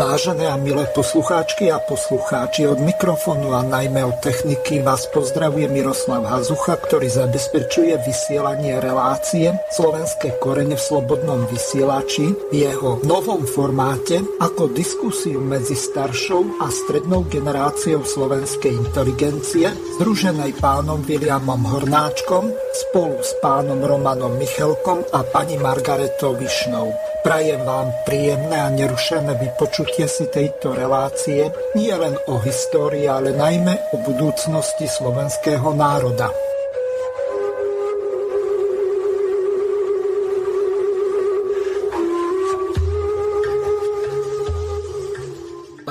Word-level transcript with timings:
Vážené 0.00 0.48
a 0.48 0.56
milé 0.56 0.88
poslucháčky 0.96 1.68
a 1.68 1.76
poslucháči, 1.76 2.64
od 2.64 2.80
mikrofónu 2.80 3.52
a 3.52 3.60
najmä 3.60 4.00
od 4.08 4.16
techniky 4.24 4.80
vás 4.80 5.04
pozdravuje 5.12 5.68
Miroslav 5.68 6.24
Hazucha, 6.24 6.80
ktorý 6.80 7.04
zabezpečuje 7.12 8.00
vysielanie 8.00 8.80
relácie 8.80 9.52
Slovenské 9.68 10.40
korene 10.40 10.80
v 10.80 10.86
slobodnom 10.88 11.44
vysielači 11.52 12.32
v 12.48 12.64
jeho 12.64 13.04
novom 13.04 13.44
formáte 13.44 14.24
ako 14.40 14.72
diskusiu 14.72 15.36
medzi 15.44 15.76
staršou 15.76 16.64
a 16.64 16.72
strednou 16.72 17.28
generáciou 17.28 18.00
slovenskej 18.00 18.72
inteligencie, 18.72 19.68
združenej 20.00 20.56
pánom 20.64 21.04
Williamom 21.04 21.60
Hornáčkom 21.60 22.48
spolu 22.88 23.20
s 23.20 23.36
pánom 23.44 23.84
Romanom 23.84 24.32
Michelkom 24.40 25.04
a 25.12 25.20
pani 25.28 25.60
Margaretou 25.60 26.40
Višnou. 26.40 27.09
Prajem 27.20 27.60
vám 27.68 27.92
príjemné 28.08 28.56
a 28.56 28.72
nerušené 28.72 29.36
vypočutie 29.36 30.08
si 30.08 30.24
tejto 30.32 30.72
relácie 30.72 31.52
nie 31.76 31.92
len 31.92 32.16
o 32.32 32.40
histórii, 32.40 33.04
ale 33.04 33.36
najmä 33.36 33.92
o 33.92 34.00
budúcnosti 34.00 34.88
slovenského 34.88 35.76
národa. 35.76 36.49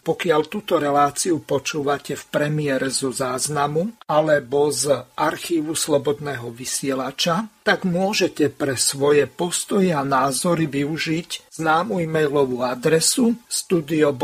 Pokiaľ 0.00 0.40
túto 0.48 0.80
reláciu 0.80 1.44
počúvate 1.44 2.16
v 2.16 2.24
premiére 2.32 2.88
zo 2.88 3.12
záznamu 3.12 4.08
alebo 4.08 4.72
z 4.72 4.96
archívu 5.16 5.76
Slobodného 5.76 6.48
vysielača, 6.48 7.59
tak 7.70 7.86
môžete 7.86 8.50
pre 8.50 8.74
svoje 8.74 9.30
postoje 9.30 9.94
a 9.94 10.02
názory 10.02 10.66
využiť 10.66 11.54
známu 11.54 12.02
e-mailovú 12.02 12.66
adresu 12.66 13.38
studio.bb.ju 13.46 14.22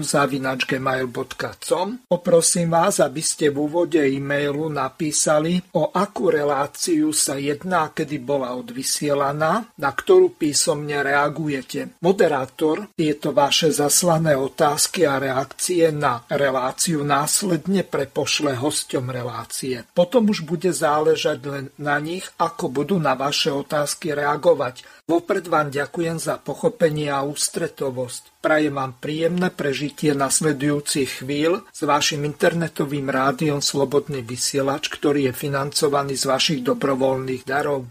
zavinačgmail.com 0.00 1.88
Poprosím 2.08 2.72
vás, 2.72 2.96
aby 2.96 3.20
ste 3.20 3.52
v 3.52 3.68
úvode 3.68 4.00
e-mailu 4.00 4.72
napísali, 4.72 5.60
o 5.76 5.92
akú 5.92 6.32
reláciu 6.32 7.12
sa 7.12 7.36
jedná, 7.36 7.92
kedy 7.92 8.24
bola 8.24 8.56
odvysielaná, 8.56 9.76
na 9.76 9.90
ktorú 9.92 10.32
písomne 10.32 10.96
reagujete. 11.04 12.00
Moderátor 12.00 12.88
tieto 12.96 13.36
vaše 13.36 13.68
zaslané 13.68 14.32
otázky 14.32 15.04
a 15.04 15.20
reakcie 15.20 15.92
na 15.92 16.24
reláciu 16.30 17.04
následne 17.04 17.84
prepošle 17.84 18.56
hosťom 18.56 19.12
relácie. 19.12 19.84
Potom 19.92 20.32
už 20.32 20.48
bude 20.48 20.72
záležať 20.72 21.38
len 21.44 21.68
na 21.82 21.98
nich, 21.98 22.22
ako 22.38 22.70
budú 22.70 22.96
na 23.02 23.18
vaše 23.18 23.50
otázky 23.50 24.14
reagovať. 24.14 24.86
Vopred 25.10 25.50
vám 25.50 25.74
ďakujem 25.74 26.22
za 26.22 26.38
pochopenie 26.38 27.10
a 27.10 27.26
ústretovosť. 27.26 28.38
Prajem 28.38 28.78
vám 28.78 28.94
príjemné 29.02 29.50
prežitie 29.50 30.14
nasledujúcich 30.14 31.26
chvíľ 31.26 31.66
s 31.74 31.82
vašim 31.82 32.22
internetovým 32.22 33.10
rádiom 33.10 33.58
Slobodný 33.58 34.22
vysielač, 34.22 34.86
ktorý 34.86 35.28
je 35.28 35.32
financovaný 35.34 36.14
z 36.14 36.24
vašich 36.30 36.60
dobrovoľných 36.62 37.42
darov. 37.42 37.90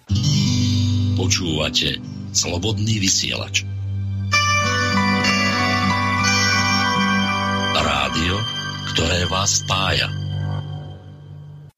Počúvate 1.19 1.99
Slobodný 2.31 3.03
vysielač. 3.03 3.67
Rádio, 7.75 8.35
ktoré 8.95 9.27
vás 9.27 9.59
spája. 9.59 10.20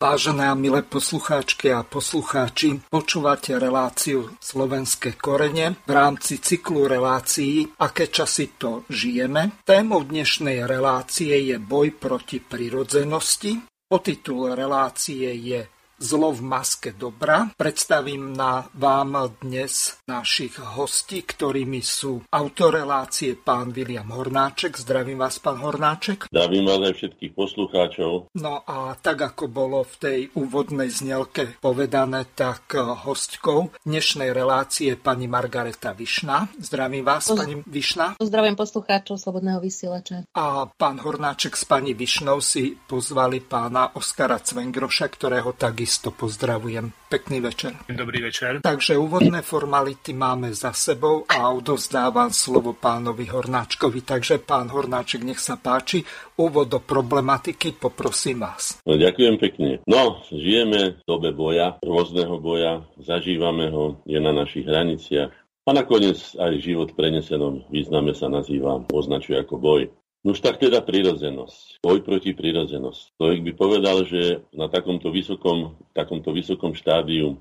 Vážené 0.03 0.52
a 0.52 0.52
milé 0.52 0.84
poslucháčky 0.84 1.72
a 1.72 1.80
poslucháči, 1.80 2.75
počúvate 2.91 3.56
reláciu 3.56 4.36
Slovenské 4.36 5.16
korene 5.16 5.80
v 5.88 5.91
rámci 5.96 6.44
cyklu 6.44 6.91
relácií 6.91 7.72
Aké 7.80 8.12
časy 8.12 8.59
to 8.59 8.84
žijeme. 8.92 9.63
Témou 9.63 10.03
dnešnej 10.03 10.68
relácie 10.68 11.31
je 11.47 11.56
boj 11.56 11.96
proti 11.96 12.44
prirodzenosti. 12.44 13.63
Potitul 13.88 14.52
relácie 14.52 15.40
je 15.40 15.72
Zlo 16.03 16.36
v 16.36 16.44
maske 16.44 16.91
dobra. 16.91 17.56
Predstavím 17.56 18.36
na 18.36 18.68
vám 18.75 19.40
dnes 19.40 19.96
našich 20.03 20.59
hostí, 20.59 21.24
ktorými 21.24 21.80
sú 21.80 22.28
autorelácie 22.28 23.40
pán 23.40 23.72
William 23.72 24.12
Hornáček. 24.12 24.75
Zdravím 24.75 25.24
vás, 25.24 25.40
pán 25.40 25.63
Hornáček. 25.63 26.28
Zdravím 26.28 26.68
vás 26.68 26.92
aj 26.92 26.94
všetkých 27.00 27.31
poslucháčov. 27.31 28.36
No 28.36 28.68
a 28.68 29.00
tak, 29.00 29.31
ako 29.31 29.47
bolo 29.47 29.88
v 29.88 29.96
tej 29.96 30.19
úvodnej 30.36 30.92
znelke 30.92 31.56
povedané, 31.63 32.28
tak 32.36 32.75
hostkou 32.75 33.72
dnešnej 33.88 34.36
relácie 34.36 35.00
pani 35.00 35.31
Margareta 35.31 35.96
Višna. 35.96 36.52
Zdravím 36.59 37.08
vás, 37.08 37.31
Poz... 37.31 37.40
pani 37.40 37.63
Višna. 37.63 38.19
Pozdravím 38.19 38.59
poslucháčov 38.59 39.24
Slobodného 39.24 39.63
vysielača. 39.63 40.28
A 40.36 40.68
pán 40.68 41.00
Hornáček 41.00 41.56
s 41.56 41.63
pani 41.63 41.96
Višnou 41.96 42.44
si 42.44 42.75
pozvali 42.75 43.40
pána 43.40 43.96
Oskara 43.96 44.44
Cvengroša, 44.44 45.08
ktorého 45.08 45.56
tak 45.56 45.80
takisto 45.94 46.26
pozdravujem. 46.26 46.90
Pekný 47.06 47.38
večer. 47.38 47.78
Dobrý 47.86 48.26
večer. 48.26 48.66
Takže 48.66 48.98
úvodné 48.98 49.46
formality 49.46 50.18
máme 50.18 50.50
za 50.50 50.74
sebou 50.74 51.22
a 51.30 51.54
odozdávam 51.54 52.34
slovo 52.34 52.74
pánovi 52.74 53.30
Hornáčkovi. 53.30 54.02
Takže 54.02 54.42
pán 54.42 54.74
Hornáček, 54.74 55.22
nech 55.22 55.38
sa 55.38 55.54
páči. 55.54 56.02
Úvod 56.42 56.74
do 56.74 56.81
problematiky, 56.81 57.78
poprosím 57.78 58.42
vás. 58.42 58.81
No, 58.90 58.98
ďakujem 58.98 59.38
pekne. 59.38 59.86
No, 59.86 60.26
žijeme 60.34 60.98
v 60.98 61.02
dobe 61.06 61.30
boja, 61.30 61.78
rôzneho 61.86 62.42
boja, 62.42 62.81
zažívame 62.98 63.70
ho, 63.70 64.02
je 64.10 64.18
na 64.18 64.34
našich 64.34 64.66
hraniciach. 64.66 65.30
A 65.64 65.78
nakoniec 65.78 66.18
aj 66.42 66.58
život 66.58 66.90
prenesenom 66.98 67.70
význame 67.70 68.18
sa 68.18 68.34
nazýva, 68.34 68.81
označuje 68.90 69.38
ako 69.38 69.62
boj. 69.62 69.94
No 70.24 70.32
už 70.32 70.40
tak 70.40 70.56
teda 70.56 70.80
prírodzenosť, 70.80 71.84
boj 71.84 72.00
proti 72.00 72.32
prírodzenosti. 72.32 73.12
Človek 73.20 73.44
by 73.44 73.52
povedal, 73.60 74.08
že 74.08 74.48
na 74.56 74.72
takomto 74.72 75.12
vysokom, 75.12 75.76
takomto 75.92 76.32
vysokom 76.32 76.72
štádiu 76.72 77.36
e, 77.36 77.38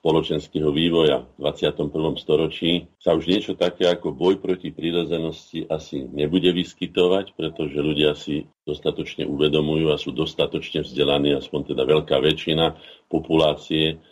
spoločenského 0.00 0.72
vývoja 0.72 1.28
v 1.36 1.52
21. 1.52 2.16
storočí 2.16 2.88
sa 3.04 3.12
už 3.12 3.28
niečo 3.28 3.52
také 3.52 3.84
ako 3.92 4.16
boj 4.16 4.40
proti 4.40 4.72
prírodzenosti 4.72 5.68
asi 5.68 6.08
nebude 6.08 6.56
vyskytovať, 6.56 7.36
pretože 7.36 7.76
ľudia 7.84 8.16
si 8.16 8.48
dostatočne 8.66 9.30
uvedomujú 9.30 9.94
a 9.94 9.96
sú 9.96 10.10
dostatočne 10.10 10.82
vzdelaní, 10.82 11.38
aspoň 11.38 11.72
teda 11.72 11.86
veľká 11.86 12.18
väčšina 12.18 12.74
populácie 13.06 14.02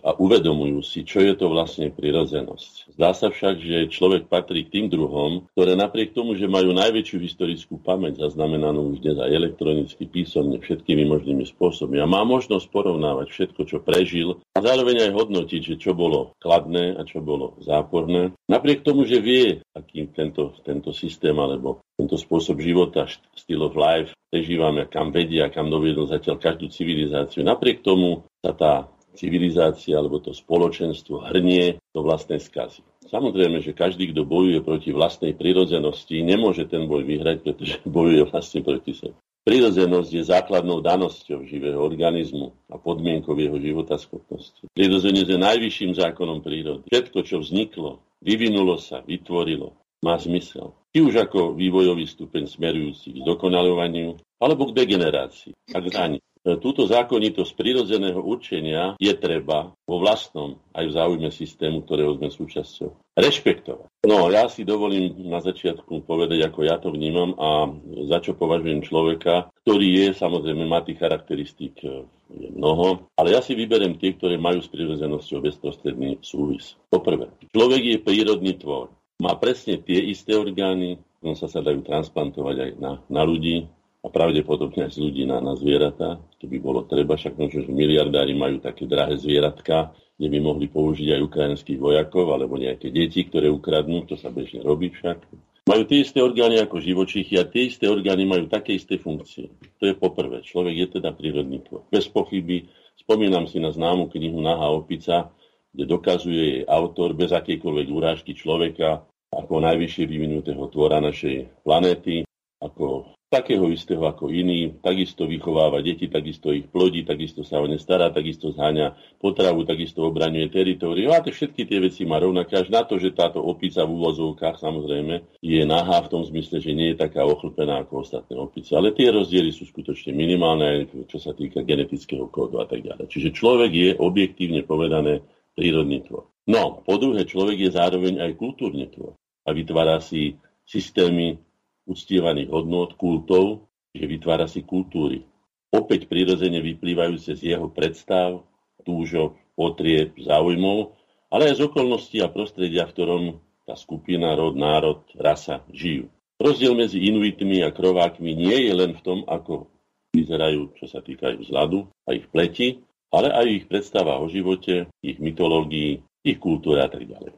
a 0.00 0.10
uvedomujú 0.16 0.80
si, 0.80 1.04
čo 1.04 1.20
je 1.20 1.36
to 1.36 1.52
vlastne 1.52 1.92
prirodzenosť. 1.92 2.96
Zdá 2.96 3.12
sa 3.12 3.28
však, 3.28 3.60
že 3.60 3.92
človek 3.92 4.32
patrí 4.32 4.64
k 4.64 4.80
tým 4.80 4.86
druhom, 4.88 5.44
ktoré 5.52 5.76
napriek 5.76 6.16
tomu, 6.16 6.32
že 6.32 6.48
majú 6.48 6.72
najväčšiu 6.72 7.20
historickú 7.20 7.76
pamäť, 7.84 8.24
zaznamenanú 8.24 8.96
už 8.96 9.04
dnes 9.04 9.20
aj 9.20 9.28
elektronicky, 9.36 10.08
písomne, 10.08 10.56
všetkými 10.56 11.04
možnými 11.04 11.44
spôsobmi 11.52 12.00
a 12.00 12.08
má 12.08 12.24
možnosť 12.24 12.72
porovnávať 12.72 13.28
všetko, 13.28 13.60
čo 13.68 13.78
prežil 13.84 14.40
a 14.56 14.58
zároveň 14.64 15.12
aj 15.12 15.20
hodnotiť, 15.20 15.60
že 15.60 15.76
čo 15.76 15.92
bolo 15.92 16.32
kladné 16.40 16.96
a 16.96 17.04
čo 17.04 17.20
bolo 17.20 17.60
záporné. 17.60 18.32
Napriek 18.48 18.80
tomu, 18.80 19.04
že 19.04 19.20
vie, 19.20 19.60
aký 19.76 20.08
tento, 20.16 20.56
tento 20.64 20.96
systém 20.96 21.36
alebo 21.36 21.84
tento 22.00 22.16
spôsob 22.16 22.64
života, 22.64 23.04
styl 23.36 23.60
of 23.60 23.76
life, 23.76 24.16
prežívame, 24.32 24.88
kam 24.88 25.12
vedia, 25.12 25.52
kam 25.52 25.68
doviedol 25.68 26.08
zatiaľ 26.08 26.40
každú 26.40 26.72
civilizáciu. 26.72 27.44
Napriek 27.44 27.84
tomu 27.84 28.24
sa 28.40 28.56
tá 28.56 28.74
civilizácia 29.12 30.00
alebo 30.00 30.16
to 30.22 30.32
spoločenstvo 30.32 31.28
hrnie 31.28 31.76
do 31.92 32.00
vlastnej 32.00 32.40
skazy. 32.40 32.80
Samozrejme, 33.10 33.58
že 33.60 33.76
každý, 33.76 34.14
kto 34.14 34.22
bojuje 34.22 34.62
proti 34.62 34.94
vlastnej 34.94 35.34
prirodzenosti, 35.34 36.22
nemôže 36.22 36.64
ten 36.70 36.86
boj 36.86 37.04
vyhrať, 37.04 37.42
pretože 37.42 37.82
bojuje 37.98 38.24
vlastne 38.30 38.64
proti 38.64 38.96
sebe. 38.96 39.18
Prirodzenosť 39.40 40.10
je 40.14 40.22
základnou 40.30 40.84
danosťou 40.84 41.48
živého 41.48 41.80
organizmu 41.80 42.52
a 42.68 42.76
podmienkou 42.76 43.32
jeho 43.40 43.56
života 43.56 43.96
schopnosti. 43.96 44.68
Prirodzenosť 44.76 45.26
je 45.32 45.38
najvyšším 45.40 45.96
zákonom 45.96 46.44
prírody. 46.44 46.84
Všetko, 46.92 47.18
čo 47.24 47.40
vzniklo, 47.40 48.04
vyvinulo 48.20 48.76
sa, 48.76 49.00
vytvorilo, 49.00 49.72
má 50.04 50.20
zmysel. 50.20 50.76
Či 50.90 51.06
už 51.06 51.14
ako 51.22 51.54
vývojový 51.54 52.02
stupeň 52.02 52.50
smerujúci 52.50 53.14
k 53.14 53.22
dokonalovaniu, 53.22 54.18
alebo 54.42 54.66
k 54.66 54.76
degenerácii 54.82 55.54
a 55.70 55.78
k 55.78 55.86
zániku. 55.86 56.26
túto 56.58 56.88
zákonitosť 56.88 57.52
prirodzeného 57.54 58.18
určenia 58.18 58.98
je 58.98 59.12
treba 59.14 59.70
vo 59.86 59.96
vlastnom 60.02 60.58
aj 60.74 60.84
v 60.88 60.94
záujme 60.96 61.30
systému, 61.30 61.86
ktorého 61.86 62.18
sme 62.18 62.32
súčasťou. 62.32 62.90
Rešpektovať. 63.14 63.86
No, 64.08 64.26
ja 64.32 64.48
si 64.48 64.66
dovolím 64.66 65.30
na 65.30 65.38
začiatku 65.38 66.08
povedať, 66.08 66.42
ako 66.48 66.60
ja 66.64 66.80
to 66.80 66.90
vnímam 66.90 67.36
a 67.36 67.68
za 68.08 68.18
čo 68.24 68.34
považujem 68.34 68.82
človeka, 68.82 69.52
ktorý 69.62 69.86
je, 69.94 70.06
samozrejme, 70.16 70.64
má 70.64 70.80
tých 70.80 70.98
charakteristík 70.98 71.84
e, 71.84 72.08
je 72.34 72.48
mnoho, 72.50 73.06
ale 73.14 73.36
ja 73.36 73.44
si 73.44 73.52
vyberiem 73.52 74.00
tie, 74.00 74.16
ktoré 74.16 74.40
majú 74.40 74.64
s 74.64 74.72
prirodzenosťou 74.72 75.38
bezprostredný 75.44 76.18
súvis. 76.24 76.74
Poprvé, 76.88 77.28
človek 77.52 77.82
je 77.84 77.98
prírodný 78.00 78.56
tvor. 78.56 78.88
Má 79.20 79.36
presne 79.36 79.76
tie 79.76 80.00
isté 80.00 80.32
orgány, 80.32 80.96
no 81.20 81.36
sa 81.36 81.46
sa 81.46 81.60
dajú 81.60 81.84
transplantovať 81.84 82.56
aj 82.56 82.70
na, 82.80 82.92
na 83.12 83.22
ľudí, 83.22 83.68
a 84.00 84.08
pravdepodobne 84.08 84.88
aj 84.88 84.96
z 84.96 84.98
ľudí 85.04 85.22
na, 85.28 85.44
na 85.44 85.52
zvieratá, 85.52 86.16
keby 86.40 86.56
bolo 86.56 86.88
treba, 86.88 87.20
však 87.20 87.36
možno, 87.36 87.68
že 87.68 87.70
miliardári 87.70 88.32
majú 88.32 88.56
také 88.56 88.88
drahé 88.88 89.20
zvieratka, 89.20 89.92
kde 90.16 90.28
by 90.32 90.38
mohli 90.40 90.66
použiť 90.72 91.16
aj 91.16 91.20
ukrajinských 91.20 91.80
vojakov 91.80 92.32
alebo 92.32 92.56
nejaké 92.56 92.88
deti, 92.88 93.28
ktoré 93.28 93.52
ukradnú, 93.52 94.08
to 94.08 94.16
sa 94.16 94.32
bežne 94.32 94.64
robí 94.64 94.88
však. 94.88 95.20
Majú 95.68 95.82
tie 95.84 96.00
isté 96.00 96.24
orgány 96.24 96.56
ako 96.64 96.80
živočíchy 96.80 97.36
a 97.36 97.44
tie 97.44 97.68
isté 97.68 97.86
orgány 97.92 98.24
majú 98.24 98.48
také 98.48 98.72
isté 98.72 98.96
funkcie. 98.96 99.52
To 99.78 99.84
je 99.84 99.94
poprvé. 99.94 100.40
Človek 100.40 100.74
je 100.74 100.86
teda 100.98 101.12
prírodný 101.12 101.60
tvor. 101.62 101.84
Bez 101.92 102.08
pochyby. 102.08 102.72
Spomínam 102.96 103.44
si 103.46 103.60
na 103.60 103.68
známu 103.68 104.08
knihu 104.12 104.40
Nahá 104.40 104.72
opica, 104.72 105.28
kde 105.70 105.84
dokazuje 105.86 106.42
jej 106.42 106.62
autor 106.66 107.14
bez 107.14 107.30
akejkoľvek 107.30 107.86
urážky 107.90 108.32
človeka 108.34 109.06
ako 109.30 109.62
najvyššie 109.62 110.04
vyvinutého 110.10 110.66
tvora 110.74 110.98
našej 110.98 111.62
planéty, 111.62 112.26
ako 112.58 113.14
takého 113.30 113.70
istého 113.70 114.02
ako 114.02 114.26
iný, 114.34 114.74
takisto 114.82 115.22
vychováva 115.22 115.78
deti, 115.86 116.10
takisto 116.10 116.50
ich 116.50 116.66
plodí, 116.66 117.06
takisto 117.06 117.46
sa 117.46 117.62
o 117.62 117.66
ne 117.70 117.78
stará, 117.78 118.10
takisto 118.10 118.50
zháňa 118.50 118.98
potravu, 119.22 119.62
takisto 119.62 120.02
obraňuje 120.02 120.50
teritorium. 120.50 121.14
A 121.14 121.22
to 121.22 121.30
všetky 121.30 121.62
tie 121.62 121.78
veci 121.78 122.02
má 122.02 122.18
rovnaké, 122.18 122.58
až 122.58 122.74
na 122.74 122.82
to, 122.82 122.98
že 122.98 123.14
táto 123.14 123.38
opica 123.38 123.86
v 123.86 123.94
úvozovkách 123.94 124.58
samozrejme 124.58 125.38
je 125.46 125.62
nahá 125.62 126.02
v 126.02 126.10
tom 126.10 126.26
zmysle, 126.26 126.58
že 126.58 126.74
nie 126.74 126.90
je 126.90 127.06
taká 127.06 127.22
ochlpená 127.22 127.86
ako 127.86 128.02
ostatné 128.02 128.34
opice. 128.34 128.74
Ale 128.74 128.90
tie 128.98 129.14
rozdiely 129.14 129.54
sú 129.54 129.62
skutočne 129.62 130.10
minimálne, 130.10 130.90
čo 131.06 131.22
sa 131.22 131.30
týka 131.30 131.62
genetického 131.62 132.26
kódu 132.34 132.58
a 132.58 132.66
tak 132.66 132.82
ďalej. 132.82 133.06
Čiže 133.06 133.30
človek 133.30 133.70
je 133.70 133.90
objektívne 133.94 134.66
povedané 134.66 135.22
prírodný 135.54 136.04
tvor. 136.06 136.30
No, 136.50 136.82
po 136.82 136.98
druhé, 136.98 137.28
človek 137.28 137.68
je 137.68 137.70
zároveň 137.76 138.22
aj 138.22 138.40
kultúrny 138.40 138.90
tvor 138.90 139.14
a 139.46 139.50
vytvára 139.54 140.02
si 140.02 140.34
systémy 140.66 141.38
uctievaných 141.86 142.50
hodnôt, 142.50 142.90
kultov, 142.94 143.70
že 143.90 144.06
vytvára 144.06 144.46
si 144.46 144.62
kultúry. 144.62 145.26
Opäť 145.70 146.10
prirodzene 146.10 146.58
vyplývajúce 146.62 147.38
z 147.38 147.54
jeho 147.54 147.70
predstav, 147.70 148.42
túžok, 148.82 149.38
potrieb, 149.54 150.14
záujmov, 150.18 150.94
ale 151.30 151.54
aj 151.54 151.62
z 151.62 151.64
okolností 151.70 152.18
a 152.22 152.32
prostredia, 152.32 152.86
v 152.86 152.94
ktorom 152.94 153.22
tá 153.66 153.78
skupina, 153.78 154.34
rod, 154.34 154.58
národ, 154.58 155.06
rasa 155.14 155.62
žijú. 155.70 156.10
Rozdiel 156.40 156.74
medzi 156.74 156.98
Inuitmi 157.06 157.62
a 157.62 157.70
Krovákmi 157.70 158.34
nie 158.34 158.66
je 158.66 158.72
len 158.74 158.96
v 158.96 159.04
tom, 159.04 159.18
ako 159.28 159.70
vyzerajú, 160.10 160.74
čo 160.74 160.90
sa 160.90 160.98
týka 161.04 161.30
ich 161.36 161.46
vzhľadu 161.46 161.86
a 162.08 162.16
ich 162.16 162.26
pleti, 162.32 162.82
ale 163.10 163.28
aj 163.34 163.46
ich 163.46 163.64
predstava 163.66 164.18
o 164.22 164.26
živote, 164.30 164.90
ich 165.02 165.18
mytológii, 165.18 166.02
ich 166.24 166.38
kultúre 166.38 166.82
a 166.82 166.88
tak 166.90 167.06
ďalej. 167.06 167.34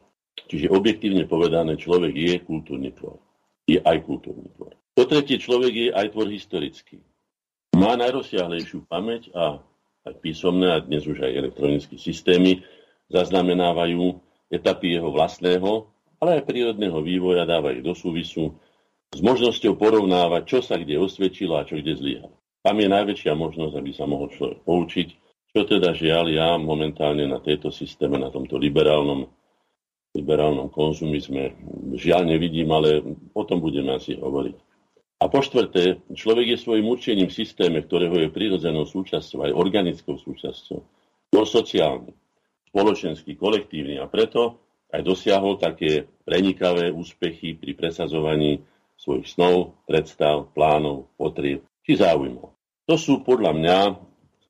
Čiže 0.49 0.73
objektívne 0.73 1.25
povedané, 1.25 1.81
človek 1.81 2.13
je 2.13 2.35
kultúrny 2.45 2.93
tvor 2.93 3.21
je 3.67 3.79
aj 3.79 3.97
kultúrny 4.03 4.51
tvor. 4.55 4.75
Po 4.93 5.05
tretie, 5.09 5.41
človek 5.41 5.73
je 5.73 5.89
aj 5.95 6.07
tvor 6.13 6.29
historický. 6.29 7.01
Má 7.73 7.97
najrozsiahlejšiu 7.97 8.85
pamäť 8.85 9.33
a 9.33 9.63
aj 10.05 10.15
písomné 10.21 10.69
a 10.69 10.83
dnes 10.85 11.07
už 11.09 11.25
aj 11.25 11.33
elektronické 11.33 11.97
systémy 11.97 12.61
zaznamenávajú 13.09 14.19
etapy 14.53 14.99
jeho 15.01 15.09
vlastného, 15.09 15.89
ale 16.21 16.43
aj 16.43 16.47
prírodného 16.47 17.01
vývoja, 17.01 17.49
dávajú 17.49 17.81
do 17.81 17.95
súvisu 17.97 18.53
s 19.13 19.21
možnosťou 19.25 19.79
porovnávať, 19.81 20.43
čo 20.45 20.59
sa 20.61 20.77
kde 20.77 21.01
osvedčilo 21.01 21.57
a 21.57 21.65
čo 21.65 21.81
kde 21.81 21.97
zlyhalo. 21.97 22.37
Tam 22.63 22.77
je 22.79 22.89
najväčšia 22.89 23.33
možnosť, 23.33 23.75
aby 23.75 23.91
sa 23.97 24.05
mohol 24.05 24.31
človek 24.31 24.61
poučiť, 24.63 25.09
čo 25.53 25.69
teda 25.69 25.93
žiaľ 25.93 26.27
ja 26.33 26.49
momentálne 26.57 27.29
na 27.29 27.39
tejto 27.39 27.69
systéme, 27.69 28.17
na 28.17 28.33
tomto 28.33 28.57
liberálnom 28.57 29.29
liberálnom 30.13 30.69
konzumizme. 30.69 31.57
Žiaľ 31.97 32.37
nevidím, 32.37 32.69
ale 32.73 33.01
o 33.33 33.43
tom 33.49 33.65
budeme 33.65 33.97
asi 33.97 34.17
hovoriť. 34.17 34.57
A 35.23 35.31
po 35.31 35.41
štvrté, 35.41 36.03
človek 36.13 36.57
je 36.57 36.59
svojim 36.59 36.85
určením 36.85 37.31
v 37.31 37.39
systéme, 37.39 37.79
ktorého 37.81 38.19
je 38.21 38.35
prirodzenou 38.35 38.85
súčasťou, 38.85 39.47
aj 39.47 39.57
organickou 39.57 40.19
súčasťou, 40.19 40.79
bol 41.33 41.47
sociálny, 41.47 42.13
spoločenský, 42.69 43.39
kolektívny 43.39 44.03
a 44.03 44.11
preto 44.11 44.61
aj 44.93 45.01
dosiahol 45.01 45.57
také 45.57 46.05
prenikavé 46.27 46.93
úspechy 46.93 47.57
pri 47.57 47.73
presazovaní 47.73 48.61
svojich 48.99 49.31
snov, 49.31 49.81
predstav, 49.89 50.53
plánov, 50.53 51.09
potrieb 51.17 51.65
či 51.87 51.97
záujmov. 51.97 52.53
To 52.91 52.95
sú 52.99 53.23
podľa 53.25 53.53
mňa, 53.57 53.79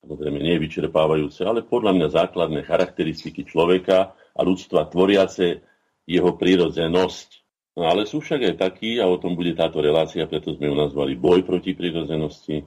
samozrejme 0.02 0.38
nie 0.42 0.58
vyčerpávajúce, 0.58 1.46
ale 1.46 1.62
podľa 1.62 1.94
mňa 1.94 2.08
základné 2.10 2.60
charakteristiky 2.66 3.46
človeka, 3.46 4.18
a 4.32 4.40
ľudstva 4.40 4.88
tvoriace 4.88 5.60
jeho 6.08 6.30
prírodzenosť. 6.36 7.28
No 7.76 7.88
ale 7.88 8.04
sú 8.04 8.20
však 8.20 8.52
aj 8.52 8.54
takí, 8.60 9.00
a 9.00 9.08
o 9.08 9.16
tom 9.16 9.32
bude 9.32 9.56
táto 9.56 9.80
relácia, 9.80 10.28
preto 10.28 10.52
sme 10.52 10.68
ju 10.68 10.76
nazvali 10.76 11.16
boj 11.16 11.44
proti 11.44 11.72
prírodzenosti, 11.72 12.64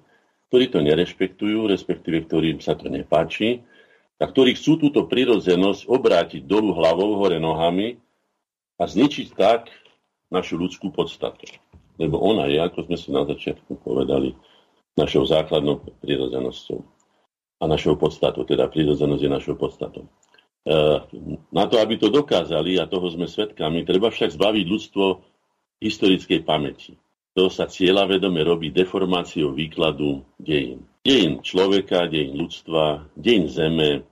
ktorí 0.50 0.66
to 0.74 0.82
nerešpektujú, 0.82 1.70
respektíve 1.70 2.26
ktorým 2.26 2.58
sa 2.62 2.74
to 2.74 2.90
nepáči, 2.90 3.62
a 4.18 4.26
ktorí 4.26 4.56
chcú 4.56 4.80
túto 4.80 5.06
prírodzenosť 5.06 5.92
obrátiť 5.92 6.42
dolu 6.48 6.74
hlavou, 6.74 7.20
hore 7.20 7.38
nohami 7.38 8.00
a 8.80 8.84
zničiť 8.88 9.28
tak 9.36 9.70
našu 10.32 10.58
ľudskú 10.58 10.90
podstatu. 10.90 11.46
Lebo 12.00 12.18
ona 12.24 12.48
je, 12.48 12.58
ako 12.64 12.90
sme 12.90 12.98
si 12.98 13.10
na 13.12 13.28
začiatku 13.28 13.78
povedali, 13.84 14.34
našou 14.96 15.28
základnou 15.28 15.84
prírodzenosťou 16.00 16.95
a 17.60 17.64
našou 17.66 17.96
podstatou, 17.96 18.44
teda 18.44 18.68
prírodzenosť 18.68 19.22
je 19.22 19.32
našou 19.32 19.56
podstatou. 19.56 20.08
Eh, 20.66 20.98
na 21.54 21.70
to, 21.70 21.78
aby 21.78 22.02
to 22.02 22.10
dokázali, 22.10 22.82
a 22.82 22.90
toho 22.90 23.06
sme 23.14 23.30
svedkami, 23.30 23.86
treba 23.86 24.10
však 24.10 24.34
zbaviť 24.34 24.66
ľudstvo 24.66 25.06
historickej 25.78 26.42
pamäti. 26.42 26.98
To 27.38 27.54
sa 27.54 27.70
cieľa 27.70 28.10
vedome 28.10 28.42
robí 28.42 28.74
deformáciou 28.74 29.54
výkladu 29.54 30.26
dejín. 30.42 30.88
Dejín 31.06 31.46
človeka, 31.46 32.10
dejín 32.10 32.40
ľudstva, 32.40 33.12
dejín 33.14 33.46
zeme, 33.52 34.10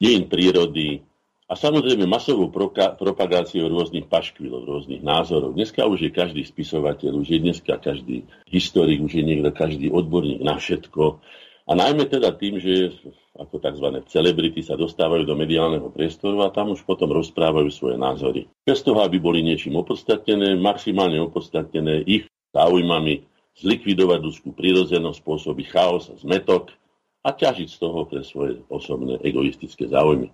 dejín 0.00 0.30
prírody 0.30 1.04
a 1.50 1.58
samozrejme 1.58 2.06
masovou 2.06 2.48
propagáciou 2.96 3.66
rôznych 3.68 4.06
paškvilov, 4.06 4.70
rôznych 4.70 5.02
názorov. 5.02 5.52
Dneska 5.52 5.84
už 5.84 6.08
je 6.08 6.10
každý 6.14 6.46
spisovateľ, 6.46 7.18
už 7.20 7.28
je 7.28 7.38
dneska 7.42 7.74
každý 7.76 8.24
historik, 8.48 9.02
už 9.02 9.18
je 9.18 9.24
niekto 9.26 9.50
každý 9.52 9.92
odborník 9.92 10.40
na 10.40 10.56
všetko. 10.56 11.20
A 11.68 11.72
najmä 11.76 12.08
teda 12.08 12.32
tým, 12.34 12.56
že 12.56 12.94
ako 13.36 13.60
tzv. 13.60 13.86
celebrity 14.10 14.60
sa 14.64 14.74
dostávajú 14.74 15.24
do 15.24 15.36
mediálneho 15.38 15.88
priestoru 15.92 16.44
a 16.44 16.52
tam 16.52 16.72
už 16.74 16.82
potom 16.84 17.12
rozprávajú 17.12 17.68
svoje 17.72 17.96
názory. 18.00 18.48
Bez 18.64 18.84
toho, 18.84 19.00
aby 19.00 19.20
boli 19.20 19.44
niečím 19.44 19.78
opodstatnené, 19.78 20.56
maximálne 20.58 21.20
opodstatnené 21.22 22.04
ich 22.04 22.26
záujmami, 22.50 23.22
zlikvidovať 23.60 24.18
ľudskú 24.24 24.50
prírodzenosť, 24.56 25.20
spôsobiť 25.20 25.66
chaos 25.70 26.10
a 26.10 26.16
zmetok 26.18 26.72
a 27.20 27.30
ťažiť 27.36 27.68
z 27.68 27.76
toho 27.76 28.08
pre 28.08 28.24
svoje 28.24 28.64
osobné 28.72 29.20
egoistické 29.20 29.86
záujmy. 29.86 30.32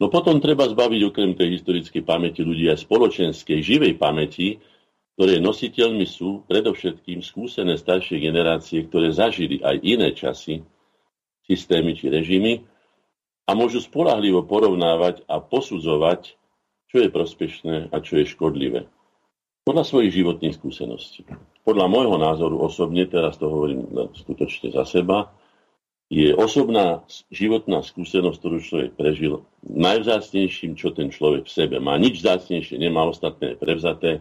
No 0.00 0.10
potom 0.10 0.42
treba 0.42 0.66
zbaviť 0.66 1.00
okrem 1.06 1.36
tej 1.36 1.60
historickej 1.60 2.02
pamäti 2.02 2.42
ľudí 2.42 2.66
aj 2.66 2.82
spoločenskej 2.88 3.60
živej 3.62 3.94
pamäti, 4.00 4.58
ktoré 5.16 5.38
nositeľmi 5.38 6.08
sú 6.08 6.48
predovšetkým 6.48 7.20
skúsené 7.20 7.76
staršie 7.76 8.16
generácie, 8.16 8.88
ktoré 8.88 9.12
zažili 9.12 9.60
aj 9.60 9.76
iné 9.84 10.16
časy, 10.16 10.64
systémy 11.44 11.92
či 11.92 12.08
režimy 12.08 12.64
a 13.44 13.52
môžu 13.52 13.84
spolahlivo 13.84 14.46
porovnávať 14.48 15.26
a 15.28 15.42
posudzovať, 15.42 16.38
čo 16.88 16.96
je 17.02 17.08
prospešné 17.12 17.92
a 17.92 17.96
čo 18.00 18.20
je 18.20 18.24
škodlivé. 18.28 18.80
Podľa 19.62 19.84
svojich 19.86 20.16
životných 20.16 20.58
skúseností. 20.58 21.22
Podľa 21.62 21.86
môjho 21.86 22.18
názoru 22.18 22.58
osobne, 22.58 23.06
teraz 23.06 23.38
to 23.38 23.46
hovorím 23.46 23.86
skutočne 24.16 24.74
za 24.74 24.82
seba, 24.82 25.30
je 26.12 26.34
osobná 26.36 27.08
životná 27.32 27.80
skúsenosť, 27.80 28.36
ktorú 28.36 28.58
človek 28.60 28.90
prežil, 29.00 29.48
najvzácnejším, 29.64 30.76
čo 30.76 30.92
ten 30.92 31.08
človek 31.08 31.48
v 31.48 31.54
sebe 31.54 31.76
má. 31.80 31.96
Nič 31.96 32.20
vzácnejšie 32.20 32.76
nemá, 32.76 33.08
ostatné 33.08 33.56
prevzaté 33.56 34.20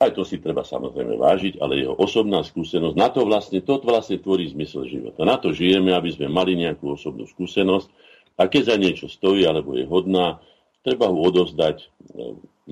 aj 0.00 0.16
to 0.16 0.24
si 0.24 0.40
treba 0.40 0.64
samozrejme 0.64 1.20
vážiť, 1.20 1.60
ale 1.60 1.84
jeho 1.84 1.92
osobná 1.92 2.40
skúsenosť, 2.40 2.96
na 2.96 3.12
to 3.12 3.28
vlastne, 3.28 3.60
to 3.60 3.76
vlastne 3.84 4.16
tvorí 4.16 4.48
zmysel 4.48 4.88
života. 4.88 5.28
Na 5.28 5.36
to 5.36 5.52
žijeme, 5.52 5.92
aby 5.92 6.08
sme 6.08 6.32
mali 6.32 6.56
nejakú 6.56 6.96
osobnú 6.96 7.28
skúsenosť 7.28 7.92
a 8.40 8.48
keď 8.48 8.62
za 8.72 8.76
niečo 8.80 9.12
stojí 9.12 9.44
alebo 9.44 9.76
je 9.76 9.84
hodná, 9.84 10.40
treba 10.80 11.12
ho 11.12 11.20
odovzdať 11.20 11.84
e, 11.84 11.86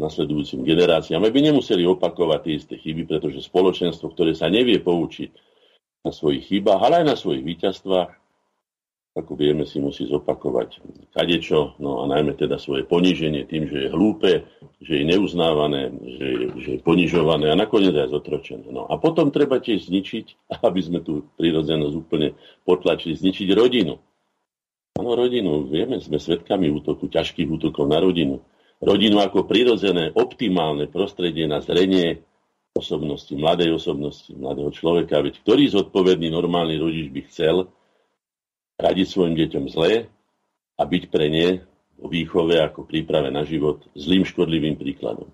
nasledujúcim 0.00 0.64
generáciám, 0.64 1.20
aby 1.20 1.52
nemuseli 1.52 1.84
opakovať 1.84 2.40
tie 2.48 2.54
isté 2.56 2.74
chyby, 2.80 3.04
pretože 3.04 3.44
spoločenstvo, 3.44 4.08
ktoré 4.08 4.32
sa 4.32 4.48
nevie 4.48 4.80
poučiť 4.80 5.28
na 6.08 6.16
svojich 6.16 6.48
chybách, 6.48 6.80
ale 6.80 7.04
aj 7.04 7.06
na 7.12 7.16
svojich 7.20 7.44
víťazstvách, 7.44 8.08
ako 9.18 9.34
vieme, 9.34 9.66
si 9.66 9.82
musí 9.82 10.06
zopakovať 10.06 10.78
kadečo, 11.10 11.74
no 11.82 12.00
a 12.00 12.04
najmä 12.06 12.38
teda 12.38 12.56
svoje 12.56 12.86
poníženie 12.86 13.44
tým, 13.50 13.66
že 13.66 13.86
je 13.86 13.88
hlúpe, 13.90 14.46
že 14.78 15.02
je 15.02 15.04
neuznávané, 15.04 15.90
že 15.90 16.26
je, 16.26 16.44
že 16.62 16.68
je 16.78 16.80
ponižované 16.86 17.50
a 17.50 17.58
nakoniec 17.58 17.92
aj 17.98 18.14
zotročené. 18.14 18.70
No 18.70 18.86
a 18.86 18.94
potom 18.96 19.34
treba 19.34 19.58
tiež 19.58 19.90
zničiť, 19.90 20.26
aby 20.68 20.80
sme 20.80 21.02
tú 21.02 21.26
prírodzenosť 21.34 21.94
úplne 21.98 22.38
potlačili, 22.62 23.18
zničiť 23.18 23.48
rodinu. 23.52 23.98
Áno, 24.98 25.14
rodinu, 25.14 25.66
vieme, 25.66 26.02
sme 26.02 26.18
svedkami 26.18 26.70
útoku, 26.74 27.06
ťažkých 27.06 27.46
útokov 27.46 27.86
na 27.86 28.02
rodinu. 28.02 28.42
Rodinu 28.78 29.18
ako 29.22 29.46
prirodzené, 29.46 30.14
optimálne 30.14 30.86
prostredie 30.86 31.46
na 31.50 31.58
zrenie 31.62 32.22
osobnosti, 32.78 33.30
mladej 33.34 33.74
osobnosti, 33.74 34.30
mladého 34.34 34.70
človeka. 34.70 35.22
Veď 35.22 35.42
ktorý 35.42 35.66
zodpovedný 35.70 36.30
normálny 36.30 36.78
rodič 36.78 37.10
by 37.10 37.20
chcel, 37.26 37.56
radiť 38.78 39.06
svojim 39.10 39.34
deťom 39.34 39.64
zlé 39.68 40.06
a 40.78 40.82
byť 40.86 41.02
pre 41.10 41.26
ne 41.26 41.48
o 41.98 42.06
výchove 42.06 42.62
ako 42.62 42.86
príprave 42.86 43.28
na 43.34 43.42
život 43.42 43.82
zlým 43.98 44.22
škodlivým 44.22 44.78
príkladom. 44.78 45.28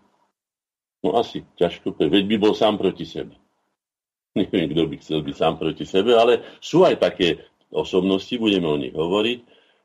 No 1.04 1.20
asi 1.20 1.44
ťažko, 1.60 1.92
veď 2.00 2.24
by 2.24 2.36
bol 2.40 2.56
sám 2.56 2.80
proti 2.80 3.04
sebe. 3.04 3.36
Neviem, 4.34 4.72
kto 4.72 4.82
by 4.88 4.96
chcel 5.04 5.20
byť 5.20 5.36
sám 5.36 5.54
proti 5.60 5.84
sebe, 5.84 6.16
ale 6.16 6.40
sú 6.64 6.88
aj 6.88 6.96
také 7.04 7.44
osobnosti, 7.68 8.32
budeme 8.40 8.64
o 8.64 8.80
nich 8.80 8.96
hovoriť, 8.96 9.38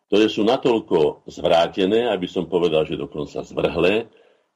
ktoré 0.08 0.25
sú 0.32 0.48
natoľko 0.48 1.28
zvrátené, 1.28 2.08
aby 2.10 2.25
som 2.25 2.48
povedal, 2.48 2.88
že 2.88 2.98
dokonca 2.98 3.44
zvrhlé, 3.44 4.08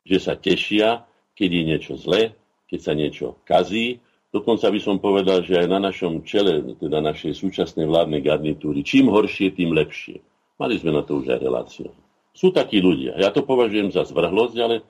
že 0.07 0.17
sa 0.17 0.33
tešia, 0.39 1.03
keď 1.35 1.49
je 1.51 1.63
niečo 1.67 1.93
zlé, 1.99 2.33
keď 2.71 2.79
sa 2.79 2.93
niečo 2.95 3.37
kazí, 3.43 3.99
Dokonca 4.33 4.65
by 4.73 4.79
som 4.81 4.97
povedal, 4.97 5.45
že 5.45 5.61
aj 5.61 5.67
na 5.69 5.77
našom 5.77 6.25
čele, 6.25 6.73
teda 6.81 7.05
našej 7.05 7.37
súčasnej 7.37 7.85
vládnej 7.85 8.25
garnitúry, 8.25 8.81
čím 8.81 9.13
horšie, 9.13 9.53
tým 9.53 9.77
lepšie. 9.77 10.25
Mali 10.57 10.81
sme 10.81 10.89
na 10.89 11.05
to 11.05 11.21
už 11.21 11.37
aj 11.37 11.39
reláciu. 11.39 11.93
Sú 12.33 12.49
takí 12.49 12.81
ľudia. 12.81 13.13
Ja 13.21 13.29
to 13.29 13.45
považujem 13.45 13.93
za 13.93 14.09
zvrhlosť, 14.09 14.55
ale 14.57 14.81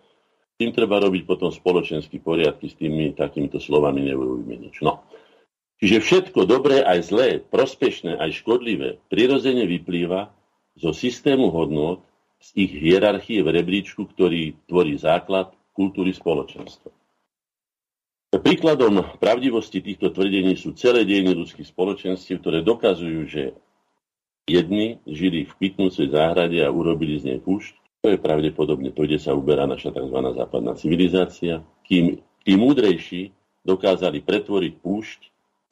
tým 0.56 0.72
treba 0.72 1.04
robiť 1.04 1.28
potom 1.28 1.52
spoločenský 1.52 2.24
poriadky 2.24 2.72
s 2.72 2.80
tými 2.80 3.12
takýmito 3.12 3.60
slovami 3.60 4.08
neurobíme 4.08 4.56
nič. 4.64 4.80
No. 4.80 5.04
Čiže 5.84 6.00
všetko 6.00 6.48
dobré 6.48 6.80
aj 6.80 7.12
zlé, 7.12 7.44
prospešné 7.44 8.16
aj 8.16 8.40
škodlivé 8.40 9.04
prirodzene 9.12 9.68
vyplýva 9.68 10.32
zo 10.80 10.96
systému 10.96 11.52
hodnot, 11.52 12.00
z 12.40 12.68
ich 12.68 12.72
hierarchie 12.76 13.44
v 13.44 13.60
rebríčku, 13.60 14.08
ktorý 14.08 14.56
tvorí 14.72 14.96
základ 14.96 15.52
kultúry 15.76 16.16
spoločenstva. 16.16 17.03
Príkladom 18.54 19.18
pravdivosti 19.18 19.82
týchto 19.82 20.14
tvrdení 20.14 20.54
sú 20.54 20.78
celé 20.78 21.10
dejiny 21.10 21.34
ľudských 21.34 21.74
spoločenstiev, 21.74 22.38
ktoré 22.38 22.62
dokazujú, 22.62 23.26
že 23.26 23.58
jedni 24.46 25.02
žili 25.10 25.50
v 25.50 25.58
kvitnúcej 25.58 26.14
záhrade 26.14 26.62
a 26.62 26.70
urobili 26.70 27.18
z 27.18 27.34
nej 27.34 27.40
púšť. 27.42 27.74
To 28.06 28.14
je 28.14 28.22
pravdepodobne 28.22 28.94
to, 28.94 29.10
kde 29.10 29.18
sa 29.18 29.34
uberá 29.34 29.66
naša 29.66 29.90
tzv. 29.90 30.38
západná 30.38 30.78
civilizácia. 30.78 31.66
Kým 31.82 32.22
tí 32.46 32.54
múdrejší 32.54 33.34
dokázali 33.66 34.22
pretvoriť 34.22 34.74
púšť 34.86 35.20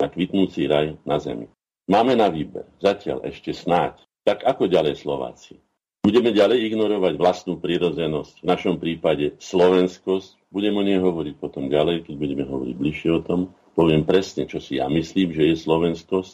na 0.02 0.10
kvitnúci 0.10 0.66
raj 0.66 0.98
na 1.06 1.22
zemi. 1.22 1.54
Máme 1.86 2.18
na 2.18 2.34
výber, 2.34 2.66
zatiaľ 2.82 3.22
ešte 3.30 3.54
snáď. 3.54 4.02
Tak 4.26 4.42
ako 4.42 4.66
ďalej 4.66 4.98
Slováci? 4.98 5.62
Budeme 6.01 6.34
ďalej 6.34 6.65
ignorovať 6.65 7.13
vlastnú 7.13 7.62
prírodzenosť, 7.62 8.41
v 8.41 8.50
našom 8.50 8.81
prípade 8.81 9.38
slovenskosť. 9.38 10.50
Budem 10.50 10.74
o 10.74 10.81
nej 10.81 10.98
hovoriť 10.98 11.38
potom 11.38 11.70
ďalej, 11.70 12.10
keď 12.10 12.15
budeme 12.17 12.41
hovoriť 12.41 12.74
bližšie 12.74 13.10
o 13.13 13.22
tom. 13.22 13.53
Poviem 13.77 14.01
presne, 14.01 14.50
čo 14.50 14.58
si 14.58 14.81
ja 14.81 14.89
myslím, 14.89 15.29
že 15.29 15.53
je 15.53 15.62
slovenskosť, 15.62 16.34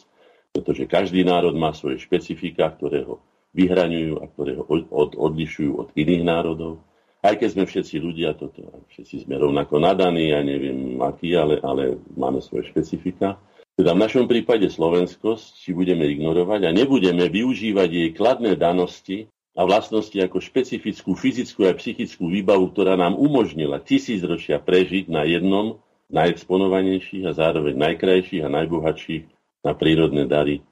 pretože 0.56 0.88
každý 0.88 1.20
národ 1.20 1.52
má 1.52 1.76
svoje 1.76 2.00
špecifika, 2.00 2.72
ktoré 2.80 3.04
ho 3.04 3.20
vyhraňujú 3.52 4.14
a 4.16 4.24
ktoré 4.32 4.56
ho 4.56 4.64
od, 4.88 5.12
odlišujú 5.12 5.72
od 5.76 5.88
iných 5.92 6.24
národov. 6.24 6.80
Aj 7.20 7.36
keď 7.36 7.60
sme 7.60 7.64
všetci 7.68 8.00
ľudia, 8.00 8.40
toto, 8.40 8.72
všetci 8.88 9.28
sme 9.28 9.36
rovnako 9.36 9.84
nadaní, 9.84 10.32
ja 10.32 10.40
neviem 10.40 10.96
aký, 10.96 11.36
ale, 11.36 11.60
ale 11.60 12.00
máme 12.16 12.40
svoje 12.40 12.72
špecifika. 12.72 13.36
Teda 13.76 13.92
v 13.92 14.00
našom 14.00 14.24
prípade 14.32 14.64
slovenskosť 14.72 15.60
si 15.60 15.76
budeme 15.76 16.08
ignorovať 16.08 16.66
a 16.66 16.70
nebudeme 16.72 17.28
využívať 17.28 17.88
jej 17.92 18.10
kladné 18.16 18.56
danosti 18.56 19.28
a 19.58 19.66
vlastnosti 19.66 20.14
ako 20.14 20.38
špecifickú 20.38 21.18
fyzickú 21.18 21.66
a 21.66 21.74
psychickú 21.74 22.30
výbavu, 22.30 22.70
ktorá 22.70 22.94
nám 22.94 23.18
umožnila 23.18 23.82
tisícročia 23.82 24.62
prežiť 24.62 25.10
na 25.10 25.26
jednom 25.26 25.82
najexponovanejších 26.14 27.26
a 27.26 27.34
zároveň 27.34 27.74
najkrajších 27.74 28.46
a 28.46 28.54
najbohatších 28.54 29.24
na 29.66 29.74
prírodné 29.74 30.30
dary 30.30 30.62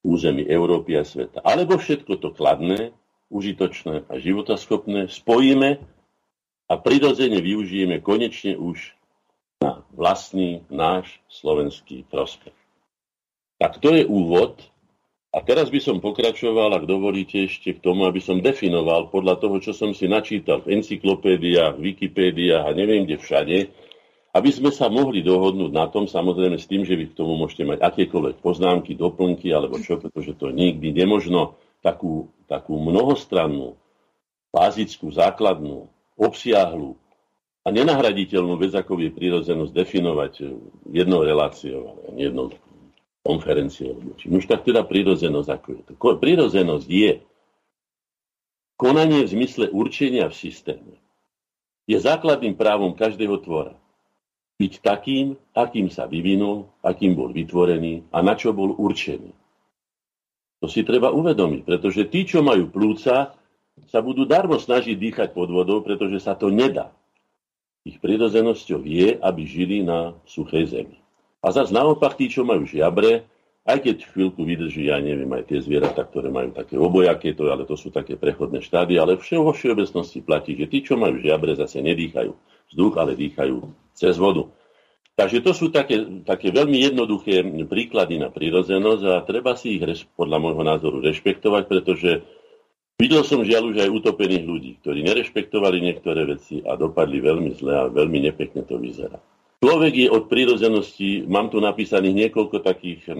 území 0.00 0.48
Európy 0.48 0.96
a 0.96 1.04
sveta. 1.04 1.44
Alebo 1.44 1.76
všetko 1.76 2.16
to 2.16 2.32
kladné, 2.32 2.96
užitočné 3.28 4.08
a 4.08 4.14
životaschopné 4.16 5.12
spojíme 5.12 5.76
a 6.66 6.74
prirodzene 6.80 7.44
využijeme 7.44 8.00
konečne 8.00 8.56
už 8.56 8.96
na 9.60 9.84
vlastný 9.92 10.64
náš 10.72 11.20
slovenský 11.28 12.08
prospech. 12.08 12.56
Tak 13.60 13.76
to 13.84 13.92
je 13.92 14.08
úvod 14.08 14.56
a 15.30 15.38
teraz 15.46 15.70
by 15.70 15.78
som 15.78 16.02
pokračoval, 16.02 16.74
ak 16.74 16.90
dovolíte 16.90 17.46
ešte 17.46 17.78
k 17.78 17.82
tomu, 17.82 18.02
aby 18.10 18.18
som 18.18 18.42
definoval 18.42 19.14
podľa 19.14 19.38
toho, 19.38 19.62
čo 19.62 19.70
som 19.70 19.94
si 19.94 20.10
načítal 20.10 20.66
v 20.66 20.82
encyklopédiách, 20.82 21.78
Wikipédiách 21.78 22.66
a 22.66 22.74
neviem 22.74 23.06
kde 23.06 23.16
všade, 23.22 23.58
aby 24.30 24.50
sme 24.50 24.74
sa 24.74 24.90
mohli 24.90 25.22
dohodnúť 25.22 25.70
na 25.70 25.86
tom, 25.90 26.10
samozrejme 26.10 26.58
s 26.58 26.66
tým, 26.66 26.82
že 26.82 26.98
vy 26.98 27.14
k 27.14 27.18
tomu 27.18 27.38
môžete 27.38 27.62
mať 27.62 27.78
akékoľvek 27.78 28.42
poznámky, 28.42 28.98
doplnky 28.98 29.50
alebo 29.54 29.78
čo, 29.78 29.98
pretože 30.02 30.34
to 30.38 30.50
nikdy 30.50 30.90
nemožno. 30.94 31.58
Takú, 31.80 32.28
takú 32.44 32.76
mnohostrannú, 32.76 33.78
bázickú, 34.52 35.08
základnú, 35.14 35.88
obsiahlu 36.18 36.98
a 37.64 37.72
nenahraditeľnú 37.72 38.60
vec, 38.60 38.76
ako 38.76 39.00
je 39.00 39.14
prírodzenosť 39.14 39.72
definovať 39.72 40.32
jednou 40.92 41.24
reláciou, 41.24 42.04
jednou 42.20 42.52
konferencie 43.20 43.92
odbočí. 43.92 44.32
Už 44.32 44.48
tak 44.48 44.64
teda 44.64 44.84
prírodzenosť, 44.84 45.48
ako 45.48 45.68
je 45.76 45.82
to. 45.84 45.92
Prírodzenosť 45.98 46.86
je 46.88 47.10
konanie 48.80 49.28
v 49.28 49.32
zmysle 49.36 49.68
určenia 49.68 50.32
v 50.32 50.38
systéme. 50.40 50.94
Je 51.84 52.00
základným 52.00 52.56
právom 52.56 52.96
každého 52.96 53.36
tvora. 53.44 53.76
Byť 54.60 54.72
takým, 54.84 55.36
akým 55.56 55.88
sa 55.88 56.04
vyvinul, 56.04 56.68
akým 56.84 57.16
bol 57.16 57.32
vytvorený 57.32 58.08
a 58.12 58.20
na 58.20 58.36
čo 58.36 58.52
bol 58.52 58.76
určený. 58.76 59.32
To 60.60 60.68
si 60.68 60.84
treba 60.84 61.08
uvedomiť, 61.08 61.64
pretože 61.64 62.04
tí, 62.12 62.28
čo 62.28 62.44
majú 62.44 62.68
plúca, 62.68 63.32
sa 63.88 63.98
budú 64.04 64.28
darmo 64.28 64.60
snažiť 64.60 64.92
dýchať 64.92 65.28
pod 65.32 65.48
vodou, 65.48 65.80
pretože 65.80 66.20
sa 66.20 66.36
to 66.36 66.52
nedá. 66.52 66.92
Ich 67.88 67.96
prirodzenosťou 67.96 68.84
je, 68.84 69.16
aby 69.16 69.42
žili 69.48 69.80
na 69.80 70.12
suchej 70.28 70.68
zemi. 70.68 70.99
A 71.40 71.52
zase 71.52 71.72
naopak 71.72 72.20
tí, 72.20 72.28
čo 72.28 72.44
majú 72.44 72.68
žiabre, 72.68 73.24
aj 73.64 73.78
keď 73.84 73.96
chvíľku 74.12 74.40
vydrží, 74.44 74.88
ja 74.88 74.96
neviem, 75.00 75.28
aj 75.36 75.52
tie 75.52 75.60
zvieratá, 75.60 76.04
ktoré 76.08 76.32
majú 76.32 76.52
také 76.56 76.80
obojaké, 76.80 77.36
to, 77.36 77.48
ale 77.52 77.68
to 77.68 77.76
sú 77.76 77.92
také 77.92 78.16
prechodné 78.16 78.64
štády, 78.64 78.96
ale 78.96 79.20
vo 79.20 79.52
všeobecnosti 79.52 80.24
platí, 80.24 80.56
že 80.56 80.68
tí, 80.68 80.80
čo 80.80 80.96
majú 80.96 81.20
žiabre, 81.20 81.52
zase 81.56 81.84
nedýchajú 81.84 82.32
vzduch, 82.72 82.94
ale 82.96 83.12
dýchajú 83.16 83.56
cez 83.92 84.16
vodu. 84.16 84.48
Takže 85.20 85.44
to 85.44 85.52
sú 85.52 85.68
také, 85.68 86.24
také 86.24 86.48
veľmi 86.48 86.80
jednoduché 86.80 87.44
príklady 87.68 88.16
na 88.16 88.32
prírodzenosť 88.32 89.04
a 89.04 89.20
treba 89.28 89.52
si 89.52 89.76
ich 89.76 89.84
podľa 90.16 90.38
môjho 90.40 90.64
názoru 90.64 91.04
rešpektovať, 91.04 91.68
pretože 91.68 92.24
videl 92.96 93.20
som 93.28 93.44
žiaľ 93.44 93.68
už 93.68 93.84
aj 93.84 93.90
utopených 94.00 94.44
ľudí, 94.48 94.70
ktorí 94.80 95.04
nerešpektovali 95.04 95.84
niektoré 95.84 96.24
veci 96.24 96.64
a 96.64 96.72
dopadli 96.72 97.20
veľmi 97.20 97.52
zle 97.52 97.72
a 97.76 97.84
veľmi 97.92 98.32
nepekne 98.32 98.64
to 98.64 98.80
vyzerá. 98.80 99.20
Človek 99.60 99.92
je 99.92 100.08
od 100.08 100.24
prírodzenosti, 100.32 101.28
mám 101.28 101.52
tu 101.52 101.60
napísaných 101.60 102.16
niekoľko 102.16 102.64
takých, 102.64 103.12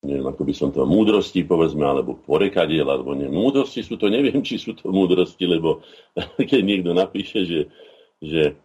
neviem, 0.00 0.24
ako 0.24 0.42
by 0.48 0.54
som 0.56 0.72
to, 0.72 0.88
múdrosti, 0.88 1.44
povedzme, 1.44 1.84
alebo 1.84 2.16
porekadiel, 2.24 2.88
alebo 2.88 3.12
nie. 3.12 3.28
Múdrosti 3.28 3.84
sú 3.84 4.00
to, 4.00 4.08
neviem, 4.08 4.40
či 4.40 4.56
sú 4.56 4.72
to 4.72 4.88
múdrosti, 4.88 5.44
lebo 5.44 5.84
keď 6.50 6.60
niekto 6.64 6.96
napíše, 6.96 7.44
že, 7.44 7.60
že 8.24 8.56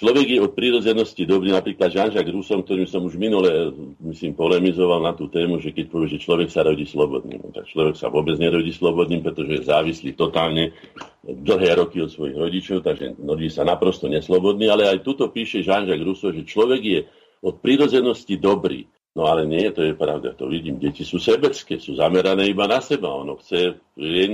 Človek 0.00 0.32
je 0.32 0.40
od 0.40 0.56
prírodzenosti 0.56 1.28
dobrý, 1.28 1.52
napríklad 1.52 1.92
Jean-Jacques 1.92 2.32
Rousseau, 2.32 2.64
ktorým 2.64 2.88
som 2.88 3.04
už 3.04 3.20
minule, 3.20 3.68
myslím, 4.00 4.32
polemizoval 4.32 5.04
na 5.04 5.12
tú 5.12 5.28
tému, 5.28 5.60
že 5.60 5.76
keď 5.76 5.92
povie, 5.92 6.08
že 6.16 6.24
človek 6.24 6.48
sa 6.48 6.64
rodí 6.64 6.88
slobodným, 6.88 7.44
no 7.44 7.52
tak 7.52 7.68
človek 7.68 8.00
sa 8.00 8.08
vôbec 8.08 8.40
nerodí 8.40 8.72
slobodným, 8.72 9.20
pretože 9.20 9.60
je 9.60 9.68
závislý 9.68 10.16
totálne 10.16 10.72
dlhé 11.20 11.76
roky 11.76 12.00
od 12.00 12.08
svojich 12.08 12.32
rodičov, 12.32 12.80
takže 12.80 13.20
rodí 13.20 13.52
sa 13.52 13.60
naprosto 13.68 14.08
neslobodný, 14.08 14.72
ale 14.72 14.88
aj 14.88 15.04
tuto 15.04 15.28
píše 15.28 15.60
Jean-Jacques 15.60 16.08
Rousseau, 16.08 16.32
že 16.32 16.48
človek 16.48 16.80
je 16.80 17.00
od 17.44 17.60
prírodzenosti 17.60 18.40
dobrý. 18.40 18.88
No 19.10 19.26
ale 19.26 19.42
nie, 19.42 19.66
to 19.74 19.82
je 19.82 19.98
pravda, 19.98 20.38
to 20.38 20.46
vidím. 20.46 20.78
Deti 20.78 21.02
sú 21.02 21.18
sebecké, 21.18 21.82
sú 21.82 21.98
zamerané 21.98 22.46
iba 22.46 22.70
na 22.70 22.78
seba. 22.78 23.10
Ono 23.10 23.42
chce 23.42 23.82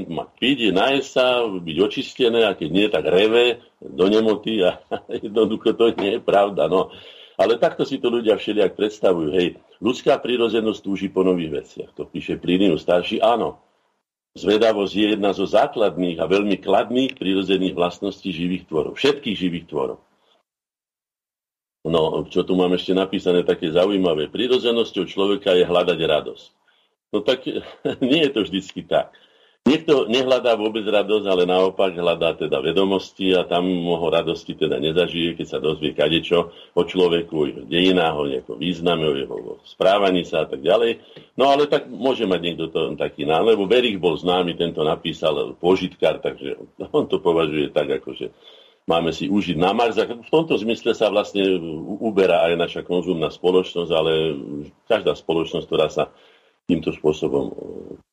mať 0.04 0.28
piť, 0.36 0.58
nájsť 0.76 1.08
sa, 1.08 1.48
byť 1.48 1.76
očistené 1.80 2.44
a 2.44 2.52
keď 2.52 2.68
nie, 2.68 2.86
tak 2.92 3.08
reve 3.08 3.64
do 3.80 4.04
nemoty 4.12 4.60
a 4.60 4.76
jednoducho 5.24 5.72
to 5.72 5.96
nie 5.96 6.20
je 6.20 6.20
pravda. 6.20 6.68
No. 6.68 6.92
Ale 7.40 7.56
takto 7.56 7.88
si 7.88 7.96
to 7.96 8.12
ľudia 8.12 8.36
všelijak 8.36 8.76
predstavujú. 8.76 9.28
Hej. 9.32 9.56
Ľudská 9.80 10.20
prírodzenosť 10.20 10.80
túži 10.84 11.08
po 11.08 11.24
nových 11.24 11.64
veciach. 11.64 11.96
To 11.96 12.04
píše 12.04 12.36
Plinius 12.36 12.84
starší. 12.84 13.24
Áno, 13.24 13.60
zvedavosť 14.36 14.92
je 14.92 15.06
jedna 15.16 15.32
zo 15.32 15.48
základných 15.48 16.20
a 16.20 16.28
veľmi 16.28 16.60
kladných 16.60 17.16
prírodzených 17.16 17.72
vlastností 17.72 18.28
živých 18.28 18.68
tvorov. 18.68 19.00
Všetkých 19.00 19.36
živých 19.36 19.72
tvorov. 19.72 20.04
No, 21.86 22.26
čo 22.26 22.42
tu 22.42 22.58
mám 22.58 22.74
ešte 22.74 22.90
napísané 22.90 23.46
také 23.46 23.70
zaujímavé. 23.70 24.26
Prírodzenosťou 24.26 25.06
človeka 25.06 25.54
je 25.54 25.62
hľadať 25.62 25.98
radosť. 26.02 26.46
No 27.14 27.22
tak 27.22 27.46
nie 28.10 28.26
je 28.26 28.30
to 28.34 28.40
vždycky 28.42 28.82
tak. 28.82 29.14
Niekto 29.66 30.06
nehľadá 30.06 30.54
vôbec 30.54 30.86
radosť, 30.86 31.26
ale 31.26 31.42
naopak 31.42 31.98
hľadá 31.98 32.38
teda 32.38 32.62
vedomosti 32.62 33.34
a 33.34 33.42
tam 33.42 33.66
moho 33.66 34.14
radosti 34.14 34.54
teda 34.54 34.78
nezažije, 34.78 35.34
keď 35.34 35.46
sa 35.46 35.58
dozvie 35.58 35.90
kadečo 35.90 36.54
o 36.54 36.82
človeku, 36.86 37.34
o 37.34 37.44
jeho 37.50 37.62
dejinách, 37.66 38.14
o 38.14 38.30
nejakom 38.30 38.62
význame, 38.62 39.10
o 39.10 39.18
jeho 39.18 39.36
správaní 39.66 40.22
sa 40.22 40.46
a 40.46 40.46
tak 40.46 40.62
ďalej. 40.62 41.02
No 41.34 41.50
ale 41.50 41.66
tak 41.66 41.90
môže 41.90 42.30
mať 42.30 42.40
niekto 42.46 42.70
to 42.70 42.94
taký 42.94 43.26
nám, 43.26 43.42
lebo 43.50 43.66
Berich 43.66 43.98
bol 43.98 44.14
známy, 44.14 44.54
tento 44.54 44.86
napísal 44.86 45.58
požitkár, 45.58 46.22
takže 46.22 46.62
on 46.94 47.10
to 47.10 47.18
považuje 47.18 47.74
tak, 47.74 47.90
ako 47.90 48.14
že 48.14 48.30
máme 48.86 49.10
si 49.10 49.26
užiť 49.26 49.58
na 49.58 49.74
Mars. 49.74 49.98
V 49.98 50.30
tomto 50.32 50.54
zmysle 50.56 50.94
sa 50.94 51.10
vlastne 51.10 51.42
uberá 52.00 52.46
aj 52.50 52.54
naša 52.56 52.80
konzumná 52.86 53.28
spoločnosť, 53.28 53.90
ale 53.92 54.12
každá 54.86 55.12
spoločnosť, 55.18 55.66
ktorá 55.66 55.86
sa 55.90 56.14
týmto 56.66 56.90
spôsobom 56.90 57.44
e, 57.46 57.54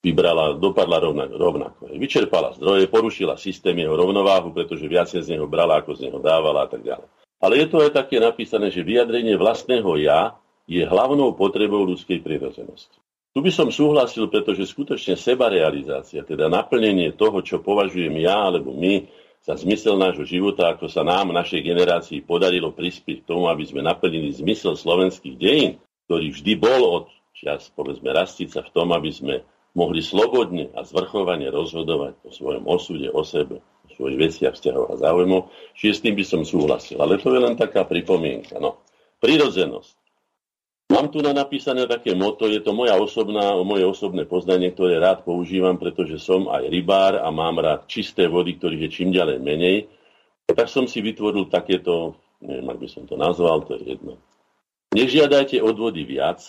vybrala, 0.05 0.57
dopadla 0.61 1.01
rovnako. 1.01 1.33
rovnako. 1.41 1.81
Vyčerpala 1.97 2.53
zdroje, 2.53 2.85
porušila 2.85 3.33
systém 3.33 3.73
jeho 3.73 3.97
rovnováhu, 3.97 4.53
pretože 4.53 4.85
viacej 4.85 5.25
z 5.25 5.31
neho 5.37 5.49
brala, 5.49 5.81
ako 5.81 5.97
z 5.97 6.09
neho 6.09 6.21
dávala 6.21 6.65
a 6.65 6.69
tak 6.69 6.85
ďalej. 6.85 7.09
Ale 7.41 7.53
je 7.59 7.67
to 7.67 7.81
aj 7.81 7.91
také 7.97 8.21
napísané, 8.21 8.69
že 8.69 8.85
vyjadrenie 8.85 9.35
vlastného 9.35 9.89
ja 9.99 10.37
je 10.69 10.85
hlavnou 10.85 11.33
potrebou 11.35 11.83
ľudskej 11.83 12.23
prirodzenosti. 12.23 12.95
Tu 13.33 13.41
by 13.41 13.49
som 13.49 13.73
súhlasil, 13.73 14.29
pretože 14.29 14.69
skutočne 14.69 15.17
sebarealizácia, 15.17 16.21
teda 16.21 16.45
naplnenie 16.45 17.17
toho, 17.17 17.41
čo 17.41 17.57
považujem 17.65 18.13
ja 18.21 18.53
alebo 18.53 18.77
my 18.77 19.09
za 19.43 19.59
zmysel 19.59 19.99
nášho 19.99 20.23
života, 20.23 20.71
ako 20.71 20.87
sa 20.87 21.03
nám, 21.03 21.35
našej 21.35 21.59
generácii 21.67 22.23
podarilo 22.23 22.71
prispieť 22.71 23.27
k 23.27 23.27
tomu, 23.27 23.51
aby 23.51 23.67
sme 23.67 23.83
naplnili 23.83 24.31
zmysel 24.31 24.79
slovenských 24.79 25.35
dejín, 25.35 25.83
ktorý 26.07 26.31
vždy 26.31 26.53
bol 26.55 26.81
od 26.87 27.05
čias, 27.35 27.67
povedzme, 27.75 28.15
rastiť 28.15 28.47
sa 28.47 28.61
v 28.63 28.71
tom, 28.71 28.95
aby 28.95 29.11
sme 29.11 29.35
mohli 29.75 29.99
slobodne 29.99 30.71
a 30.71 30.87
zvrchovane 30.87 31.51
rozhodovať 31.51 32.23
o 32.23 32.29
svojom 32.31 32.63
osude, 32.71 33.11
o 33.11 33.25
sebe, 33.27 33.59
o 33.59 33.87
svojich 33.91 34.17
veciach, 34.31 34.55
vzťahov 34.55 34.95
a 34.95 34.99
záujmov, 35.01 35.51
čiže 35.75 35.93
s 35.99 36.03
tým 36.07 36.15
by 36.15 36.23
som 36.23 36.41
súhlasil. 36.47 36.95
Ale 37.03 37.19
to 37.19 37.33
je 37.33 37.41
len 37.43 37.59
taká 37.59 37.83
pripomienka. 37.83 38.63
No. 38.63 38.79
Prirodzenosť. 39.19 40.02
Mám 40.91 41.09
tu 41.09 41.23
na 41.23 41.31
napísané 41.31 41.87
také 41.87 42.13
moto, 42.13 42.45
je 42.45 42.59
to 42.59 42.75
moja 42.75 42.93
osobná, 42.99 43.55
moje 43.63 43.83
osobné 43.87 44.27
poznanie, 44.29 44.71
ktoré 44.71 44.99
rád 44.99 45.23
používam, 45.25 45.79
pretože 45.79 46.19
som 46.19 46.51
aj 46.51 46.69
rybár 46.69 47.17
a 47.23 47.27
mám 47.33 47.57
rád 47.59 47.87
čisté 47.89 48.29
vody, 48.29 48.59
ktorých 48.59 48.87
je 48.87 48.89
čím 48.91 49.09
ďalej 49.09 49.37
menej. 49.41 49.77
Tak 50.45 50.69
som 50.69 50.85
si 50.85 50.99
vytvoril 51.01 51.49
takéto, 51.49 52.19
neviem, 52.43 52.67
ak 52.69 52.77
by 52.77 52.87
som 52.91 53.03
to 53.09 53.15
nazval, 53.15 53.63
to 53.63 53.79
je 53.79 53.95
jedno. 53.95 54.19
Nežiadajte 54.93 55.57
od 55.63 55.75
vody 55.79 56.05
viac, 56.05 56.45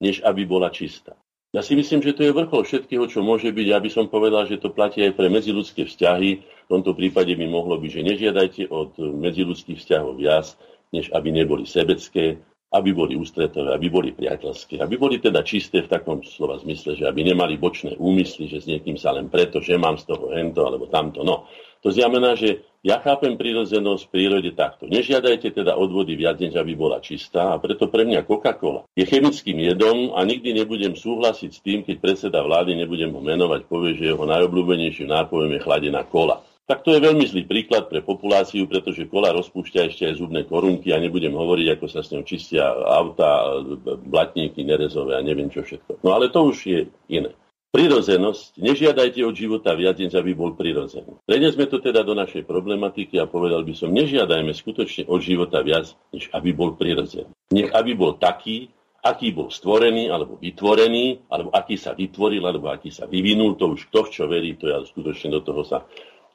než 0.00 0.24
aby 0.24 0.48
bola 0.48 0.72
čistá. 0.72 1.18
Ja 1.52 1.64
si 1.64 1.76
myslím, 1.76 2.04
že 2.04 2.12
to 2.12 2.24
je 2.28 2.36
vrchol 2.36 2.64
všetkého, 2.64 3.08
čo 3.08 3.24
môže 3.24 3.48
byť. 3.48 3.66
Ja 3.68 3.80
by 3.80 3.88
som 3.88 4.12
povedal, 4.12 4.44
že 4.44 4.60
to 4.60 4.68
platí 4.68 5.00
aj 5.00 5.16
pre 5.16 5.32
medziludské 5.32 5.88
vzťahy. 5.88 6.30
V 6.44 6.68
tomto 6.68 6.92
prípade 6.92 7.32
by 7.32 7.46
mohlo 7.48 7.80
byť, 7.80 7.90
že 7.90 8.02
nežiadajte 8.04 8.62
od 8.68 9.00
medziludských 9.00 9.80
vzťahov 9.80 10.20
viac, 10.20 10.56
než 10.92 11.08
aby 11.12 11.32
neboli 11.32 11.64
sebecké, 11.64 12.40
aby 12.68 12.92
boli 12.92 13.16
ústretové, 13.16 13.72
aby 13.72 13.88
boli 13.88 14.10
priateľské, 14.12 14.76
aby 14.84 15.00
boli 15.00 15.16
teda 15.16 15.40
čisté 15.40 15.80
v 15.80 15.88
takom 15.88 16.20
slova 16.20 16.60
zmysle, 16.60 17.00
že 17.00 17.08
aby 17.08 17.24
nemali 17.24 17.56
bočné 17.56 17.96
úmysly, 17.96 18.44
že 18.44 18.60
s 18.60 18.68
niekým 18.68 19.00
sa 19.00 19.16
len 19.16 19.32
preto, 19.32 19.64
že 19.64 19.80
mám 19.80 19.96
z 19.96 20.12
toho 20.12 20.28
hento 20.36 20.68
alebo 20.68 20.84
tamto. 20.92 21.24
No, 21.24 21.48
to 21.80 21.88
znamená, 21.88 22.36
že 22.36 22.68
ja 22.84 23.00
chápem 23.00 23.40
prírodzenosť 23.40 24.06
v 24.06 24.12
prírode 24.12 24.50
takto. 24.52 24.84
Nežiadajte 24.84 25.50
teda 25.50 25.74
od 25.80 25.90
vody 25.90 26.14
viac, 26.14 26.38
než 26.38 26.60
aby 26.60 26.76
bola 26.76 27.00
čistá 27.00 27.56
a 27.56 27.60
preto 27.60 27.88
pre 27.88 28.04
mňa 28.04 28.28
Coca-Cola 28.28 28.84
je 28.94 29.08
chemickým 29.08 29.58
jedom 29.64 30.12
a 30.12 30.22
nikdy 30.28 30.52
nebudem 30.52 30.92
súhlasiť 30.94 31.50
s 31.50 31.60
tým, 31.64 31.78
keď 31.88 31.96
predseda 31.98 32.44
vlády, 32.44 32.76
nebudem 32.76 33.10
ho 33.16 33.20
menovať, 33.24 33.64
povie, 33.64 33.96
že 33.96 34.12
jeho 34.12 34.24
najobľúbenejším 34.28 35.08
nápojom 35.08 35.50
je 35.56 35.60
chladená 35.64 36.04
kola. 36.04 36.44
Tak 36.68 36.84
to 36.84 36.92
je 36.92 37.00
veľmi 37.00 37.24
zlý 37.24 37.48
príklad 37.48 37.88
pre 37.88 38.04
populáciu, 38.04 38.68
pretože 38.68 39.08
kola 39.08 39.32
rozpúšťa 39.32 39.88
ešte 39.88 40.04
aj 40.04 40.20
zubné 40.20 40.44
korunky 40.44 40.92
a 40.92 41.00
nebudem 41.00 41.32
hovoriť, 41.32 41.66
ako 41.72 41.86
sa 41.88 42.04
s 42.04 42.12
ňou 42.12 42.28
čistia 42.28 42.68
auta, 42.68 43.64
blatníky, 44.04 44.68
nerezové 44.68 45.16
a 45.16 45.24
neviem 45.24 45.48
čo 45.48 45.64
všetko. 45.64 46.04
No 46.04 46.12
ale 46.12 46.28
to 46.28 46.44
už 46.44 46.56
je 46.68 46.80
iné. 47.08 47.32
Prirodzenosť. 47.72 48.60
Nežiadajte 48.60 49.24
od 49.24 49.32
života 49.32 49.72
viac, 49.72 49.96
než 49.96 50.12
aby 50.12 50.36
bol 50.36 50.56
prirodzený. 50.56 51.20
Prenesme 51.24 51.64
to 51.68 51.80
teda 51.80 52.04
do 52.04 52.12
našej 52.12 52.44
problematiky 52.44 53.16
a 53.16 53.24
povedal 53.24 53.64
by 53.64 53.72
som, 53.72 53.88
nežiadajme 53.88 54.52
skutočne 54.52 55.08
od 55.08 55.24
života 55.24 55.64
viac, 55.64 55.88
než 56.12 56.28
aby 56.36 56.52
bol 56.52 56.76
prirodzený. 56.76 57.32
Nech 57.48 57.72
aby 57.72 57.96
bol 57.96 58.20
taký, 58.20 58.68
aký 59.00 59.32
bol 59.32 59.48
stvorený 59.48 60.12
alebo 60.12 60.36
vytvorený, 60.36 61.32
alebo 61.32 61.48
aký 61.48 61.80
sa 61.80 61.96
vytvoril, 61.96 62.44
alebo 62.44 62.68
aký 62.68 62.92
sa 62.92 63.08
vyvinul, 63.08 63.56
to 63.56 63.72
už 63.72 63.88
kto 63.88 64.04
v 64.04 64.12
čo 64.12 64.24
verí, 64.28 64.56
to 64.60 64.68
ja 64.68 64.84
skutočne 64.84 65.32
do 65.32 65.40
toho 65.40 65.64
sa 65.64 65.84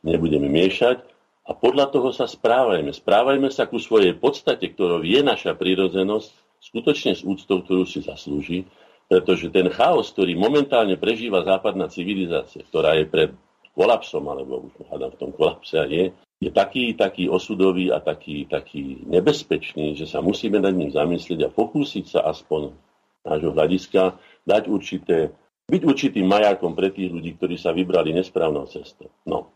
nebudeme 0.03 0.51
miešať. 0.51 1.01
A 1.43 1.51
podľa 1.51 1.91
toho 1.91 2.15
sa 2.15 2.23
správajme. 2.23 2.95
Správajme 2.95 3.51
sa 3.51 3.67
ku 3.67 3.75
svojej 3.75 4.15
podstate, 4.15 4.71
ktorou 4.71 5.03
je 5.03 5.19
naša 5.19 5.59
prírodzenosť, 5.59 6.31
skutočne 6.63 7.11
s 7.19 7.27
úctou, 7.27 7.59
ktorú 7.59 7.83
si 7.83 7.99
zaslúži, 7.99 8.63
pretože 9.11 9.51
ten 9.51 9.67
chaos, 9.67 10.07
ktorý 10.15 10.39
momentálne 10.39 10.95
prežíva 10.95 11.43
západná 11.43 11.91
civilizácia, 11.91 12.63
ktorá 12.63 12.95
je 12.95 13.05
pred 13.11 13.29
kolapsom, 13.75 14.23
alebo 14.31 14.71
už 14.71 14.87
hádam 14.87 15.11
v 15.11 15.19
tom 15.19 15.31
kolapse 15.35 15.75
je, 15.75 16.15
je 16.39 16.51
taký, 16.51 16.95
taký 16.95 17.27
osudový 17.27 17.91
a 17.91 17.99
taký, 17.99 18.47
taký 18.47 19.03
nebezpečný, 19.07 19.95
že 19.95 20.07
sa 20.07 20.19
musíme 20.19 20.59
nad 20.59 20.75
ním 20.75 20.91
zamyslieť 20.91 21.47
a 21.47 21.53
pokúsiť 21.53 22.05
sa 22.07 22.19
aspoň 22.27 22.71
nášho 23.23 23.51
hľadiska 23.55 24.19
dať 24.43 24.63
určité, 24.67 25.31
byť 25.71 25.81
určitým 25.87 26.27
majákom 26.27 26.75
pre 26.75 26.91
tých 26.91 27.11
ľudí, 27.11 27.39
ktorí 27.39 27.55
sa 27.55 27.71
vybrali 27.71 28.11
nesprávnou 28.11 28.67
cestou. 28.67 29.07
No. 29.23 29.51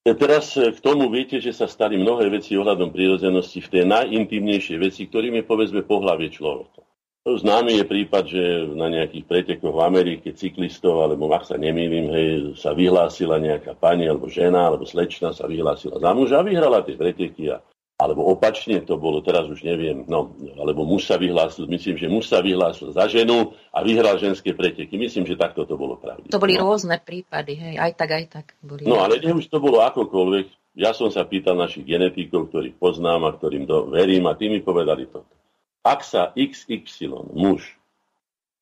E, 0.00 0.16
teraz 0.16 0.56
k 0.56 0.78
tomu 0.80 1.12
viete, 1.12 1.36
že 1.44 1.52
sa 1.52 1.68
stali 1.68 2.00
mnohé 2.00 2.32
veci 2.32 2.56
ohľadom 2.56 2.88
prírodzenosti 2.88 3.60
v 3.60 3.68
tej 3.68 3.84
najintimnejšej 3.84 4.78
veci, 4.80 5.04
ktorým 5.04 5.36
je 5.40 5.44
povedzme 5.44 5.84
pohlavie 5.84 6.32
človeka. 6.32 6.80
Známy 7.20 7.76
je 7.76 7.84
prípad, 7.84 8.24
že 8.24 8.42
na 8.72 8.88
nejakých 8.88 9.28
pretekoch 9.28 9.76
v 9.76 9.84
Amerike 9.84 10.32
cyklistov, 10.32 11.04
alebo 11.04 11.28
ak 11.28 11.44
sa 11.44 11.60
nemýlim, 11.60 12.08
hej, 12.16 12.30
sa 12.56 12.72
vyhlásila 12.72 13.36
nejaká 13.36 13.76
pani, 13.76 14.08
alebo 14.08 14.32
žena, 14.32 14.72
alebo 14.72 14.88
slečna 14.88 15.36
sa 15.36 15.44
vyhlásila 15.44 16.00
za 16.00 16.16
muža 16.16 16.40
a 16.40 16.48
vyhrala 16.48 16.80
tie 16.80 16.96
preteky. 16.96 17.52
A, 17.52 17.60
alebo 18.00 18.24
opačne 18.32 18.80
to 18.80 18.96
bolo, 18.96 19.20
teraz 19.20 19.44
už 19.44 19.60
neviem, 19.60 20.08
no, 20.08 20.32
alebo 20.56 20.88
muž 20.88 21.04
sa 21.04 21.20
vyhlásil, 21.20 21.68
myslím, 21.68 22.00
že 22.00 22.08
muž 22.08 22.32
sa 22.32 22.40
vyhlásil 22.40 22.96
za 22.96 23.04
ženu 23.12 23.52
a 23.76 23.84
vyhral 23.84 24.16
ženské 24.16 24.56
preteky. 24.56 24.96
Myslím, 24.96 25.28
že 25.28 25.36
takto 25.36 25.68
to 25.68 25.76
bolo 25.76 26.00
pravda. 26.00 26.32
To 26.32 26.40
boli 26.40 26.56
no. 26.56 26.64
rôzne 26.64 26.96
prípady, 26.96 27.60
hej, 27.60 27.74
aj 27.76 27.92
tak, 28.00 28.10
aj 28.16 28.24
tak. 28.32 28.46
Boli 28.64 28.88
no, 28.88 29.04
ale 29.04 29.20
nech 29.20 29.36
už 29.36 29.52
to 29.52 29.60
bolo 29.60 29.84
akokoľvek. 29.84 30.80
Ja 30.80 30.96
som 30.96 31.12
sa 31.12 31.28
pýtal 31.28 31.60
našich 31.60 31.84
genetikov, 31.84 32.48
ktorých 32.48 32.80
poznám 32.80 33.28
a 33.28 33.34
ktorým 33.36 33.68
do, 33.68 33.92
verím 33.92 34.24
a 34.24 34.32
tí 34.32 34.48
mi 34.48 34.64
povedali 34.64 35.04
toto 35.04 35.40
ak 35.84 36.00
sa 36.04 36.32
XY 36.36 37.32
muž 37.32 37.64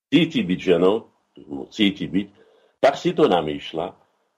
cíti 0.09 0.41
byť 0.47 0.61
ženou, 0.61 1.11
cíti 1.75 2.07
byť, 2.07 2.29
tak 2.79 2.95
si 2.95 3.11
to 3.13 3.27
namýšľa, 3.27 3.87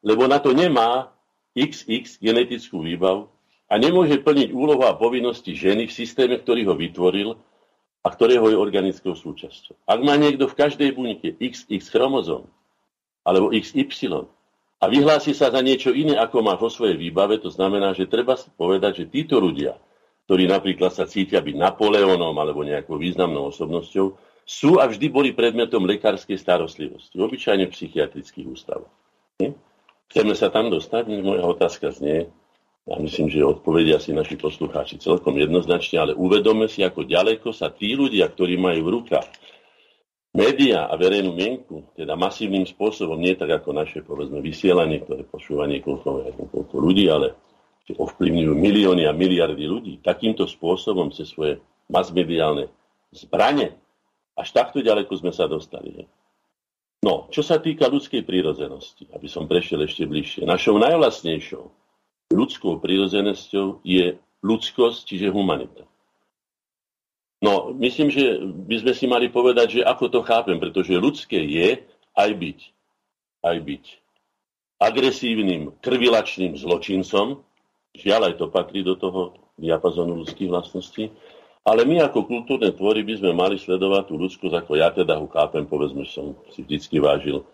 lebo 0.05 0.25
na 0.25 0.41
to 0.41 0.57
nemá 0.57 1.13
XX 1.53 2.09
genetickú 2.19 2.81
výbavu 2.81 3.29
a 3.71 3.75
nemôže 3.79 4.19
plniť 4.19 4.51
úlohu 4.51 4.83
a 4.83 4.99
povinnosti 4.99 5.55
ženy 5.55 5.87
v 5.87 5.95
systéme, 5.95 6.35
ktorý 6.43 6.67
ho 6.67 6.75
vytvoril 6.75 7.39
a 8.03 8.09
ktorého 8.11 8.51
je 8.51 8.59
organickou 8.59 9.15
súčasťou. 9.15 9.87
Ak 9.87 10.01
má 10.03 10.19
niekto 10.19 10.51
v 10.51 10.59
každej 10.59 10.91
bunke 10.99 11.39
XX 11.39 11.79
chromozóm 11.87 12.51
alebo 13.23 13.55
XY 13.55 14.27
a 14.81 14.85
vyhlási 14.91 15.33
sa 15.33 15.55
za 15.55 15.63
niečo 15.63 15.95
iné, 15.95 16.19
ako 16.19 16.43
má 16.43 16.59
vo 16.59 16.67
svojej 16.67 16.99
výbave, 16.99 17.39
to 17.39 17.53
znamená, 17.53 17.95
že 17.95 18.11
treba 18.11 18.35
povedať, 18.59 19.07
že 19.07 19.13
títo 19.13 19.39
ľudia 19.39 19.79
ktorí 20.31 20.47
napríklad 20.47 20.95
sa 20.95 21.11
cítia 21.11 21.43
byť 21.43 21.59
Napoleónom 21.59 22.31
alebo 22.39 22.63
nejakou 22.63 23.03
významnou 23.03 23.51
osobnosťou, 23.51 24.15
sú 24.47 24.79
a 24.79 24.87
vždy 24.87 25.11
boli 25.11 25.35
predmetom 25.35 25.83
lekárskej 25.83 26.39
starostlivosti, 26.39 27.19
obyčajne 27.19 27.67
psychiatrických 27.67 28.47
ústavoch. 28.47 28.95
Chceme 30.07 30.35
sa 30.39 30.55
tam 30.55 30.71
dostať? 30.71 31.11
Moja 31.19 31.43
otázka 31.43 31.91
znie, 31.91 32.31
ja 32.88 32.97
myslím, 32.97 33.29
že 33.29 33.45
odpovedia 33.45 34.01
si 34.01 34.16
naši 34.16 34.40
poslucháči 34.40 34.97
celkom 35.01 35.37
jednoznačne, 35.37 35.97
ale 36.01 36.12
uvedome 36.16 36.66
si, 36.66 36.81
ako 36.81 37.05
ďaleko 37.05 37.53
sa 37.53 37.69
tí 37.69 37.93
ľudia, 37.93 38.29
ktorí 38.33 38.57
majú 38.57 38.81
v 38.87 38.93
rukách 39.01 39.29
média 40.33 40.87
a 40.87 40.95
verejnú 40.97 41.35
mienku, 41.35 41.90
teda 41.99 42.14
masívnym 42.14 42.64
spôsobom, 42.64 43.19
nie 43.19 43.35
tak 43.37 43.51
ako 43.51 43.75
naše, 43.75 44.01
povedzme, 44.01 44.40
vysielanie, 44.40 45.03
ktoré 45.03 45.27
počúva 45.27 45.66
niekoľko, 45.66 46.33
niekoľko 46.38 46.77
ľudí, 46.79 47.07
ale 47.11 47.37
ovplyvňujú 47.90 48.55
milióny 48.55 49.03
a 49.11 49.12
miliardy 49.12 49.66
ľudí 49.66 49.99
takýmto 49.99 50.47
spôsobom 50.47 51.11
cez 51.11 51.35
svoje 51.35 51.59
masmediálne 51.90 52.71
zbranie 53.11 53.75
Až 54.38 54.55
takto 54.55 54.81
ďaleko 54.81 55.11
sme 55.19 55.35
sa 55.35 55.51
dostali. 55.51 56.07
No, 57.05 57.29
čo 57.33 57.40
sa 57.45 57.59
týka 57.59 57.88
ľudskej 57.90 58.25
prírodzenosti, 58.25 59.09
aby 59.12 59.27
som 59.29 59.49
prešiel 59.49 59.85
ešte 59.85 60.05
bližšie, 60.07 60.49
našou 60.49 60.77
najvlastnejšou 60.81 61.64
ľudskou 62.31 62.79
prírodzenosťou 62.79 63.85
je 63.85 64.16
ľudskosť, 64.40 65.05
čiže 65.05 65.35
humanita. 65.35 65.85
No, 67.40 67.73
myslím, 67.77 68.12
že 68.12 68.40
by 68.43 68.77
sme 68.85 68.93
si 68.93 69.05
mali 69.09 69.27
povedať, 69.33 69.81
že 69.81 69.87
ako 69.87 70.05
to 70.12 70.21
chápem, 70.25 70.61
pretože 70.61 70.93
ľudské 70.93 71.40
je 71.40 71.83
aj 72.14 72.31
byť. 72.37 72.59
Aj 73.40 73.57
byť 73.57 73.85
agresívnym, 74.81 75.77
krvilačným 75.85 76.57
zločincom, 76.57 77.45
žiaľ 77.93 78.33
aj 78.33 78.35
to 78.40 78.47
patrí 78.49 78.81
do 78.81 78.97
toho 78.97 79.37
diapazonu 79.61 80.25
ľudských 80.25 80.49
vlastností, 80.49 81.12
ale 81.69 81.85
my 81.85 82.09
ako 82.09 82.25
kultúrne 82.25 82.73
tvory 82.73 83.05
by 83.05 83.21
sme 83.21 83.37
mali 83.37 83.61
sledovať 83.61 84.09
tú 84.09 84.16
ľudskosť, 84.16 84.55
ako 84.57 84.73
ja 84.81 84.88
teda 84.88 85.21
ho 85.21 85.29
chápem, 85.29 85.69
povedzme, 85.69 86.09
som 86.09 86.33
si 86.57 86.64
vždycky 86.64 86.97
vážil 86.97 87.45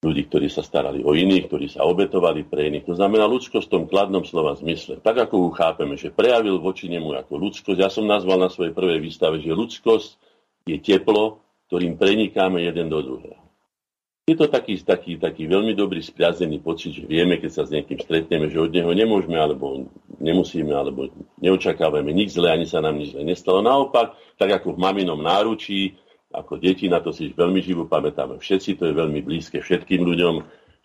ľudí, 0.00 0.32
ktorí 0.32 0.48
sa 0.48 0.64
starali 0.64 1.04
o 1.04 1.12
iných, 1.12 1.44
ktorí 1.44 1.68
sa 1.68 1.84
obetovali 1.84 2.48
pre 2.48 2.72
iných. 2.72 2.88
To 2.88 2.96
znamená 2.96 3.28
ľudskosť 3.28 3.68
v 3.68 3.72
tom 3.72 3.84
kladnom 3.84 4.24
slova 4.24 4.56
zmysle. 4.56 4.96
Tak 5.04 5.28
ako 5.28 5.34
ju 5.44 5.48
chápeme, 5.52 5.94
že 6.00 6.08
prejavil 6.08 6.56
voči 6.56 6.88
nemu 6.88 7.12
ako 7.20 7.36
ľudskosť. 7.36 7.78
Ja 7.78 7.92
som 7.92 8.08
nazval 8.08 8.40
na 8.40 8.48
svojej 8.48 8.72
prvej 8.72 8.96
výstave, 8.96 9.44
že 9.44 9.52
ľudskosť 9.52 10.10
je 10.64 10.80
teplo, 10.80 11.44
ktorým 11.68 12.00
prenikáme 12.00 12.64
jeden 12.64 12.88
do 12.88 13.00
druhého. 13.04 13.44
Je 14.24 14.38
to 14.38 14.46
taký, 14.46 14.78
taký, 14.80 15.18
taký 15.18 15.50
veľmi 15.50 15.74
dobrý 15.74 16.00
spriazený 16.00 16.62
pocit, 16.62 16.96
že 16.96 17.04
vieme, 17.04 17.36
keď 17.36 17.50
sa 17.50 17.62
s 17.66 17.74
niekým 17.74 17.98
stretneme, 17.98 18.46
že 18.46 18.62
od 18.62 18.70
neho 18.70 18.94
nemôžeme, 18.94 19.34
alebo 19.34 19.90
nemusíme, 20.22 20.70
alebo 20.70 21.10
neočakávame 21.42 22.14
nič 22.14 22.38
zlé, 22.38 22.54
ani 22.54 22.64
sa 22.64 22.78
nám 22.78 22.94
nič 22.94 23.12
zlé 23.12 23.26
nestalo. 23.26 23.58
Naopak, 23.58 24.14
tak 24.38 24.54
ako 24.54 24.78
v 24.78 24.82
maminom 24.86 25.18
náručí, 25.18 25.98
ako 26.30 26.62
deti, 26.62 26.86
na 26.86 27.02
to 27.02 27.10
si 27.10 27.34
veľmi 27.34 27.58
živo 27.58 27.90
pamätáme 27.90 28.38
všetci, 28.38 28.78
to 28.78 28.84
je 28.90 28.94
veľmi 28.94 29.20
blízke 29.26 29.58
všetkým 29.58 30.06
ľuďom, 30.06 30.34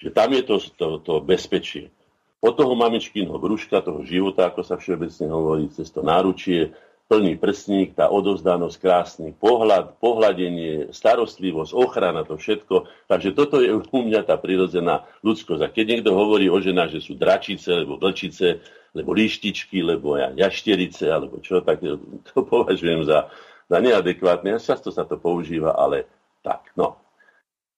že 0.01 0.09
tam 0.09 0.33
je 0.33 0.41
to, 0.41 0.55
to, 0.75 0.87
to 1.05 1.13
bezpečie. 1.21 1.93
Od 2.41 2.53
toho 2.53 2.73
mamičkinho 2.77 3.37
brúška, 3.41 3.81
toho 3.81 4.05
života, 4.05 4.49
ako 4.49 4.61
sa 4.61 4.77
všeobecne 4.77 5.25
hovorí, 5.29 5.65
cez 5.73 5.89
to 5.89 6.05
náručie, 6.05 6.73
plný 7.05 7.37
prstník, 7.37 7.93
tá 7.93 8.09
odozdanosť, 8.09 8.75
krásny 8.81 9.29
pohľad, 9.37 10.01
pohľadenie, 10.01 10.89
starostlivosť, 10.89 11.71
ochrana, 11.77 12.25
to 12.25 12.37
všetko. 12.37 12.89
Takže 13.05 13.37
toto 13.37 13.61
je 13.61 13.69
u 13.77 13.81
mňa 13.81 14.25
tá 14.25 14.41
prirodzená 14.41 15.05
ľudskosť. 15.21 15.61
A 15.61 15.69
keď 15.69 15.85
niekto 15.97 16.17
hovorí 16.17 16.49
o 16.49 16.57
ženách, 16.57 16.97
že 16.97 17.05
sú 17.05 17.13
dračice, 17.13 17.69
alebo 17.81 18.01
vlčice, 18.01 18.61
alebo 18.97 19.13
líštičky, 19.13 19.85
alebo 19.85 20.17
ja, 20.17 20.33
jašterice, 20.33 21.05
alebo 21.13 21.37
čo, 21.45 21.61
tak 21.61 21.85
to 22.33 22.37
považujem 22.53 23.05
za, 23.05 23.29
za 23.69 23.77
neadekvátne. 23.81 24.55
A 24.55 24.61
často 24.61 24.93
sa 24.93 25.03
to 25.05 25.17
používa, 25.17 25.73
ale 25.73 26.05
tak. 26.45 26.71
No. 26.77 26.97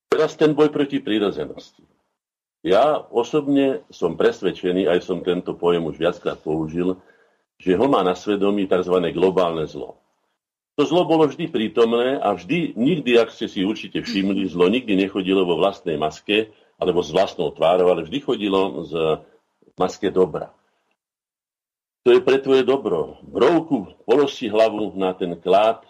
Teraz 0.07 0.39
ten 0.39 0.55
boj 0.55 0.71
proti 0.71 1.03
prírodzenosti. 1.03 1.83
Ja 2.65 2.99
osobne 2.99 3.85
som 3.93 4.17
presvedčený, 4.17 4.89
aj 4.89 5.05
som 5.05 5.21
tento 5.21 5.53
pojem 5.53 5.85
už 5.87 6.01
viackrát 6.01 6.41
použil, 6.41 6.97
že 7.61 7.77
ho 7.77 7.85
má 7.87 8.01
na 8.01 8.17
svedomí 8.17 8.65
tzv. 8.65 8.97
globálne 9.13 9.65
zlo. 9.69 10.01
To 10.77 10.85
zlo 10.85 11.09
bolo 11.09 11.25
vždy 11.25 11.49
prítomné 11.49 12.21
a 12.21 12.37
vždy, 12.37 12.77
nikdy, 12.77 13.17
ak 13.17 13.33
ste 13.33 13.49
si 13.49 13.65
určite 13.65 14.05
všimli, 14.05 14.45
zlo 14.45 14.69
nikdy 14.69 14.93
nechodilo 14.93 15.41
vo 15.41 15.57
vlastnej 15.57 15.97
maske 15.97 16.53
alebo 16.77 17.01
s 17.01 17.09
vlastnou 17.09 17.49
tvárou, 17.49 17.89
ale 17.89 18.05
vždy 18.05 18.21
chodilo 18.21 18.85
z 18.85 18.93
maske 19.73 20.13
dobra. 20.13 20.53
To 22.07 22.15
je 22.15 22.23
pre 22.23 22.39
tvoje 22.39 22.63
dobro. 22.63 23.19
Brovku, 23.19 23.91
polož 24.07 24.39
hlavu 24.47 24.95
na 24.95 25.11
ten 25.11 25.35
klát 25.35 25.83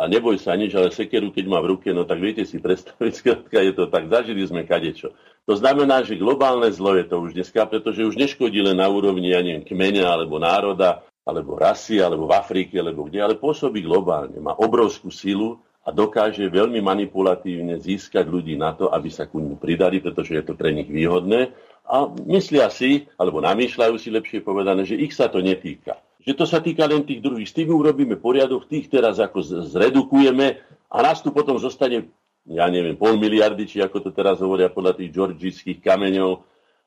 a 0.00 0.08
neboj 0.08 0.40
sa 0.40 0.56
nič, 0.56 0.72
ale 0.72 0.88
sekeru, 0.88 1.28
keď 1.28 1.52
má 1.52 1.60
v 1.60 1.76
ruke, 1.76 1.92
no 1.92 2.08
tak 2.08 2.16
viete 2.16 2.48
si 2.48 2.56
predstaviť, 2.56 3.12
skrátka 3.20 3.60
je 3.60 3.76
to 3.76 3.92
tak, 3.92 4.08
zažili 4.08 4.40
sme 4.48 4.64
kadečo. 4.64 5.12
To 5.44 5.52
znamená, 5.52 6.00
že 6.00 6.16
globálne 6.16 6.72
zlo 6.72 6.96
je 6.96 7.04
to 7.04 7.20
už 7.28 7.36
dneska, 7.36 7.68
pretože 7.68 8.08
už 8.08 8.16
neškodí 8.16 8.64
len 8.64 8.80
na 8.80 8.88
úrovni, 8.88 9.36
ja 9.36 9.44
neviem, 9.44 9.60
kmeňa 9.68 10.08
alebo 10.08 10.40
národa, 10.40 11.04
alebo 11.28 11.60
rasy, 11.60 12.00
alebo 12.00 12.24
v 12.24 12.32
Afrike, 12.32 12.80
alebo 12.80 13.04
kde, 13.04 13.20
ale 13.20 13.36
pôsobí 13.36 13.84
globálne. 13.84 14.40
Má 14.40 14.56
obrovskú 14.56 15.12
silu 15.12 15.60
a 15.84 15.92
dokáže 15.92 16.48
veľmi 16.48 16.80
manipulatívne 16.80 17.76
získať 17.76 18.24
ľudí 18.24 18.56
na 18.56 18.72
to, 18.72 18.88
aby 18.88 19.12
sa 19.12 19.28
ku 19.28 19.44
ním 19.44 19.60
pridali, 19.60 20.00
pretože 20.00 20.40
je 20.40 20.44
to 20.46 20.56
pre 20.56 20.72
nich 20.72 20.88
výhodné. 20.88 21.52
A 21.86 22.08
myslia 22.30 22.70
si, 22.70 23.10
alebo 23.18 23.42
namýšľajú 23.42 23.94
si 23.98 24.08
lepšie 24.08 24.40
povedané, 24.40 24.86
že 24.86 24.96
ich 24.96 25.12
sa 25.12 25.28
to 25.28 25.42
netýka. 25.42 25.98
Že 26.22 26.32
to 26.38 26.44
sa 26.46 26.62
týka 26.62 26.86
len 26.86 27.02
tých 27.02 27.18
druhých. 27.18 27.50
S 27.50 27.56
tým 27.58 27.74
urobíme 27.74 28.14
poriadok, 28.16 28.70
tých 28.70 28.86
teraz 28.86 29.18
ako 29.18 29.42
zredukujeme 29.70 30.62
a 30.88 30.96
nás 31.02 31.18
tu 31.20 31.34
potom 31.34 31.58
zostane 31.58 32.06
ja 32.48 32.66
neviem, 32.66 32.98
pol 32.98 33.14
miliardy, 33.14 33.70
či 33.70 33.78
ako 33.78 34.02
to 34.02 34.10
teraz 34.10 34.42
hovoria 34.42 34.66
podľa 34.66 34.98
tých 34.98 35.14
georgických 35.14 35.78
kameňov. 35.78 36.42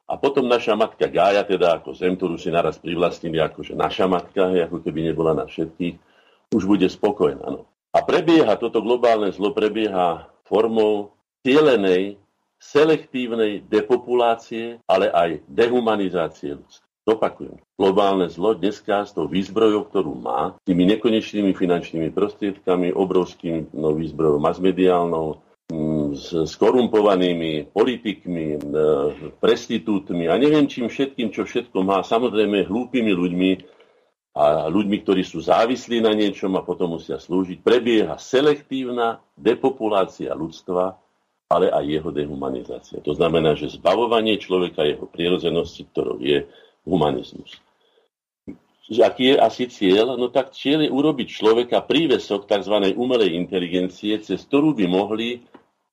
A 0.06 0.22
potom 0.22 0.46
naša 0.46 0.78
matka 0.78 1.10
Gája, 1.10 1.42
teda 1.48 1.82
ako 1.82 1.98
zem, 1.98 2.14
ktorú 2.14 2.38
si 2.38 2.54
naraz 2.54 2.78
privlastnili, 2.78 3.42
akože 3.42 3.74
naša 3.74 4.06
matka, 4.06 4.54
ako 4.54 4.86
keby 4.86 5.10
nebola 5.10 5.34
na 5.34 5.50
všetkých, 5.50 5.96
už 6.54 6.64
bude 6.70 6.86
spokojná. 6.86 7.42
No. 7.42 7.66
A 7.96 8.06
prebieha, 8.06 8.54
toto 8.60 8.86
globálne 8.86 9.34
zlo 9.34 9.56
prebieha 9.56 10.30
formou 10.46 11.16
cielenej, 11.42 12.22
selektívnej 12.60 13.63
depopulácie, 13.68 14.80
ale 14.88 15.12
aj 15.12 15.44
dehumanizácie 15.50 16.58
ľudstva. 16.58 16.86
Dopakujem. 17.06 17.62
Globálne 17.78 18.34
zlo 18.34 18.58
dneska 18.58 19.06
s 19.06 19.13
tou 19.13 19.30
výzbrojou, 19.30 19.86
ktorú 19.94 20.18
má, 20.18 20.58
tými 20.65 20.89
nekonečnými 20.89 21.54
finančnými 21.54 22.10
prostriedkami, 22.10 22.98
obrovským 22.98 23.70
no, 23.78 23.94
výzbrojou 23.94 24.41
masmediálnou, 24.41 25.46
s 26.13 26.30
skorumpovanými 26.30 27.74
politikmi, 27.74 28.62
prestitútmi 29.41 30.30
a 30.30 30.38
neviem 30.38 30.70
čím 30.70 30.86
všetkým, 30.86 31.34
čo 31.34 31.41
všetko 31.41 31.82
má, 31.82 32.06
samozrejme 32.06 32.70
hlúpými 32.70 33.10
ľuďmi 33.10 33.52
a 34.36 34.70
ľuďmi, 34.70 34.98
ktorí 35.02 35.26
sú 35.26 35.41
závislí 35.41 36.06
na 36.06 36.13
niečom 36.13 36.54
a 36.54 36.62
potom 36.62 37.00
musia 37.00 37.18
slúžiť, 37.18 37.65
prebieha 37.65 38.13
selektívna 38.22 39.24
depopulácia 39.34 40.38
ľudstva, 40.38 41.02
ale 41.50 41.70
aj 41.70 41.86
jeho 41.86 42.10
dehumanizácia. 42.10 42.98
To 43.06 43.14
znamená, 43.14 43.54
že 43.54 43.70
zbavovanie 43.70 44.42
človeka 44.42 44.82
jeho 44.82 45.06
prírodzenosti, 45.06 45.86
ktorou 45.94 46.18
je 46.18 46.50
humanizmus. 46.86 47.62
Aký 49.02 49.34
je 49.34 49.42
asi 49.42 49.66
cieľ? 49.66 50.14
No 50.14 50.30
tak 50.30 50.54
cieľ 50.54 50.86
je 50.86 50.94
urobiť 50.94 51.28
človeka 51.30 51.82
prívesok 51.86 52.46
tzv. 52.46 52.94
umelej 52.94 53.34
inteligencie, 53.34 54.22
cez 54.22 54.46
ktorú 54.46 54.78
by 54.78 54.86
mohli 54.86 55.42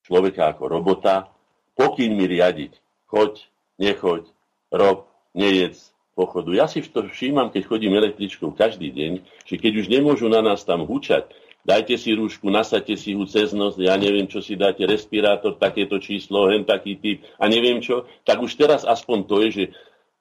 človeka 0.04 0.52
ako 0.56 0.68
robota 0.68 1.32
pokynmi 1.76 2.28
riadiť. 2.28 2.72
Choď, 3.08 3.48
nechoď, 3.80 4.28
rob, 4.72 5.08
nejedz, 5.32 5.92
pochodu. 6.12 6.52
Ja 6.52 6.68
si 6.68 6.84
to 6.84 7.08
všímam, 7.08 7.48
keď 7.48 7.62
chodím 7.64 7.96
električkou 7.96 8.52
každý 8.52 8.92
deň, 8.92 9.12
že 9.48 9.56
keď 9.56 9.72
už 9.84 9.86
nemôžu 9.88 10.28
na 10.28 10.44
nás 10.44 10.60
tam 10.64 10.84
hučať, 10.84 11.32
dajte 11.62 11.94
si 11.98 12.14
rúšku, 12.14 12.50
nasadte 12.50 12.98
si 12.98 13.14
ju 13.14 13.22
cez 13.26 13.54
nos, 13.54 13.78
ja 13.78 13.94
neviem, 13.94 14.26
čo 14.26 14.42
si 14.42 14.58
dáte, 14.58 14.82
respirátor, 14.82 15.58
takéto 15.58 15.98
číslo, 16.02 16.50
hen 16.50 16.66
taký 16.66 16.98
typ 16.98 17.22
a 17.38 17.46
neviem 17.46 17.78
čo, 17.78 18.06
tak 18.26 18.42
už 18.42 18.54
teraz 18.58 18.82
aspoň 18.82 19.18
to 19.26 19.36
je, 19.46 19.48
že 19.50 19.64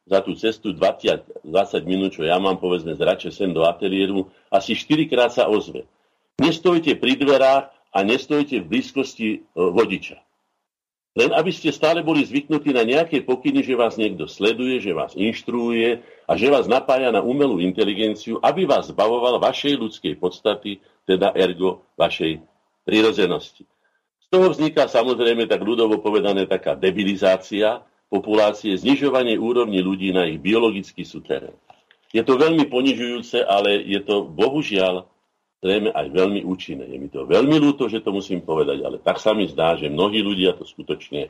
za 0.06 0.20
tú 0.22 0.34
cestu 0.34 0.74
20, 0.74 1.46
20 1.46 1.86
minút, 1.86 2.18
čo 2.18 2.26
ja 2.26 2.42
mám, 2.42 2.58
povedzme, 2.58 2.98
zrače 2.98 3.30
sem 3.30 3.54
do 3.54 3.66
ateliéru, 3.66 4.30
asi 4.50 4.74
4 4.74 5.06
krát 5.08 5.32
sa 5.32 5.46
ozve. 5.46 5.86
Nestojte 6.42 6.98
pri 6.98 7.22
dverách 7.22 7.70
a 7.94 7.98
nestojte 8.02 8.66
v 8.66 8.70
blízkosti 8.70 9.28
e, 9.30 9.40
vodiča. 9.54 10.18
Len 11.12 11.36
aby 11.36 11.52
ste 11.52 11.76
stále 11.76 12.00
boli 12.00 12.24
zvyknutí 12.24 12.72
na 12.72 12.88
nejaké 12.88 13.20
pokyny, 13.28 13.68
že 13.68 13.76
vás 13.76 14.00
niekto 14.00 14.32
sleduje, 14.32 14.80
že 14.80 14.96
vás 14.96 15.12
inštruuje 15.12 16.00
a 16.24 16.32
že 16.40 16.48
vás 16.48 16.72
napája 16.72 17.12
na 17.12 17.20
umelú 17.20 17.60
inteligenciu, 17.60 18.40
aby 18.40 18.64
vás 18.64 18.88
zbavoval 18.96 19.44
vašej 19.44 19.76
ľudskej 19.76 20.16
podstaty, 20.16 20.80
teda 21.04 21.36
ergo 21.36 21.84
vašej 22.00 22.40
prírodzenosti. 22.88 23.68
Z 24.24 24.28
toho 24.32 24.56
vzniká 24.56 24.88
samozrejme 24.88 25.52
tak 25.52 25.60
ľudovo 25.60 26.00
povedané 26.00 26.48
taká 26.48 26.80
debilizácia, 26.80 27.84
populácie, 28.08 28.80
znižovanie 28.80 29.36
úrovni 29.36 29.84
ľudí 29.84 30.16
na 30.16 30.32
ich 30.32 30.40
biologický 30.40 31.04
súterén. 31.04 31.52
Je 32.16 32.24
to 32.24 32.40
veľmi 32.40 32.72
ponižujúce, 32.72 33.44
ale 33.44 33.84
je 33.84 34.00
to 34.00 34.24
bohužiaľ 34.32 35.11
zrejme 35.62 35.94
aj 35.94 36.08
veľmi 36.10 36.42
účinné. 36.44 36.90
Je 36.90 36.98
mi 36.98 37.08
to 37.08 37.30
veľmi 37.30 37.56
ľúto, 37.62 37.86
že 37.88 38.02
to 38.02 38.10
musím 38.10 38.42
povedať, 38.42 38.82
ale 38.82 38.98
tak 38.98 39.22
sa 39.22 39.38
mi 39.38 39.46
zdá, 39.46 39.78
že 39.78 39.94
mnohí 39.94 40.20
ľudia 40.20 40.58
to 40.58 40.66
skutočne, 40.66 41.30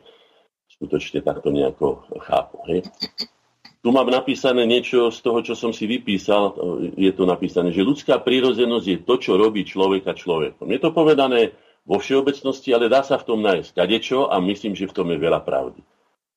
skutočne 0.71 1.19
takto 1.21 1.51
nejako 1.51 2.07
chápu. 2.23 2.57
Hej? 2.71 2.79
Tu 3.81 3.89
mám 3.89 4.07
napísané 4.07 4.63
niečo 4.69 5.09
z 5.09 5.19
toho, 5.25 5.41
čo 5.41 5.57
som 5.57 5.73
si 5.73 5.89
vypísal. 5.89 6.53
Je 6.95 7.11
tu 7.11 7.25
napísané, 7.25 7.73
že 7.73 7.81
ľudská 7.81 8.21
prírodzenosť 8.21 8.85
je 8.87 8.97
to, 9.01 9.15
čo 9.17 9.31
robí 9.35 9.65
človeka 9.65 10.13
človekom. 10.13 10.69
Je 10.69 10.79
to 10.79 10.93
povedané 10.93 11.57
vo 11.81 11.97
všeobecnosti, 11.97 12.77
ale 12.77 12.93
dá 12.93 13.01
sa 13.01 13.17
v 13.17 13.25
tom 13.25 13.41
nájsť 13.41 13.73
kadečo 13.73 14.29
a 14.29 14.37
myslím, 14.37 14.77
že 14.77 14.85
v 14.85 14.95
tom 14.95 15.09
je 15.09 15.17
veľa 15.17 15.41
pravdy. 15.41 15.81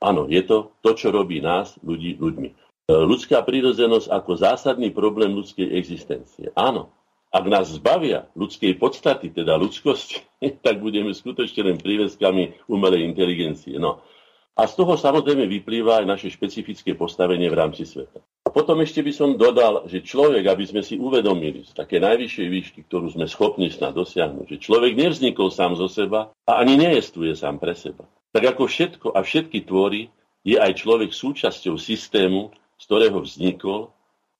Áno, 0.00 0.24
je 0.24 0.40
to 0.40 0.72
to, 0.80 0.96
čo 0.96 1.12
robí 1.12 1.44
nás, 1.44 1.76
ľudí, 1.84 2.16
ľuďmi. 2.16 2.48
E, 2.48 2.54
ľudská 2.92 3.44
prírodzenosť 3.44 4.08
ako 4.08 4.32
zásadný 4.40 4.88
problém 4.96 5.36
ľudskej 5.36 5.68
existencie. 5.76 6.48
Áno, 6.56 6.92
Ak 7.34 7.50
nás 7.50 7.66
zbavia 7.66 8.30
ľudskej 8.38 8.78
podstaty, 8.78 9.34
teda 9.34 9.58
ľudskosti, 9.58 10.22
tak 10.66 10.78
budeme 10.78 11.10
skutočne 11.10 11.66
len 11.66 11.76
príveskami 11.82 12.54
umelej 12.70 13.02
inteligencie. 13.10 13.74
No. 13.82 14.06
A 14.54 14.70
z 14.70 14.78
toho 14.78 14.94
samozrejme 14.94 15.50
vyplýva 15.50 15.98
aj 15.98 16.06
naše 16.06 16.28
špecifické 16.30 16.94
postavenie 16.94 17.50
v 17.50 17.58
rámci 17.58 17.82
sveta. 17.82 18.22
A 18.46 18.54
potom 18.54 18.78
ešte 18.86 19.02
by 19.02 19.10
som 19.10 19.34
dodal, 19.34 19.90
že 19.90 20.06
človek, 20.06 20.46
aby 20.46 20.62
sme 20.62 20.86
si 20.86 20.94
uvedomili 20.94 21.66
z 21.66 21.74
také 21.74 21.98
najvyššej 21.98 22.46
výšky, 22.54 22.80
ktorú 22.86 23.10
sme 23.10 23.26
schopní 23.26 23.66
snad 23.66 23.98
dosiahnuť, 23.98 24.54
že 24.54 24.62
človek 24.62 24.94
nevznikol 24.94 25.50
sám 25.50 25.74
zo 25.74 25.90
seba 25.90 26.30
a 26.46 26.62
ani 26.62 26.78
neestuje 26.78 27.34
sám 27.34 27.58
pre 27.58 27.74
seba. 27.74 28.06
Tak 28.30 28.54
ako 28.54 28.70
všetko 28.70 29.06
a 29.10 29.26
všetky 29.26 29.66
tvory, 29.66 30.06
je 30.44 30.60
aj 30.60 30.86
človek 30.86 31.10
súčasťou 31.10 31.74
systému, 31.80 32.52
z 32.78 32.82
ktorého 32.84 33.18
vznikol 33.24 33.90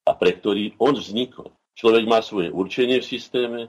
a 0.04 0.12
pre 0.12 0.36
ktorý 0.36 0.76
on 0.76 0.94
vznikol. 0.94 1.50
Človek 1.74 2.04
má 2.06 2.22
svoje 2.22 2.54
určenie 2.54 3.02
v 3.02 3.06
systéme 3.06 3.60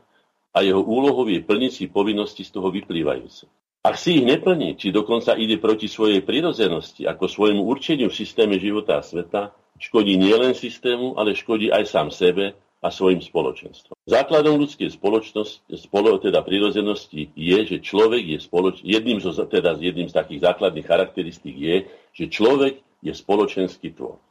a 0.54 0.62
jeho 0.62 0.80
úlohou 0.80 1.26
je 1.26 1.42
plniť 1.42 1.72
si 1.74 1.86
povinnosti 1.90 2.46
z 2.46 2.54
toho 2.54 2.70
vyplývajúce. 2.70 3.50
Ak 3.86 4.02
si 4.02 4.18
ich 4.18 4.26
neplní, 4.26 4.82
či 4.82 4.90
dokonca 4.90 5.38
ide 5.38 5.62
proti 5.62 5.86
svojej 5.86 6.26
prirodzenosti, 6.26 7.06
ako 7.06 7.30
svojmu 7.30 7.62
určeniu 7.62 8.10
v 8.10 8.18
systéme 8.18 8.58
života 8.58 8.98
a 8.98 9.06
sveta, 9.06 9.54
škodí 9.78 10.18
nielen 10.18 10.58
systému, 10.58 11.18
ale 11.22 11.38
škodí 11.38 11.70
aj 11.70 11.86
sám 11.86 12.10
sebe 12.10 12.58
a 12.82 12.90
svojim 12.90 13.22
spoločenstvom. 13.22 13.94
Základom 14.06 14.62
ľudskej 14.62 14.90
spoločnosti, 14.94 15.66
spolo, 15.78 16.18
teda 16.22 16.46
prirodzenosti 16.46 17.34
je, 17.34 17.58
že 17.66 17.78
človek 17.82 18.38
je 18.38 18.40
spoloč, 18.42 18.82
jedným, 18.86 19.22
zo, 19.22 19.34
teda 19.34 19.78
jedným 19.78 20.10
z 20.10 20.18
takých 20.18 20.46
základných 20.46 20.86
charakteristík 20.86 21.56
je, 21.58 21.76
že 22.14 22.26
človek 22.30 22.82
je 23.02 23.14
spoločenský 23.14 23.94
tvor. 23.94 24.22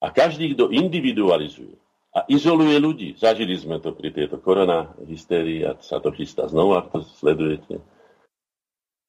A 0.00 0.08
každý, 0.08 0.56
kto 0.56 0.72
individualizuje 0.72 1.76
a 2.10 2.26
izoluje 2.26 2.76
ľudí, 2.82 3.08
zažili 3.14 3.54
sme 3.54 3.78
to 3.78 3.94
pri 3.94 4.10
tejto 4.10 4.42
korona 4.42 4.94
hystérii 5.02 5.62
a 5.62 5.78
sa 5.78 6.02
to 6.02 6.10
chystá 6.10 6.50
znova, 6.50 6.82
ak 6.82 6.86
to 6.90 6.98
sledujete, 7.22 7.78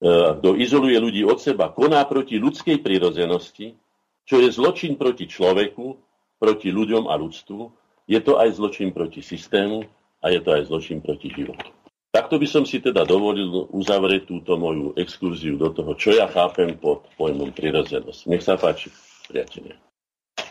E, 0.01 0.09
kto 0.41 0.57
izoluje 0.57 0.97
ľudí 0.97 1.21
od 1.21 1.37
seba, 1.37 1.69
koná 1.69 2.01
proti 2.09 2.41
ľudskej 2.41 2.81
prírodzenosti, 2.81 3.77
čo 4.25 4.41
je 4.41 4.49
zločin 4.49 4.97
proti 4.97 5.29
človeku, 5.29 5.93
proti 6.41 6.73
ľuďom 6.73 7.05
a 7.05 7.13
ľudstvu, 7.21 7.61
je 8.09 8.19
to 8.25 8.41
aj 8.41 8.57
zločin 8.57 8.89
proti 8.89 9.21
systému 9.21 9.85
a 10.25 10.33
je 10.33 10.41
to 10.41 10.57
aj 10.57 10.73
zločin 10.73 11.05
proti 11.05 11.29
životu. 11.29 11.69
Takto 12.11 12.41
by 12.41 12.47
som 12.49 12.65
si 12.65 12.81
teda 12.81 13.05
dovolil 13.05 13.69
uzavrieť 13.71 14.27
túto 14.27 14.57
moju 14.57 14.97
exkurziu 14.97 15.55
do 15.55 15.69
toho, 15.69 15.93
čo 15.95 16.17
ja 16.17 16.25
chápem 16.27 16.75
pod 16.81 17.05
pojmom 17.15 17.53
prírodzenosť. 17.53 18.25
Nech 18.25 18.43
sa 18.43 18.57
páči, 18.57 18.89
priatelia. 19.29 19.77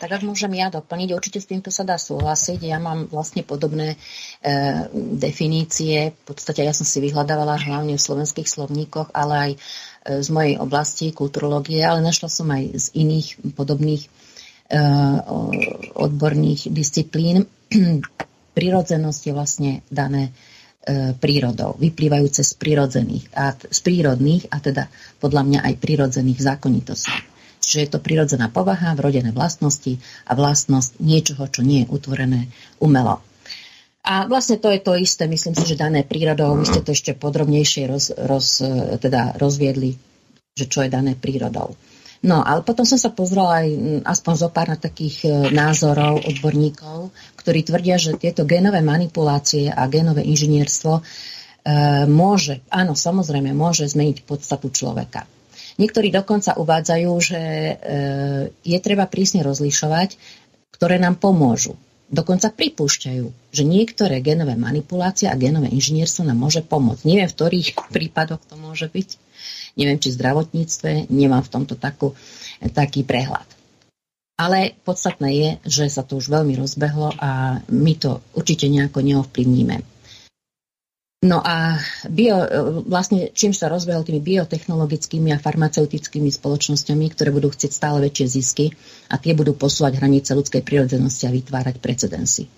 Tak 0.01 0.17
ak 0.17 0.25
môžem 0.25 0.49
ja 0.57 0.73
doplniť, 0.73 1.13
určite 1.13 1.37
s 1.37 1.45
týmto 1.45 1.69
sa 1.69 1.85
dá 1.85 1.93
súhlasiť. 1.93 2.57
Ja 2.65 2.81
mám 2.81 3.05
vlastne 3.05 3.45
podobné 3.45 3.93
e, 3.93 3.97
definície. 5.21 6.17
V 6.17 6.21
podstate 6.25 6.65
ja 6.65 6.73
som 6.73 6.89
si 6.89 6.97
vyhľadávala 7.05 7.61
hlavne 7.61 7.93
v 7.93 8.01
slovenských 8.01 8.49
slovníkoch, 8.49 9.13
ale 9.13 9.33
aj 9.37 9.51
e, 9.53 9.57
z 10.25 10.29
mojej 10.33 10.57
oblasti 10.57 11.13
kulturológie, 11.13 11.85
ale 11.85 12.01
našla 12.01 12.33
som 12.33 12.49
aj 12.49 12.63
z 12.81 12.85
iných 12.97 13.53
podobných 13.53 14.01
e, 14.01 14.09
odborných 15.93 16.73
disciplín. 16.73 17.45
Prirodzenosť 18.57 19.21
je 19.21 19.33
vlastne 19.37 19.71
dané 19.93 20.33
e, 20.81 21.13
prírodou, 21.13 21.77
vyplývajúce 21.77 22.41
z 22.41 22.53
prírodzených 22.57 23.37
a 23.37 23.53
z 23.53 23.79
prírodných 23.85 24.49
a 24.49 24.57
teda 24.57 24.89
podľa 25.21 25.45
mňa 25.45 25.59
aj 25.61 25.73
prírodzených 25.77 26.41
zákonitostí. 26.41 27.30
Čiže 27.71 27.87
je 27.87 27.91
to 27.95 28.03
prirodzená 28.03 28.51
povaha, 28.51 28.91
vrodené 28.99 29.31
vlastnosti 29.31 29.95
a 30.27 30.35
vlastnosť 30.35 30.99
niečoho, 30.99 31.47
čo 31.47 31.63
nie 31.63 31.87
je 31.87 31.91
utvorené 31.95 32.51
umelo. 32.83 33.23
A 34.03 34.27
vlastne 34.27 34.59
to 34.59 34.67
je 34.67 34.83
to 34.83 34.99
isté, 34.99 35.23
myslím 35.31 35.55
si, 35.55 35.63
že 35.63 35.79
dané 35.79 36.03
prírodou, 36.03 36.59
vy 36.59 36.67
ste 36.67 36.83
to 36.83 36.91
ešte 36.91 37.15
podrobnejšie 37.15 37.87
roz, 37.87 38.11
roz, 38.11 38.59
teda 38.99 39.39
rozviedli, 39.39 39.95
že 40.51 40.67
čo 40.67 40.83
je 40.83 40.91
dané 40.91 41.15
prírodou. 41.15 41.79
No, 42.21 42.43
ale 42.43 42.61
potom 42.61 42.83
som 42.83 42.99
sa 42.99 43.09
pozrela 43.09 43.63
aj 43.63 43.67
aspoň 44.05 44.33
zo 44.35 44.49
pár 44.53 44.69
na 44.69 44.77
takých 44.77 45.25
e, 45.25 45.29
názorov 45.57 46.21
odborníkov, 46.21 47.09
ktorí 47.33 47.65
tvrdia, 47.65 47.97
že 47.97 48.13
tieto 48.13 48.45
genové 48.45 48.85
manipulácie 48.85 49.73
a 49.73 49.89
genové 49.89 50.21
inžinierstvo 50.29 51.01
e, 51.01 51.01
môže, 52.05 52.61
áno, 52.69 52.93
samozrejme, 52.93 53.57
môže 53.57 53.89
zmeniť 53.89 54.21
podstatu 54.29 54.69
človeka. 54.69 55.25
Niektorí 55.81 56.13
dokonca 56.13 56.53
uvádzajú, 56.61 57.11
že 57.17 57.41
e, 57.41 57.73
je 58.61 58.77
treba 58.77 59.09
prísne 59.09 59.41
rozlišovať, 59.41 60.13
ktoré 60.77 61.01
nám 61.01 61.17
pomôžu. 61.17 61.73
Dokonca 62.11 62.53
pripúšťajú, 62.53 63.55
že 63.55 63.63
niektoré 63.65 64.21
genové 64.21 64.53
manipulácie 64.59 65.25
a 65.31 65.39
genové 65.39 65.73
inžinierstvo 65.73 66.27
nám 66.27 66.37
môže 66.37 66.61
pomôcť. 66.61 67.07
Neviem, 67.07 67.25
v 67.25 67.37
ktorých 67.39 67.67
prípadoch 67.89 68.43
to 68.45 68.59
môže 68.59 68.91
byť. 68.91 69.09
Neviem, 69.79 69.97
či 69.97 70.11
v 70.11 70.17
zdravotníctve. 70.19 71.07
Nemám 71.07 71.41
v 71.47 71.53
tomto 71.55 71.79
takú, 71.79 72.13
taký 72.75 73.07
prehľad. 73.07 73.47
Ale 74.35 74.75
podstatné 74.83 75.29
je, 75.31 75.49
že 75.65 75.85
sa 75.87 76.03
to 76.03 76.19
už 76.19 76.27
veľmi 76.27 76.59
rozbehlo 76.59 77.15
a 77.15 77.63
my 77.71 77.93
to 77.95 78.19
určite 78.35 78.67
nejako 78.67 78.99
neovplyvníme. 79.01 79.79
No 81.21 81.37
a 81.37 81.77
bio, 82.09 82.41
vlastne 82.89 83.29
čím 83.29 83.53
sa 83.53 83.69
rozbehol 83.69 84.01
tými 84.01 84.25
biotechnologickými 84.25 85.29
a 85.29 85.37
farmaceutickými 85.37 86.33
spoločnosťami, 86.33 87.05
ktoré 87.13 87.29
budú 87.29 87.53
chcieť 87.53 87.69
stále 87.69 88.01
väčšie 88.01 88.41
zisky 88.41 88.65
a 89.05 89.21
tie 89.21 89.37
budú 89.37 89.53
posúvať 89.53 90.01
hranice 90.01 90.33
ľudskej 90.33 90.65
prírodzenosti 90.65 91.29
a 91.29 91.35
vytvárať 91.37 91.77
precedensy. 91.77 92.49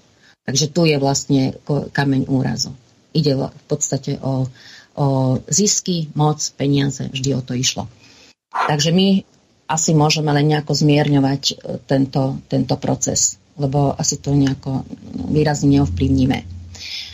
Takže 0.48 0.72
tu 0.72 0.88
je 0.88 0.96
vlastne 0.96 1.60
kameň 1.68 2.32
úrazu. 2.32 2.72
Ide 3.12 3.36
v 3.36 3.64
podstate 3.68 4.16
o, 4.24 4.48
o 4.96 5.06
zisky, 5.52 6.08
moc, 6.16 6.40
peniaze, 6.56 7.04
vždy 7.12 7.30
o 7.36 7.44
to 7.44 7.60
išlo. 7.60 7.92
Takže 8.48 8.96
my 8.96 9.28
asi 9.68 9.92
môžeme 9.92 10.32
len 10.32 10.48
nejako 10.48 10.72
zmierňovať 10.72 11.44
e, 11.52 11.54
tento, 11.84 12.40
tento 12.48 12.76
proces, 12.80 13.36
lebo 13.60 13.92
asi 13.92 14.20
to 14.24 14.32
nejako 14.32 14.88
výrazne 15.32 15.80
neovplyvníme. 15.80 16.53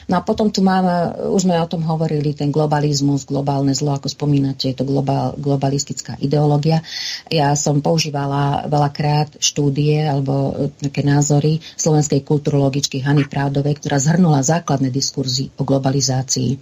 No 0.09 0.17
a 0.17 0.25
potom 0.25 0.49
tu 0.49 0.65
máme, 0.65 1.13
už 1.29 1.45
sme 1.45 1.61
o 1.61 1.69
tom 1.69 1.85
hovorili, 1.85 2.33
ten 2.33 2.49
globalizmus, 2.49 3.29
globálne 3.29 3.77
zlo, 3.77 3.93
ako 3.93 4.09
spomínate, 4.09 4.73
je 4.73 4.81
to 4.81 4.81
globál, 4.81 5.37
globalistická 5.37 6.17
ideológia. 6.17 6.81
Ja 7.29 7.53
som 7.53 7.85
používala 7.85 8.65
veľakrát 8.65 9.37
štúdie 9.37 10.01
alebo 10.09 10.33
e, 10.49 10.73
také 10.89 11.05
názory 11.05 11.61
slovenskej 11.77 12.25
kulturologičky 12.25 13.05
Hany 13.05 13.29
Právdovej, 13.29 13.77
ktorá 13.77 14.01
zhrnula 14.01 14.41
základné 14.41 14.89
diskurzy 14.89 15.53
o 15.61 15.63
globalizácii 15.63 16.57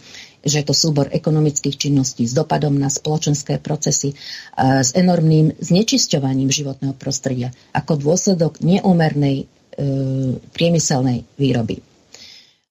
že 0.48 0.64
je 0.64 0.70
to 0.70 0.72
súbor 0.72 1.12
ekonomických 1.12 1.76
činností 1.76 2.24
s 2.24 2.32
dopadom 2.32 2.72
na 2.72 2.88
spoločenské 2.88 3.60
procesy, 3.60 4.16
s 4.56 4.96
enormným 4.96 5.60
znečisťovaním 5.60 6.48
životného 6.48 6.96
prostredia 6.96 7.52
ako 7.76 8.00
dôsledok 8.00 8.64
neúmernej 8.64 9.44
e, 9.44 9.46
priemyselnej 10.56 11.28
výroby. 11.36 11.97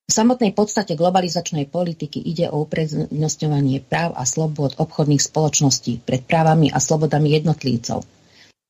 V 0.06 0.14
samotnej 0.14 0.54
podstate 0.54 0.94
globalizačnej 0.94 1.66
politiky 1.66 2.22
ide 2.22 2.46
o 2.46 2.62
uprednostňovanie 2.62 3.82
práv 3.82 4.14
a 4.14 4.22
slobod 4.22 4.78
obchodných 4.78 5.18
spoločností 5.18 6.06
pred 6.06 6.22
právami 6.22 6.70
a 6.70 6.78
slobodami 6.78 7.34
jednotlivcov, 7.34 8.06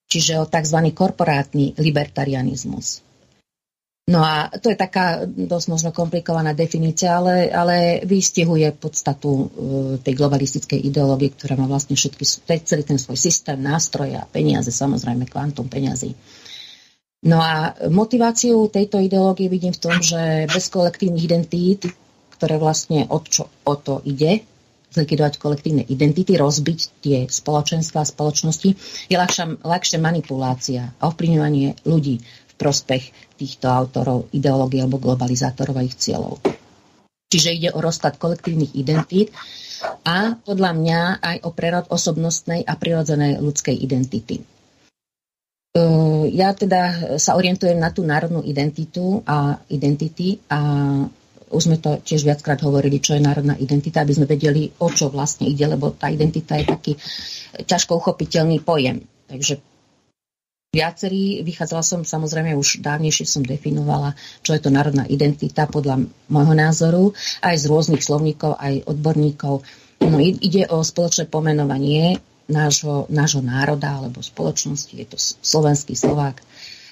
čiže 0.08 0.40
o 0.40 0.48
tzv. 0.48 0.80
korporátny 0.96 1.76
libertarianizmus. 1.76 3.04
No 4.06 4.22
a 4.22 4.46
to 4.62 4.70
je 4.70 4.78
taká 4.78 5.26
dosť 5.26 5.66
možno 5.66 5.90
komplikovaná 5.90 6.54
definícia, 6.54 7.18
ale, 7.18 7.50
ale 7.50 8.06
vystihuje 8.06 8.70
podstatu 8.70 9.28
uh, 9.28 9.46
tej 9.98 10.14
globalistickej 10.14 10.78
ideológie, 10.78 11.34
ktorá 11.34 11.58
má 11.58 11.66
vlastne 11.66 11.98
všetky, 11.98 12.22
celý 12.62 12.86
ten 12.86 13.02
svoj 13.02 13.18
systém, 13.18 13.58
nástroje 13.58 14.14
a 14.14 14.22
peniaze, 14.22 14.70
samozrejme 14.70 15.26
kvantum 15.26 15.66
peniazy. 15.66 16.14
No 17.26 17.42
a 17.42 17.74
motiváciu 17.90 18.70
tejto 18.70 19.02
ideológie 19.02 19.50
vidím 19.50 19.74
v 19.74 19.82
tom, 19.82 19.98
že 19.98 20.46
bez 20.46 20.70
kolektívnych 20.70 21.26
identít, 21.26 21.90
ktoré 22.38 22.54
vlastne 22.54 23.10
o 23.10 23.18
čo 23.18 23.50
o 23.66 23.74
to 23.74 23.98
ide, 24.06 24.46
zlikvidovať 24.94 25.42
kolektívne 25.42 25.82
identity, 25.82 26.38
rozbiť 26.38 26.80
tie 27.02 27.18
spoločenstva 27.26 28.06
a 28.06 28.08
spoločnosti, 28.08 28.70
je 29.10 29.16
ľahšia, 29.18 29.58
ľahšia 29.58 29.98
manipulácia 29.98 30.94
a 30.96 31.10
ovplyvňovanie 31.10 31.82
ľudí 31.82 32.22
v 32.22 32.54
prospech 32.54 33.36
týchto 33.36 33.68
autorov 33.68 34.30
ideológie 34.30 34.80
alebo 34.80 35.02
globalizátorov 35.02 35.76
a 35.76 35.84
ich 35.84 35.98
cieľov. 35.98 36.38
Čiže 37.26 37.58
ide 37.58 37.70
o 37.74 37.82
rozklad 37.82 38.22
kolektívnych 38.22 38.78
identít 38.78 39.34
a 40.06 40.38
podľa 40.38 40.72
mňa 40.78 41.00
aj 41.20 41.36
o 41.42 41.50
prerod 41.50 41.90
osobnostnej 41.90 42.62
a 42.62 42.78
prirodzenej 42.78 43.42
ľudskej 43.42 43.74
identity. 43.74 44.55
Ehm, 45.76 46.32
ja 46.32 46.56
teda 46.56 46.80
sa 47.20 47.36
orientujem 47.36 47.76
na 47.76 47.92
tú 47.92 48.00
národnú 48.00 48.40
identitu 48.40 49.20
a 49.28 49.60
identity 49.68 50.40
a 50.48 50.58
už 51.46 51.62
sme 51.70 51.76
to 51.78 52.00
tiež 52.02 52.26
viackrát 52.26 52.58
hovorili, 52.64 52.98
čo 52.98 53.14
je 53.14 53.22
národná 53.22 53.54
identita, 53.60 54.02
aby 54.02 54.16
sme 54.16 54.26
vedeli, 54.26 54.72
o 54.82 54.88
čo 54.90 55.12
vlastne 55.12 55.46
ide, 55.46 55.68
lebo 55.68 55.94
tá 55.94 56.10
identita 56.10 56.58
je 56.58 56.66
taký 56.66 56.92
ťažko 57.62 58.02
uchopiteľný 58.02 58.66
pojem. 58.66 59.06
Takže 59.30 59.62
viacerí, 60.74 61.46
vychádzala 61.46 61.84
som 61.86 62.00
samozrejme 62.02 62.58
už 62.58 62.82
dávnejšie 62.82 63.28
som 63.28 63.46
definovala, 63.46 64.18
čo 64.42 64.58
je 64.58 64.60
to 64.64 64.74
národná 64.74 65.06
identita 65.06 65.70
podľa 65.70 66.02
môjho 66.26 66.54
názoru, 66.56 67.04
aj 67.46 67.54
z 67.62 67.64
rôznych 67.70 68.02
slovníkov, 68.02 68.58
aj 68.58 68.82
odborníkov. 68.90 69.62
No, 70.02 70.18
ide 70.20 70.66
o 70.68 70.82
spoločné 70.82 71.30
pomenovanie 71.30 72.18
nášho, 72.46 73.10
nášho 73.10 73.42
národa 73.42 73.98
alebo 73.98 74.22
spoločnosti, 74.22 74.94
je 74.94 75.06
to 75.06 75.18
slovenský 75.20 75.98
Slovák. 75.98 76.42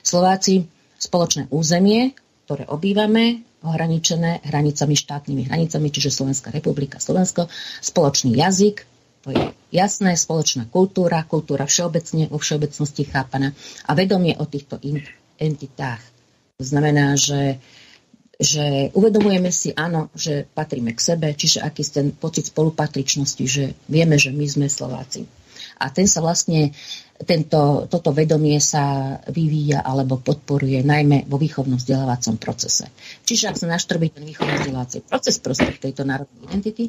Slováci, 0.04 0.66
spoločné 0.98 1.48
územie, 1.50 2.12
ktoré 2.44 2.68
obývame, 2.68 3.46
ohraničené 3.64 4.44
hranicami, 4.44 4.92
štátnymi 4.92 5.42
hranicami, 5.48 5.88
čiže 5.88 6.12
Slovenská 6.12 6.52
republika, 6.52 7.00
Slovensko, 7.00 7.48
spoločný 7.80 8.36
jazyk, 8.36 8.84
to 9.24 9.32
je 9.32 9.40
jasné, 9.72 10.20
spoločná 10.20 10.68
kultúra, 10.68 11.24
kultúra 11.24 11.64
všeobecne, 11.64 12.28
vo 12.28 12.36
všeobecnosti 12.36 13.08
chápaná 13.08 13.56
a 13.88 13.96
vedomie 13.96 14.36
o 14.36 14.44
týchto 14.44 14.76
entitách. 15.40 16.04
To 16.60 16.64
znamená, 16.68 17.16
že, 17.16 17.56
že 18.36 18.92
uvedomujeme 18.92 19.48
si, 19.48 19.72
áno, 19.72 20.12
že 20.12 20.44
patríme 20.44 20.92
k 20.92 21.00
sebe, 21.00 21.32
čiže 21.32 21.64
aký 21.64 21.82
ten 21.88 22.12
pocit 22.12 22.52
spolupatričnosti, 22.52 23.44
že 23.48 23.72
vieme, 23.88 24.20
že 24.20 24.28
my 24.28 24.44
sme 24.44 24.68
Slováci. 24.68 25.24
A 25.84 25.92
ten 25.92 26.08
sa 26.08 26.24
vlastne 26.24 26.72
tento, 27.22 27.86
toto 27.86 28.10
vedomie 28.10 28.58
sa 28.58 29.16
vyvíja 29.30 29.86
alebo 29.86 30.18
podporuje 30.18 30.82
najmä 30.82 31.30
vo 31.30 31.38
výchovnom 31.38 31.78
vzdelávacom 31.78 32.36
procese. 32.42 32.90
Čiže 33.22 33.54
ak 33.54 33.56
sa 33.62 33.70
naštrbí 33.70 34.10
ten 34.10 34.26
výchovno 34.26 34.58
vzdelávací 34.58 35.06
proces 35.06 35.38
prospech 35.38 35.78
tejto 35.78 36.02
národnej 36.02 36.42
identity, 36.50 36.84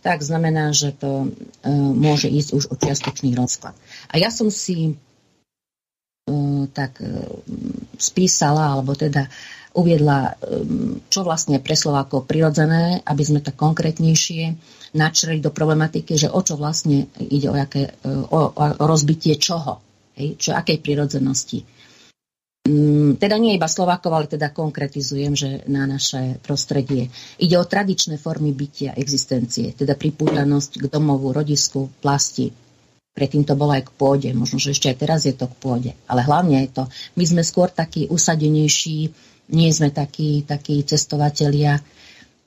tak 0.00 0.24
znamená, 0.24 0.72
že 0.72 0.96
to 0.96 1.28
e, 1.60 1.70
môže 1.92 2.32
ísť 2.32 2.50
už 2.56 2.64
o 2.72 2.74
čiastočný 2.80 3.36
rozklad. 3.36 3.76
A 4.08 4.16
ja 4.16 4.32
som 4.32 4.48
si 4.48 4.96
e, 4.96 6.34
tak 6.72 7.04
e, 7.04 7.12
spísala, 8.00 8.80
alebo 8.80 8.96
teda 8.96 9.28
uviedla, 9.76 10.34
um, 10.40 10.98
čo 11.12 11.20
vlastne 11.22 11.60
pre 11.60 11.76
Slovákov 11.76 12.24
prirodzené, 12.24 13.04
aby 13.04 13.22
sme 13.22 13.44
tak 13.44 13.60
konkrétnejšie 13.60 14.56
načreli 14.96 15.44
do 15.44 15.52
problematiky, 15.52 16.16
že 16.16 16.32
o 16.32 16.40
čo 16.40 16.56
vlastne 16.56 17.12
ide, 17.20 17.52
o, 17.52 17.54
jaké, 17.54 17.92
uh, 17.92 18.24
o, 18.26 18.40
o 18.56 18.84
rozbitie 18.88 19.36
čoho, 19.36 19.84
hej, 20.16 20.40
čo 20.40 20.56
akej 20.56 20.80
prirodzenosti. 20.80 21.60
Um, 22.66 23.20
teda 23.20 23.36
nie 23.36 23.54
iba 23.54 23.68
Slovákov, 23.68 24.10
ale 24.16 24.26
teda 24.26 24.50
konkretizujem, 24.50 25.36
že 25.36 25.62
na 25.68 25.84
naše 25.84 26.40
prostredie. 26.40 27.12
Ide 27.36 27.60
o 27.60 27.68
tradičné 27.68 28.16
formy 28.16 28.56
bytia, 28.56 28.96
existencie, 28.96 29.76
teda 29.76 29.94
pripútanosť 29.94 30.82
k 30.82 30.84
domovu, 30.88 31.36
rodisku, 31.36 31.92
plasti, 32.00 32.50
Predtým 33.16 33.48
to 33.48 33.56
bolo 33.56 33.72
aj 33.72 33.88
k 33.88 33.96
pôde, 33.96 34.28
možno, 34.36 34.60
že 34.60 34.76
ešte 34.76 34.92
aj 34.92 34.96
teraz 35.00 35.24
je 35.24 35.32
to 35.32 35.48
k 35.48 35.56
pôde. 35.56 35.90
Ale 36.04 36.20
hlavne 36.20 36.68
je 36.68 36.70
to, 36.76 36.84
my 37.16 37.24
sme 37.24 37.40
skôr 37.40 37.72
takí 37.72 38.04
usadenejší, 38.12 39.08
nie 39.50 39.70
sme 39.70 39.94
takí, 39.94 40.42
takí 40.42 40.82
cestovatelia, 40.82 41.78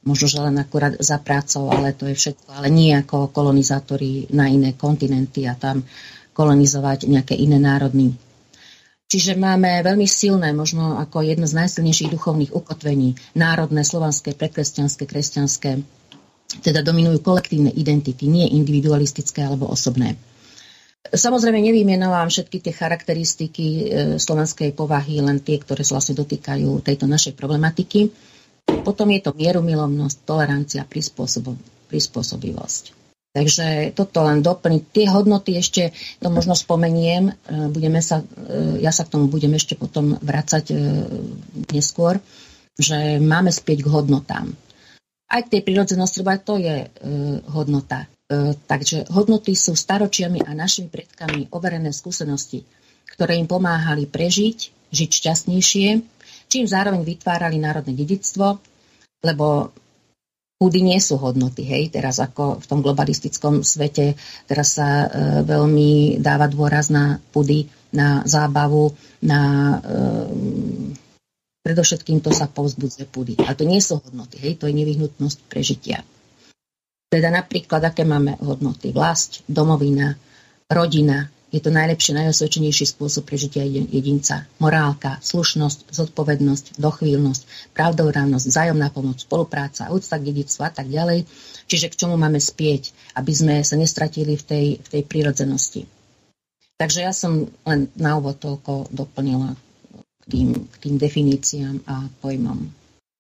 možno, 0.04 0.28
že 0.28 0.40
len 0.40 0.56
akurát 0.60 0.96
za 1.00 1.20
prácou, 1.20 1.72
ale 1.72 1.96
to 1.96 2.08
je 2.08 2.16
všetko, 2.16 2.48
ale 2.56 2.68
nie 2.72 2.96
ako 2.96 3.32
kolonizátori 3.32 4.28
na 4.32 4.48
iné 4.48 4.76
kontinenty 4.76 5.48
a 5.48 5.56
tam 5.56 5.84
kolonizovať 6.32 7.08
nejaké 7.08 7.36
iné 7.36 7.60
národní. 7.60 8.16
Čiže 9.10 9.42
máme 9.42 9.82
veľmi 9.82 10.06
silné, 10.06 10.54
možno 10.54 11.02
ako 11.02 11.26
jedno 11.26 11.50
z 11.50 11.58
najsilnejších 11.58 12.14
duchovných 12.14 12.54
ukotvení, 12.54 13.18
národné, 13.34 13.82
slovanské, 13.82 14.38
prekresťanské, 14.38 15.10
kresťanské, 15.10 15.82
teda 16.62 16.86
dominujú 16.86 17.18
kolektívne 17.26 17.74
identity, 17.74 18.30
nie 18.30 18.46
individualistické 18.54 19.42
alebo 19.42 19.66
osobné. 19.66 20.14
Samozrejme 21.00 21.64
nevymenovám 21.64 22.28
všetky 22.28 22.60
tie 22.60 22.74
charakteristiky 22.76 23.66
e, 23.66 23.84
slovenskej 24.20 24.76
povahy, 24.76 25.24
len 25.24 25.40
tie, 25.40 25.56
ktoré 25.56 25.88
sa 25.88 25.96
vlastne 25.96 26.20
dotýkajú 26.20 26.84
tejto 26.84 27.08
našej 27.08 27.40
problematiky. 27.40 28.12
Potom 28.84 29.08
je 29.16 29.24
to 29.24 29.32
mierumilovnosť, 29.32 30.18
tolerancia, 30.28 30.84
prispôsobivosť. 31.88 32.84
Takže 33.30 33.96
toto 33.96 34.28
len 34.28 34.44
doplniť. 34.44 34.84
Tie 34.92 35.08
hodnoty 35.08 35.56
ešte, 35.56 35.96
to 36.20 36.28
možno 36.28 36.52
spomeniem, 36.52 37.32
e, 37.32 37.34
budeme 37.72 38.04
sa, 38.04 38.20
e, 38.20 38.84
ja 38.84 38.92
sa 38.92 39.08
k 39.08 39.16
tomu 39.16 39.32
budem 39.32 39.56
ešte 39.56 39.80
potom 39.80 40.20
vracať 40.20 40.76
neskôr, 41.72 42.20
že 42.76 43.24
máme 43.24 43.56
spieť 43.56 43.88
k 43.88 43.92
hodnotám. 43.92 44.52
Aj 45.32 45.42
k 45.48 45.52
tej 45.58 45.62
prírodzenosti, 45.64 46.20
to 46.44 46.60
je 46.60 46.92
hodnota. 47.56 48.10
E, 48.30 48.54
takže 48.54 49.10
hodnoty 49.10 49.58
sú 49.58 49.74
staročiami 49.74 50.46
a 50.46 50.54
našimi 50.54 50.94
predkami 50.94 51.50
overené 51.50 51.90
skúsenosti, 51.90 52.62
ktoré 53.10 53.42
im 53.42 53.50
pomáhali 53.50 54.06
prežiť, 54.06 54.94
žiť 54.94 55.10
šťastnejšie, 55.10 55.88
čím 56.46 56.66
zároveň 56.70 57.02
vytvárali 57.02 57.58
národné 57.58 57.98
dedictvo, 57.98 58.62
lebo 59.26 59.74
Pudy 60.60 60.84
nie 60.84 61.00
sú 61.00 61.16
hodnoty, 61.16 61.64
hej, 61.64 61.88
teraz 61.88 62.20
ako 62.20 62.60
v 62.60 62.66
tom 62.68 62.84
globalistickom 62.84 63.64
svete, 63.64 64.20
teraz 64.44 64.76
sa 64.76 65.08
e, 65.08 65.40
veľmi 65.48 66.20
dáva 66.20 66.52
dôraz 66.52 66.92
na 66.92 67.16
pudy, 67.32 67.72
na 67.96 68.28
zábavu, 68.28 68.92
na 69.24 69.40
e, 69.40 69.78
predovšetkým 71.64 72.20
to 72.20 72.36
sa 72.36 72.52
povzbudzuje 72.52 73.08
pudy. 73.08 73.34
Ale 73.40 73.56
to 73.56 73.64
nie 73.64 73.80
sú 73.80 74.04
hodnoty, 74.04 74.36
hej, 74.36 74.60
to 74.60 74.68
je 74.68 74.76
nevyhnutnosť 74.76 75.48
prežitia. 75.48 76.04
Teda 77.10 77.34
napríklad, 77.34 77.82
aké 77.82 78.06
máme 78.06 78.38
hodnoty. 78.38 78.94
Vlast, 78.94 79.42
domovina, 79.50 80.14
rodina. 80.70 81.26
Je 81.50 81.58
to 81.58 81.74
najlepší, 81.74 82.14
najosvedčenejší 82.14 82.86
spôsob 82.86 83.26
prežitia 83.26 83.66
jedinca. 83.66 84.46
Morálka, 84.62 85.18
slušnosť, 85.18 85.90
zodpovednosť, 85.90 86.78
dochvíľnosť, 86.78 87.74
pravdorávnosť, 87.74 88.46
vzájomná 88.46 88.94
pomoc, 88.94 89.18
spolupráca, 89.26 89.90
úcta 89.90 90.22
k 90.22 90.30
dedictvu 90.30 90.62
a 90.62 90.70
tak 90.70 90.86
ďalej. 90.94 91.26
Čiže 91.66 91.90
k 91.90 91.98
čomu 92.06 92.22
máme 92.22 92.38
spieť, 92.38 92.94
aby 93.18 93.34
sme 93.34 93.66
sa 93.66 93.74
nestratili 93.82 94.38
v 94.38 94.44
tej, 94.46 94.66
v 94.78 94.88
tej 94.94 95.02
prírodzenosti. 95.10 95.90
Takže 96.78 97.00
ja 97.02 97.10
som 97.10 97.50
len 97.66 97.90
na 97.98 98.22
úvod 98.22 98.38
toľko 98.38 98.94
doplnila 98.94 99.58
k 99.98 100.26
tým, 100.30 100.50
k 100.70 100.76
tým 100.78 100.96
definíciám 101.02 101.76
a 101.90 102.06
pojmom. 102.22 102.79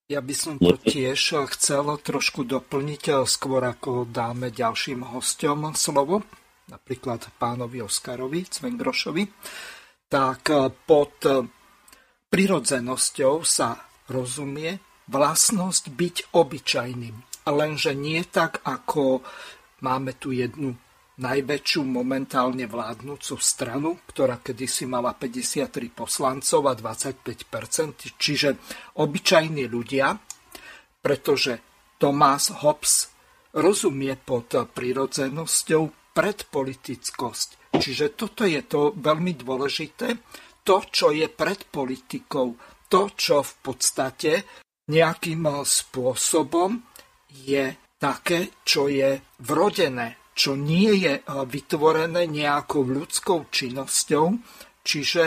Ja 0.10 0.26
by 0.26 0.34
som 0.34 0.58
to 0.58 0.74
tiež 0.74 1.38
chcel 1.54 1.86
trošku 2.02 2.42
doplniť, 2.42 3.04
eh, 3.14 3.30
skôr 3.30 3.62
ako 3.62 4.10
dáme 4.10 4.50
ďalším 4.50 5.06
hostom 5.06 5.70
slovo, 5.78 6.26
napríklad 6.66 7.30
pánovi 7.38 7.86
Oskarovi 7.86 8.50
Cvengrošovi, 8.50 9.30
tak 10.10 10.50
eh, 10.50 10.74
pod 10.74 11.14
eh, 11.30 11.46
prirodzenosťou 12.34 13.46
sa 13.46 13.86
rozumie 14.10 14.82
vlastnosť 15.14 15.94
byť 15.94 16.16
obyčajným. 16.34 17.46
Lenže 17.46 17.94
nie 17.94 18.26
tak, 18.26 18.66
ako 18.66 19.22
máme 19.86 20.18
tu 20.18 20.34
jednu 20.34 20.74
najväčšiu 21.20 21.84
momentálne 21.84 22.64
vládnúcu 22.64 23.36
stranu, 23.38 24.00
ktorá 24.08 24.40
kedysi 24.40 24.88
mala 24.88 25.12
53 25.12 25.68
poslancov 25.92 26.62
a 26.72 26.74
25%, 26.74 28.16
čiže 28.16 28.50
obyčajní 28.96 29.68
ľudia, 29.68 30.16
pretože 31.04 31.60
Tomás 32.00 32.64
Hobbes 32.64 33.12
rozumie 33.56 34.16
pod 34.16 34.56
prirodzenosťou 34.56 36.16
predpolitickosť. 36.16 37.76
Čiže 37.76 38.16
toto 38.16 38.48
je 38.48 38.64
to 38.64 38.96
veľmi 38.96 39.36
dôležité, 39.36 40.08
to, 40.64 40.78
čo 40.88 41.12
je 41.12 41.28
pred 41.28 41.60
politikou, 41.68 42.56
to, 42.88 43.02
čo 43.16 43.44
v 43.44 43.54
podstate 43.60 44.32
nejakým 44.90 45.44
spôsobom 45.64 46.82
je 47.46 47.78
také, 48.00 48.54
čo 48.66 48.90
je 48.90 49.20
vrodené 49.44 50.19
čo 50.40 50.56
nie 50.56 51.04
je 51.04 51.20
eh, 51.20 51.24
vytvorené 51.28 52.24
nejakou 52.32 52.88
ľudskou 52.88 53.52
činnosťou, 53.52 54.26
čiže 54.80 55.24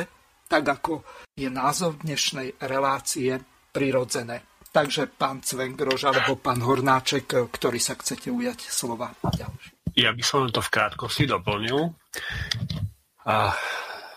tak 0.48 0.64
ako 0.64 1.04
je 1.36 1.52
názov 1.52 2.00
dnešnej 2.00 2.56
relácie 2.64 3.36
prirodzené. 3.68 4.48
Takže 4.72 5.12
pán 5.12 5.44
Cvengrož 5.44 6.08
alebo 6.08 6.40
pán 6.40 6.64
Hornáček, 6.64 7.26
eh, 7.36 7.44
ktorý 7.44 7.76
sa 7.76 8.00
chcete 8.00 8.32
ujať 8.32 8.72
slova. 8.72 9.12
Ja 9.92 10.16
by 10.16 10.22
som 10.24 10.48
to 10.48 10.64
v 10.64 10.72
krátkosti 10.72 11.28
doplnil. 11.28 11.92
A 13.28 13.52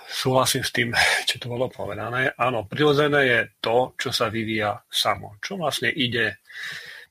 súhlasím 0.07 0.63
s 0.63 0.71
tým, 0.71 0.95
čo 1.27 1.35
tu 1.43 1.51
bolo 1.51 1.67
povedané. 1.67 2.31
Áno, 2.39 2.63
prirodzené 2.63 3.21
je 3.27 3.39
to, 3.59 3.99
čo 3.99 4.15
sa 4.15 4.31
vyvíja 4.31 4.79
samo. 4.87 5.35
Čo 5.43 5.59
vlastne 5.59 5.91
ide 5.91 6.39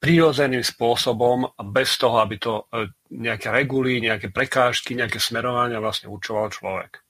prírodzeným 0.01 0.63
spôsobom 0.63 1.55
bez 1.71 1.97
toho, 1.99 2.21
aby 2.21 2.37
to 2.39 2.67
e, 2.71 2.89
nejaké 3.15 3.51
reguly, 3.51 4.03
nejaké 4.03 4.31
prekážky, 4.31 4.95
nejaké 4.95 5.19
smerovania 5.19 5.83
vlastne 5.83 6.11
určoval 6.11 6.51
človek. 6.51 7.03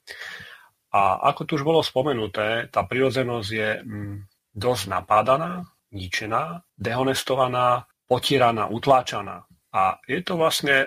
A 0.95 1.26
ako 1.35 1.41
tu 1.45 1.53
už 1.59 1.64
bolo 1.66 1.82
spomenuté, 1.82 2.70
tá 2.70 2.87
prírodzenosť 2.87 3.49
je 3.51 3.70
mm, 3.82 4.16
dosť 4.55 4.85
napádaná, 4.87 5.66
ničená, 5.91 6.62
dehonestovaná, 6.78 7.87
potieraná, 8.07 8.70
utláčaná. 8.70 9.43
A 9.74 9.99
je 10.07 10.22
to 10.22 10.39
vlastne 10.39 10.87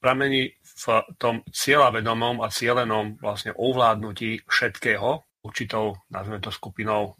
pramení 0.00 0.56
v 0.62 0.84
tom 1.16 1.40
cieľavedomom 1.48 2.44
a 2.44 2.52
cielenom 2.52 3.16
vlastne 3.20 3.52
ovládnutí 3.56 4.44
všetkého 4.44 5.24
určitou, 5.40 5.96
nazveme 6.10 6.42
to 6.42 6.52
skupinou 6.52 7.16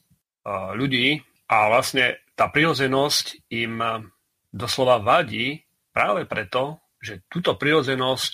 ľudí. 0.74 1.22
A 1.46 1.70
vlastne 1.70 2.25
tá 2.36 2.52
prirodzenosť 2.52 3.48
im 3.50 3.80
doslova 4.52 5.00
vadí 5.00 5.64
práve 5.90 6.28
preto, 6.28 6.84
že 7.00 7.24
túto 7.32 7.56
prirodzenosť 7.56 8.32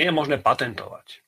nie 0.00 0.08
je 0.08 0.14
možné 0.16 0.40
patentovať. 0.40 1.20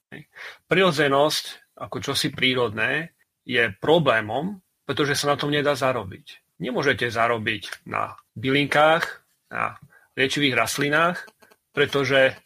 Prirodzenosť 0.64 1.76
ako 1.76 1.97
čosi 2.01 2.32
prírodné 2.32 3.12
je 3.45 3.68
problémom, 3.76 4.64
pretože 4.89 5.18
sa 5.18 5.35
na 5.35 5.37
tom 5.37 5.53
nedá 5.53 5.76
zarobiť. 5.76 6.57
Nemôžete 6.62 7.11
zarobiť 7.12 7.85
na 7.91 8.16
bylinkách, 8.32 9.05
na 9.53 9.76
liečivých 10.16 10.55
rastlinách, 10.55 11.28
pretože 11.74 12.39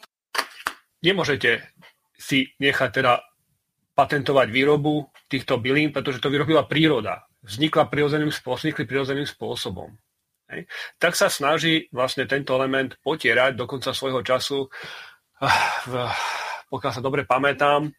nemôžete 1.05 1.63
si 2.17 2.51
nechať 2.59 2.89
teda 2.99 3.23
patentovať 3.95 4.47
výrobu 4.49 5.07
týchto 5.29 5.61
bylín, 5.61 5.93
pretože 5.93 6.19
to 6.19 6.33
vyrobila 6.33 6.65
príroda. 6.65 7.28
Vznikla 7.49 7.89
prirodzeným, 7.89 8.29
vznikli 8.29 8.85
prirodzeným 8.85 9.25
spôsobom. 9.25 9.89
Tak 11.01 11.13
sa 11.17 11.29
snaží 11.29 11.89
vlastne 11.89 12.29
tento 12.29 12.53
element 12.53 12.97
potierať 13.01 13.57
do 13.57 13.65
konca 13.65 13.93
svojho 13.93 14.21
času. 14.21 14.69
Pokiaľ 16.69 16.91
sa 16.93 17.01
dobre 17.01 17.25
pamätám, 17.25 17.89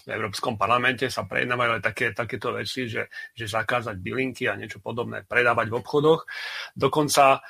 v 0.00 0.16
Európskom 0.16 0.56
parlamente 0.56 1.12
sa 1.12 1.28
prejednávajú 1.28 1.70
aj 1.76 1.82
také, 1.84 2.06
takéto 2.16 2.56
veci, 2.56 2.88
že, 2.88 3.12
že 3.36 3.44
zakázať 3.44 4.00
bylinky 4.00 4.48
a 4.48 4.56
niečo 4.56 4.80
podobné 4.80 5.28
predávať 5.28 5.68
v 5.68 5.76
obchodoch. 5.76 6.24
Dokonca 6.72 7.44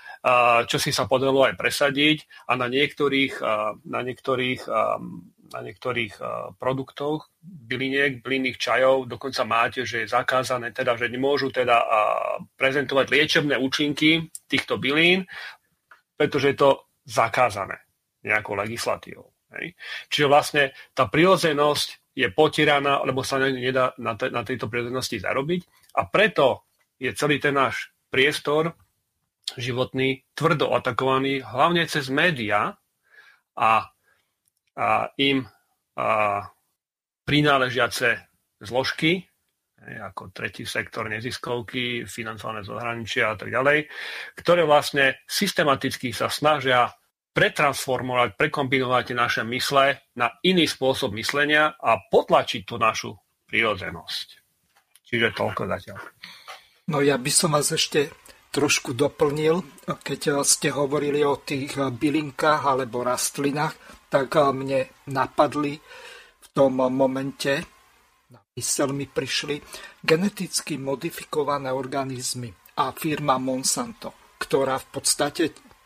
čo 0.68 0.76
si 0.76 0.92
sa 0.92 1.08
podarilo 1.08 1.48
aj 1.48 1.56
presadiť 1.56 2.48
a 2.50 2.60
na 2.60 2.68
niektorých, 2.68 3.40
na 3.88 4.00
niektorých, 4.04 4.60
na 5.50 5.60
niektorých 5.66 6.22
produktoch 6.62 7.26
byliniek, 7.42 8.22
bylinných 8.22 8.58
čajov 8.58 9.10
dokonca 9.10 9.42
máte, 9.42 9.82
že 9.82 10.06
je 10.06 10.14
zakázané, 10.14 10.70
teda, 10.70 10.94
že 10.94 11.10
nemôžu 11.10 11.50
teda 11.50 11.82
prezentovať 12.54 13.06
liečebné 13.10 13.58
účinky 13.58 14.30
týchto 14.46 14.78
bylín, 14.78 15.26
pretože 16.14 16.54
je 16.54 16.58
to 16.58 16.70
zakázané 17.02 17.82
nejakou 18.22 18.54
legislatívou. 18.54 19.34
Hej. 19.58 19.74
Čiže 20.06 20.26
vlastne 20.30 20.64
tá 20.94 21.10
prirodzenosť 21.10 22.14
je 22.14 22.28
potieraná, 22.30 23.02
lebo 23.02 23.26
sa 23.26 23.42
nedá 23.42 23.96
na, 23.98 24.14
te, 24.14 24.30
na 24.30 24.46
tejto 24.46 24.70
prírodzenosti 24.70 25.18
zarobiť. 25.18 25.60
A 25.98 26.06
preto 26.06 26.68
je 27.00 27.10
celý 27.16 27.42
ten 27.42 27.56
náš 27.56 27.90
priestor 28.12 28.76
životný 29.58 30.22
tvrdo 30.38 30.70
atakovaný, 30.70 31.42
hlavne 31.42 31.82
cez 31.90 32.06
médiá 32.06 32.78
a, 33.58 33.90
a 34.76 35.10
im 35.18 35.46
a, 35.96 36.44
prináležiace 37.24 38.26
zložky, 38.60 39.24
ako 39.80 40.28
tretí 40.34 40.68
sektor 40.68 41.08
neziskovky, 41.08 42.04
financované 42.04 42.60
zahraničia 42.60 43.32
a 43.32 43.36
tak 43.38 43.48
ďalej, 43.48 43.88
ktoré 44.36 44.68
vlastne 44.68 45.24
systematicky 45.24 46.12
sa 46.12 46.28
snažia 46.28 46.92
pretransformovať, 47.32 48.36
prekombinovať 48.36 49.06
naše 49.16 49.42
mysle 49.48 50.02
na 50.18 50.28
iný 50.44 50.66
spôsob 50.66 51.14
myslenia 51.16 51.72
a 51.78 51.96
potlačiť 51.96 52.62
tú 52.66 52.76
našu 52.76 53.14
prírodzenosť. 53.48 54.26
Čiže 55.06 55.34
toľko 55.34 55.62
zatiaľ. 55.70 55.98
No 56.90 57.00
ja 57.00 57.16
by 57.16 57.30
som 57.30 57.54
vás 57.54 57.70
ešte 57.70 58.10
trošku 58.50 58.98
doplnil, 58.98 59.62
keď 59.86 60.42
ste 60.42 60.74
hovorili 60.74 61.22
o 61.22 61.38
tých 61.38 61.78
bylinkách 61.78 62.66
alebo 62.66 63.06
rastlinách, 63.06 63.78
tak 64.10 64.34
mne 64.34 64.90
napadli 65.08 65.78
v 66.40 66.46
tom 66.50 66.82
momente, 66.90 67.62
na 68.34 68.42
mysel 68.58 68.90
mi 68.90 69.06
prišli 69.06 69.62
geneticky 70.02 70.76
modifikované 70.76 71.70
organizmy 71.70 72.50
a 72.82 72.90
firma 72.90 73.38
Monsanto, 73.38 74.34
ktorá 74.36 74.82
v 74.82 74.88
podstate 74.98 75.44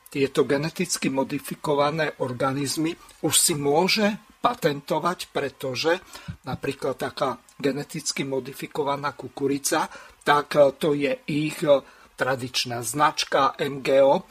tieto 0.08 0.46
geneticky 0.48 1.10
modifikované 1.10 2.16
organizmy 2.22 2.94
už 3.26 3.34
si 3.34 3.52
môže 3.58 4.14
patentovať, 4.40 5.34
pretože 5.34 5.98
napríklad 6.46 6.94
taká 7.00 7.40
geneticky 7.58 8.22
modifikovaná 8.22 9.16
kukurica, 9.16 9.88
tak 10.22 10.54
to 10.78 10.94
je 10.94 11.18
ich 11.28 11.58
tradičná 12.14 12.84
značka 12.84 13.58
MGO 13.58 14.22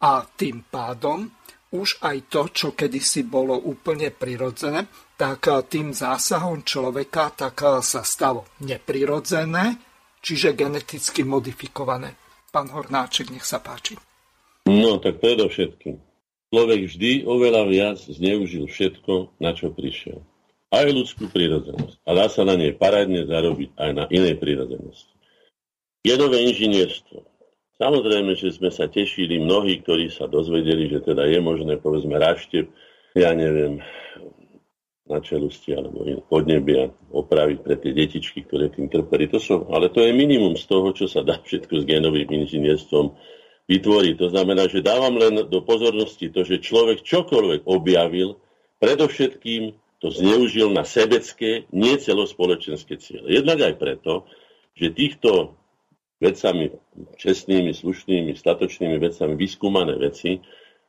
a 0.00 0.24
tým 0.24 0.64
pádom 0.66 1.28
už 1.74 1.98
aj 2.04 2.30
to, 2.30 2.42
čo 2.52 2.68
kedysi 2.78 3.26
bolo 3.26 3.58
úplne 3.58 4.14
prirodzené, 4.14 4.86
tak 5.18 5.50
e, 5.50 5.62
tým 5.66 5.90
zásahom 5.90 6.62
človeka 6.62 7.34
tak 7.34 7.58
sa 7.82 8.02
stalo 8.06 8.46
neprirodzené, 8.62 9.78
čiže 10.22 10.54
geneticky 10.54 11.26
modifikované. 11.26 12.14
Pán 12.50 12.70
Hornáček, 12.70 13.34
nech 13.34 13.44
sa 13.44 13.58
páči. 13.58 13.98
No, 14.66 14.98
tak 14.98 15.22
predovšetkým. 15.22 16.02
Človek 16.50 16.80
vždy 16.90 17.12
oveľa 17.26 17.62
viac 17.66 17.98
zneužil 17.98 18.70
všetko, 18.70 19.38
na 19.42 19.54
čo 19.54 19.74
prišiel. 19.74 20.22
Aj 20.70 20.86
ľudskú 20.86 21.30
prírodzenosť. 21.30 22.02
A 22.06 22.10
dá 22.14 22.26
sa 22.26 22.42
na 22.42 22.58
nej 22.58 22.74
parádne 22.74 23.26
zarobiť 23.26 23.70
aj 23.78 23.90
na 23.94 24.04
inej 24.10 24.38
prírodzenosti. 24.42 25.14
Jedové 26.06 26.46
inžinierstvo. 26.50 27.35
Samozrejme, 27.76 28.32
že 28.32 28.56
sme 28.56 28.72
sa 28.72 28.88
tešili 28.88 29.36
mnohí, 29.36 29.84
ktorí 29.84 30.08
sa 30.08 30.24
dozvedeli, 30.24 30.88
že 30.88 31.04
teda 31.04 31.28
je 31.28 31.40
možné, 31.44 31.76
povedzme, 31.76 32.16
raštep, 32.16 32.72
ja 33.12 33.36
neviem, 33.36 33.84
na 35.06 35.22
čelusti 35.22 35.76
alebo 35.76 36.02
podnebia 36.26 36.90
opraviť 37.14 37.58
pre 37.62 37.76
tie 37.78 37.92
detičky, 37.94 38.42
ktoré 38.42 38.72
tým 38.72 38.90
trpeli. 38.90 39.30
To 39.30 39.38
sú, 39.38 39.68
ale 39.70 39.92
to 39.92 40.02
je 40.02 40.10
minimum 40.10 40.58
z 40.58 40.64
toho, 40.66 40.90
čo 40.90 41.06
sa 41.06 41.22
dá 41.22 41.38
všetko 41.38 41.84
s 41.84 41.84
genovým 41.86 42.26
inžinierstvom 42.26 43.14
vytvorí. 43.70 44.18
To 44.18 44.32
znamená, 44.32 44.66
že 44.66 44.82
dávam 44.82 45.14
len 45.14 45.46
do 45.46 45.60
pozornosti 45.62 46.32
to, 46.32 46.42
že 46.42 46.64
človek 46.64 47.06
čokoľvek 47.06 47.68
objavil, 47.70 48.40
predovšetkým 48.82 49.76
to 50.02 50.08
zneužil 50.12 50.74
na 50.74 50.84
sebecké, 50.84 51.70
nie 51.72 51.96
celospoločenské 51.96 52.98
ciele. 52.98 53.30
Jednak 53.30 53.62
aj 53.62 53.74
preto, 53.78 54.12
že 54.76 54.92
týchto 54.92 55.56
vecami, 56.16 56.72
čestnými, 57.20 57.76
slušnými, 57.76 58.32
statočnými 58.32 58.96
vecami, 58.96 59.34
vyskúmané 59.36 60.00
veci, 60.00 60.40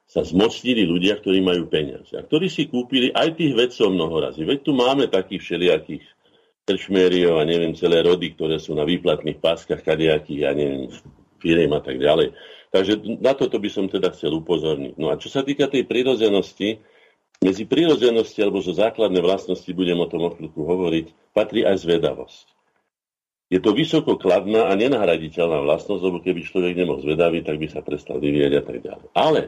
sa 0.07 0.23
zmocnili 0.23 0.87
ľudia, 0.87 1.19
ktorí 1.19 1.43
majú 1.43 1.67
peniaze. 1.67 2.15
A 2.15 2.23
ktorí 2.23 2.47
si 2.47 2.71
kúpili 2.71 3.11
aj 3.11 3.35
tých 3.35 3.51
vedcov 3.51 3.91
mnoho 3.91 4.23
razy. 4.23 4.47
Veď 4.47 4.59
tu 4.63 4.71
máme 4.71 5.11
takých 5.11 5.43
všelijakých 5.43 6.03
krčmériov 6.63 7.43
a 7.43 7.47
neviem, 7.47 7.75
celé 7.75 8.03
rody, 8.03 8.31
ktoré 8.31 8.55
sú 8.55 8.71
na 8.71 8.87
výplatných 8.87 9.39
páskach, 9.43 9.83
kadejakých, 9.83 10.39
ja 10.47 10.51
neviem, 10.55 10.87
firiem 11.43 11.71
a 11.75 11.83
tak 11.83 11.99
ďalej. 11.99 12.31
Takže 12.71 13.19
na 13.19 13.35
toto 13.35 13.59
by 13.59 13.69
som 13.71 13.87
teda 13.87 14.11
chcel 14.15 14.31
upozorniť. 14.35 14.95
No 14.95 15.11
a 15.11 15.19
čo 15.19 15.27
sa 15.27 15.43
týka 15.43 15.67
tej 15.67 15.87
prírodzenosti, 15.87 16.79
medzi 17.43 17.63
prírodzenosti 17.67 18.39
alebo 18.43 18.63
zo 18.63 18.75
základné 18.75 19.19
vlastnosti, 19.23 19.69
budem 19.71 19.99
o 19.99 20.07
tom 20.07 20.27
o 20.27 20.31
chvíľku 20.33 20.63
hovoriť, 20.63 21.35
patrí 21.35 21.63
aj 21.67 21.83
zvedavosť. 21.83 22.56
Je 23.47 23.63
to 23.63 23.71
vysoko 23.71 24.19
kladná 24.19 24.67
a 24.67 24.75
nenahraditeľná 24.75 25.63
vlastnosť, 25.63 26.01
lebo 26.03 26.19
keby 26.19 26.43
človek 26.43 26.75
nemohol 26.75 26.99
zvedavý, 26.99 27.47
tak 27.47 27.55
by 27.63 27.67
sa 27.71 27.79
prestal 27.79 28.19
vyvíjať 28.19 28.53
a 28.59 28.63
tak 28.63 28.77
ďalej. 28.83 29.07
Ale 29.15 29.41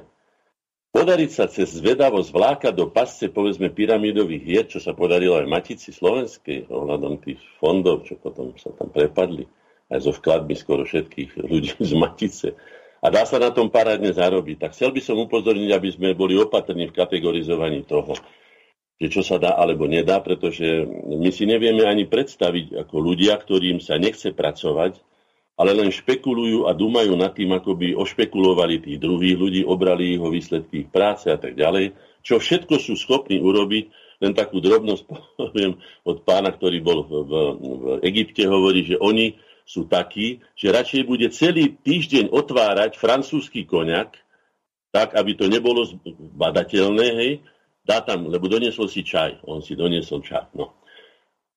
podariť 0.96 1.30
sa 1.36 1.52
cez 1.52 1.76
zvedavosť 1.76 2.30
vlákať 2.32 2.74
do 2.80 2.88
pasce, 2.88 3.28
povedzme, 3.28 3.68
pyramidových 3.76 4.44
hier, 4.44 4.66
čo 4.72 4.80
sa 4.80 4.96
podarilo 4.96 5.36
aj 5.36 5.52
Matici 5.52 5.92
Slovenskej, 5.92 6.72
ohľadom 6.72 7.20
tých 7.20 7.44
fondov, 7.60 8.08
čo 8.08 8.16
potom 8.16 8.56
sa 8.56 8.72
tam 8.72 8.88
prepadli, 8.88 9.44
aj 9.92 10.00
zo 10.00 10.16
vkladmi 10.16 10.56
skoro 10.56 10.88
všetkých 10.88 11.36
ľudí 11.44 11.76
z 11.84 11.92
Matice, 12.00 12.56
a 13.00 13.08
dá 13.08 13.24
sa 13.24 13.40
na 13.40 13.52
tom 13.52 13.72
parádne 13.72 14.12
zarobiť. 14.12 14.60
Tak 14.60 14.72
chcel 14.76 14.92
by 14.92 15.00
som 15.00 15.16
upozorniť, 15.24 15.72
aby 15.72 15.90
sme 15.92 16.08
boli 16.16 16.36
opatrní 16.36 16.92
v 16.92 16.96
kategorizovaní 17.00 17.88
toho, 17.88 18.16
že 19.00 19.08
čo 19.08 19.24
sa 19.24 19.40
dá 19.40 19.56
alebo 19.56 19.88
nedá, 19.88 20.20
pretože 20.20 20.84
my 21.08 21.32
si 21.32 21.48
nevieme 21.48 21.88
ani 21.88 22.04
predstaviť 22.04 22.84
ako 22.84 22.96
ľudia, 23.00 23.40
ktorým 23.40 23.80
sa 23.80 23.96
nechce 23.96 24.36
pracovať, 24.36 25.00
ale 25.60 25.72
len 25.76 25.92
špekulujú 25.92 26.68
a 26.68 26.76
dúmajú 26.76 27.16
nad 27.16 27.32
tým, 27.32 27.52
ako 27.56 27.80
by 27.80 27.96
ošpekulovali 27.96 28.84
tých 28.84 29.00
druhých 29.00 29.40
ľudí, 29.40 29.62
obrali 29.64 30.16
ich 30.16 30.22
o 30.24 30.32
výsledky 30.32 30.88
ich 30.88 30.90
práce 30.92 31.32
a 31.32 31.40
tak 31.40 31.56
ďalej. 31.56 31.96
Čo 32.24 32.40
všetko 32.40 32.76
sú 32.80 33.00
schopní 33.00 33.40
urobiť, 33.40 33.92
len 34.20 34.36
takú 34.36 34.60
drobnosť 34.60 35.04
poviem 35.40 35.80
od 36.04 36.24
pána, 36.28 36.52
ktorý 36.52 36.80
bol 36.84 37.08
v, 37.08 37.12
v, 37.24 37.34
Egypte, 38.04 38.44
hovorí, 38.48 38.84
že 38.84 39.00
oni 39.00 39.40
sú 39.64 39.88
takí, 39.88 40.44
že 40.60 40.76
radšej 40.76 41.02
bude 41.08 41.28
celý 41.32 41.76
týždeň 41.84 42.36
otvárať 42.36 43.00
francúzsky 43.00 43.64
koniak, 43.64 44.18
tak, 44.90 45.14
aby 45.14 45.38
to 45.38 45.46
nebolo 45.46 45.86
badateľné, 46.36 47.08
hej, 47.16 47.32
dá 47.90 48.06
tam, 48.06 48.30
lebo 48.30 48.46
doniesol 48.46 48.86
si 48.86 49.02
čaj, 49.02 49.42
on 49.50 49.66
si 49.66 49.74
doniesol 49.74 50.22
čaj, 50.22 50.54
no. 50.54 50.78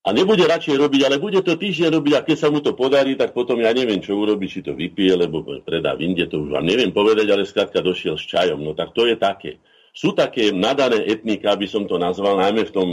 A 0.03 0.11
nebude 0.11 0.43
radšej 0.43 0.83
robiť, 0.83 1.01
ale 1.07 1.23
bude 1.23 1.39
to 1.47 1.55
týždeň 1.55 1.95
robiť 1.95 2.13
a 2.19 2.27
keď 2.27 2.37
sa 2.41 2.49
mu 2.51 2.59
to 2.59 2.75
podarí, 2.75 3.15
tak 3.15 3.31
potom 3.31 3.63
ja 3.63 3.71
neviem, 3.71 4.03
čo 4.03 4.19
urobí, 4.19 4.51
či 4.51 4.59
to 4.59 4.75
vypije, 4.75 5.15
lebo 5.15 5.47
predá 5.63 5.95
Inde, 5.95 6.27
to 6.27 6.43
už 6.43 6.59
vám 6.59 6.67
neviem 6.67 6.91
povedať, 6.91 7.31
ale 7.31 7.47
skrátka 7.47 7.79
došiel 7.79 8.19
s 8.19 8.27
čajom. 8.27 8.59
No 8.59 8.75
tak 8.75 8.91
to 8.99 9.07
je 9.07 9.15
také. 9.15 9.63
Sú 9.95 10.11
také 10.11 10.51
nadané 10.51 11.07
etnika, 11.07 11.55
aby 11.55 11.71
som 11.71 11.87
to 11.87 12.03
nazval, 12.03 12.35
najmä 12.35 12.67
v 12.67 12.75
tom 12.75 12.89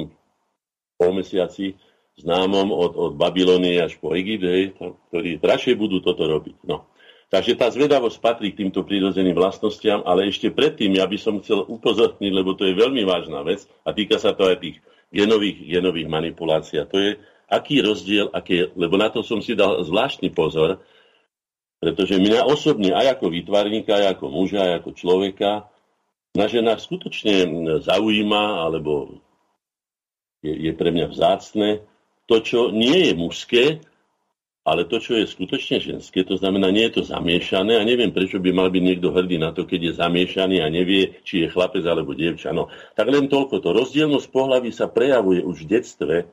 polmesiaci 1.01 1.81
známom 2.21 2.69
od, 2.69 2.93
od 2.93 3.11
Babylonie 3.17 3.81
až 3.81 3.97
po 3.97 4.13
Egypt, 4.13 4.77
ktorí 5.09 5.41
radšej 5.41 5.73
budú 5.81 6.05
toto 6.05 6.29
robiť. 6.29 6.61
No. 6.67 6.85
Takže 7.29 7.61
tá 7.61 7.69
zvedavosť 7.69 8.17
patrí 8.25 8.49
k 8.49 8.65
týmto 8.65 8.81
prírodzeným 8.81 9.37
vlastnostiam, 9.37 10.01
ale 10.01 10.33
ešte 10.33 10.49
predtým 10.49 10.97
ja 10.97 11.05
by 11.05 11.17
som 11.21 11.37
chcel 11.37 11.61
upozorniť, 11.61 12.31
lebo 12.33 12.57
to 12.57 12.65
je 12.65 12.73
veľmi 12.73 13.05
vážna 13.05 13.45
vec 13.45 13.69
a 13.85 13.93
týka 13.93 14.17
sa 14.17 14.33
to 14.33 14.49
aj 14.49 14.57
tých 14.57 14.81
genových, 15.13 15.61
genových 15.61 16.09
manipulácií. 16.09 16.81
To 16.89 16.97
je, 16.97 17.21
aký 17.45 17.85
rozdiel, 17.85 18.33
aké, 18.33 18.73
lebo 18.73 18.97
na 18.97 19.13
to 19.13 19.21
som 19.21 19.45
si 19.45 19.53
dal 19.53 19.77
zvláštny 19.85 20.33
pozor, 20.33 20.81
pretože 21.77 22.17
mňa 22.17 22.49
osobne 22.49 22.97
aj 22.97 23.21
ako 23.21 23.29
výtvarníka, 23.29 23.93
aj 23.93 24.17
ako 24.17 24.25
muža, 24.33 24.65
aj 24.65 24.73
ako 24.81 24.89
človeka 24.97 25.51
na 26.33 26.45
ženách 26.49 26.81
skutočne 26.81 27.45
zaujíma, 27.85 28.65
alebo 28.65 29.21
je, 30.41 30.53
je 30.65 30.71
pre 30.73 30.89
mňa 30.89 31.13
vzácne, 31.13 31.85
to, 32.25 32.35
čo 32.41 32.59
nie 32.73 33.09
je 33.09 33.13
mužské, 33.13 33.63
ale 34.69 34.85
to, 34.85 35.01
čo 35.01 35.17
je 35.17 35.25
skutočne 35.25 35.81
ženské, 35.81 36.21
to 36.21 36.37
znamená, 36.37 36.69
nie 36.69 36.85
je 36.85 37.01
to 37.01 37.09
zamiešané 37.09 37.81
a 37.81 37.83
neviem, 37.83 38.13
prečo 38.13 38.37
by 38.37 38.53
mal 38.53 38.69
byť 38.69 38.83
niekto 38.85 39.09
hrdý 39.09 39.41
na 39.41 39.49
to, 39.49 39.65
keď 39.65 39.89
je 39.89 39.97
zamiešaný 39.97 40.61
a 40.61 40.69
nevie, 40.69 41.17
či 41.25 41.41
je 41.41 41.49
chlapec 41.49 41.81
alebo 41.89 42.13
dievča. 42.13 42.53
No, 42.53 42.69
tak 42.93 43.09
len 43.09 43.25
toľko. 43.25 43.65
To 43.65 43.73
rozdielnosť 43.73 44.29
pohľavy 44.29 44.69
sa 44.69 44.85
prejavuje 44.85 45.41
už 45.41 45.65
v 45.65 45.69
detstve 45.73 46.29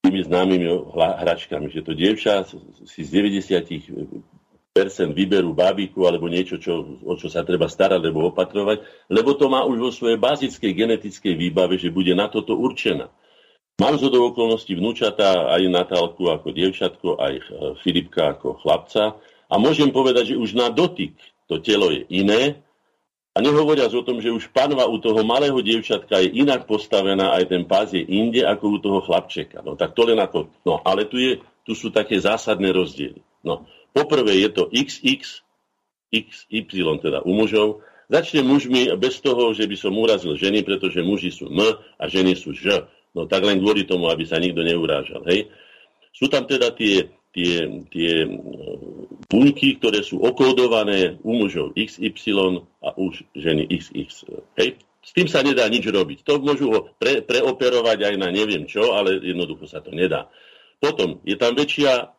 tými 0.00 0.24
známymi 0.24 0.72
hračkami, 0.96 1.68
že 1.68 1.84
to 1.84 1.92
dievča 1.92 2.48
si 2.88 3.04
z 3.04 3.12
90 3.12 3.60
vyberú 5.14 5.54
bábiku 5.54 6.02
alebo 6.08 6.26
niečo, 6.26 6.58
čo, 6.58 6.98
o 7.04 7.14
čo 7.14 7.30
sa 7.30 7.46
treba 7.46 7.70
starať 7.70 8.02
alebo 8.02 8.34
opatrovať, 8.34 8.82
lebo 9.06 9.38
to 9.38 9.46
má 9.46 9.62
už 9.68 9.78
vo 9.78 9.90
svojej 9.94 10.18
bazickej 10.18 10.72
genetickej 10.74 11.38
výbave, 11.38 11.78
že 11.78 11.94
bude 11.94 12.10
na 12.16 12.26
toto 12.26 12.58
určená. 12.58 13.06
Mám 13.74 13.98
zo 13.98 14.06
do 14.06 14.22
okolností 14.30 14.78
vnúčata 14.78 15.50
aj 15.50 15.66
Natálku 15.66 16.30
ako 16.30 16.54
dievčatko, 16.54 17.18
aj 17.18 17.34
e, 17.34 17.42
Filipka 17.82 18.38
ako 18.38 18.62
chlapca. 18.62 19.18
A 19.50 19.58
môžem 19.58 19.90
povedať, 19.90 20.30
že 20.30 20.38
už 20.38 20.54
na 20.54 20.70
dotyk 20.70 21.18
to 21.50 21.58
telo 21.58 21.90
je 21.90 22.06
iné. 22.06 22.62
A 23.34 23.42
nehovoriac 23.42 23.90
o 23.90 24.06
tom, 24.06 24.22
že 24.22 24.30
už 24.30 24.54
panva 24.54 24.86
u 24.86 25.02
toho 25.02 25.26
malého 25.26 25.58
dievčatka 25.58 26.22
je 26.22 26.38
inak 26.38 26.70
postavená, 26.70 27.34
aj 27.34 27.50
ten 27.50 27.66
pás 27.66 27.90
je 27.90 27.98
inde 27.98 28.46
ako 28.46 28.64
u 28.68 28.78
toho 28.78 29.02
chlapčeka. 29.02 29.58
No 29.66 29.74
tak 29.74 29.98
to 29.98 30.06
len 30.06 30.22
ako... 30.22 30.54
No 30.62 30.78
ale 30.86 31.10
tu, 31.10 31.18
je, 31.18 31.42
tu 31.66 31.74
sú 31.74 31.90
také 31.90 32.14
zásadné 32.22 32.70
rozdiely. 32.70 33.26
No, 33.42 33.66
poprvé 33.90 34.38
je 34.38 34.54
to 34.54 34.70
XX, 34.70 35.42
XY 36.14 37.02
teda 37.02 37.26
u 37.26 37.34
mužov. 37.34 37.82
Začne 38.06 38.46
mužmi 38.46 38.94
bez 39.02 39.18
toho, 39.18 39.50
že 39.50 39.66
by 39.66 39.76
som 39.82 39.98
urazil 39.98 40.38
ženy, 40.38 40.62
pretože 40.62 41.02
muži 41.02 41.34
sú 41.34 41.50
M 41.50 41.74
a 41.74 42.04
ženy 42.06 42.38
sú 42.38 42.54
Ž. 42.54 42.86
No 43.14 43.30
tak 43.30 43.46
len 43.46 43.62
kvôli 43.62 43.86
tomu, 43.86 44.10
aby 44.10 44.26
sa 44.26 44.42
nikto 44.42 44.66
neurážal. 44.66 45.22
Hej? 45.30 45.46
Sú 46.10 46.26
tam 46.26 46.50
teda 46.50 46.74
tie, 46.74 47.14
tie, 47.30 47.66
tie 47.94 48.26
bunky, 49.30 49.78
ktoré 49.78 50.02
sú 50.02 50.18
okódované 50.18 51.18
u 51.22 51.38
mužov 51.38 51.74
XY 51.78 52.66
a 52.82 52.90
u 52.98 53.14
ženy 53.38 53.70
XX. 53.70 54.10
Hej? 54.58 54.82
S 55.04 55.10
tým 55.14 55.28
sa 55.30 55.44
nedá 55.46 55.68
nič 55.70 55.86
robiť. 55.86 56.26
To 56.26 56.42
môžu 56.42 56.66
ho 56.74 56.80
pre, 56.98 57.22
preoperovať 57.22 57.98
aj 58.02 58.14
na 58.18 58.34
neviem 58.34 58.66
čo, 58.66 58.96
ale 58.96 59.22
jednoducho 59.22 59.70
sa 59.70 59.78
to 59.84 59.94
nedá. 59.94 60.26
Potom 60.82 61.22
je 61.22 61.36
tam 61.38 61.54
väčšia 61.54 62.10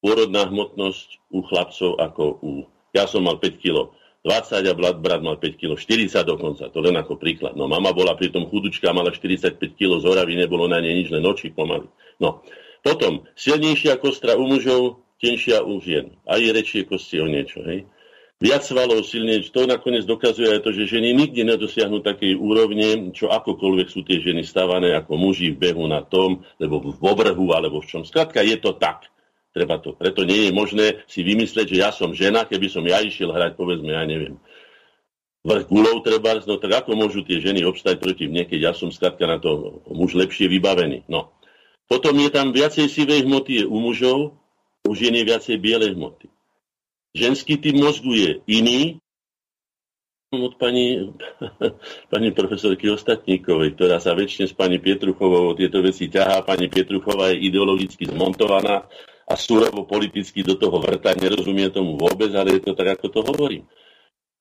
pôrodná 0.00 0.46
hmotnosť 0.48 1.08
u 1.34 1.44
chlapcov 1.44 1.90
ako 1.98 2.22
u... 2.40 2.50
Ja 2.94 3.04
som 3.04 3.28
mal 3.28 3.36
5 3.36 3.58
kg 3.60 3.92
20 4.26 4.66
a 4.66 4.74
brat, 4.74 5.22
mal 5.22 5.38
5 5.38 5.54
kg, 5.54 5.78
40 5.78 6.26
dokonca, 6.26 6.66
to 6.66 6.82
len 6.82 6.98
ako 6.98 7.14
príklad. 7.14 7.54
No 7.54 7.70
mama 7.70 7.94
bola 7.94 8.18
pri 8.18 8.34
tom 8.34 8.50
chudučka, 8.50 8.90
mala 8.90 9.14
45 9.14 9.78
kg, 9.78 10.02
z 10.02 10.04
horavy 10.04 10.34
nebolo 10.34 10.66
na 10.66 10.82
nej 10.82 10.98
nič, 10.98 11.14
len 11.14 11.22
oči 11.22 11.54
pomaly. 11.54 11.86
No. 12.18 12.42
Potom, 12.82 13.22
silnejšia 13.38 14.02
kostra 14.02 14.34
u 14.34 14.50
mužov, 14.50 14.98
tenšia 15.22 15.62
u 15.62 15.78
žien. 15.78 16.18
A 16.26 16.42
je 16.42 16.50
rečie 16.50 16.82
kosti 16.82 17.22
o 17.22 17.30
niečo, 17.30 17.62
hej. 17.62 17.86
Viac 18.42 18.66
svalov, 18.66 19.06
silnejšie, 19.06 19.54
to 19.54 19.62
nakoniec 19.70 20.02
dokazuje 20.02 20.58
aj 20.58 20.60
to, 20.66 20.74
že 20.74 20.98
ženy 20.98 21.14
nikdy 21.14 21.46
nedosiahnu 21.46 22.02
takej 22.02 22.34
úrovne, 22.34 23.14
čo 23.14 23.30
akokoľvek 23.30 23.88
sú 23.88 24.02
tie 24.02 24.18
ženy 24.18 24.42
stávané 24.42 24.90
ako 24.98 25.14
muži 25.14 25.54
v 25.54 25.70
behu 25.70 25.86
na 25.86 26.02
tom, 26.02 26.42
lebo 26.58 26.82
v 26.82 26.98
obrhu 26.98 27.46
alebo 27.54 27.78
v 27.78 27.88
čom. 27.88 28.02
Skladka 28.02 28.42
je 28.42 28.58
to 28.58 28.74
tak. 28.74 29.06
Treba 29.56 29.80
to, 29.80 29.96
preto 29.96 30.20
nie 30.28 30.44
je 30.44 30.52
možné 30.52 31.00
si 31.08 31.24
vymyslieť, 31.24 31.72
že 31.72 31.80
ja 31.80 31.88
som 31.88 32.12
žena, 32.12 32.44
keby 32.44 32.68
som 32.68 32.84
ja 32.84 33.00
išiel 33.00 33.32
hrať, 33.32 33.56
povedzme, 33.56 33.88
ja 33.88 34.04
neviem, 34.04 34.36
vrch 35.48 35.64
gulov 35.72 36.04
treba, 36.04 36.36
no 36.44 36.60
tak 36.60 36.84
ako 36.84 36.92
môžu 36.92 37.24
tie 37.24 37.40
ženy 37.40 37.64
obstať 37.64 37.96
proti 37.96 38.28
mne, 38.28 38.44
keď 38.44 38.60
ja 38.60 38.72
som 38.76 38.92
skladka 38.92 39.24
na 39.24 39.40
to 39.40 39.80
muž 39.88 40.12
lepšie 40.12 40.52
vybavený. 40.52 41.08
No. 41.08 41.32
Potom 41.88 42.20
je 42.20 42.28
tam 42.28 42.52
viacej 42.52 42.84
sivej 42.84 43.24
hmoty 43.24 43.62
je 43.62 43.64
u 43.64 43.80
mužov, 43.80 44.36
u 44.84 44.92
žien 44.92 45.16
je 45.16 45.24
viacej 45.24 45.56
bielej 45.56 45.96
hmoty. 45.96 46.28
Ženský 47.16 47.56
typ 47.56 47.80
mozgu 47.80 48.12
je 48.12 48.30
iný 48.44 49.00
od 50.36 50.58
pani, 50.60 51.16
pani 52.12 52.28
profesorky 52.34 52.92
Ostatníkovej, 52.92 53.72
ktorá 53.72 54.02
sa 54.04 54.12
väčšine 54.12 54.50
s 54.50 54.52
pani 54.52 54.76
Pietruchovou 54.76 55.56
tieto 55.56 55.80
veci 55.80 56.12
ťahá. 56.12 56.44
Pani 56.44 56.68
Pietruchová 56.68 57.32
je 57.32 57.48
ideologicky 57.48 58.04
zmontovaná 58.04 58.84
a 59.26 59.34
súrovo 59.34 59.82
politicky 59.82 60.46
do 60.46 60.54
toho 60.54 60.78
vrta, 60.78 61.18
nerozumie 61.18 61.66
tomu 61.74 61.98
vôbec, 61.98 62.30
ale 62.38 62.56
je 62.56 62.70
to 62.70 62.72
tak, 62.78 62.94
ako 62.94 63.06
to 63.10 63.20
hovorím. 63.26 63.66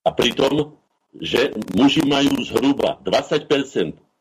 A 0.06 0.14
pritom, 0.14 0.78
že 1.18 1.50
muži 1.74 2.06
majú 2.06 2.38
zhruba 2.46 3.02
20% 3.02 3.50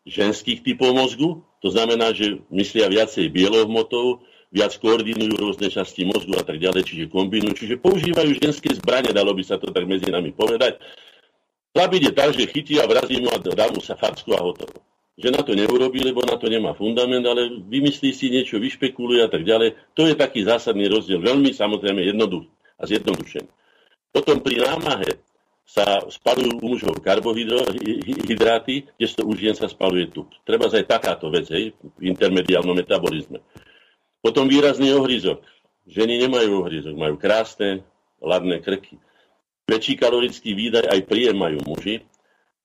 ženských 0.08 0.64
typov 0.64 0.96
mozgu, 0.96 1.44
to 1.60 1.68
znamená, 1.68 2.16
že 2.16 2.40
myslia 2.48 2.88
viacej 2.88 3.28
bielou 3.28 3.68
hmotou, 3.68 4.24
viac 4.48 4.72
koordinujú 4.80 5.36
rôzne 5.36 5.68
časti 5.68 6.08
mozgu 6.08 6.32
a 6.40 6.44
tak 6.46 6.56
ďalej, 6.56 6.88
čiže 6.88 7.04
kombinujú, 7.12 7.52
čiže 7.60 7.76
používajú 7.84 8.32
ženské 8.40 8.72
zbranie, 8.72 9.12
dalo 9.12 9.36
by 9.36 9.44
sa 9.44 9.60
to 9.60 9.68
tak 9.68 9.84
medzi 9.84 10.08
nami 10.08 10.32
povedať. 10.32 10.80
Chlap 11.74 11.90
ide 11.92 12.14
tak, 12.14 12.32
že 12.32 12.48
chytí 12.48 12.78
a 12.80 12.88
vrazí 12.88 13.20
mu 13.20 13.28
a 13.28 13.36
dá 13.36 13.66
mu 13.68 13.82
sa 13.82 13.98
facku 13.98 14.32
a 14.32 14.40
hotovo 14.40 14.93
že 15.14 15.28
na 15.30 15.46
to 15.46 15.54
neurobí, 15.54 16.02
lebo 16.02 16.26
na 16.26 16.34
to 16.34 16.50
nemá 16.50 16.74
fundament, 16.74 17.22
ale 17.22 17.46
vymyslí 17.70 18.10
si 18.10 18.34
niečo, 18.34 18.58
vyšpekuluje 18.58 19.22
a 19.22 19.30
tak 19.30 19.46
ďalej. 19.46 19.94
To 19.94 20.10
je 20.10 20.14
taký 20.18 20.42
zásadný 20.42 20.90
rozdiel, 20.90 21.22
veľmi 21.22 21.54
samozrejme 21.54 22.02
jednoduchý 22.02 22.50
a 22.78 22.82
zjednodušený. 22.90 23.50
Potom 24.10 24.42
pri 24.42 24.62
námahe 24.62 25.22
sa 25.64 26.02
spalujú 26.06 26.60
u 26.60 26.66
mužov 26.76 26.94
karbohydráty, 27.00 28.74
kde 28.94 29.06
to 29.10 29.22
už 29.24 29.38
jen 29.40 29.56
sa 29.56 29.70
spaluje 29.70 30.12
tuk. 30.12 30.28
Treba 30.44 30.68
aj 30.68 30.86
takáto 30.86 31.32
vec, 31.32 31.48
hej, 31.48 31.72
v 31.78 32.02
intermediálnom 32.04 32.76
metabolizme. 32.76 33.40
Potom 34.20 34.50
výrazný 34.50 34.92
ohryzok. 34.92 35.40
Ženy 35.88 36.26
nemajú 36.26 36.64
ohryzok, 36.64 36.94
majú 36.96 37.16
krásne, 37.16 37.84
ladné 38.20 38.60
krky. 38.60 39.00
Väčší 39.64 39.96
kalorický 39.96 40.52
výdaj 40.52 40.84
aj 40.84 41.00
príjem 41.08 41.40
majú 41.40 41.60
muži, 41.64 42.04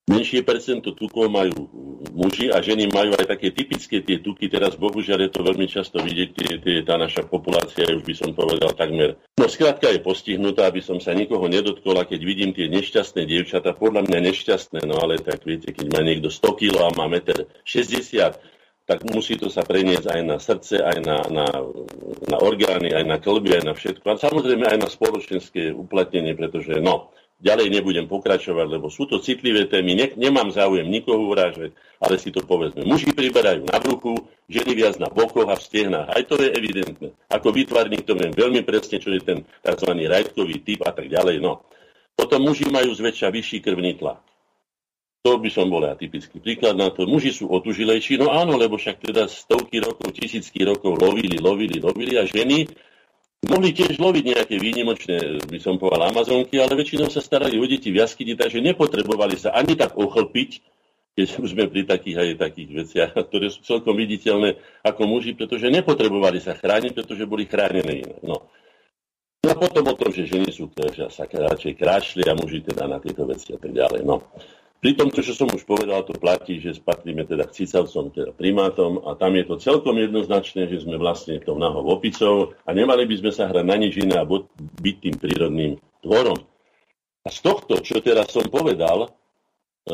menšie 0.09 0.41
percento 0.41 0.97
tukov 0.97 1.29
majú 1.29 1.69
muži 2.17 2.49
a 2.49 2.57
ženy 2.59 2.89
majú 2.89 3.13
aj 3.13 3.29
také 3.29 3.53
typické 3.53 4.01
tie 4.01 4.17
tuky. 4.17 4.49
Teraz 4.49 4.73
bohužiaľ 4.73 5.29
je 5.29 5.31
to 5.31 5.41
veľmi 5.45 5.69
často 5.69 6.01
vidieť, 6.01 6.29
tie, 6.33 6.49
tie, 6.57 6.75
tá 6.81 6.97
naša 6.97 7.29
populácia, 7.29 7.85
už 7.85 8.01
by 8.01 8.13
som 8.17 8.33
povedal 8.33 8.73
takmer. 8.73 9.21
No 9.37 9.45
skrátka 9.45 9.93
je 9.93 10.01
postihnutá, 10.01 10.65
aby 10.65 10.81
som 10.81 10.97
sa 10.97 11.13
nikoho 11.13 11.45
nedotkol 11.45 11.95
a 12.01 12.09
keď 12.09 12.19
vidím 12.25 12.51
tie 12.51 12.65
nešťastné 12.67 13.29
dievčatá, 13.29 13.77
podľa 13.77 14.09
mňa 14.09 14.19
nešťastné, 14.33 14.79
no 14.89 14.97
ale 14.97 15.21
tak 15.21 15.45
viete, 15.45 15.69
keď 15.69 15.93
má 15.93 16.01
niekto 16.01 16.33
100 16.33 16.59
kg 16.59 16.73
a 16.83 16.89
má 16.97 17.05
1,60 17.05 17.63
m, 18.17 18.33
tak 18.89 19.05
musí 19.05 19.37
to 19.37 19.53
sa 19.53 19.61
preniesť 19.61 20.09
aj 20.09 20.21
na 20.25 20.37
srdce, 20.41 20.81
aj 20.81 20.97
na, 21.05 21.21
na, 21.29 21.45
na 22.25 22.37
orgány, 22.41 22.89
aj 22.89 23.05
na 23.05 23.21
klby, 23.21 23.61
aj 23.61 23.63
na 23.69 23.73
všetko. 23.77 24.05
A 24.09 24.17
samozrejme 24.17 24.65
aj 24.65 24.81
na 24.81 24.89
spoločenské 24.89 25.69
uplatnenie, 25.77 26.33
pretože 26.33 26.81
no, 26.81 27.13
Ďalej 27.39 27.71
nebudem 27.71 28.03
pokračovať, 28.03 28.67
lebo 28.67 28.91
sú 28.91 29.07
to 29.07 29.23
citlivé 29.23 29.63
témy. 29.63 29.95
Ne, 29.95 30.11
nemám 30.19 30.51
záujem 30.51 30.83
nikoho 30.83 31.23
urážať, 31.23 31.71
ale 32.03 32.19
si 32.19 32.35
to 32.35 32.43
povedzme. 32.43 32.83
Muži 32.83 33.15
priberajú 33.15 33.63
na 33.63 33.79
bruchu, 33.79 34.27
ženy 34.51 34.75
viac 34.75 34.99
na 34.99 35.07
bokoch 35.07 35.47
a 35.47 35.55
v 35.55 35.63
stehnách. 35.63 36.11
Aj 36.11 36.23
to 36.27 36.35
je 36.35 36.51
evidentné. 36.51 37.15
Ako 37.31 37.55
výtvarník 37.55 38.03
to 38.03 38.19
viem 38.19 38.35
veľmi 38.35 38.67
presne, 38.67 38.99
čo 38.99 39.15
je 39.15 39.23
ten 39.23 39.47
tzv. 39.63 39.91
rajtkový 39.95 40.59
typ 40.67 40.83
a 40.83 40.91
tak 40.91 41.07
ďalej. 41.07 41.39
No. 41.39 41.63
Potom 42.19 42.43
muži 42.43 42.67
majú 42.67 42.91
zväčša 42.91 43.31
vyšší 43.31 43.63
krvný 43.63 43.95
tlak. 43.95 44.19
To 45.23 45.39
by 45.39 45.47
som 45.47 45.71
bol 45.71 45.83
ja 45.83 45.95
typický 45.95 46.43
príklad 46.43 46.75
na 46.75 46.91
to. 46.91 47.07
Muži 47.07 47.31
sú 47.31 47.47
otužilejší, 47.47 48.19
no 48.19 48.35
áno, 48.35 48.59
lebo 48.59 48.75
však 48.75 48.99
teda 48.99 49.31
stovky 49.31 49.79
rokov, 49.79 50.11
tisícky 50.11 50.63
rokov 50.67 50.99
lovili, 50.99 51.39
lovili, 51.39 51.79
lovili 51.79 52.19
a 52.19 52.27
ženy 52.27 52.67
Mohli 53.39 53.71
tiež 53.71 54.03
loviť 54.03 54.23
nejaké 54.35 54.55
výnimočné, 54.59 55.39
by 55.47 55.59
som 55.63 55.79
povedal, 55.79 56.11
Amazonky, 56.11 56.59
ale 56.59 56.75
väčšinou 56.75 57.07
sa 57.07 57.23
starali 57.23 57.55
o 57.55 57.63
deti 57.63 57.87
v 57.87 58.03
jaskyni, 58.03 58.35
takže 58.35 58.59
nepotrebovali 58.59 59.39
sa 59.39 59.55
ani 59.55 59.79
tak 59.79 59.95
ochlpiť, 59.95 60.59
keď 61.15 61.27
už 61.39 61.55
sme 61.55 61.71
pri 61.71 61.87
takých 61.87 62.17
aj 62.19 62.27
takých 62.35 62.69
veciach, 62.83 63.11
ktoré 63.15 63.47
sú 63.47 63.63
celkom 63.63 63.95
viditeľné 63.95 64.59
ako 64.83 65.01
muži, 65.07 65.39
pretože 65.39 65.71
nepotrebovali 65.71 66.43
sa 66.43 66.51
chrániť, 66.51 66.91
pretože 66.91 67.23
boli 67.23 67.47
chránené 67.47 68.03
iné. 68.03 68.17
No. 68.27 68.51
no 69.47 69.53
potom 69.55 69.87
o 69.87 69.95
tom, 69.95 70.11
že 70.11 70.27
ženy 70.27 70.51
sú, 70.51 70.67
že 70.75 71.07
sa 71.07 71.23
radšej 71.23 71.79
krášli 71.79 72.27
a 72.27 72.35
muži 72.35 72.59
teda 72.59 72.91
na 72.91 72.99
tieto 72.99 73.23
veci 73.23 73.55
a 73.55 73.59
tak 73.59 73.71
ďalej. 73.71 74.03
No. 74.03 74.19
Pri 74.79 74.95
tom, 74.95 75.11
čo 75.11 75.35
som 75.35 75.51
už 75.51 75.67
povedal, 75.67 76.07
to 76.07 76.15
platí, 76.15 76.63
že 76.63 76.79
spatríme 76.79 77.27
teda 77.27 77.51
k 77.51 77.67
teda 77.67 78.31
primátom 78.31 79.03
a 79.03 79.11
tam 79.19 79.35
je 79.35 79.43
to 79.43 79.59
celkom 79.59 79.99
jednoznačné, 79.99 80.71
že 80.71 80.87
sme 80.87 80.95
vlastne 80.95 81.35
tou 81.43 81.59
nahou 81.59 81.83
opicou 81.91 82.55
a 82.63 82.71
nemali 82.71 83.03
by 83.03 83.15
sme 83.19 83.31
sa 83.35 83.51
hrať 83.51 83.65
na 83.67 83.75
nič 83.75 83.99
iné 83.99 84.15
a 84.15 84.23
byť 84.23 84.95
tým 85.03 85.15
prírodným 85.19 85.75
tvorom. 85.99 86.39
A 87.27 87.27
z 87.27 87.39
tohto, 87.43 87.83
čo 87.83 87.99
teraz 87.99 88.31
som 88.31 88.47
povedal, 88.47 89.03
e, 89.03 89.09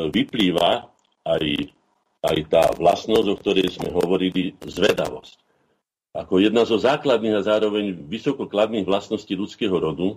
vyplýva 0.06 0.86
aj, 1.26 1.44
aj 2.22 2.36
tá 2.46 2.70
vlastnosť, 2.78 3.26
o 3.26 3.36
ktorej 3.42 3.66
sme 3.74 3.90
hovorili, 3.90 4.54
zvedavosť. 4.62 5.34
Ako 6.14 6.38
jedna 6.38 6.62
zo 6.62 6.78
základných 6.78 7.42
a 7.42 7.44
zároveň 7.44 8.06
vysokokladných 8.06 8.86
vlastností 8.86 9.34
ľudského 9.34 9.74
rodu, 9.74 10.14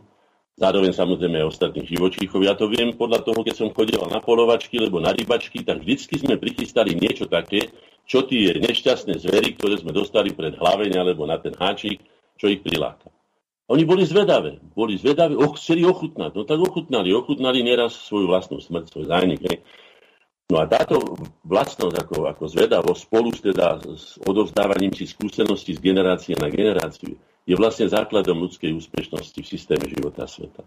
zároveň 0.55 0.95
samozrejme 0.95 1.43
aj 1.43 1.49
ostatných 1.51 1.87
živočíchov. 1.91 2.41
Ja 2.41 2.55
to 2.55 2.71
viem 2.71 2.95
podľa 2.95 3.27
toho, 3.27 3.43
keď 3.43 3.55
som 3.55 3.75
chodil 3.75 3.99
na 4.09 4.23
polovačky 4.23 4.79
alebo 4.79 5.03
na 5.03 5.13
rybačky, 5.13 5.61
tak 5.61 5.83
vždycky 5.83 6.17
sme 6.17 6.39
prichystali 6.39 6.95
niečo 6.95 7.29
také, 7.29 7.69
čo 8.09 8.25
tie 8.25 8.57
nešťastné 8.57 9.21
zvery, 9.21 9.53
ktoré 9.59 9.77
sme 9.77 9.93
dostali 9.93 10.33
pred 10.33 10.57
hlaveň 10.57 10.97
alebo 10.97 11.29
na 11.29 11.37
ten 11.37 11.53
háčik, 11.53 12.01
čo 12.39 12.49
ich 12.49 12.65
priláka. 12.65 13.13
Oni 13.69 13.85
boli 13.85 14.01
zvedavé, 14.01 14.57
boli 14.73 14.97
zvedavé, 14.97 15.37
oh, 15.37 15.53
chceli 15.53 15.85
ochutnať. 15.85 16.33
No 16.33 16.41
tak 16.41 16.57
ochutnali, 16.57 17.13
ochutnali 17.13 17.61
nieraz 17.61 17.93
svoju 18.09 18.25
vlastnú 18.25 18.57
smrť, 18.57 18.89
svoj 18.89 19.05
zánik. 19.13 19.45
Ne? 19.45 19.61
No 20.49 20.57
a 20.57 20.65
táto 20.65 20.97
vlastnosť 21.45 21.95
ako, 22.01 22.17
ako 22.33 22.43
zvedavosť 22.49 23.01
spolu 23.05 23.29
teda, 23.29 23.77
s 23.93 24.17
odovzdávaním 24.25 24.89
si 24.97 25.05
skúseností 25.05 25.77
z 25.77 25.85
generácie 25.85 26.33
na 26.33 26.49
generáciu 26.49 27.13
je 27.49 27.57
vlastne 27.57 27.89
základom 27.89 28.45
ľudskej 28.45 28.77
úspešnosti 28.77 29.41
v 29.41 29.49
systéme 29.49 29.89
života 29.89 30.29
sveta. 30.29 30.61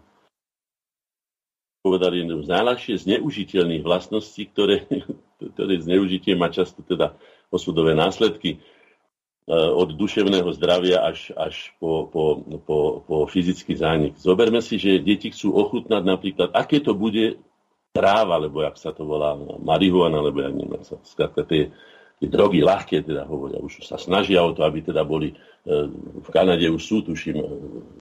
Povedali 1.79 2.23
jednu 2.23 2.43
z 2.43 2.51
najľahšie 2.51 2.95
zneužiteľných 3.07 3.83
vlastností, 3.87 4.51
ktoré, 4.51 4.83
ktoré 5.55 5.79
zneužitie 5.79 6.35
má 6.35 6.51
často 6.51 6.83
teda 6.83 7.15
osudové 7.47 7.95
následky 7.95 8.55
e, 8.55 8.57
od 9.55 9.95
duševného 9.95 10.51
zdravia 10.59 11.07
až, 11.07 11.31
až 11.39 11.71
po, 11.79 12.11
po, 12.11 12.43
po, 12.67 12.77
po 13.07 13.15
fyzický 13.31 13.79
zánik. 13.79 14.19
Zoberme 14.19 14.59
si, 14.59 14.75
že 14.75 14.99
deti 14.99 15.31
chcú 15.31 15.55
ochutnať 15.55 16.03
napríklad, 16.03 16.49
aké 16.51 16.83
to 16.83 16.91
bude 16.91 17.39
tráva, 17.95 18.41
alebo 18.41 18.59
jak 18.59 18.75
sa 18.75 18.91
to 18.91 19.07
volá, 19.07 19.39
marihuana, 19.63 20.19
alebo 20.19 20.43
ja 20.43 20.51
neviem, 20.51 20.83
skrátka 21.07 21.47
tie, 21.47 21.71
tie 22.23 22.31
drogy 22.31 22.63
ľahké 22.63 23.03
teda 23.03 23.27
hovoria, 23.27 23.59
už 23.59 23.83
sa 23.83 23.99
snažia 23.99 24.39
o 24.39 24.55
to, 24.55 24.63
aby 24.63 24.79
teda 24.79 25.03
boli, 25.03 25.35
e, 25.35 25.91
v 26.23 26.29
Kanade 26.31 26.63
už 26.71 26.79
sú, 26.79 27.03
tuším, 27.03 27.35
e, 27.35 27.45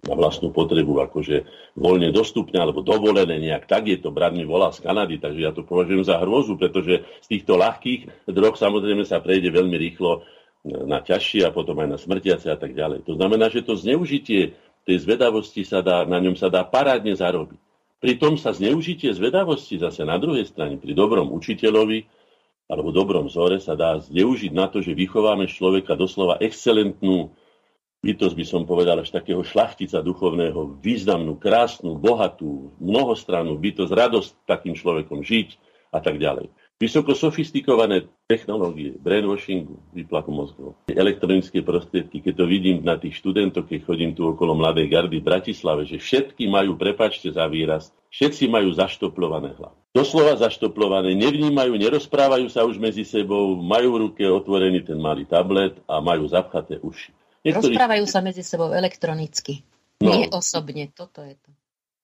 na 0.06 0.14
vlastnú 0.14 0.54
potrebu 0.54 1.02
akože 1.10 1.42
voľne 1.74 2.14
dostupné 2.14 2.62
alebo 2.62 2.86
dovolené 2.86 3.42
nejak, 3.42 3.66
tak 3.66 3.90
je 3.90 3.98
to, 3.98 4.14
brat 4.14 4.30
mi 4.30 4.46
volá 4.46 4.70
z 4.70 4.78
Kanady, 4.78 5.18
takže 5.18 5.42
ja 5.42 5.50
to 5.50 5.66
považujem 5.66 6.06
za 6.06 6.22
hrôzu, 6.22 6.54
pretože 6.54 7.02
z 7.02 7.26
týchto 7.26 7.58
ľahkých 7.58 8.30
drog 8.30 8.54
samozrejme 8.54 9.02
sa 9.02 9.18
prejde 9.18 9.50
veľmi 9.50 9.74
rýchlo 9.74 10.22
na 10.62 11.02
ťažšie 11.02 11.42
a 11.42 11.50
potom 11.50 11.74
aj 11.82 11.88
na 11.90 11.98
smrtiace 11.98 12.46
a 12.46 12.54
tak 12.54 12.78
ďalej. 12.78 13.02
To 13.10 13.18
znamená, 13.18 13.50
že 13.50 13.66
to 13.66 13.74
zneužitie 13.74 14.54
tej 14.86 14.96
zvedavosti 15.02 15.66
sa 15.66 15.82
dá, 15.82 16.06
na 16.06 16.22
ňom 16.22 16.38
sa 16.38 16.46
dá 16.46 16.62
parádne 16.62 17.18
zarobiť. 17.18 17.58
Pritom 17.98 18.34
sa 18.38 18.54
zneužitie 18.54 19.14
zvedavosti 19.14 19.78
zase 19.78 20.02
na 20.02 20.18
druhej 20.18 20.46
strane 20.46 20.78
pri 20.78 20.94
dobrom 20.94 21.30
učiteľovi 21.34 22.21
alebo 22.70 22.94
dobrom 22.94 23.26
vzore 23.26 23.58
sa 23.58 23.74
dá 23.74 23.98
zneužiť 23.98 24.52
na 24.54 24.70
to, 24.70 24.80
že 24.80 24.96
vychováme 24.96 25.50
človeka 25.50 25.98
doslova 25.98 26.38
excelentnú 26.38 27.34
bytosť, 28.02 28.34
by 28.34 28.46
som 28.46 28.62
povedal, 28.66 28.98
až 28.98 29.14
takého 29.14 29.46
šlachtica 29.46 30.02
duchovného, 30.02 30.82
významnú, 30.82 31.38
krásnu, 31.38 31.94
bohatú, 31.94 32.74
mnohostrannú 32.82 33.54
bytosť, 33.54 33.92
radosť 33.94 34.30
takým 34.42 34.74
človekom 34.74 35.22
žiť 35.22 35.54
a 35.94 36.02
tak 36.02 36.18
ďalej. 36.18 36.50
Vysoko 36.82 37.14
sofistikované 37.14 38.10
technológie, 38.26 38.98
brainwashingu, 38.98 39.78
výplaku 39.94 40.34
mozgov, 40.34 40.74
elektronické 40.90 41.62
prostriedky, 41.62 42.18
keď 42.18 42.42
to 42.42 42.44
vidím 42.50 42.82
na 42.82 42.98
tých 42.98 43.22
študentoch, 43.22 43.70
keď 43.70 43.86
chodím 43.86 44.18
tu 44.18 44.26
okolo 44.26 44.58
Mladej 44.58 44.90
gardy 44.90 45.22
v 45.22 45.28
Bratislave, 45.30 45.86
že 45.86 46.02
všetky 46.02 46.50
majú, 46.50 46.74
prepačte 46.74 47.30
za 47.30 47.46
výraz, 47.46 47.94
všetci 48.10 48.50
majú 48.50 48.74
zaštoplované 48.74 49.54
hlavy. 49.54 49.78
Doslova 49.94 50.34
zaštoplované, 50.34 51.14
nevnímajú, 51.14 51.78
nerozprávajú 51.78 52.50
sa 52.50 52.66
už 52.66 52.82
medzi 52.82 53.06
sebou, 53.06 53.54
majú 53.62 53.94
v 53.94 54.00
ruke 54.10 54.24
otvorený 54.26 54.82
ten 54.82 54.98
malý 54.98 55.22
tablet 55.22 55.78
a 55.86 56.02
majú 56.02 56.26
zapchaté 56.26 56.82
uši. 56.82 57.14
Niektorí... 57.46 57.78
Rozprávajú 57.78 58.04
sa 58.10 58.26
medzi 58.26 58.42
sebou 58.42 58.74
elektronicky. 58.74 59.62
No. 60.02 60.18
Nie 60.18 60.26
osobne, 60.34 60.90
toto 60.90 61.22
je 61.22 61.38
to. 61.38 61.54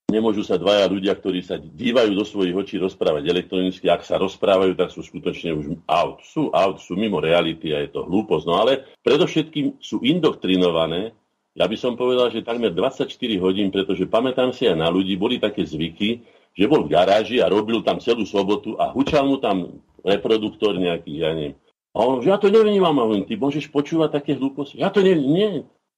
Nemôžu 0.09 0.41
sa 0.41 0.57
dvaja 0.57 0.89
ľudia, 0.89 1.13
ktorí 1.13 1.45
sa 1.45 1.61
dívajú 1.61 2.17
do 2.17 2.25
svojich 2.25 2.57
očí, 2.57 2.81
rozprávať 2.81 3.29
elektronicky. 3.29 3.93
Ak 3.93 4.09
sa 4.09 4.17
rozprávajú, 4.17 4.73
tak 4.73 4.89
sú 4.89 5.05
skutočne 5.05 5.53
už 5.53 5.85
out. 5.85 6.25
Sú 6.25 6.49
out, 6.49 6.81
sú 6.81 6.97
mimo 6.97 7.21
reality 7.21 7.77
a 7.77 7.85
je 7.85 7.93
to 7.93 8.09
hlúposť. 8.09 8.45
No 8.49 8.57
ale 8.57 8.89
predovšetkým 9.05 9.77
sú 9.77 10.01
indoktrinované. 10.01 11.13
Ja 11.53 11.69
by 11.69 11.77
som 11.77 12.01
povedal, 12.01 12.33
že 12.33 12.41
takmer 12.41 12.73
24 12.73 13.05
hodín, 13.37 13.69
pretože 13.69 14.09
pamätám 14.09 14.57
si 14.57 14.65
aj 14.65 14.81
na 14.81 14.89
ľudí, 14.89 15.13
boli 15.21 15.37
také 15.37 15.69
zvyky, 15.69 16.25
že 16.57 16.65
bol 16.65 16.89
v 16.89 16.97
garáži 16.97 17.45
a 17.45 17.53
robil 17.53 17.85
tam 17.85 18.01
celú 18.01 18.25
sobotu 18.25 18.81
a 18.81 18.89
hučal 18.89 19.29
mu 19.29 19.37
tam 19.37 19.85
reproduktor 20.01 20.81
nejaký, 20.81 21.21
ja 21.21 21.37
neviem. 21.37 21.53
A 21.93 22.01
on, 22.01 22.25
že 22.25 22.33
ja 22.33 22.41
to 22.41 22.49
nevnímam, 22.49 22.97
a 22.97 23.05
ty 23.29 23.37
môžeš 23.37 23.69
počúvať 23.69 24.25
také 24.25 24.41
hlúposti. 24.41 24.81
Ja 24.81 24.89
to 24.89 25.05
neviem, 25.05 25.29
nie, 25.29 25.49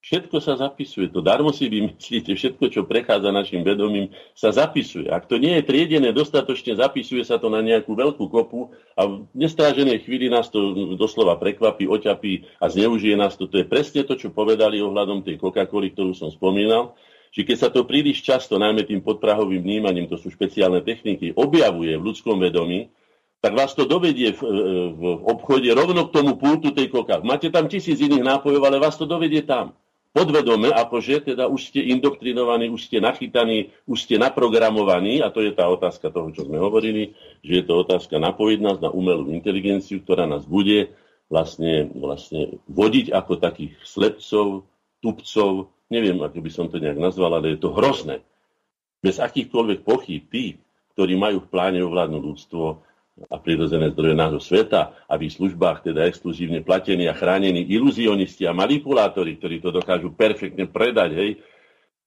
Všetko 0.00 0.40
sa 0.40 0.56
zapisuje. 0.56 1.12
To 1.12 1.20
darmo 1.20 1.52
si 1.52 1.68
vymyslíte, 1.68 2.32
všetko, 2.32 2.72
čo 2.72 2.88
prechádza 2.88 3.36
našim 3.36 3.60
vedomím, 3.60 4.08
sa 4.32 4.48
zapisuje. 4.48 5.12
Ak 5.12 5.28
to 5.28 5.36
nie 5.36 5.60
je 5.60 5.68
triedené 5.68 6.16
dostatočne, 6.16 6.72
zapisuje 6.72 7.20
sa 7.20 7.36
to 7.36 7.52
na 7.52 7.60
nejakú 7.60 7.92
veľkú 7.92 8.32
kopu 8.32 8.72
a 8.96 9.04
v 9.04 9.28
nestráženej 9.36 10.00
chvíli 10.08 10.32
nás 10.32 10.48
to 10.48 10.96
doslova 10.96 11.36
prekvapí, 11.36 11.84
oťapí 11.84 12.48
a 12.64 12.72
zneužije 12.72 13.12
nás 13.12 13.36
to. 13.36 13.44
To 13.52 13.60
je 13.60 13.68
presne 13.68 14.00
to, 14.08 14.16
čo 14.16 14.32
povedali 14.32 14.80
ohľadom 14.80 15.20
tej 15.20 15.36
Coca-Coly, 15.36 15.92
ktorú 15.92 16.16
som 16.16 16.32
spomínal, 16.32 16.96
že 17.28 17.44
keď 17.44 17.56
sa 17.60 17.68
to 17.68 17.84
príliš 17.84 18.24
často, 18.24 18.56
najmä 18.56 18.88
tým 18.88 19.04
podprahovým 19.04 19.60
vnímaním, 19.60 20.08
to 20.08 20.16
sú 20.16 20.32
špeciálne 20.32 20.80
techniky, 20.80 21.36
objavuje 21.36 21.92
v 22.00 22.06
ľudskom 22.08 22.40
vedomí, 22.40 22.88
tak 23.44 23.52
vás 23.52 23.76
to 23.76 23.84
dovedie 23.84 24.32
v, 24.32 24.40
v 24.96 25.02
obchode 25.28 25.68
rovno 25.76 26.08
k 26.08 26.14
tomu 26.16 26.40
pultu 26.40 26.72
tej 26.72 26.88
koka. 26.88 27.20
Máte 27.20 27.52
tam 27.52 27.68
tisíc 27.68 28.00
iných 28.00 28.24
nápojov, 28.24 28.64
ale 28.64 28.80
vás 28.80 28.96
to 28.96 29.04
dovedie 29.04 29.44
tam 29.44 29.76
podvedome, 30.10 30.74
akože 30.74 31.32
teda 31.32 31.46
už 31.46 31.70
ste 31.70 31.80
indoktrinovaní, 31.94 32.66
už 32.70 32.90
ste 32.90 32.98
nachytaní, 32.98 33.70
už 33.86 34.06
ste 34.06 34.18
naprogramovaní, 34.18 35.22
a 35.22 35.30
to 35.30 35.42
je 35.42 35.54
tá 35.54 35.70
otázka 35.70 36.10
toho, 36.10 36.34
čo 36.34 36.46
sme 36.46 36.58
hovorili, 36.58 37.14
že 37.46 37.62
je 37.62 37.64
to 37.64 37.86
otázka 37.86 38.18
napojiť 38.18 38.58
nás 38.58 38.78
na 38.82 38.90
umelú 38.90 39.30
inteligenciu, 39.30 40.02
ktorá 40.02 40.26
nás 40.26 40.42
bude 40.42 40.90
vlastne, 41.30 41.86
vlastne 41.94 42.58
vodiť 42.66 43.14
ako 43.14 43.38
takých 43.38 43.78
slepcov, 43.86 44.66
tupcov, 44.98 45.70
neviem, 45.88 46.18
ako 46.18 46.38
by 46.42 46.50
som 46.50 46.66
to 46.66 46.82
nejak 46.82 46.98
nazval, 46.98 47.38
ale 47.38 47.54
je 47.54 47.62
to 47.62 47.70
hrozné. 47.70 48.20
Bez 49.00 49.16
akýchkoľvek 49.22 49.80
pochýb 49.86 50.28
tých, 50.28 50.60
ktorí 50.98 51.16
majú 51.16 51.40
v 51.40 51.48
pláne 51.48 51.80
ovládnuť 51.80 52.22
ľudstvo, 52.22 52.64
a 53.28 53.36
prirodzené 53.36 53.92
zdroje 53.92 54.16
nášho 54.16 54.40
sveta 54.40 54.96
a 55.04 55.12
v 55.20 55.28
ich 55.28 55.36
službách 55.36 55.84
teda 55.84 56.08
exkluzívne 56.08 56.64
platení 56.64 57.04
a 57.10 57.16
chránení 57.16 57.68
iluzionisti 57.68 58.48
a 58.48 58.56
manipulátori, 58.56 59.36
ktorí 59.36 59.60
to 59.60 59.74
dokážu 59.74 60.08
perfektne 60.14 60.64
predať, 60.64 61.10
hej, 61.12 61.30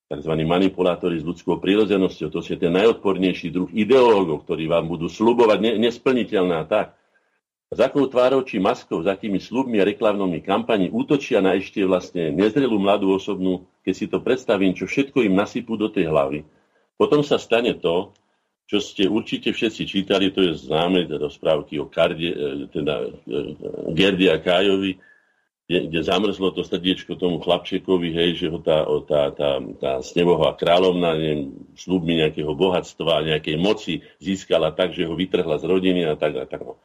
tzv. 0.10 0.34
manipulátori 0.42 1.22
s 1.22 1.28
ľudskou 1.28 1.62
prírodzenosťou, 1.62 2.28
to 2.34 2.40
je 2.42 2.58
ten 2.58 2.74
najodpornejší 2.74 3.54
druh 3.54 3.70
ideológov, 3.70 4.46
ktorí 4.46 4.66
vám 4.66 4.90
budú 4.90 5.06
slubovať 5.06 5.60
ne- 5.62 5.78
nesplniteľné 5.86 6.56
a 6.62 6.66
tak. 6.66 6.88
S 7.74 7.82
akou 7.82 8.06
tvárou 8.06 8.46
či 8.46 8.62
maskou, 8.62 9.02
s 9.02 9.10
akými 9.10 9.42
slubmi 9.42 9.82
a 9.82 9.88
reklamnými 9.90 10.46
kampani 10.46 10.94
útočia 10.94 11.42
na 11.42 11.58
ešte 11.58 11.82
vlastne 11.82 12.30
nezrelú 12.30 12.78
mladú 12.78 13.10
osobnú, 13.10 13.66
keď 13.82 13.94
si 13.98 14.06
to 14.06 14.22
predstavím, 14.22 14.78
čo 14.78 14.86
všetko 14.86 15.26
im 15.26 15.34
nasypú 15.34 15.74
do 15.74 15.90
tej 15.90 16.06
hlavy. 16.06 16.46
Potom 17.02 17.26
sa 17.26 17.42
stane 17.42 17.74
to, 17.74 18.14
čo 18.68 18.78
ste 18.80 19.12
určite 19.12 19.52
všetci 19.52 19.84
čítali, 19.86 20.32
to 20.32 20.42
je 20.42 20.56
známe 20.56 21.06
rozprávky 21.08 21.78
o 21.84 21.92
Karde, 21.92 22.30
e, 22.32 22.38
teda 22.72 22.94
e, 23.04 23.10
Gerdi 23.92 24.32
a 24.32 24.40
Kájovi, 24.40 24.98
kde, 25.68 25.80
kde 25.88 26.00
zamrzlo 26.04 26.52
to 26.52 26.64
srdiečko 26.64 27.16
tomu 27.16 27.40
chlapčekovi, 27.40 28.10
hej, 28.12 28.30
že 28.36 28.48
ho 28.52 28.60
tá, 28.60 28.84
tá, 29.08 29.32
tá, 29.32 29.50
tá 29.80 29.92
snebohová 30.04 30.60
kráľovna 30.60 31.16
neviem, 31.16 31.56
slúbmi 31.80 32.20
nejakého 32.20 32.52
bohatstva, 32.52 33.28
nejakej 33.32 33.56
moci 33.60 33.94
získala 34.20 34.76
tak, 34.76 34.92
že 34.92 35.08
ho 35.08 35.16
vytrhla 35.16 35.60
z 35.60 35.66
rodiny 35.68 36.02
a 36.04 36.20
tak 36.20 36.36
a 36.36 36.44
tak. 36.44 36.68
No. 36.68 36.80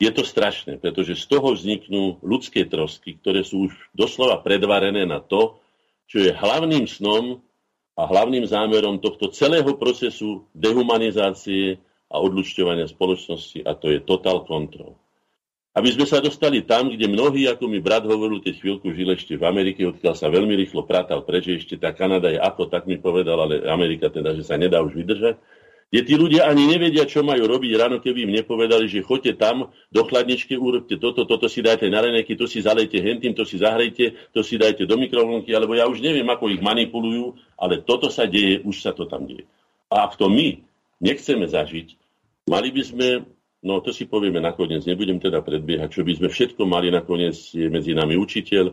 Je 0.00 0.10
to 0.10 0.24
strašné, 0.24 0.80
pretože 0.80 1.14
z 1.14 1.26
toho 1.28 1.54
vzniknú 1.54 2.24
ľudské 2.24 2.64
trosky, 2.64 3.20
ktoré 3.20 3.44
sú 3.44 3.70
už 3.70 3.72
doslova 3.92 4.40
predvarené 4.40 5.04
na 5.04 5.20
to, 5.20 5.60
čo 6.08 6.24
je 6.24 6.32
hlavným 6.32 6.88
snom 6.88 7.44
a 8.02 8.10
hlavným 8.10 8.42
zámerom 8.42 8.98
tohto 8.98 9.30
celého 9.30 9.78
procesu 9.78 10.42
dehumanizácie 10.58 11.78
a 12.10 12.18
odlučťovania 12.18 12.90
spoločnosti 12.90 13.62
a 13.62 13.78
to 13.78 13.94
je 13.94 14.02
total 14.02 14.42
control. 14.42 14.98
Aby 15.72 15.94
sme 15.94 16.04
sa 16.04 16.20
dostali 16.20 16.66
tam, 16.66 16.92
kde 16.92 17.08
mnohí, 17.08 17.48
ako 17.48 17.64
mi 17.64 17.80
brat 17.80 18.04
hovoril, 18.04 18.44
keď 18.44 18.60
chvíľku 18.60 18.92
žil 18.92 19.08
ešte 19.14 19.38
v 19.38 19.46
Amerike, 19.48 19.86
odkiaľ 19.88 20.18
sa 20.18 20.28
veľmi 20.28 20.52
rýchlo 20.52 20.84
pratal 20.84 21.24
preč, 21.24 21.48
ešte 21.48 21.80
tá 21.80 21.94
Kanada 21.96 22.28
je 22.28 22.36
ako, 22.36 22.68
tak 22.68 22.84
mi 22.84 23.00
povedal, 23.00 23.38
ale 23.40 23.64
Amerika 23.64 24.12
teda, 24.12 24.36
že 24.36 24.44
sa 24.44 24.60
nedá 24.60 24.84
už 24.84 24.92
vydržať. 24.98 25.40
Kde 25.92 26.08
tí 26.08 26.16
ľudia 26.16 26.48
ani 26.48 26.72
nevedia, 26.72 27.04
čo 27.04 27.20
majú 27.20 27.44
robiť 27.44 27.76
ráno, 27.76 28.00
keby 28.00 28.24
im 28.24 28.32
nepovedali, 28.40 28.88
že 28.88 29.04
choďte 29.04 29.36
tam, 29.36 29.68
do 29.92 30.08
chladničky, 30.08 30.56
urobte 30.56 30.96
toto, 30.96 31.28
toto 31.28 31.52
si 31.52 31.60
dajte 31.60 31.84
na 31.92 32.00
reneky, 32.00 32.32
to 32.32 32.48
si 32.48 32.64
zalejte 32.64 32.96
hentým, 32.96 33.36
to 33.36 33.44
si 33.44 33.60
zahrejte, 33.60 34.32
to 34.32 34.40
si 34.40 34.56
dajte 34.56 34.88
do 34.88 34.96
mikrovlnky, 34.96 35.52
alebo 35.52 35.76
ja 35.76 35.84
už 35.84 36.00
neviem, 36.00 36.24
ako 36.24 36.48
ich 36.48 36.64
manipulujú, 36.64 37.36
ale 37.60 37.84
toto 37.84 38.08
sa 38.08 38.24
deje, 38.24 38.64
už 38.64 38.80
sa 38.80 38.96
to 38.96 39.04
tam 39.04 39.28
deje. 39.28 39.44
A 39.92 40.08
ak 40.08 40.16
to 40.16 40.32
my 40.32 40.64
nechceme 40.96 41.44
zažiť, 41.44 42.00
mali 42.48 42.72
by 42.72 42.82
sme, 42.88 43.08
no 43.60 43.84
to 43.84 43.92
si 43.92 44.08
povieme 44.08 44.40
nakoniec, 44.40 44.88
nebudem 44.88 45.20
teda 45.20 45.44
predbiehať, 45.44 45.92
čo 45.92 46.08
by 46.08 46.16
sme 46.16 46.32
všetko 46.32 46.64
mali 46.64 46.88
nakoniec, 46.88 47.36
je 47.52 47.68
medzi 47.68 47.92
nami 47.92 48.16
učiteľ, 48.16 48.72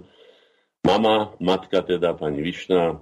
mama, 0.87 1.35
matka 1.43 1.83
teda, 1.83 2.15
pani 2.15 2.39
Višná, 2.39 2.95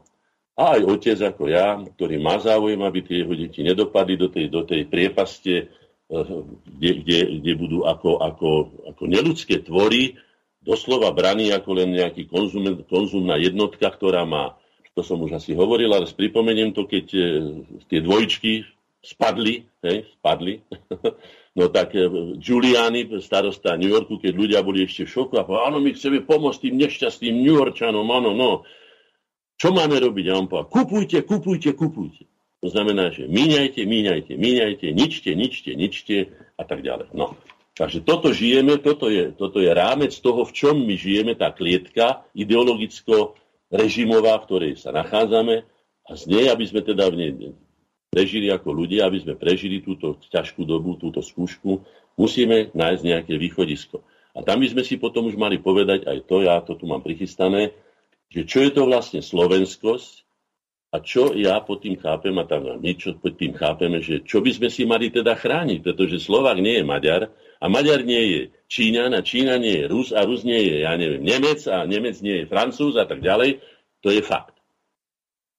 a 0.58 0.74
aj 0.74 0.82
otec 0.90 1.18
ako 1.22 1.54
ja, 1.54 1.78
ktorý 1.78 2.18
má 2.18 2.42
záujem, 2.42 2.82
aby 2.82 3.06
tie 3.06 3.22
jeho 3.22 3.34
deti 3.38 3.62
nedopadli 3.62 4.18
do 4.18 4.28
tej, 4.34 4.50
do 4.50 4.66
tej 4.66 4.90
priepaste, 4.90 5.70
eh, 5.70 6.34
kde, 6.66 6.92
kde, 7.06 7.20
kde 7.46 7.52
budú 7.54 7.86
ako, 7.86 8.18
ako, 8.26 8.50
ako 8.90 9.04
neludské 9.06 9.62
tvory, 9.62 10.18
doslova 10.66 11.14
braní 11.14 11.54
ako 11.54 11.78
len 11.78 11.94
nejaký 11.94 12.26
konzum, 12.26 12.82
konzumná 12.90 13.38
jednotka, 13.38 13.86
ktorá 13.86 14.26
má, 14.26 14.58
to 14.98 15.06
som 15.06 15.22
už 15.22 15.38
asi 15.38 15.54
hovoril, 15.54 15.94
ale 15.94 16.10
pripomeniem 16.10 16.74
to, 16.74 16.90
keď 16.90 17.06
eh, 17.14 17.26
tie 17.86 18.02
dvojčky 18.02 18.66
spadli, 19.06 19.62
hej, 19.86 20.10
spadli, 20.18 20.66
no 21.58 21.70
tak 21.70 21.94
eh, 21.94 22.10
Giuliani, 22.42 23.06
starosta 23.22 23.78
New 23.78 23.94
Yorku, 23.94 24.18
keď 24.18 24.34
ľudia 24.34 24.60
boli 24.66 24.90
ešte 24.90 25.06
v 25.06 25.14
šoku 25.22 25.38
a 25.38 25.46
povedali, 25.46 25.68
áno, 25.70 25.78
my 25.86 25.90
chceme 25.94 26.26
pomôcť 26.26 26.66
tým 26.66 26.82
nešťastným 26.82 27.46
New 27.46 27.56
Yorkčanom, 27.62 28.10
áno, 28.10 28.34
no, 28.34 28.66
čo 29.58 29.74
máme 29.74 29.98
robiť? 29.98 30.26
A 30.30 30.38
on 30.38 30.46
povedal, 30.46 30.70
kupujte, 30.70 31.26
kupujte, 31.26 31.74
kupujte. 31.74 32.30
To 32.62 32.70
znamená, 32.74 33.12
že 33.14 33.30
míňajte, 33.30 33.86
míňajte, 33.86 34.34
míňajte, 34.38 34.94
ničte, 34.94 35.32
ničte, 35.34 35.76
ničte 35.78 36.28
a 36.58 36.64
tak 36.66 36.82
ďalej. 36.82 37.08
No. 37.14 37.38
Takže 37.78 38.02
toto 38.02 38.34
žijeme, 38.34 38.78
toto 38.82 39.14
je, 39.14 39.30
toto 39.34 39.60
je 39.62 39.70
rámec 39.70 40.10
toho, 40.10 40.46
v 40.46 40.52
čom 40.54 40.82
my 40.82 40.98
žijeme, 40.98 41.36
tá 41.38 41.54
klietka 41.54 42.26
ideologicko-režimová, 42.34 44.42
v 44.42 44.46
ktorej 44.50 44.82
sa 44.82 44.90
nachádzame 44.90 45.62
a 46.10 46.12
z 46.18 46.26
nej, 46.26 46.50
aby 46.50 46.66
sme 46.66 46.82
teda 46.82 47.06
v 47.14 47.18
nej 47.22 47.54
prežili 48.10 48.50
ako 48.50 48.74
ľudia, 48.74 49.06
aby 49.06 49.22
sme 49.22 49.38
prežili 49.38 49.86
túto 49.86 50.18
ťažkú 50.34 50.66
dobu, 50.66 50.98
túto 50.98 51.22
skúšku, 51.22 51.86
musíme 52.18 52.74
nájsť 52.74 53.02
nejaké 53.06 53.38
východisko. 53.38 54.02
A 54.34 54.42
tam 54.42 54.66
by 54.66 54.74
sme 54.74 54.82
si 54.82 54.98
potom 54.98 55.30
už 55.30 55.38
mali 55.38 55.62
povedať 55.62 56.10
aj 56.10 56.26
to, 56.26 56.42
ja 56.42 56.58
to 56.66 56.74
tu 56.74 56.90
mám 56.90 57.06
prichystané, 57.06 57.78
že 58.28 58.44
čo 58.44 58.60
je 58.64 58.72
to 58.76 58.84
vlastne 58.88 59.24
slovenskosť 59.24 60.28
a 60.88 61.04
čo 61.04 61.36
ja 61.36 61.60
pod 61.60 61.84
tým 61.84 62.00
chápem, 62.00 62.36
a 62.40 62.48
tam 62.48 62.80
my 62.80 62.92
čo 62.96 63.20
pod 63.20 63.36
tým 63.36 63.52
chápeme, 63.56 64.00
že 64.00 64.24
čo 64.24 64.40
by 64.40 64.52
sme 64.56 64.70
si 64.72 64.88
mali 64.88 65.12
teda 65.12 65.36
chrániť, 65.36 65.84
pretože 65.84 66.24
Slovak 66.24 66.60
nie 66.64 66.80
je 66.80 66.88
Maďar 66.88 67.28
a 67.60 67.66
Maďar 67.68 68.08
nie 68.08 68.24
je 68.24 68.42
Číňan 68.72 69.12
a 69.12 69.20
Čína 69.20 69.60
nie 69.60 69.84
je 69.84 69.86
Rus 69.92 70.16
a 70.16 70.24
Rus 70.24 70.48
nie 70.48 70.64
je, 70.64 70.88
ja 70.88 70.96
neviem, 70.96 71.24
Nemec 71.24 71.60
a 71.68 71.84
Nemec 71.84 72.20
nie 72.24 72.44
je 72.44 72.50
Francúz 72.52 72.96
a 72.96 73.04
tak 73.04 73.20
ďalej. 73.20 73.60
To 74.06 74.14
je 74.14 74.24
fakt. 74.24 74.56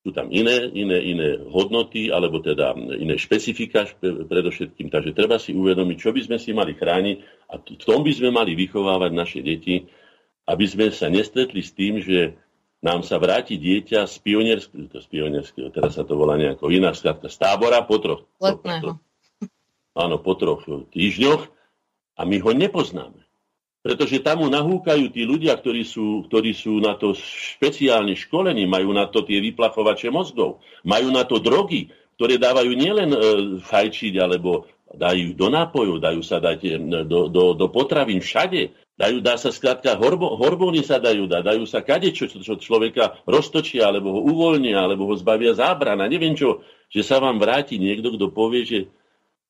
Sú 0.07 0.17
tam 0.17 0.33
iné, 0.33 0.65
iné, 0.73 1.05
iné 1.05 1.29
hodnoty, 1.37 2.09
alebo 2.09 2.41
teda 2.41 2.73
iné 2.97 3.21
špecifika 3.21 3.85
predovšetkým. 4.01 4.89
Takže 4.89 5.13
treba 5.13 5.37
si 5.37 5.53
uvedomiť, 5.53 5.97
čo 6.01 6.17
by 6.17 6.21
sme 6.25 6.39
si 6.41 6.57
mali 6.57 6.73
chrániť 6.73 7.17
a 7.53 7.61
v 7.61 7.85
tom 7.85 8.01
by 8.01 8.13
sme 8.15 8.33
mali 8.33 8.57
vychovávať 8.57 9.11
naše 9.13 9.41
deti, 9.45 9.85
aby 10.49 10.65
sme 10.65 10.89
sa 10.89 11.13
nestretli 11.13 11.61
s 11.61 11.77
tým, 11.77 12.01
že 12.01 12.41
nám 12.79 13.03
sa 13.03 13.19
vráti 13.19 13.59
dieťa 13.59 14.07
z 14.07 14.17
pionierského, 14.23 14.87
to 14.87 15.03
z 15.03 15.09
pionierského, 15.11 15.69
teraz 15.75 15.99
sa 15.99 16.07
to 16.07 16.15
volá 16.15 16.39
nejako 16.39 16.71
iná 16.71 16.95
skratka, 16.95 17.27
z 17.27 17.37
tábora 17.39 17.83
po 17.83 17.99
troch, 17.99 18.23
Letného. 18.39 18.99
áno, 20.03 20.17
po 20.23 20.39
troch 20.39 20.63
týždňoch 20.95 21.43
a 22.19 22.23
my 22.23 22.37
ho 22.43 22.51
nepoznáme. 22.55 23.23
Pretože 23.79 24.19
tam 24.21 24.43
mu 24.43 24.51
nahúkajú 24.51 25.15
tí 25.15 25.23
ľudia, 25.23 25.55
ktorí 25.55 25.87
sú, 25.87 26.27
ktorí 26.27 26.51
sú 26.51 26.83
na 26.83 26.99
to 26.99 27.15
špeciálne 27.15 28.13
školení, 28.19 28.67
majú 28.67 28.91
na 28.91 29.07
to 29.07 29.23
tie 29.23 29.39
vyplachovače 29.39 30.11
mozgov, 30.11 30.59
majú 30.83 31.15
na 31.15 31.23
to 31.23 31.39
drogy, 31.39 31.89
ktoré 32.19 32.43
dávajú 32.43 32.75
nielen 32.75 33.11
e, 33.15 33.19
fajčiť, 33.63 34.19
alebo 34.19 34.67
dajú 34.91 35.39
do 35.39 35.47
nápojov, 35.47 36.03
dajú 36.03 36.23
sa 36.27 36.43
dať 36.43 36.59
e, 36.67 36.71
do, 37.07 37.31
do, 37.31 37.55
do 37.55 37.67
potravín 37.71 38.19
všade. 38.19 38.75
Dajú, 38.99 39.23
dá 39.23 39.39
sa 39.39 39.55
skrátka, 39.55 39.95
hormóny 39.95 40.83
sa 40.83 40.99
dajú 40.99 41.31
dať, 41.31 41.43
dajú 41.47 41.65
sa 41.71 41.87
kadečo, 41.87 42.27
čo, 42.27 42.43
čo 42.43 42.59
človeka 42.59 43.23
roztočia, 43.31 43.87
alebo 43.87 44.11
ho 44.11 44.21
uvoľnia, 44.27 44.75
alebo 44.75 45.07
ho 45.07 45.15
zbavia 45.15 45.55
zábrana, 45.55 46.11
neviem 46.11 46.35
čo, 46.35 46.67
že 46.91 47.07
sa 47.07 47.23
vám 47.23 47.39
vráti 47.39 47.79
niekto, 47.79 48.11
kto 48.19 48.35
povie, 48.35 48.67
že 48.67 48.79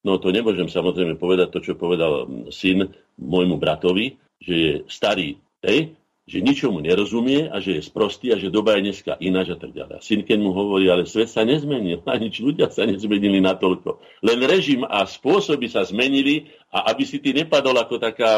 no 0.04 0.20
to 0.20 0.36
nemôžem 0.36 0.68
samozrejme 0.68 1.16
povedať 1.16 1.48
to, 1.48 1.64
čo 1.64 1.80
povedal 1.80 2.28
syn 2.52 2.92
môjmu 3.16 3.56
bratovi, 3.56 4.20
že 4.36 4.54
je 4.54 4.72
starý, 4.84 5.40
hej, 5.64 5.96
že 6.28 6.44
ničomu 6.44 6.84
nerozumie 6.84 7.48
a 7.48 7.56
že 7.56 7.80
je 7.80 7.88
sprostý 7.88 8.36
a 8.36 8.36
že 8.36 8.52
doba 8.52 8.76
je 8.76 8.92
dneska 8.92 9.16
ináč 9.16 9.56
a 9.56 9.56
tak 9.56 9.72
ďalej. 9.72 10.04
Syn, 10.04 10.28
keď 10.28 10.38
mu 10.44 10.52
hovorí, 10.52 10.92
ale 10.92 11.08
svet 11.08 11.32
sa 11.32 11.40
nezmenil, 11.40 12.04
a 12.10 12.20
nič 12.20 12.44
ľudia 12.44 12.68
sa 12.68 12.84
nezmenili 12.84 13.40
natoľko. 13.40 13.96
Len 14.20 14.38
režim 14.44 14.84
a 14.84 15.08
spôsoby 15.08 15.72
sa 15.72 15.88
zmenili 15.88 16.52
a 16.68 16.92
aby 16.92 17.08
si 17.08 17.16
ty 17.24 17.32
nepadol 17.32 17.80
ako 17.80 17.96
taká 17.96 18.36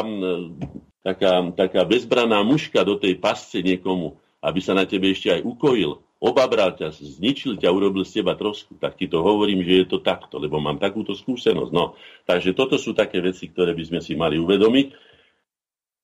taká, 1.01 1.45
taká 1.53 1.81
bezbraná 1.85 2.41
muška 2.45 2.85
do 2.85 2.97
tej 2.97 3.17
pasce 3.17 3.61
niekomu, 3.61 4.17
aby 4.41 4.59
sa 4.61 4.73
na 4.73 4.89
tebe 4.89 5.13
ešte 5.13 5.29
aj 5.29 5.41
ukojil, 5.45 6.01
obabral 6.21 6.77
ťa, 6.77 6.93
zničil 6.93 7.57
ťa, 7.57 7.73
urobil 7.73 8.05
z 8.05 8.21
teba 8.21 8.37
trosku, 8.37 8.77
tak 8.77 8.97
ti 8.97 9.09
to 9.09 9.25
hovorím, 9.25 9.65
že 9.65 9.85
je 9.85 9.85
to 9.89 9.97
takto, 10.01 10.37
lebo 10.37 10.61
mám 10.61 10.77
takúto 10.77 11.17
skúsenosť. 11.17 11.71
No, 11.73 11.97
takže 12.29 12.53
toto 12.53 12.77
sú 12.77 12.93
také 12.93 13.17
veci, 13.21 13.49
ktoré 13.49 13.73
by 13.73 13.83
sme 13.89 13.99
si 14.05 14.13
mali 14.13 14.37
uvedomiť. 14.37 14.93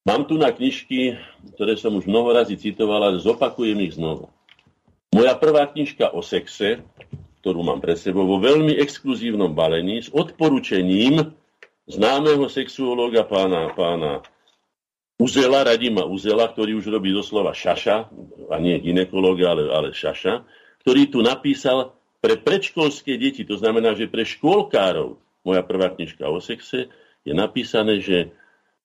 Mám 0.09 0.25
tu 0.25 0.39
na 0.41 0.49
knižky, 0.49 1.19
ktoré 1.53 1.77
som 1.77 1.93
už 1.93 2.09
mnoho 2.09 2.33
razy 2.33 2.57
citoval, 2.57 3.11
ale 3.13 3.21
zopakujem 3.21 3.77
ich 3.85 3.93
znova. 3.99 4.33
Moja 5.13 5.37
prvá 5.37 5.69
knižka 5.69 6.13
o 6.13 6.25
sexe, 6.25 6.81
ktorú 7.43 7.61
mám 7.61 7.79
pre 7.79 7.93
sebou, 7.93 8.25
vo 8.25 8.41
veľmi 8.41 8.73
exkluzívnom 8.81 9.53
balení 9.53 10.01
s 10.01 10.09
odporúčením 10.09 11.31
známeho 11.87 12.49
sexuológa 12.51 13.23
pána, 13.23 13.71
pána 13.71 14.25
Uzela, 15.17 15.65
Radima 15.65 16.05
Uzela, 16.05 16.45
ktorý 16.45 16.77
už 16.77 16.93
robí 16.93 17.09
doslova 17.09 17.57
šaša, 17.57 17.97
a 18.53 18.55
nie 18.61 18.77
ginekológ, 18.77 19.41
ale, 19.41 19.65
ale 19.73 19.89
šaša, 19.89 20.45
ktorý 20.85 21.09
tu 21.09 21.25
napísal 21.25 21.97
pre 22.21 22.37
predškolské 22.37 23.17
deti, 23.17 23.41
to 23.41 23.57
znamená, 23.57 23.97
že 23.97 24.05
pre 24.05 24.21
škôlkárov, 24.21 25.17
moja 25.41 25.63
prvá 25.65 25.89
knižka 25.89 26.21
o 26.29 26.37
sexe, 26.37 26.93
je 27.25 27.33
napísané, 27.33 27.97
že, 27.97 28.29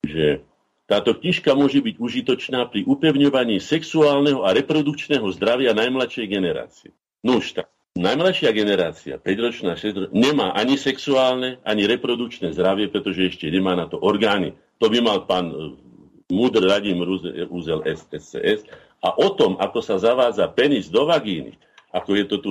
že 0.01 0.41
táto 0.89 1.12
knižka 1.14 1.53
môže 1.53 1.85
byť 1.85 1.97
užitočná 2.01 2.64
pri 2.68 2.89
upevňovaní 2.89 3.61
sexuálneho 3.61 4.45
a 4.45 4.57
reprodukčného 4.57 5.28
zdravia 5.37 5.76
najmladšej 5.76 6.26
generácie. 6.26 6.91
No 7.20 7.39
už 7.39 7.61
tak. 7.61 7.68
Najmladšia 7.93 8.57
generácia, 8.57 9.20
5-ročná, 9.20 9.76
6 9.76 10.16
nemá 10.16 10.57
ani 10.57 10.80
sexuálne, 10.80 11.61
ani 11.61 11.85
reprodukčné 11.85 12.57
zdravie, 12.57 12.89
pretože 12.89 13.28
ešte 13.28 13.53
nemá 13.53 13.76
na 13.76 13.85
to 13.85 14.01
orgány. 14.01 14.57
To 14.80 14.89
by 14.89 14.99
mal 15.05 15.28
pán 15.28 15.53
múdr 16.33 16.64
radím 16.64 17.05
úzel 17.53 17.85
SCS 17.85 18.64
a 19.05 19.12
o 19.12 19.28
tom, 19.37 19.61
ako 19.61 19.85
sa 19.85 20.01
zavádza 20.01 20.49
penis 20.49 20.89
do 20.89 21.05
vagíny, 21.05 21.61
ako 21.93 22.16
je 22.16 22.24
to 22.24 22.37
tu 22.41 22.51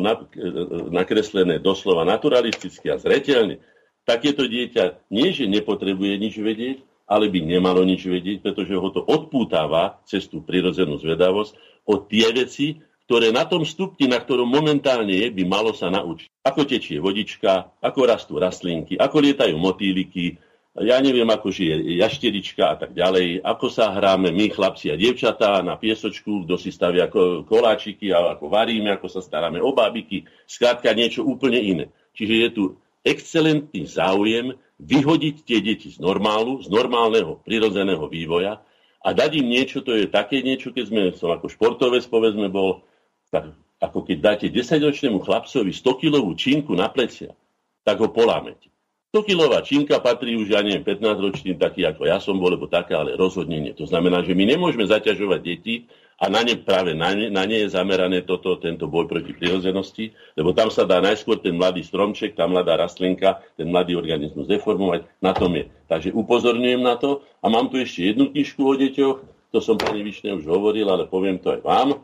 nakreslené 0.94 1.58
doslova 1.58 2.06
naturalisticky 2.06 2.94
a 2.94 3.02
zretelne, 3.02 3.58
takéto 4.06 4.46
dieťa 4.46 5.10
nie, 5.10 5.34
že 5.34 5.50
nepotrebuje 5.50 6.14
nič 6.22 6.38
vedieť, 6.38 6.78
ale 7.10 7.28
by 7.28 7.44
nemalo 7.44 7.82
nič 7.82 8.06
vedieť, 8.06 8.46
pretože 8.46 8.72
ho 8.78 8.90
to 8.94 9.02
odpútáva 9.04 10.00
cez 10.06 10.30
tú 10.30 10.46
prirodzenú 10.46 11.02
zvedavosť 11.02 11.84
o 11.90 12.00
tie 12.06 12.30
veci, 12.32 12.80
ktoré 13.10 13.36
na 13.36 13.44
tom 13.44 13.68
stupni, 13.68 14.08
na 14.08 14.24
ktorom 14.24 14.48
momentálne 14.48 15.12
je, 15.12 15.28
by 15.36 15.44
malo 15.44 15.76
sa 15.76 15.92
naučiť. 15.92 16.32
Ako 16.48 16.64
tečie 16.64 17.04
vodička, 17.04 17.68
ako 17.84 18.00
rastú 18.08 18.40
rastlinky, 18.40 18.96
ako 18.96 19.20
lietajú 19.20 19.60
motýliky, 19.60 20.40
ja 20.80 21.04
neviem, 21.04 21.28
ako 21.28 21.52
žije 21.52 22.00
jašterička 22.00 22.64
a 22.64 22.76
tak 22.80 22.96
ďalej, 22.96 23.44
ako 23.44 23.68
sa 23.68 23.92
hráme 23.92 24.32
my, 24.32 24.48
chlapci 24.56 24.88
a 24.88 24.96
dievčatá, 24.96 25.60
na 25.60 25.76
piesočku, 25.76 26.48
kto 26.48 26.56
si 26.56 26.72
stavia 26.72 27.12
koláčiky, 27.44 28.16
ako 28.16 28.48
varíme, 28.48 28.88
ako 28.96 29.12
sa 29.12 29.20
staráme 29.20 29.60
o 29.60 29.76
bábiky, 29.76 30.24
skrátka 30.48 30.96
niečo 30.96 31.28
úplne 31.28 31.60
iné. 31.60 31.86
Čiže 32.16 32.34
je 32.40 32.50
tu 32.56 32.64
excelentný 33.04 33.84
záujem 33.84 34.56
vyhodiť 34.80 35.36
tie 35.44 35.60
deti 35.60 35.92
z 35.92 36.00
normálu, 36.00 36.64
z 36.64 36.72
normálneho, 36.72 37.44
prirodzeného 37.44 38.08
vývoja 38.08 38.64
a 39.04 39.12
dať 39.12 39.44
im 39.44 39.52
niečo, 39.52 39.84
to 39.84 39.92
je 39.92 40.08
také 40.08 40.40
niečo, 40.40 40.72
keď 40.72 40.86
sme, 40.88 41.02
som 41.20 41.36
ako 41.36 41.52
športovec, 41.52 42.08
povedzme, 42.08 42.48
bol, 42.48 42.80
tak, 43.28 43.52
ako 43.84 44.08
keď 44.08 44.18
dáte 44.24 44.48
10-ročnému 44.48 45.20
chlapcovi 45.20 45.76
100-kilovú 45.76 46.32
činku 46.40 46.72
na 46.80 46.88
plecia, 46.88 47.36
tak 47.84 48.00
ho 48.00 48.08
polámete. 48.08 48.71
100-kilová 49.12 49.60
činka 49.60 50.00
patrí 50.00 50.40
už, 50.40 50.56
ja 50.56 50.64
neviem, 50.64 50.88
15 50.88 51.20
ročným, 51.20 51.60
taký 51.60 51.84
ako 51.84 52.08
ja 52.08 52.24
som 52.24 52.40
bol, 52.40 52.56
lebo 52.56 52.72
taká, 52.72 53.04
ale 53.04 53.20
rozhodne 53.20 53.60
nie. 53.60 53.76
To 53.76 53.84
znamená, 53.84 54.24
že 54.24 54.32
my 54.32 54.56
nemôžeme 54.56 54.88
zaťažovať 54.88 55.40
deti 55.44 55.92
a 56.16 56.32
na 56.32 56.48
ne 56.48 56.56
práve 56.56 56.96
na 56.96 57.12
ne, 57.12 57.28
na 57.28 57.44
ne 57.44 57.60
je 57.60 57.76
zamerané 57.76 58.24
toto, 58.24 58.56
tento 58.56 58.88
boj 58.88 59.12
proti 59.12 59.36
prirodzenosti, 59.36 60.16
lebo 60.40 60.56
tam 60.56 60.72
sa 60.72 60.88
dá 60.88 61.04
najskôr 61.04 61.44
ten 61.44 61.60
mladý 61.60 61.84
stromček, 61.84 62.40
tá 62.40 62.48
mladá 62.48 62.80
rastlinka, 62.80 63.44
ten 63.60 63.68
mladý 63.68 64.00
organizmus 64.00 64.48
deformovať, 64.48 65.04
na 65.20 65.36
tom 65.36 65.60
je. 65.60 65.68
Takže 65.92 66.16
upozorňujem 66.16 66.80
na 66.80 66.96
to 66.96 67.20
a 67.44 67.52
mám 67.52 67.68
tu 67.68 67.84
ešte 67.84 68.16
jednu 68.16 68.32
knižku 68.32 68.64
o 68.64 68.80
deťoch, 68.80 69.18
to 69.52 69.60
som 69.60 69.76
pani 69.76 70.08
Višne 70.08 70.40
už 70.40 70.48
hovoril, 70.48 70.88
ale 70.88 71.04
poviem 71.04 71.36
to 71.36 71.52
aj 71.52 71.60
vám. 71.68 72.00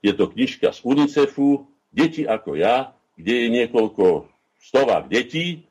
Je 0.00 0.16
to 0.16 0.24
knižka 0.32 0.72
z 0.72 0.80
UNICEFu, 0.80 1.68
Deti 1.92 2.24
ako 2.24 2.56
ja, 2.56 2.96
kde 3.20 3.34
je 3.44 3.48
niekoľko 3.52 4.28
stovák 4.60 5.12
detí, 5.12 5.67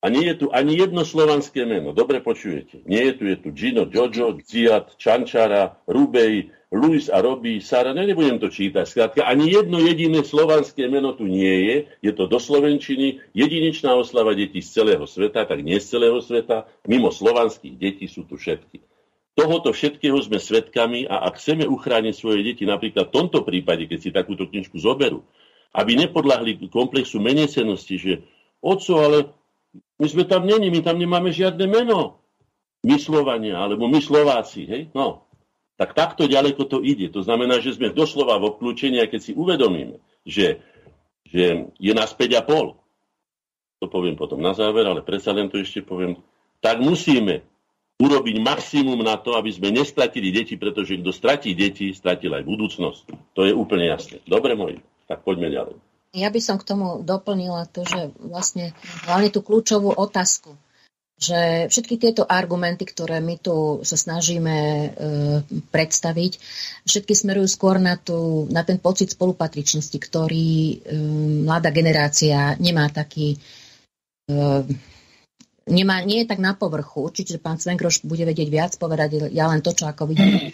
a 0.00 0.08
nie 0.08 0.24
je 0.32 0.34
tu 0.34 0.46
ani 0.48 0.80
jedno 0.80 1.04
slovanské 1.04 1.68
meno. 1.68 1.92
Dobre 1.92 2.24
počujete. 2.24 2.80
Nie 2.88 3.12
je 3.12 3.14
tu, 3.20 3.22
je 3.28 3.36
tu 3.36 3.48
Gino, 3.52 3.84
Jojo, 3.84 4.32
Ziad, 4.40 4.96
Čančara, 4.96 5.76
Rubej, 5.84 6.48
Luis 6.72 7.10
a 7.12 7.20
Robi, 7.20 7.60
Sara, 7.60 7.92
ne, 7.92 8.06
nebudem 8.06 8.40
to 8.40 8.48
čítať. 8.48 8.86
Skrátka, 8.86 9.20
ani 9.26 9.50
jedno 9.50 9.82
jediné 9.82 10.24
slovanské 10.24 10.88
meno 10.88 11.12
tu 11.12 11.26
nie 11.28 11.66
je. 11.66 11.76
Je 12.00 12.12
to 12.14 12.30
do 12.30 12.40
Slovenčiny, 12.40 13.20
jedinečná 13.34 13.92
oslava 13.92 14.32
detí 14.32 14.64
z 14.64 14.80
celého 14.80 15.04
sveta, 15.04 15.44
tak 15.44 15.60
nie 15.60 15.76
z 15.82 15.98
celého 15.98 16.22
sveta. 16.22 16.70
Mimo 16.88 17.12
slovanských 17.12 17.74
detí 17.76 18.06
sú 18.08 18.24
tu 18.24 18.38
všetky. 18.38 18.80
Tohoto 19.34 19.74
všetkého 19.74 20.16
sme 20.22 20.38
svetkami 20.38 21.10
a 21.10 21.26
ak 21.26 21.42
chceme 21.42 21.66
uchrániť 21.66 22.14
svoje 22.14 22.40
deti, 22.46 22.64
napríklad 22.64 23.10
v 23.10 23.14
tomto 23.18 23.42
prípade, 23.42 23.90
keď 23.90 23.98
si 23.98 24.10
takúto 24.14 24.46
knižku 24.46 24.78
zoberú, 24.78 25.26
aby 25.74 25.98
nepodľahli 26.06 26.70
komplexu 26.70 27.18
menecenosti, 27.18 27.96
že 27.98 28.12
oco, 28.62 28.94
ale 29.02 29.18
my 29.74 30.06
sme 30.08 30.24
tam 30.26 30.48
není, 30.48 30.72
my 30.72 30.80
tam 30.82 30.96
nemáme 30.98 31.30
žiadne 31.30 31.66
meno. 31.68 32.22
My 32.80 32.96
Slovania, 32.96 33.60
alebo 33.60 33.86
my 33.86 34.00
Slováci, 34.00 34.64
hej? 34.64 34.82
No, 34.96 35.28
tak 35.76 35.92
takto 35.92 36.28
ďaleko 36.28 36.64
to 36.68 36.80
ide. 36.80 37.12
To 37.12 37.24
znamená, 37.24 37.60
že 37.60 37.76
sme 37.76 37.92
doslova 37.92 38.40
v 38.40 38.52
obklúčení, 38.52 39.00
a 39.00 39.08
keď 39.08 39.20
si 39.20 39.32
uvedomíme, 39.36 40.00
že, 40.24 40.60
že 41.28 41.72
je 41.76 41.92
nás 41.92 42.12
5,5, 42.16 42.76
to 43.80 43.86
poviem 43.88 44.16
potom 44.16 44.40
na 44.40 44.52
záver, 44.52 44.84
ale 44.84 45.00
predsa 45.00 45.32
len 45.32 45.48
to 45.48 45.56
ešte 45.56 45.80
poviem, 45.80 46.20
tak 46.60 46.80
musíme 46.84 47.44
urobiť 48.00 48.36
maximum 48.40 49.00
na 49.04 49.20
to, 49.20 49.36
aby 49.36 49.52
sme 49.52 49.72
nestratili 49.72 50.32
deti, 50.32 50.56
pretože 50.56 50.96
kto 50.96 51.12
stratí 51.12 51.52
deti, 51.52 51.92
stratil 51.92 52.32
aj 52.32 52.44
budúcnosť. 52.48 53.04
To 53.36 53.44
je 53.44 53.52
úplne 53.52 53.88
jasné. 53.88 54.24
Dobre, 54.24 54.56
moji, 54.56 54.80
tak 55.04 55.20
poďme 55.20 55.52
ďalej. 55.52 55.76
Ja 56.10 56.26
by 56.26 56.40
som 56.42 56.58
k 56.58 56.66
tomu 56.66 57.06
doplnila 57.06 57.70
to, 57.70 57.86
že 57.86 58.10
vlastne 58.18 58.74
hlavne 59.06 59.30
tú 59.30 59.46
kľúčovú 59.46 59.94
otázku, 59.94 60.58
že 61.20 61.70
všetky 61.70 62.00
tieto 62.00 62.26
argumenty, 62.26 62.82
ktoré 62.82 63.22
my 63.22 63.38
tu 63.38 63.84
sa 63.86 63.94
snažíme 63.94 64.56
e, 64.56 64.88
predstaviť, 65.70 66.32
všetky 66.82 67.12
smerujú 67.14 67.46
skôr 67.46 67.78
na, 67.78 67.94
tú, 67.94 68.50
na 68.50 68.66
ten 68.66 68.82
pocit 68.82 69.12
spolupatričnosti, 69.14 69.94
ktorý 69.94 70.50
e, 70.50 70.76
mladá 71.46 71.70
generácia 71.70 72.58
nemá 72.58 72.90
taký 72.90 73.38
e, 74.26 74.64
nemá, 75.70 76.02
nie 76.02 76.24
je 76.24 76.30
tak 76.32 76.42
na 76.42 76.58
povrchu. 76.58 77.06
Určite 77.06 77.38
pán 77.38 77.62
Svenkroš 77.62 78.02
bude 78.02 78.26
vedieť 78.26 78.48
viac 78.50 78.72
povedať, 78.74 79.30
ja 79.30 79.46
len 79.46 79.62
to, 79.62 79.70
čo 79.70 79.86
ako 79.86 80.10
vidím 80.10 80.34
e, 80.34 80.50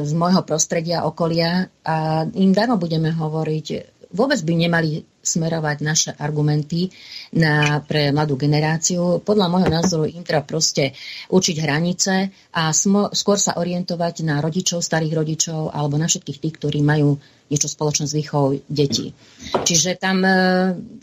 z 0.00 0.12
môjho 0.16 0.46
prostredia, 0.48 1.04
okolia 1.04 1.68
a 1.84 2.24
im 2.24 2.56
darmo 2.56 2.80
budeme 2.80 3.12
hovoriť, 3.12 3.91
vôbec 4.12 4.38
by 4.44 4.54
nemali 4.54 4.90
smerovať 5.22 5.76
naše 5.80 6.10
argumenty 6.18 6.90
na, 7.38 7.80
pre 7.80 8.10
mladú 8.10 8.34
generáciu. 8.34 9.22
Podľa 9.22 9.46
môjho 9.48 9.70
názoru 9.70 10.04
im 10.10 10.26
treba 10.26 10.42
proste 10.42 10.92
učiť 11.30 11.56
hranice 11.62 12.28
a 12.52 12.74
smo, 12.74 13.14
skôr 13.14 13.38
sa 13.38 13.56
orientovať 13.56 14.26
na 14.26 14.42
rodičov, 14.42 14.82
starých 14.82 15.14
rodičov 15.14 15.70
alebo 15.70 15.94
na 15.96 16.10
všetkých 16.10 16.40
tých, 16.42 16.54
ktorí 16.58 16.82
majú 16.82 17.22
niečo 17.52 17.68
spoločné 17.68 18.08
s 18.08 18.16
výchovou 18.16 18.64
detí. 18.64 19.12
Čiže 19.52 20.00
tam 20.00 20.24
e, 20.24 20.32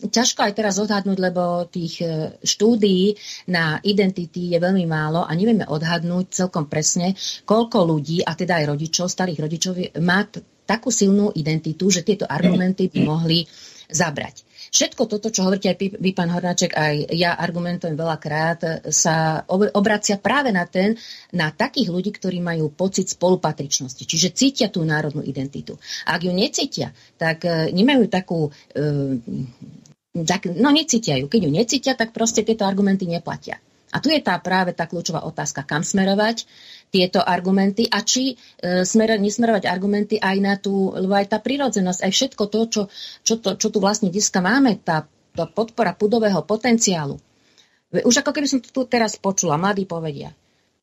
ťažko 0.10 0.50
aj 0.50 0.54
teraz 0.58 0.82
odhadnúť, 0.82 1.18
lebo 1.22 1.70
tých 1.70 2.02
e, 2.02 2.34
štúdií 2.42 3.14
na 3.54 3.78
identity 3.86 4.50
je 4.50 4.58
veľmi 4.58 4.90
málo 4.90 5.22
a 5.22 5.32
nevieme 5.38 5.70
odhadnúť 5.70 6.34
celkom 6.34 6.66
presne, 6.66 7.14
koľko 7.46 7.86
ľudí, 7.86 8.26
a 8.26 8.34
teda 8.34 8.66
aj 8.66 8.66
rodičov, 8.74 9.14
starých 9.14 9.40
rodičov, 9.46 9.74
má 10.02 10.26
takú 10.70 10.94
silnú 10.94 11.34
identitu, 11.34 11.90
že 11.90 12.06
tieto 12.06 12.30
argumenty 12.30 12.94
by 12.94 13.00
mohli 13.02 13.50
zabrať. 13.90 14.46
Všetko 14.70 15.10
toto, 15.10 15.34
čo 15.34 15.50
hovoríte 15.50 15.74
aj 15.74 15.98
vy, 15.98 16.12
pán 16.14 16.30
Hornáček, 16.30 16.78
aj 16.78 17.10
ja 17.18 17.34
argumentujem 17.34 17.98
veľakrát, 17.98 18.86
sa 18.94 19.42
obracia 19.50 20.22
práve 20.22 20.54
na 20.54 20.70
ten, 20.70 20.94
na 21.34 21.50
takých 21.50 21.90
ľudí, 21.90 22.14
ktorí 22.14 22.38
majú 22.38 22.70
pocit 22.70 23.10
spolupatričnosti, 23.10 24.06
čiže 24.06 24.30
cítia 24.38 24.70
tú 24.70 24.86
národnú 24.86 25.26
identitu. 25.26 25.74
Ak 26.06 26.22
ju 26.22 26.30
necítia, 26.30 26.94
tak 27.18 27.50
e, 27.50 27.74
nemajú 27.74 28.06
takú 28.14 28.54
e, 28.78 29.18
tak, 30.22 30.54
no 30.54 30.70
necítia 30.70 31.18
ju. 31.18 31.26
Keď 31.26 31.42
ju 31.50 31.52
necítia, 31.52 31.94
tak 31.98 32.14
proste 32.14 32.46
tieto 32.46 32.70
argumenty 32.70 33.10
neplatia. 33.10 33.58
A 33.90 33.98
tu 33.98 34.14
je 34.14 34.22
tá 34.22 34.38
práve 34.38 34.78
tá 34.78 34.86
kľúčová 34.86 35.26
otázka, 35.26 35.66
kam 35.66 35.82
smerovať 35.82 36.46
tieto 36.90 37.22
argumenty 37.22 37.86
a 37.86 38.02
či 38.02 38.34
e, 38.34 38.86
smer, 38.86 39.22
nesmerovať 39.22 39.70
argumenty 39.70 40.18
aj 40.18 40.38
na 40.42 40.58
tú, 40.58 40.94
lebo 40.94 41.14
aj 41.14 41.32
tá 41.32 41.38
prírodzenosť, 41.38 42.02
aj 42.02 42.12
všetko 42.12 42.44
to, 42.50 42.60
čo, 42.70 42.82
čo, 43.24 43.34
to, 43.38 43.50
čo 43.56 43.68
tu 43.70 43.78
vlastne 43.78 44.10
dneska 44.10 44.42
máme, 44.42 44.82
tá, 44.82 45.06
tá 45.38 45.46
podpora 45.46 45.94
pudového 45.94 46.42
potenciálu. 46.44 47.22
Už 47.90 48.22
ako 48.22 48.34
keby 48.34 48.48
som 48.50 48.60
to 48.62 48.70
tu 48.70 48.86
teraz 48.86 49.18
počula, 49.18 49.58
mladí 49.58 49.86
povedia. 49.90 50.34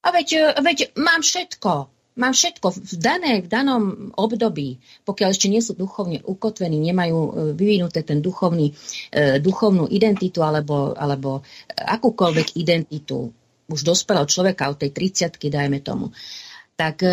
A 0.07 0.15
veď, 0.15 0.29
e, 0.39 0.45
veď 0.63 0.79
mám 0.99 1.23
všetko, 1.23 1.73
mám 2.17 2.33
všetko 2.33 2.67
v, 2.73 2.95
dané, 2.99 3.33
v 3.45 3.49
danom 3.49 3.83
období, 4.17 4.81
pokiaľ 5.05 5.29
ešte 5.31 5.51
nie 5.53 5.63
sú 5.63 5.77
duchovne 5.77 6.25
ukotvení, 6.25 6.79
nemajú 6.81 7.19
e, 7.19 7.31
vyvinuté 7.55 8.03
ten 8.03 8.23
duchovný, 8.23 8.73
e, 9.13 9.39
duchovnú 9.39 9.87
identitu 9.91 10.43
alebo, 10.43 10.97
alebo 10.97 11.43
akúkoľvek 11.75 12.57
identitu, 12.57 13.31
už 13.67 13.83
dospelého 13.83 14.27
človeka 14.27 14.71
od 14.71 14.79
tej 14.79 14.91
30 14.95 15.37
dajme 15.39 15.83
tomu, 15.83 16.15
tak 16.77 17.03
e, 17.03 17.11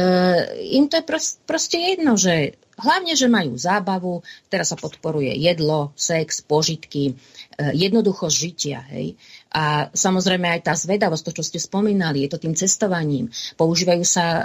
im 0.75 0.91
to 0.91 0.99
je 0.99 1.07
prost, 1.07 1.39
proste 1.47 1.79
jedno, 1.79 2.19
že 2.19 2.59
hlavne, 2.75 3.15
že 3.15 3.31
majú 3.31 3.55
zábavu, 3.55 4.19
teraz 4.51 4.75
sa 4.75 4.77
podporuje 4.77 5.31
jedlo, 5.39 5.95
sex, 5.95 6.43
požitky, 6.43 7.13
e, 7.13 7.13
jednoduchosť 7.71 8.35
žitia. 8.35 8.83
Hej. 8.91 9.15
A 9.55 9.87
samozrejme 9.95 10.51
aj 10.51 10.61
tá 10.67 10.73
zvedavosť, 10.75 11.23
to, 11.23 11.31
čo 11.39 11.43
ste 11.47 11.59
spomínali, 11.63 12.27
je 12.27 12.35
to 12.35 12.43
tým 12.43 12.59
cestovaním. 12.59 13.31
Používajú 13.55 14.03
sa, 14.03 14.25
e, 14.25 14.43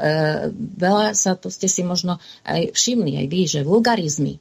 veľa 0.55 1.19
sa, 1.19 1.35
to 1.35 1.51
ste 1.51 1.67
si 1.67 1.83
možno 1.83 2.23
aj 2.47 2.71
všimli, 2.73 3.19
aj 3.19 3.27
vy, 3.27 3.41
že 3.51 3.61
vulgarizmy, 3.67 4.39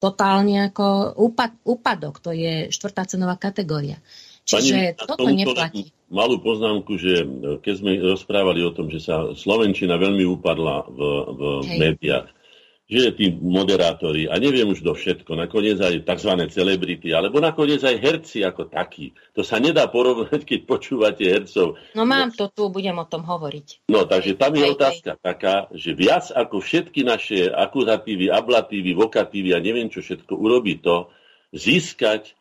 totálne 0.00 0.72
ako 0.72 1.16
úpad, 1.20 1.52
úpadok, 1.68 2.20
to 2.24 2.32
je 2.32 2.72
štvrtá 2.72 3.04
cenová 3.08 3.36
kategória. 3.36 4.00
Čiže 4.44 4.72
Pani, 4.72 4.98
toto 5.00 5.24
neplatí 5.32 5.94
malú 6.14 6.38
poznámku, 6.38 6.94
že 6.94 7.26
e, 7.26 7.26
keď 7.58 7.74
sme 7.74 7.92
rozprávali 7.98 8.62
o 8.62 8.70
tom, 8.70 8.86
že 8.86 9.02
sa 9.02 9.34
Slovenčina 9.34 9.98
veľmi 9.98 10.22
upadla 10.30 10.86
v, 10.86 11.00
v 11.34 11.42
médiách, 11.74 12.30
že 12.84 13.16
tí 13.16 13.32
moderátori, 13.32 14.28
a 14.28 14.36
neviem 14.36 14.68
už 14.68 14.84
do 14.84 14.92
všetko, 14.92 15.40
nakoniec 15.40 15.80
aj 15.80 16.04
tzv. 16.04 16.36
celebrity, 16.52 17.16
alebo 17.16 17.40
nakoniec 17.40 17.80
aj 17.80 17.96
herci 17.96 18.44
ako 18.44 18.68
takí. 18.68 19.16
To 19.32 19.40
sa 19.40 19.56
nedá 19.56 19.88
porovnať, 19.88 20.44
keď 20.44 20.60
počúvate 20.68 21.24
hercov. 21.24 21.80
No 21.96 22.04
mám 22.04 22.28
to 22.36 22.52
tu, 22.52 22.68
budem 22.68 22.94
o 23.00 23.08
tom 23.08 23.24
hovoriť. 23.24 23.88
No, 23.88 24.04
takže 24.04 24.36
tam 24.36 24.52
je 24.52 24.68
otázka 24.68 25.16
taká, 25.16 25.72
že 25.72 25.96
viac 25.96 26.28
ako 26.28 26.60
všetky 26.60 27.08
naše 27.08 27.48
akuzatívy, 27.48 28.28
ablatívy, 28.28 28.92
vokatívy 28.92 29.56
a 29.56 29.64
neviem 29.64 29.88
čo 29.88 30.04
všetko, 30.04 30.36
urobí 30.36 30.78
to, 30.84 31.08
získať 31.56 32.36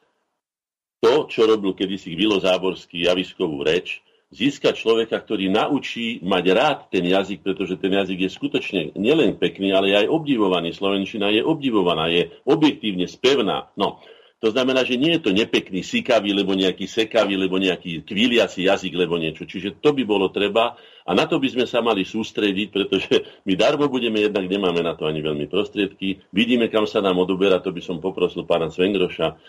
to, 1.04 1.28
čo 1.28 1.44
robil 1.44 1.76
kedysi 1.76 2.16
Vilo 2.16 2.40
Záborský 2.40 3.04
javiskovú 3.04 3.60
reč, 3.60 4.00
získať 4.32 4.80
človeka, 4.80 5.20
ktorý 5.20 5.52
naučí 5.52 6.24
mať 6.24 6.44
rád 6.56 6.80
ten 6.90 7.04
jazyk, 7.04 7.44
pretože 7.44 7.76
ten 7.76 7.92
jazyk 7.92 8.24
je 8.24 8.30
skutočne 8.32 8.82
nielen 8.96 9.36
pekný, 9.36 9.76
ale 9.76 9.94
aj 9.94 10.10
obdivovaný. 10.10 10.72
Slovenčina 10.72 11.30
je 11.30 11.44
obdivovaná, 11.46 12.10
je 12.10 12.32
objektívne 12.48 13.06
spevná. 13.06 13.70
No, 13.78 14.02
to 14.42 14.52
znamená, 14.52 14.84
že 14.84 15.00
nie 15.00 15.16
je 15.16 15.24
to 15.24 15.32
nepekný, 15.32 15.86
sikavý, 15.86 16.36
lebo 16.36 16.52
nejaký 16.52 16.84
sekavý, 16.84 17.40
lebo 17.40 17.62
nejaký 17.62 18.04
kviliaci 18.04 18.68
jazyk, 18.68 18.92
lebo 18.92 19.16
niečo. 19.16 19.48
Čiže 19.48 19.80
to 19.80 19.96
by 19.96 20.04
bolo 20.04 20.28
treba 20.34 20.76
a 21.08 21.12
na 21.16 21.24
to 21.30 21.40
by 21.40 21.48
sme 21.48 21.64
sa 21.64 21.80
mali 21.80 22.04
sústrediť, 22.04 22.68
pretože 22.68 23.14
my 23.48 23.54
darmo 23.56 23.88
budeme, 23.88 24.20
jednak 24.20 24.44
nemáme 24.50 24.84
na 24.84 25.00
to 25.00 25.08
ani 25.08 25.24
veľmi 25.24 25.48
prostriedky. 25.48 26.28
Vidíme, 26.36 26.68
kam 26.68 26.84
sa 26.84 27.00
nám 27.00 27.24
odoberá, 27.24 27.64
to 27.64 27.72
by 27.72 27.80
som 27.80 28.04
poprosil 28.04 28.44
pána 28.44 28.68
Svengroša, 28.68 29.40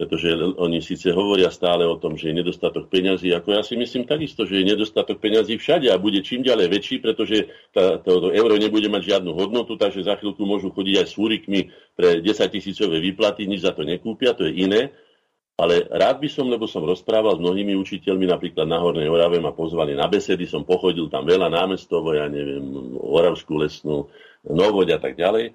pretože 0.00 0.32
oni 0.56 0.80
síce 0.80 1.12
hovoria 1.12 1.52
stále 1.52 1.84
o 1.84 2.00
tom, 2.00 2.16
že 2.16 2.32
je 2.32 2.40
nedostatok 2.40 2.88
peňazí, 2.88 3.28
ako 3.30 3.48
ja 3.54 3.62
si 3.62 3.76
myslím 3.76 4.08
takisto, 4.08 4.48
že 4.48 4.58
je 4.58 4.72
nedostatok 4.72 5.20
peňazí 5.20 5.60
všade 5.60 5.92
a 5.92 6.00
bude 6.00 6.24
čím 6.24 6.42
ďalej 6.42 6.66
väčší, 6.72 6.96
pretože 7.04 7.52
tá, 7.76 8.00
to, 8.00 8.18
to 8.18 8.28
euro 8.32 8.56
nebude 8.56 8.88
mať 8.88 9.14
žiadnu 9.14 9.30
hodnotu, 9.36 9.76
takže 9.76 10.02
za 10.02 10.16
chvíľku 10.16 10.42
môžu 10.48 10.72
chodiť 10.72 10.94
aj 11.04 11.06
s 11.06 11.14
fúrikmi 11.14 11.60
pre 11.94 12.24
10 12.24 12.34
tisícové 12.50 13.04
výplaty, 13.04 13.44
nič 13.44 13.62
za 13.62 13.76
to 13.76 13.84
nekúpia, 13.84 14.32
to 14.32 14.48
je 14.48 14.64
iné. 14.64 14.90
Ale 15.60 15.84
rád 15.86 16.18
by 16.18 16.28
som, 16.32 16.48
lebo 16.48 16.64
som 16.64 16.82
rozprával 16.82 17.36
s 17.36 17.44
mnohými 17.44 17.76
učiteľmi, 17.76 18.24
napríklad 18.24 18.64
na 18.64 18.80
Hornej 18.80 19.06
Orave 19.06 19.36
ma 19.38 19.52
pozvali 19.52 19.92
na 19.92 20.08
besedy, 20.08 20.48
som 20.48 20.64
pochodil 20.64 21.12
tam 21.12 21.28
veľa 21.28 21.52
námestovo, 21.52 22.16
ja 22.16 22.26
neviem, 22.26 22.96
Oravskú 22.96 23.60
lesnú, 23.60 24.08
Novoď 24.42 24.96
a 24.96 24.98
tak 24.98 25.14
ďalej, 25.14 25.54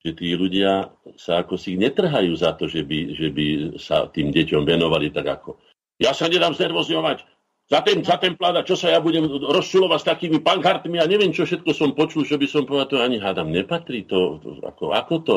že 0.00 0.16
tí 0.16 0.32
ľudia 0.32 0.88
sa 1.20 1.44
ako 1.44 1.60
si 1.60 1.76
netrhajú 1.76 2.32
za 2.32 2.56
to, 2.56 2.64
že 2.66 2.84
by, 2.84 2.98
že 3.12 3.28
by 3.28 3.46
sa 3.76 4.08
tým 4.08 4.32
deťom 4.32 4.64
venovali 4.64 5.12
tak 5.12 5.28
ako. 5.28 5.60
Ja 6.00 6.16
sa 6.16 6.32
nedám 6.32 6.56
znervozňovať, 6.56 7.28
za 7.70 7.80
ten, 7.86 8.02
za 8.02 8.18
ten 8.18 8.34
plát, 8.34 8.66
čo 8.66 8.74
sa 8.74 8.90
ja 8.90 8.98
budem 8.98 9.30
rozčulovať 9.30 9.98
s 10.02 10.08
takými 10.10 10.42
pankartmi 10.42 10.98
a 10.98 11.06
neviem, 11.06 11.30
čo 11.30 11.46
všetko 11.46 11.70
som 11.70 11.94
počul, 11.94 12.26
čo 12.26 12.34
by 12.34 12.46
som 12.50 12.66
povedal, 12.66 12.90
to 12.90 12.98
ani 12.98 13.22
hádam 13.22 13.54
nepatrí. 13.54 14.10
To, 14.10 14.42
to, 14.42 14.58
ako, 14.66 14.90
ako 14.90 15.14
to? 15.22 15.36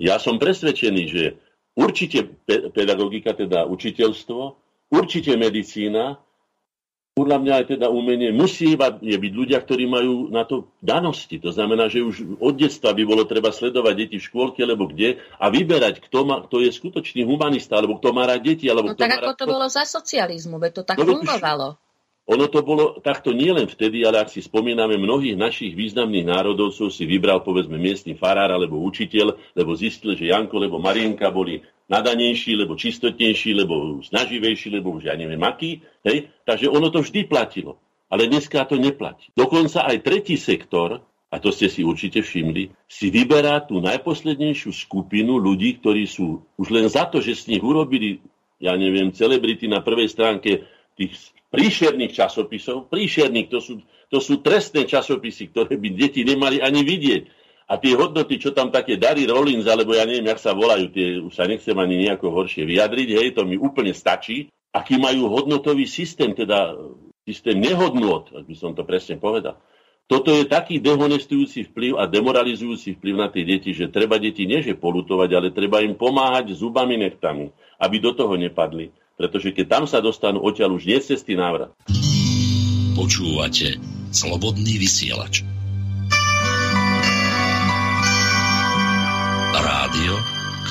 Ja 0.00 0.16
som 0.16 0.40
presvedčený, 0.40 1.02
že 1.12 1.36
určite 1.76 2.24
pedagogika, 2.48 3.36
teda 3.36 3.68
učiteľstvo, 3.68 4.40
určite 4.96 5.36
medicína, 5.36 6.16
podľa 7.18 7.38
mňa 7.42 7.52
aj 7.58 7.64
teda 7.74 7.86
umenie 7.90 8.30
musí 8.30 8.78
je 9.02 9.16
byť 9.18 9.32
ľudia, 9.34 9.58
ktorí 9.58 9.90
majú 9.90 10.30
na 10.30 10.46
to 10.46 10.70
danosti. 10.78 11.42
To 11.42 11.50
znamená, 11.50 11.90
že 11.90 12.06
už 12.06 12.38
od 12.38 12.54
detstva 12.54 12.94
by 12.94 13.02
bolo 13.02 13.26
treba 13.26 13.50
sledovať 13.50 13.94
deti 13.98 14.16
v 14.22 14.26
škôlke, 14.30 14.62
alebo 14.62 14.86
kde 14.86 15.18
a 15.34 15.50
vyberať, 15.50 15.98
kto, 16.06 16.22
má, 16.22 16.46
kto 16.46 16.62
je 16.62 16.70
skutočný 16.70 17.26
humanista, 17.26 17.74
alebo 17.74 17.98
kto 17.98 18.14
má 18.14 18.30
rád 18.30 18.46
deti. 18.46 18.70
Alebo 18.70 18.94
no 18.94 18.94
tak 18.94 19.18
ako 19.18 19.34
to 19.34 19.42
to 19.42 19.44
bolo 19.50 19.66
za 19.66 19.82
socializmu, 19.82 20.62
veď 20.62 20.72
to 20.78 20.82
tak 20.86 21.02
no, 21.02 21.10
fungovalo. 21.10 21.74
Ono 22.28 22.44
to 22.52 22.60
bolo 22.60 23.00
takto 23.00 23.32
nielen 23.32 23.72
vtedy, 23.72 24.04
ale 24.04 24.20
ak 24.20 24.28
si 24.28 24.44
spomíname, 24.44 25.00
mnohých 25.00 25.32
našich 25.32 25.72
významných 25.72 26.28
národovcov 26.28 26.92
si 26.92 27.08
vybral 27.08 27.40
povedzme 27.40 27.80
miestny 27.80 28.12
farár 28.12 28.52
alebo 28.52 28.76
učiteľ, 28.84 29.56
lebo 29.56 29.72
zistil, 29.72 30.12
že 30.12 30.28
Janko 30.28 30.60
alebo 30.60 30.76
Marienka 30.76 31.32
boli 31.32 31.64
nadanejší, 31.88 32.52
lebo 32.60 32.76
čistotnejší, 32.76 33.56
lebo 33.56 34.04
snaživejší, 34.04 34.76
lebo 34.76 35.00
už 35.00 35.08
ja 35.08 35.16
neviem 35.16 35.40
aký. 35.40 35.80
Hej? 36.04 36.28
Takže 36.44 36.68
ono 36.68 36.92
to 36.92 37.00
vždy 37.00 37.24
platilo. 37.24 37.80
Ale 38.12 38.28
dneska 38.28 38.60
to 38.68 38.76
neplatí. 38.76 39.32
Dokonca 39.32 39.88
aj 39.88 40.04
tretí 40.04 40.36
sektor, 40.36 41.00
a 41.32 41.36
to 41.40 41.48
ste 41.48 41.72
si 41.72 41.80
určite 41.80 42.20
všimli, 42.20 42.72
si 42.88 43.08
vyberá 43.08 43.64
tú 43.64 43.80
najposlednejšiu 43.80 44.72
skupinu 44.72 45.40
ľudí, 45.40 45.80
ktorí 45.80 46.04
sú 46.04 46.44
už 46.60 46.68
len 46.72 46.92
za 46.92 47.08
to, 47.08 47.24
že 47.24 47.36
z 47.40 47.56
nich 47.56 47.64
urobili, 47.64 48.20
ja 48.60 48.76
neviem, 48.76 49.12
celebrity 49.12 49.64
na 49.64 49.80
prvej 49.80 50.12
stránke 50.12 50.68
tých 50.96 51.36
príšerných 51.48 52.12
časopisov. 52.12 52.92
Príšerných, 52.92 53.48
to 53.48 53.58
sú, 53.60 53.74
to 54.12 54.18
sú 54.20 54.40
trestné 54.44 54.84
časopisy, 54.84 55.52
ktoré 55.52 55.76
by 55.76 55.88
deti 55.96 56.24
nemali 56.24 56.60
ani 56.60 56.84
vidieť. 56.84 57.22
A 57.68 57.76
tie 57.76 57.92
hodnoty, 57.92 58.40
čo 58.40 58.56
tam 58.56 58.72
také 58.72 58.96
Dary 58.96 59.28
Rollins, 59.28 59.68
alebo 59.68 59.92
ja 59.92 60.08
neviem, 60.08 60.24
jak 60.32 60.40
sa 60.40 60.56
volajú, 60.56 60.88
tie 60.88 61.20
už 61.20 61.32
sa 61.36 61.44
nechcem 61.44 61.76
ani 61.76 62.08
nejako 62.08 62.32
horšie 62.32 62.64
vyjadriť, 62.64 63.08
hej, 63.12 63.28
to 63.36 63.44
mi 63.44 63.60
úplne 63.60 63.92
stačí. 63.92 64.48
Aký 64.72 64.96
majú 64.96 65.28
hodnotový 65.28 65.84
systém, 65.84 66.32
teda 66.32 66.76
systém 67.28 67.60
nehodnot, 67.60 68.32
ak 68.32 68.44
by 68.48 68.56
som 68.56 68.72
to 68.72 68.88
presne 68.88 69.20
povedal. 69.20 69.60
Toto 70.08 70.32
je 70.32 70.48
taký 70.48 70.80
dehonestujúci 70.80 71.68
vplyv 71.68 72.00
a 72.00 72.08
demoralizujúci 72.08 72.96
vplyv 72.96 73.14
na 73.20 73.28
tie 73.28 73.44
deti, 73.44 73.76
že 73.76 73.92
treba 73.92 74.16
deti 74.16 74.48
nieže 74.48 74.72
polutovať, 74.72 75.30
ale 75.36 75.48
treba 75.52 75.84
im 75.84 75.92
pomáhať 75.92 76.56
zubami 76.56 76.96
nechtami, 76.96 77.52
aby 77.76 77.96
do 78.00 78.16
toho 78.16 78.32
nepadli 78.40 78.88
pretože 79.18 79.50
keď 79.50 79.66
tam 79.66 79.84
sa 79.90 79.98
dostanú 79.98 80.38
odtiaľ 80.46 80.78
už 80.78 80.86
nie 80.86 81.02
cesty 81.02 81.34
návrat. 81.34 81.74
Počúvate 82.94 83.82
Slobodný 84.14 84.78
vysielač. 84.80 85.44
Rádio, 89.58 90.14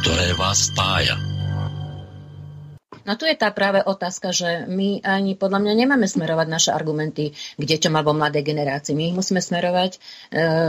ktoré 0.02 0.34
vás 0.40 0.72
spája. 0.72 1.20
No 3.08 3.16
tu 3.16 3.24
je 3.24 3.40
tá 3.40 3.56
práve 3.56 3.80
otázka, 3.80 4.36
že 4.36 4.68
my 4.68 5.00
ani 5.00 5.40
podľa 5.40 5.64
mňa 5.64 5.74
nemáme 5.80 6.12
smerovať 6.12 6.48
naše 6.52 6.72
argumenty 6.76 7.32
k 7.32 7.64
deťom 7.64 7.96
alebo 7.96 8.12
mladej 8.12 8.44
generácii. 8.44 9.00
My 9.00 9.04
ich 9.08 9.16
musíme 9.16 9.40
smerovať 9.40 9.96
e, 9.96 10.00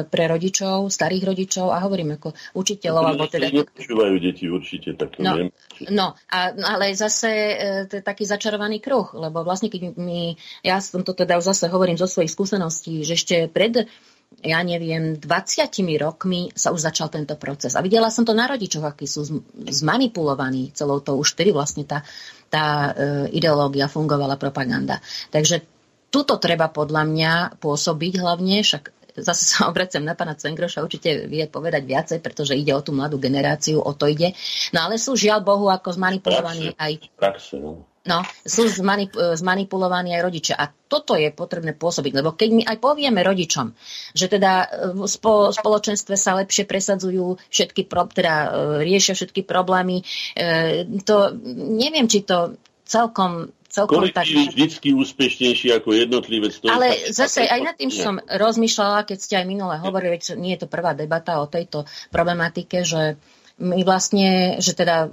pre 0.07 0.24
rodičov, 0.31 0.87
starých 0.87 1.35
rodičov 1.35 1.74
a 1.74 1.83
hovorím 1.83 2.14
ako 2.14 2.39
učiteľov. 2.55 3.03
No, 3.03 3.09
alebo 3.11 3.26
teda... 3.26 3.51
Nepočúvajú 3.51 4.14
deti 4.22 4.47
určite, 4.47 4.95
tak 4.95 5.18
no, 5.18 5.35
viem. 5.35 5.49
No, 5.87 6.18
a, 6.31 6.39
ale 6.51 6.91
zase 6.99 7.31
e, 7.31 7.57
to 7.87 7.99
je 7.99 8.03
taký 8.03 8.26
začarovaný 8.26 8.83
kruh, 8.83 9.07
lebo 9.14 9.47
vlastne 9.47 9.70
keď 9.70 9.95
my, 9.95 10.35
ja 10.66 10.83
som 10.83 11.07
to 11.07 11.14
teda 11.14 11.39
už 11.39 11.55
zase 11.55 11.70
hovorím 11.70 11.95
zo 11.95 12.11
svojich 12.11 12.35
skúseností, 12.35 13.07
že 13.07 13.14
ešte 13.14 13.47
pred 13.47 13.87
ja 14.45 14.61
neviem, 14.61 15.16
20 15.16 15.24
rokmi 15.99 16.53
sa 16.53 16.70
už 16.70 16.85
začal 16.85 17.09
tento 17.09 17.35
proces. 17.41 17.74
A 17.74 17.83
videla 17.83 18.12
som 18.12 18.29
to 18.29 18.37
na 18.37 18.47
rodičoch, 18.47 18.85
akí 18.85 19.09
sú 19.09 19.24
zmanipulovaní 19.57 20.70
celou 20.76 21.01
to 21.01 21.16
už 21.16 21.33
vtedy 21.35 21.51
vlastne 21.51 21.89
tá, 21.89 22.05
tá 22.53 22.93
e, 22.93 23.35
ideológia 23.35 23.89
fungovala, 23.89 24.37
propaganda. 24.37 25.01
Takže 25.33 25.64
tuto 26.12 26.37
treba 26.37 26.68
podľa 26.68 27.03
mňa 27.09 27.33
pôsobiť 27.59 28.12
hlavne, 28.20 28.62
však 28.62 28.98
zase 29.23 29.45
sa 29.45 29.69
obracem 29.71 30.03
na 30.03 30.19
pána 30.19 30.35
Cengroša, 30.35 30.85
určite 30.85 31.27
vie 31.27 31.45
povedať 31.47 31.83
viacej, 31.85 32.19
pretože 32.25 32.59
ide 32.59 32.75
o 32.75 32.83
tú 32.83 32.95
mladú 32.95 33.19
generáciu, 33.21 33.83
o 33.83 33.93
to 33.95 34.09
ide. 34.09 34.35
No 34.75 34.89
ale 34.89 34.99
sú 34.99 35.14
žiaľ 35.14 35.45
Bohu 35.45 35.69
ako 35.71 35.95
zmanipulovaní 35.95 36.75
aj... 36.77 36.93
Praxe, 37.19 37.59
no. 37.59 37.89
No, 38.09 38.25
sú 38.41 38.64
zmanip- 38.73 39.21
zmanipulovaní 39.37 40.16
aj 40.16 40.25
rodičia. 40.25 40.55
A 40.57 40.73
toto 40.73 41.12
je 41.12 41.29
potrebné 41.29 41.77
pôsobiť, 41.77 42.12
lebo 42.16 42.33
keď 42.33 42.49
my 42.57 42.62
aj 42.64 42.77
povieme 42.81 43.21
rodičom, 43.21 43.77
že 44.16 44.33
teda 44.33 44.53
e, 44.64 44.66
v 44.97 45.05
spo- 45.05 45.53
spoločenstve 45.53 46.16
sa 46.16 46.33
lepšie 46.41 46.64
presadzujú 46.64 47.37
všetky, 47.53 47.85
pro- 47.85 48.09
teda 48.09 48.33
e, 48.33 48.49
riešia 48.89 49.12
všetky 49.12 49.45
problémy, 49.45 50.01
e, 50.33 50.89
to 51.05 51.37
neviem, 51.77 52.09
či 52.09 52.25
to 52.25 52.57
celkom 52.89 53.53
celkom 53.69 54.09
tak... 54.09 54.25
je 54.27 54.66
vždy 54.66 54.91
úspešnejší 54.97 55.69
ako 55.77 55.93
jednotlivec. 55.93 56.57
Ale 56.64 57.12
zase 57.12 57.45
aj 57.45 57.61
nad 57.61 57.77
tým 57.77 57.93
som 57.93 58.16
rozmýšľala, 58.19 59.05
keď 59.05 59.19
ste 59.21 59.35
aj 59.37 59.47
minule 59.47 59.77
hovorili, 59.77 60.16
že 60.19 60.35
nie 60.41 60.57
je 60.57 60.64
to 60.64 60.69
prvá 60.73 60.97
debata 60.97 61.39
o 61.39 61.47
tejto 61.47 61.85
problematike, 62.09 62.83
že 62.83 63.21
my 63.59 63.83
vlastne, 63.83 64.57
že 64.63 64.71
teda 64.71 65.07
e, 65.07 65.09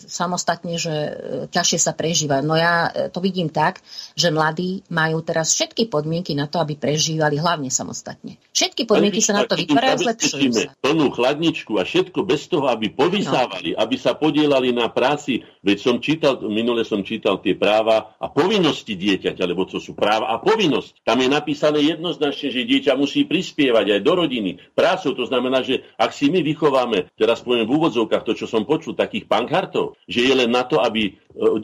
samostatne, 0.00 0.80
že 0.80 0.92
e, 0.92 1.10
ťažšie 1.52 1.78
sa 1.78 1.92
prežíva. 1.92 2.40
No 2.40 2.56
ja 2.56 2.88
e, 2.88 3.12
to 3.12 3.20
vidím 3.20 3.52
tak, 3.52 3.84
že 4.16 4.32
mladí 4.32 4.80
majú 4.88 5.20
teraz 5.20 5.52
všetky 5.52 5.92
podmienky 5.92 6.32
na 6.32 6.48
to, 6.48 6.56
aby 6.56 6.80
prežívali 6.80 7.36
hlavne 7.36 7.68
samostatne. 7.68 8.40
Všetky 8.56 8.88
podmienky 8.88 9.20
sa 9.20 9.36
na 9.36 9.44
to 9.44 9.60
vytvárajú, 9.60 10.08
zlepšujú 10.08 10.50
sa. 10.56 10.72
Plnú 10.80 11.12
chladničku 11.12 11.76
a 11.76 11.84
všetko 11.84 12.24
bez 12.24 12.48
toho, 12.48 12.72
aby 12.72 12.88
povysávali, 12.88 13.76
no. 13.76 13.84
aby 13.84 13.96
sa 14.00 14.16
podielali 14.16 14.72
na 14.72 14.88
práci. 14.88 15.44
Veď 15.60 15.76
som 15.84 15.96
čítal, 16.00 16.40
minule 16.48 16.88
som 16.88 17.04
čítal 17.04 17.44
tie 17.44 17.52
práva 17.52 18.16
a 18.16 18.32
povinnosti 18.32 18.96
dieťaťa, 18.96 19.44
lebo 19.44 19.68
to 19.68 19.76
sú 19.76 19.92
práva 19.92 20.32
a 20.32 20.40
povinnosť. 20.40 21.04
Tam 21.04 21.20
je 21.20 21.28
napísané 21.28 21.84
jednoznačne, 21.92 22.48
že 22.48 22.64
dieťa 22.64 22.96
musí 22.96 23.28
prispievať 23.28 24.00
aj 24.00 24.00
do 24.00 24.12
rodiny 24.16 24.50
prácou. 24.72 25.12
To 25.12 25.28
znamená, 25.28 25.60
že 25.60 25.84
ak 26.00 26.16
si 26.16 26.32
my 26.32 26.40
vychováme, 26.40 27.12
teraz 27.20 27.44
poviem 27.44 27.68
v 27.68 27.81
úvodzovkách 27.82 28.22
to, 28.22 28.38
čo 28.38 28.46
som 28.46 28.62
počul, 28.62 28.94
takých 28.94 29.26
pankhartov, 29.26 29.98
že 30.06 30.22
je 30.22 30.34
len 30.38 30.46
na 30.46 30.62
to, 30.62 30.78
aby 30.78 31.10
e, 31.10 31.12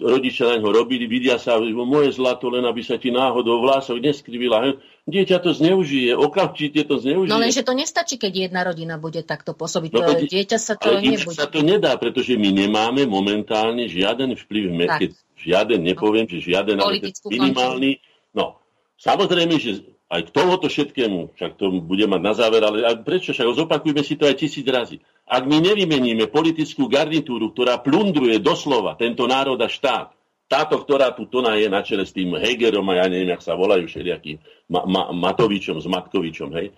rodičia 0.02 0.50
na 0.50 0.58
ňo 0.58 0.74
robili, 0.74 1.06
vidia 1.06 1.38
sa, 1.38 1.62
moje 1.62 2.18
zlato, 2.18 2.50
len 2.50 2.66
aby 2.66 2.82
sa 2.82 2.98
ti 2.98 3.14
náhodou 3.14 3.62
vlások 3.62 4.02
neskrivila. 4.02 4.74
Dieťa 5.06 5.38
to 5.38 5.54
zneužije, 5.54 6.18
okamžite 6.18 6.82
to 6.90 6.98
zneužije. 6.98 7.30
No 7.30 7.38
lenže 7.38 7.62
to 7.62 7.78
nestačí, 7.78 8.18
keď 8.18 8.50
jedna 8.50 8.66
rodina 8.66 8.98
bude 8.98 9.22
takto 9.22 9.54
pôsobiť. 9.54 9.90
No, 9.94 10.10
dieťa 10.18 10.58
sa 10.58 10.74
to 10.74 10.98
nebude. 10.98 11.38
sa 11.38 11.46
to 11.46 11.62
nedá, 11.62 11.94
pretože 11.94 12.34
my 12.34 12.50
nemáme 12.50 13.06
momentálne 13.06 13.86
žiaden 13.86 14.34
vplyv, 14.34 14.64
keď 14.98 15.10
žiaden, 15.38 15.80
nepoviem, 15.86 16.26
že 16.26 16.42
žiaden, 16.42 16.82
ale 16.82 16.98
minimálny. 17.30 18.02
No, 18.34 18.58
samozrejme, 18.98 19.56
že 19.56 19.97
aj 20.08 20.20
k 20.24 20.32
tomuto 20.32 20.72
všetkému, 20.72 21.36
však 21.36 21.60
to 21.60 21.84
bude 21.84 22.04
mať 22.08 22.20
na 22.24 22.32
záver, 22.32 22.64
ale 22.64 23.04
prečo 23.04 23.36
však 23.36 23.44
zopakujme 23.52 24.00
si 24.00 24.16
to 24.16 24.24
aj 24.24 24.40
tisíc 24.40 24.64
razy. 24.64 25.04
Ak 25.28 25.44
my 25.44 25.60
nevymeníme 25.60 26.32
politickú 26.32 26.88
garnitúru, 26.88 27.52
ktorá 27.52 27.76
plundruje 27.84 28.40
doslova 28.40 28.96
tento 28.96 29.28
národ 29.28 29.60
a 29.60 29.68
štát, 29.68 30.16
táto, 30.48 30.80
ktorá 30.80 31.12
tu 31.12 31.28
tona 31.28 31.60
je 31.60 31.68
na 31.68 31.84
čele 31.84 32.08
s 32.08 32.16
tým 32.16 32.32
Hegerom 32.40 32.88
a 32.88 33.04
ja 33.04 33.06
neviem, 33.12 33.36
jak 33.36 33.44
sa 33.44 33.52
volajú 33.52 33.84
všelijakým 33.84 34.40
Ma- 34.72 34.88
Ma- 34.88 35.12
Matovičom, 35.12 35.76
s 35.76 35.84
Matkovičom, 35.84 36.56
hej, 36.56 36.72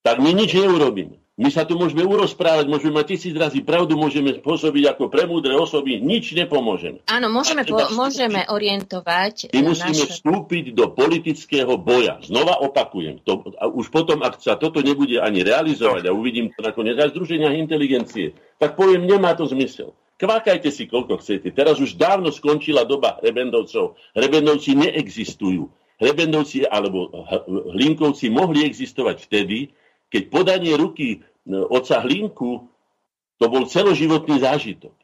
tak 0.00 0.24
my 0.24 0.32
nič 0.32 0.56
neurobíme. 0.56 1.20
My 1.34 1.50
sa 1.50 1.66
tu 1.66 1.74
môžeme 1.74 2.06
urozprávať, 2.06 2.70
môžeme 2.70 2.94
mať 2.94 3.18
tisíc 3.18 3.34
razy 3.34 3.58
pravdu, 3.66 3.98
môžeme 3.98 4.38
pôsobiť 4.38 4.94
ako 4.94 5.10
premúdre 5.10 5.50
osoby, 5.58 5.98
nič 5.98 6.30
nepomôžeme. 6.30 7.02
Áno, 7.10 7.26
môžeme, 7.26 7.66
po, 7.66 7.90
môžeme 7.90 8.46
orientovať. 8.46 9.50
My 9.50 9.66
musíme 9.66 9.98
naše... 9.98 10.14
vstúpiť 10.14 10.78
do 10.78 10.94
politického 10.94 11.74
boja. 11.74 12.22
Znova 12.22 12.62
opakujem, 12.62 13.18
to, 13.26 13.50
a 13.58 13.66
už 13.66 13.90
potom, 13.90 14.22
ak 14.22 14.38
sa 14.38 14.54
toto 14.54 14.78
nebude 14.78 15.18
ani 15.18 15.42
realizovať, 15.42 16.06
a 16.06 16.14
uvidím 16.14 16.54
to 16.54 16.62
nakoniec 16.62 16.94
aj 17.02 17.10
združenia 17.10 17.58
inteligencie, 17.58 18.38
tak 18.62 18.78
poviem, 18.78 19.02
nemá 19.02 19.34
to 19.34 19.50
zmysel. 19.50 19.90
Kvákajte 20.14 20.70
si, 20.70 20.86
koľko 20.86 21.18
chcete. 21.18 21.50
Teraz 21.50 21.82
už 21.82 21.98
dávno 21.98 22.30
skončila 22.30 22.86
doba 22.86 23.18
hrebendovcov. 23.18 23.98
Hrebendovci 24.14 24.78
neexistujú. 24.78 25.66
Hrebendovci 25.98 26.62
alebo 26.62 27.10
hlinkovci 27.74 28.30
mohli 28.30 28.62
existovať 28.62 29.26
vtedy, 29.26 29.74
keď 30.14 30.22
podanie 30.30 30.78
ruky 30.78 31.18
e, 31.18 31.18
oca 31.50 31.98
Hlinku, 32.06 32.70
to 33.42 33.44
bol 33.50 33.66
celoživotný 33.66 34.38
zážitok. 34.38 34.94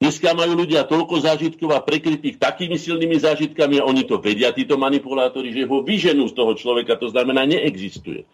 Dneska 0.00 0.32
majú 0.32 0.64
ľudia 0.64 0.86
toľko 0.88 1.20
zážitkov 1.20 1.76
a 1.76 1.84
prekrytých 1.84 2.40
takými 2.40 2.78
silnými 2.78 3.20
zážitkami 3.20 3.82
a 3.82 3.84
oni 3.84 4.06
to 4.06 4.22
vedia, 4.22 4.54
títo 4.54 4.80
manipulátori, 4.80 5.52
že 5.52 5.68
ho 5.68 5.82
vyženú 5.84 6.30
z 6.30 6.34
toho 6.38 6.56
človeka, 6.56 6.96
to 6.96 7.12
znamená 7.12 7.44
neexistuje. 7.44 8.24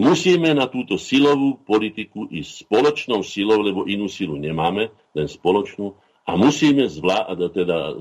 Musíme 0.00 0.56
na 0.56 0.66
túto 0.72 0.96
silovú 0.96 1.60
politiku 1.62 2.24
ísť 2.26 2.66
spoločnou 2.66 3.20
silou, 3.20 3.60
lebo 3.60 3.84
inú 3.84 4.08
silu 4.08 4.40
nemáme, 4.40 4.88
len 5.12 5.28
spoločnú. 5.28 5.92
A 6.24 6.34
musíme 6.34 6.88
zvlá- 6.88 7.28
teda 7.52 7.92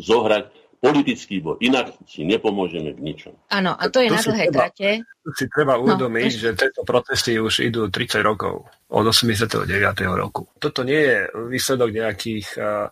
zohrať 0.00 0.48
politický 0.80 1.44
boj. 1.44 1.60
Inak 1.60 1.92
si 2.08 2.24
nepomôžeme 2.24 2.96
v 2.96 3.00
ničom. 3.12 3.36
Áno, 3.52 3.76
a 3.76 3.84
to 3.92 4.00
je 4.00 4.08
to 4.08 4.16
na 4.16 4.22
dlhé 4.24 4.46
trate. 4.48 4.90
Si 5.36 5.46
treba 5.50 5.78
no, 5.78 5.86
uvedomiť, 5.86 6.30
no, 6.34 6.40
že 6.40 6.48
tieto 6.56 6.82
protesty 6.82 7.38
už 7.38 7.66
idú 7.66 7.86
30 7.88 8.22
rokov, 8.22 8.66
od 8.90 9.06
89. 9.06 9.70
roku. 10.18 10.50
Toto 10.58 10.82
nie 10.82 10.98
je 10.98 11.18
výsledok 11.46 11.94
nejakých 11.94 12.46
uh, 12.58 12.90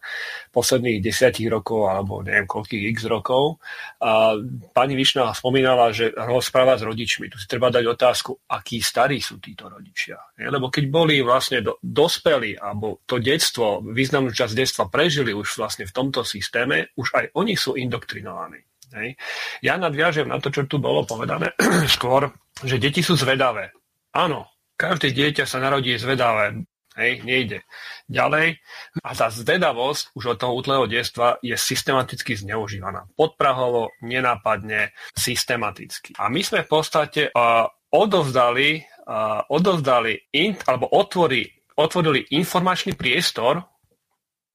posledných 0.54 1.02
desiatich 1.02 1.50
rokov, 1.50 1.90
alebo 1.90 2.22
neviem 2.22 2.46
koľkých 2.46 2.94
x 2.94 3.10
rokov. 3.10 3.58
Uh, 3.98 4.38
pani 4.70 4.94
Višná 4.94 5.34
spomínala, 5.34 5.90
že 5.90 6.14
rozpráva 6.14 6.78
s 6.78 6.86
rodičmi. 6.86 7.26
Tu 7.26 7.36
si 7.42 7.50
treba 7.50 7.74
dať 7.74 7.82
otázku, 7.82 8.30
akí 8.46 8.78
starí 8.78 9.18
sú 9.18 9.42
títo 9.42 9.66
rodičia. 9.66 10.22
Je? 10.38 10.46
Lebo 10.46 10.70
keď 10.70 10.84
boli 10.86 11.18
vlastne 11.18 11.66
do, 11.66 11.82
dospelí, 11.82 12.54
alebo 12.54 13.02
to 13.02 13.18
detstvo, 13.18 13.82
významnú 13.82 14.30
časť 14.30 14.54
detstva 14.54 14.86
prežili 14.86 15.34
už 15.34 15.58
vlastne 15.58 15.82
v 15.82 15.94
tomto 15.94 16.22
systéme, 16.22 16.94
už 16.94 17.10
aj 17.18 17.24
oni 17.34 17.58
sú 17.58 17.74
indoktrinovaní. 17.74 18.67
Hej. 18.96 19.20
Ja 19.60 19.76
nadviažem 19.76 20.28
na 20.28 20.40
to, 20.40 20.48
čo 20.48 20.64
tu 20.64 20.80
bolo 20.80 21.04
povedané 21.04 21.52
skôr, 21.96 22.32
že 22.64 22.80
deti 22.80 23.04
sú 23.04 23.18
zvedavé. 23.18 23.72
Áno, 24.16 24.48
každé 24.80 25.12
dieťa 25.12 25.44
sa 25.44 25.60
narodí 25.60 25.92
zvedavé. 26.00 26.64
Hej, 26.98 27.22
nejde. 27.22 27.62
Ďalej, 28.10 28.58
a 29.06 29.10
tá 29.14 29.30
zvedavosť 29.30 30.18
už 30.18 30.34
od 30.34 30.38
toho 30.42 30.52
útleho 30.58 30.84
detstva 30.90 31.38
je 31.38 31.54
systematicky 31.54 32.34
zneužívaná. 32.34 33.06
Podprahovo, 33.14 33.94
nenápadne, 34.02 34.90
systematicky. 35.14 36.18
A 36.18 36.26
my 36.26 36.42
sme 36.42 36.66
v 36.66 36.70
podstate 36.74 37.30
uh, 37.30 37.70
odovzdali, 37.94 38.82
uh, 39.06 39.46
odovzdali 39.46 40.34
int, 40.34 40.66
alebo 40.66 40.90
otvorili, 40.90 41.46
otvorili 41.78 42.34
informačný 42.34 42.98
priestor 42.98 43.62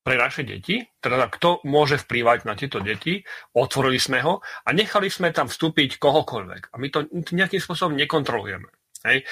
pre 0.04 0.20
naše 0.20 0.44
deti, 0.44 0.84
teda 1.00 1.32
kto 1.32 1.64
môže 1.64 1.96
vplývať 2.04 2.44
na 2.44 2.60
tieto 2.60 2.84
deti, 2.84 3.24
otvorili 3.56 3.96
sme 3.96 4.20
ho 4.20 4.44
a 4.44 4.70
nechali 4.76 5.08
sme 5.08 5.32
tam 5.32 5.48
vstúpiť 5.48 5.96
kohokoľvek. 5.96 6.70
A 6.70 6.76
my 6.76 6.88
to 6.92 7.08
nejakým 7.32 7.64
spôsobom 7.64 7.96
nekontrolujeme. 7.96 8.68
Hej. 9.04 9.28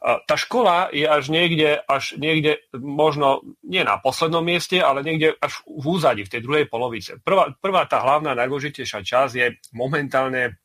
Tá 0.00 0.36
škola 0.36 0.92
je 0.92 1.08
až 1.08 1.32
niekde, 1.32 1.80
až 1.88 2.20
niekde 2.20 2.60
možno 2.76 3.40
nie 3.64 3.80
na 3.80 3.96
poslednom 3.96 4.44
mieste, 4.44 4.84
ale 4.84 5.00
niekde 5.00 5.32
až 5.40 5.64
v 5.64 5.96
úzadi, 5.96 6.28
v 6.28 6.32
tej 6.32 6.40
druhej 6.44 6.66
polovice. 6.68 7.16
Prvá, 7.24 7.52
prvá 7.56 7.88
tá 7.88 8.04
hlavná, 8.04 8.36
najdôležitejšia 8.36 9.00
časť 9.00 9.32
je 9.32 9.46
momentálne 9.72 10.60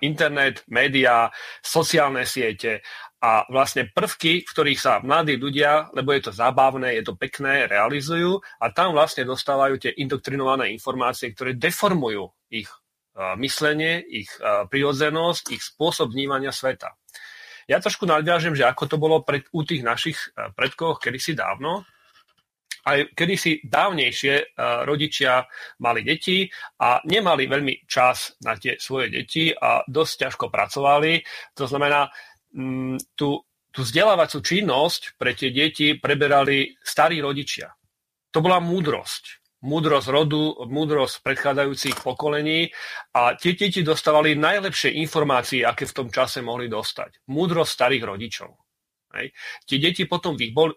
internet, 0.00 0.62
médiá, 0.70 1.34
sociálne 1.58 2.22
siete 2.24 2.80
a 3.24 3.48
vlastne 3.48 3.88
prvky, 3.88 4.44
v 4.44 4.50
ktorých 4.52 4.76
sa 4.76 5.00
mladí 5.00 5.40
ľudia, 5.40 5.88
lebo 5.96 6.12
je 6.12 6.28
to 6.28 6.32
zábavné, 6.36 7.00
je 7.00 7.08
to 7.08 7.16
pekné, 7.16 7.64
realizujú 7.64 8.36
a 8.60 8.68
tam 8.68 8.92
vlastne 8.92 9.24
dostávajú 9.24 9.80
tie 9.80 9.96
indoktrinované 9.96 10.68
informácie, 10.76 11.32
ktoré 11.32 11.56
deformujú 11.56 12.28
ich 12.52 12.68
myslenie, 13.40 14.04
ich 14.04 14.28
prirodzenosť, 14.44 15.56
ich 15.56 15.62
spôsob 15.64 16.12
vnímania 16.12 16.52
sveta. 16.52 16.92
Ja 17.64 17.80
trošku 17.80 18.04
nadviažem, 18.04 18.52
že 18.52 18.68
ako 18.68 18.84
to 18.84 18.96
bolo 19.00 19.24
pred, 19.24 19.48
u 19.56 19.64
tých 19.64 19.80
našich 19.80 20.20
predkoch 20.36 21.00
kedysi 21.00 21.32
dávno, 21.32 21.88
aj 22.84 23.16
kedysi 23.16 23.64
dávnejšie 23.64 24.60
rodičia 24.84 25.48
mali 25.80 26.04
deti 26.04 26.44
a 26.84 27.00
nemali 27.08 27.48
veľmi 27.48 27.88
čas 27.88 28.36
na 28.44 28.60
tie 28.60 28.76
svoje 28.76 29.08
deti 29.08 29.48
a 29.48 29.80
dosť 29.88 30.28
ťažko 30.28 30.52
pracovali. 30.52 31.24
To 31.56 31.64
znamená, 31.64 32.12
tú, 33.14 33.28
tú 33.74 33.80
vzdelávacú 33.82 34.38
činnosť 34.38 35.18
pre 35.18 35.34
tie 35.34 35.50
deti 35.50 35.98
preberali 35.98 36.78
starí 36.78 37.18
rodičia. 37.18 37.74
To 38.30 38.38
bola 38.38 38.62
múdrosť. 38.62 39.42
Múdrosť 39.64 40.08
rodu, 40.12 40.60
múdrosť 40.68 41.24
predchádzajúcich 41.24 42.04
pokolení 42.04 42.68
a 43.16 43.32
tie 43.32 43.56
deti 43.56 43.80
dostávali 43.80 44.36
najlepšie 44.36 45.00
informácie, 45.00 45.64
aké 45.64 45.88
v 45.88 45.96
tom 46.04 46.08
čase 46.12 46.44
mohli 46.44 46.68
dostať. 46.68 47.24
Múdrosť 47.32 47.72
starých 47.72 48.04
rodičov. 48.04 48.50
Hej. 49.16 49.32
Tie 49.64 49.78
deti 49.80 50.04
potom 50.04 50.36
bol, 50.52 50.74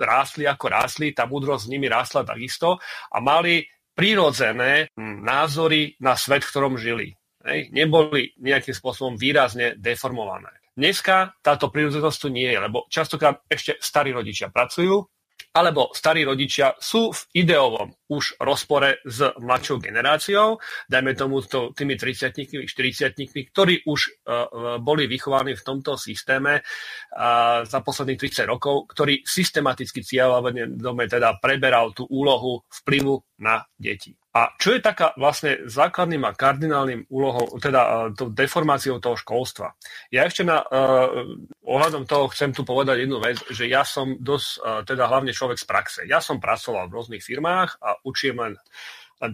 rástli 0.00 0.48
ako 0.48 0.66
rástli, 0.66 1.14
tá 1.14 1.28
múdrosť 1.30 1.68
s 1.68 1.70
nimi 1.70 1.86
rástla 1.86 2.26
takisto 2.26 2.80
a 3.12 3.16
mali 3.22 3.62
prirodzené 3.94 4.90
hm, 4.90 5.22
názory 5.22 5.94
na 6.02 6.18
svet, 6.18 6.42
v 6.42 6.50
ktorom 6.50 6.74
žili. 6.74 7.14
Hej. 7.44 7.70
Neboli 7.70 8.34
nejakým 8.40 8.74
spôsobom 8.74 9.14
výrazne 9.14 9.76
deformované. 9.78 10.63
Dneska 10.74 11.38
táto 11.38 11.70
prírodzenosť 11.70 12.18
tu 12.18 12.28
nie 12.34 12.50
je, 12.50 12.58
lebo 12.58 12.90
častokrát 12.90 13.38
ešte 13.46 13.78
starí 13.78 14.10
rodičia 14.10 14.50
pracujú, 14.50 15.06
alebo 15.54 15.94
starí 15.94 16.26
rodičia 16.26 16.74
sú 16.82 17.14
v 17.14 17.46
ideovom 17.46 17.94
už 18.10 18.42
rozpore 18.42 19.00
s 19.06 19.22
mladšou 19.38 19.78
generáciou, 19.80 20.58
dajme 20.90 21.14
tomu 21.14 21.40
to, 21.46 21.70
tými 21.72 21.94
30 21.94 22.66
40 22.66 23.50
ktorí 23.54 23.86
už 23.86 24.00
uh, 24.26 24.76
boli 24.82 25.06
vychovaní 25.06 25.54
v 25.54 25.64
tomto 25.64 25.94
systéme 25.94 26.60
uh, 26.60 27.62
za 27.62 27.78
posledných 27.80 28.18
30 28.18 28.50
rokov, 28.50 28.90
ktorý 28.92 29.22
systematicky 29.22 30.02
cieľavedome 30.02 31.04
teda 31.06 31.38
preberal 31.38 31.94
tú 31.96 32.04
úlohu 32.10 32.66
vplyvu 32.82 33.22
na 33.40 33.62
deti. 33.78 34.14
A 34.34 34.50
čo 34.58 34.74
je 34.74 34.82
taká 34.82 35.14
vlastne 35.14 35.62
základným 35.70 36.26
a 36.26 36.34
kardinálnym 36.34 37.06
úlohou, 37.06 37.54
teda 37.62 38.10
uh, 38.10 38.30
deformáciou 38.34 38.98
toho 38.98 39.14
školstva? 39.14 39.78
Ja 40.10 40.26
ešte 40.26 40.42
na 40.42 40.58
uh, 40.58 41.22
ohľadom 41.62 42.02
toho 42.02 42.26
chcem 42.34 42.50
tu 42.50 42.66
povedať 42.66 43.06
jednu 43.06 43.22
vec, 43.22 43.38
že 43.54 43.70
ja 43.70 43.86
som 43.86 44.18
dosť, 44.18 44.48
uh, 44.58 44.82
teda 44.82 45.06
hlavne 45.06 45.30
človek 45.44 45.60
z 45.60 45.68
praxe. 45.68 46.00
Ja 46.08 46.24
som 46.24 46.40
pracoval 46.40 46.88
v 46.88 46.96
rôznych 46.96 47.20
firmách 47.20 47.76
a 47.84 48.00
učím 48.08 48.40
len 48.40 48.56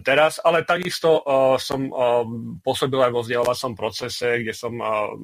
teraz, 0.03 0.43
ale 0.43 0.67
takisto 0.67 1.23
uh, 1.23 1.55
som 1.55 1.87
uh, 1.87 2.27
pôsobil 2.59 2.99
aj 2.99 3.11
vo 3.15 3.23
vzdelávacom 3.23 3.73
procese, 3.79 4.43
kde 4.43 4.51
som 4.51 4.75
uh, 4.75 5.15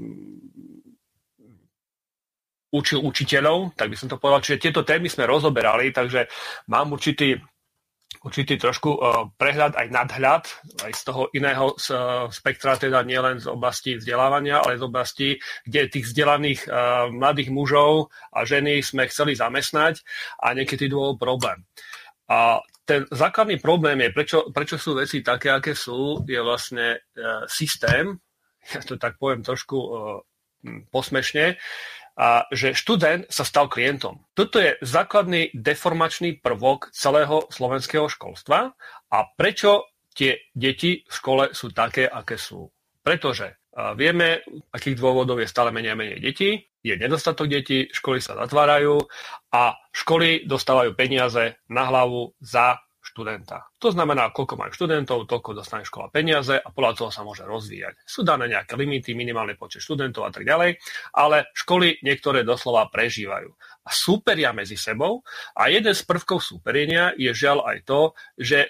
učil 2.71 3.03
učiteľov, 3.03 3.75
tak 3.75 3.91
by 3.91 3.95
som 3.99 4.07
to 4.07 4.15
povedal. 4.15 4.39
Čiže 4.39 4.63
tieto 4.63 4.81
témy 4.87 5.11
sme 5.11 5.27
rozoberali, 5.27 5.91
takže 5.91 6.31
mám 6.71 6.95
určitý 6.95 7.35
určitý 8.23 8.57
trošku 8.57 8.97
uh, 8.97 9.29
prehľad 9.35 9.77
aj 9.77 9.87
nadhľad 9.91 10.43
aj 10.83 10.91
z 10.95 11.01
toho 11.05 11.29
iného 11.35 11.75
uh, 11.75 12.27
spektra, 12.31 12.79
teda 12.79 13.03
nielen 13.03 13.37
z 13.39 13.47
oblasti 13.51 13.99
vzdelávania, 13.99 14.63
ale 14.63 14.79
z 14.79 14.83
oblasti, 14.83 15.29
kde 15.67 15.91
tých 15.91 16.11
vzdelaných 16.11 16.61
uh, 16.67 17.11
mladých 17.13 17.53
mužov 17.53 18.09
a 18.33 18.47
ženy 18.47 18.81
sme 18.81 19.07
chceli 19.11 19.35
zamestnať 19.37 20.01
a 20.43 20.55
niekedy 20.55 20.89
bol 20.89 21.19
problém. 21.19 21.67
A 22.27 22.59
ten 22.87 23.03
základný 23.07 23.59
problém 23.59 23.99
je, 24.03 24.09
prečo, 24.15 24.39
prečo 24.51 24.79
sú 24.79 24.95
veci 24.95 25.19
také, 25.19 25.51
aké 25.51 25.75
sú, 25.75 26.23
je 26.23 26.39
vlastne 26.39 27.03
systém, 27.47 28.15
ja 28.67 28.79
to 28.83 28.95
tak 28.95 29.19
poviem 29.19 29.43
trošku 29.43 29.75
posmešne, 30.91 31.59
a 32.17 32.49
že 32.49 32.73
študent 32.73 33.29
sa 33.29 33.45
stal 33.45 33.69
klientom. 33.69 34.25
Toto 34.33 34.57
je 34.57 34.73
základný 34.81 35.53
deformačný 35.53 36.41
prvok 36.41 36.89
celého 36.89 37.45
slovenského 37.53 38.09
školstva 38.09 38.73
a 39.13 39.17
prečo 39.37 39.85
tie 40.17 40.49
deti 40.57 41.05
v 41.05 41.13
škole 41.13 41.53
sú 41.53 41.69
také, 41.69 42.09
aké 42.09 42.41
sú. 42.41 42.73
Pretože 43.05 43.61
vieme, 43.93 44.41
akých 44.73 44.97
dôvodov 44.97 45.37
je 45.37 45.45
stále 45.45 45.69
menej 45.69 45.93
a 45.93 45.99
menej 46.01 46.17
detí, 46.17 46.65
je 46.81 46.97
nedostatok 46.97 47.45
detí, 47.45 47.85
školy 47.93 48.17
sa 48.17 48.33
zatvárajú 48.33 48.97
a 49.53 49.77
školy 49.93 50.49
dostávajú 50.49 50.97
peniaze 50.97 51.61
na 51.69 51.85
hlavu 51.85 52.33
za 52.41 52.81
študenta. 53.07 53.71
To 53.79 53.89
znamená, 53.95 54.35
koľko 54.35 54.59
majú 54.59 54.71
študentov, 54.75 55.31
toľko 55.31 55.55
dostane 55.55 55.87
škola 55.87 56.11
peniaze 56.11 56.59
a 56.59 56.67
podľa 56.67 56.93
toho 56.99 57.09
sa 57.13 57.23
môže 57.23 57.47
rozvíjať. 57.47 58.03
Sú 58.03 58.27
dané 58.27 58.51
nejaké 58.51 58.75
limity, 58.75 59.15
minimálny 59.15 59.55
počet 59.55 59.79
študentov 59.79 60.27
a 60.27 60.31
tak 60.35 60.43
ďalej, 60.43 60.75
ale 61.15 61.47
školy 61.55 62.03
niektoré 62.03 62.43
doslova 62.43 62.91
prežívajú 62.91 63.49
a 63.87 63.89
súperia 63.89 64.51
medzi 64.51 64.75
sebou 64.75 65.23
a 65.55 65.71
jeden 65.71 65.95
z 65.95 66.03
prvkov 66.03 66.43
súperenia 66.43 67.15
je 67.15 67.31
žiaľ 67.31 67.63
aj 67.63 67.77
to, 67.87 68.01
že 68.35 68.67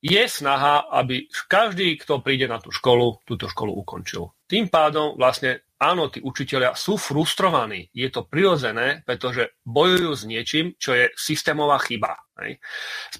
je 0.00 0.24
snaha, 0.28 0.88
aby 0.96 1.28
každý, 1.48 2.00
kto 2.00 2.24
príde 2.24 2.48
na 2.48 2.56
tú 2.56 2.72
školu, 2.72 3.20
túto 3.28 3.48
školu 3.48 3.76
ukončil. 3.84 4.32
Tým 4.50 4.66
pádom 4.66 5.14
vlastne 5.14 5.70
áno, 5.80 6.12
tí 6.12 6.20
učiteľia 6.20 6.76
sú 6.76 7.00
frustrovaní. 7.00 7.88
Je 7.94 8.10
to 8.12 8.28
prirodzené, 8.28 9.06
pretože 9.06 9.56
bojujú 9.64 10.10
s 10.12 10.22
niečím, 10.28 10.74
čo 10.76 10.92
je 10.92 11.08
systémová 11.16 11.80
chyba. 11.80 12.18
Hej. 12.42 12.60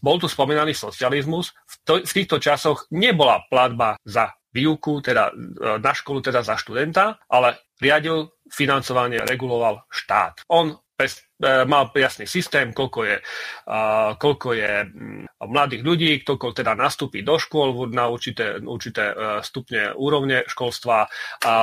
Bol 0.04 0.20
tu 0.20 0.28
spomínaný 0.28 0.76
socializmus. 0.76 1.54
V, 1.54 1.74
to, 1.86 1.94
v 2.04 2.12
týchto 2.12 2.36
časoch 2.42 2.90
nebola 2.92 3.46
platba 3.48 3.96
za 4.04 4.34
výuku, 4.50 5.00
teda 5.00 5.30
e, 5.30 5.34
na 5.78 5.92
školu, 5.94 6.20
teda 6.20 6.42
za 6.42 6.58
študenta, 6.58 7.22
ale 7.30 7.70
riadil 7.80 8.34
financovanie 8.50 9.22
reguloval 9.22 9.86
štát. 9.88 10.44
On 10.50 10.74
pes, 10.98 11.29
e, 11.40 11.64
mal 11.64 11.88
jasný 11.90 12.28
systém, 12.28 12.76
koľko 12.76 13.00
je, 13.08 13.16
koľko 14.20 14.48
je 14.52 14.72
mm, 14.84 15.22
mladých 15.48 15.82
ľudí, 15.82 16.10
koľko 16.22 16.52
teda 16.52 16.76
nastúpi 16.76 17.24
do 17.24 17.40
škôl 17.40 17.88
na 17.90 18.06
určité, 18.12 18.60
určité 18.60 19.10
e, 19.10 19.14
stupne 19.40 19.96
úrovne 19.96 20.44
školstva. 20.46 21.08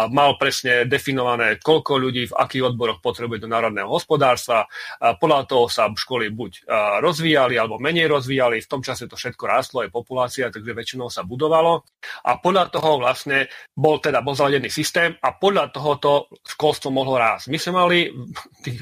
Mal 0.09 0.31
presne 0.41 0.89
definované, 0.89 1.61
koľko 1.61 2.01
ľudí 2.01 2.29
v 2.29 2.37
akých 2.37 2.73
odboroch 2.73 2.99
potrebuje 2.99 3.45
do 3.45 3.51
národného 3.51 3.87
hospodárstva. 3.87 4.65
Podľa 4.99 5.41
toho 5.45 5.65
sa 5.69 5.89
školy 5.93 6.33
buď 6.33 6.67
rozvíjali, 6.99 7.55
alebo 7.55 7.77
menej 7.77 8.09
rozvíjali. 8.09 8.59
V 8.63 8.71
tom 8.71 8.81
čase 8.81 9.05
to 9.05 9.15
všetko 9.15 9.43
rástlo, 9.45 9.85
aj 9.85 9.93
populácia, 9.93 10.49
takže 10.49 10.73
väčšinou 10.73 11.07
sa 11.13 11.21
budovalo. 11.23 11.85
A 12.25 12.41
podľa 12.41 12.73
toho 12.73 12.97
vlastne 12.97 13.47
bol 13.77 14.01
teda 14.01 14.25
bol 14.25 14.33
zavedený 14.33 14.69
systém 14.73 15.13
a 15.21 15.37
podľa 15.37 15.69
tohoto 15.69 16.31
školstvo 16.41 16.89
mohlo 16.89 17.19
rásť. 17.19 17.51
My 17.53 17.57
sme 17.61 17.73
mali 17.77 17.97
tých 18.65 18.81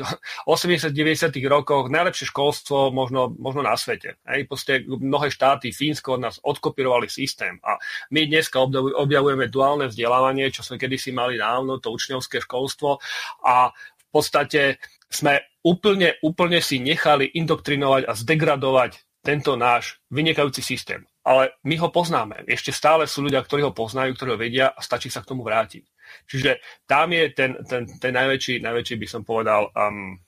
80-90 0.91 1.41
rokoch 1.49 1.89
najlepšie 1.89 2.29
školstvo 2.29 2.93
možno, 2.93 3.33
možno 3.33 3.65
na 3.65 3.73
svete. 3.73 4.21
Hej, 4.27 4.45
proste 4.45 4.85
mnohé 4.85 5.33
štáty, 5.33 5.73
Fínsko 5.73 6.17
od 6.17 6.21
nás 6.21 6.35
odkopírovali 6.43 7.09
systém 7.09 7.57
a 7.65 7.81
my 8.13 8.29
dneska 8.29 8.61
objavujeme 8.97 9.49
duálne 9.49 9.89
vzdelávanie, 9.89 10.53
čo 10.53 10.61
sme 10.61 10.77
kedysi 10.77 11.09
mali 11.09 11.41
dávno, 11.41 11.81
to 11.81 11.89
učňovské 11.89 12.43
školstvo 12.45 13.01
a 13.41 13.73
v 13.73 14.05
podstate 14.13 14.77
sme 15.09 15.43
úplne, 15.65 16.19
úplne 16.21 16.61
si 16.61 16.77
nechali 16.77 17.25
indoktrinovať 17.33 18.03
a 18.05 18.13
zdegradovať 18.13 18.91
tento 19.25 19.57
náš 19.57 19.97
vynikajúci 20.13 20.61
systém. 20.61 21.01
Ale 21.25 21.57
my 21.65 21.81
ho 21.81 21.89
poznáme. 21.89 22.45
Ešte 22.45 22.69
stále 22.69 23.09
sú 23.09 23.25
ľudia, 23.25 23.41
ktorí 23.41 23.65
ho 23.65 23.73
poznajú, 23.73 24.13
ktorí 24.13 24.29
ho 24.37 24.39
vedia 24.39 24.69
a 24.69 24.77
stačí 24.85 25.09
sa 25.09 25.25
k 25.25 25.33
tomu 25.33 25.41
vrátiť. 25.41 25.81
Čiže 26.29 26.61
tam 26.85 27.09
je 27.09 27.33
ten, 27.33 27.57
ten, 27.65 27.89
ten 27.97 28.13
najväčší, 28.13 28.61
najväčší, 28.61 28.95
by 29.01 29.07
som 29.09 29.25
povedal, 29.25 29.73
um, 29.73 30.21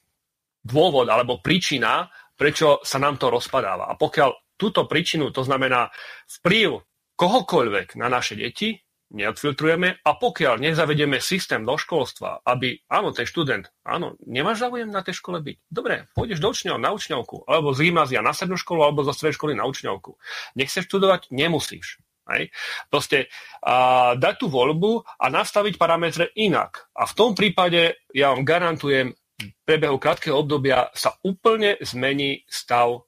dôvod 0.68 1.08
alebo 1.08 1.40
príčina, 1.40 2.12
prečo 2.36 2.84
sa 2.84 3.00
nám 3.00 3.16
to 3.16 3.32
rozpadáva. 3.32 3.88
A 3.88 3.96
pokiaľ 3.96 4.60
túto 4.60 4.84
príčinu, 4.84 5.32
to 5.32 5.48
znamená 5.48 5.88
vplyv 6.42 6.84
kohokoľvek 7.16 7.96
na 7.96 8.12
naše 8.12 8.36
deti, 8.36 8.76
neodfiltrujeme 9.08 10.04
a 10.04 10.10
pokiaľ 10.20 10.60
nezavedieme 10.60 11.24
systém 11.24 11.64
do 11.64 11.80
školstva, 11.80 12.44
aby, 12.44 12.76
áno, 12.92 13.16
ten 13.16 13.24
študent, 13.24 13.72
áno, 13.88 14.20
nemáš 14.28 14.68
záujem 14.68 14.92
na 14.92 15.00
tej 15.00 15.24
škole 15.24 15.40
byť. 15.40 15.58
Dobre, 15.72 16.12
pôjdeš 16.12 16.44
do 16.44 16.52
učňov, 16.52 16.76
na 16.76 16.92
učňovku, 16.92 17.48
alebo 17.48 17.72
z 17.72 17.88
gymnázia 17.88 18.20
na 18.20 18.36
strednú 18.36 18.60
školu, 18.60 18.84
alebo 18.84 19.08
zo 19.08 19.16
strednej 19.16 19.40
školy 19.40 19.54
na 19.56 19.64
učňovku. 19.64 20.20
Nechceš 20.60 20.92
študovať? 20.92 21.32
Nemusíš. 21.32 22.04
Hej? 22.28 22.52
Proste 22.92 23.32
a, 23.64 24.12
dať 24.20 24.36
tú 24.44 24.52
voľbu 24.52 25.08
a 25.08 25.26
nastaviť 25.32 25.80
parametre 25.80 26.36
inak. 26.36 26.92
A 26.92 27.08
v 27.08 27.16
tom 27.16 27.32
prípade 27.32 28.04
ja 28.12 28.36
vám 28.36 28.44
garantujem, 28.44 29.16
priebehu 29.66 29.98
krátkeho 30.02 30.42
obdobia 30.42 30.90
sa 30.98 31.14
úplne 31.22 31.78
zmení 31.82 32.46
stav 32.50 33.06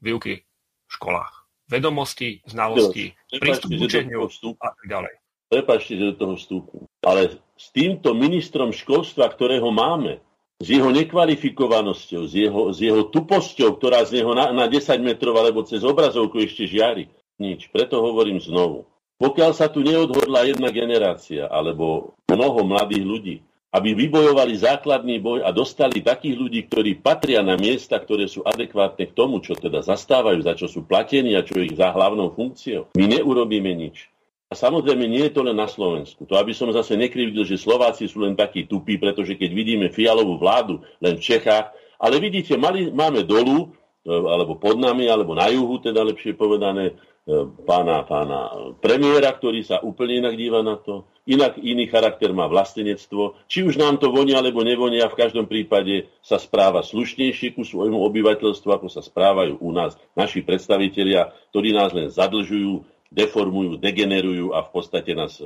výuky 0.00 0.44
v 0.44 0.90
školách. 0.90 1.48
Vedomosti, 1.70 2.42
znalosti, 2.50 3.14
prístup 3.30 3.70
k 3.70 3.80
učeniu 3.80 4.26
a 4.58 4.68
tak 4.74 4.84
ďalej. 4.90 5.14
Prepačte, 5.50 5.98
že 5.98 6.14
do 6.14 6.16
toho 6.18 6.34
vstúpim. 6.38 6.82
Ale 7.02 7.42
s 7.58 7.66
týmto 7.74 8.14
ministrom 8.14 8.70
školstva, 8.74 9.30
ktorého 9.30 9.70
máme, 9.70 10.22
s 10.60 10.66
jeho 10.68 10.92
nekvalifikovanosťou, 10.92 12.22
s 12.28 12.32
jeho, 12.36 12.62
s 12.70 12.78
jeho 12.84 13.08
tuposťou, 13.08 13.80
ktorá 13.80 14.04
z 14.04 14.20
neho 14.20 14.36
na, 14.36 14.52
na 14.52 14.68
10 14.68 15.00
metrov 15.00 15.32
alebo 15.40 15.64
cez 15.64 15.80
obrazovku 15.80 16.36
ešte 16.44 16.68
žiari, 16.68 17.08
nič. 17.40 17.72
Preto 17.72 18.04
hovorím 18.04 18.38
znovu. 18.38 18.84
Pokiaľ 19.16 19.50
sa 19.56 19.72
tu 19.72 19.80
neodhodla 19.80 20.48
jedna 20.48 20.68
generácia 20.68 21.48
alebo 21.48 22.16
mnoho 22.28 22.60
mladých 22.64 23.04
ľudí, 23.04 23.36
aby 23.70 23.94
vybojovali 23.94 24.58
základný 24.58 25.22
boj 25.22 25.46
a 25.46 25.54
dostali 25.54 26.02
takých 26.02 26.34
ľudí, 26.34 26.60
ktorí 26.66 26.98
patria 26.98 27.38
na 27.38 27.54
miesta, 27.54 28.02
ktoré 28.02 28.26
sú 28.26 28.42
adekvátne 28.42 29.06
k 29.06 29.14
tomu, 29.14 29.38
čo 29.38 29.54
teda 29.54 29.86
zastávajú, 29.86 30.42
za 30.42 30.58
čo 30.58 30.66
sú 30.66 30.82
platení 30.82 31.38
a 31.38 31.46
čo 31.46 31.62
ich 31.62 31.78
za 31.78 31.94
hlavnou 31.94 32.34
funkciou. 32.34 32.90
My 32.98 33.06
neurobíme 33.06 33.70
nič. 33.70 34.10
A 34.50 34.58
samozrejme 34.58 35.06
nie 35.06 35.30
je 35.30 35.34
to 35.38 35.46
len 35.46 35.54
na 35.54 35.70
Slovensku. 35.70 36.26
To 36.26 36.34
aby 36.34 36.50
som 36.50 36.74
zase 36.74 36.98
nekrivdil, 36.98 37.46
že 37.46 37.54
Slováci 37.54 38.10
sú 38.10 38.26
len 38.26 38.34
takí 38.34 38.66
tupí, 38.66 38.98
pretože 38.98 39.38
keď 39.38 39.50
vidíme 39.54 39.86
fialovú 39.94 40.42
vládu 40.42 40.82
len 40.98 41.14
v 41.14 41.22
Čechách, 41.22 41.70
ale 42.02 42.18
vidíte, 42.18 42.58
mali, 42.58 42.90
máme 42.90 43.22
dolu, 43.22 43.70
alebo 44.08 44.56
pod 44.56 44.80
nami, 44.80 45.08
alebo 45.08 45.36
na 45.36 45.52
juhu, 45.52 45.76
teda 45.80 46.00
lepšie 46.00 46.32
povedané, 46.32 46.96
E, 47.30 47.46
pána, 47.68 48.00
pána 48.08 48.48
premiéra, 48.80 49.30
ktorý 49.36 49.60
sa 49.60 49.78
úplne 49.84 50.24
inak 50.24 50.34
díva 50.40 50.64
na 50.64 50.80
to. 50.80 51.06
Inak 51.28 51.60
iný 51.60 51.84
charakter 51.86 52.32
má 52.32 52.48
vlastenectvo. 52.48 53.38
Či 53.44 53.68
už 53.68 53.76
nám 53.76 54.00
to 54.00 54.08
vonia 54.08 54.40
alebo 54.40 54.64
nevonia, 54.64 55.06
v 55.06 55.20
každom 55.20 55.44
prípade 55.44 56.08
sa 56.24 56.40
správa 56.40 56.80
slušnejšie 56.80 57.52
ku 57.52 57.62
svojmu 57.62 58.02
obyvateľstvu, 58.08 58.68
ako 58.72 58.88
sa 58.88 59.04
správajú 59.04 59.60
u 59.60 59.70
nás 59.70 60.00
naši 60.16 60.40
predstavitelia, 60.40 61.30
ktorí 61.52 61.76
nás 61.76 61.92
len 61.92 62.08
zadlžujú, 62.08 62.88
deformujú, 63.12 63.76
degenerujú 63.78 64.56
a 64.56 64.64
v 64.64 64.70
podstate 64.72 65.12
nás 65.12 65.38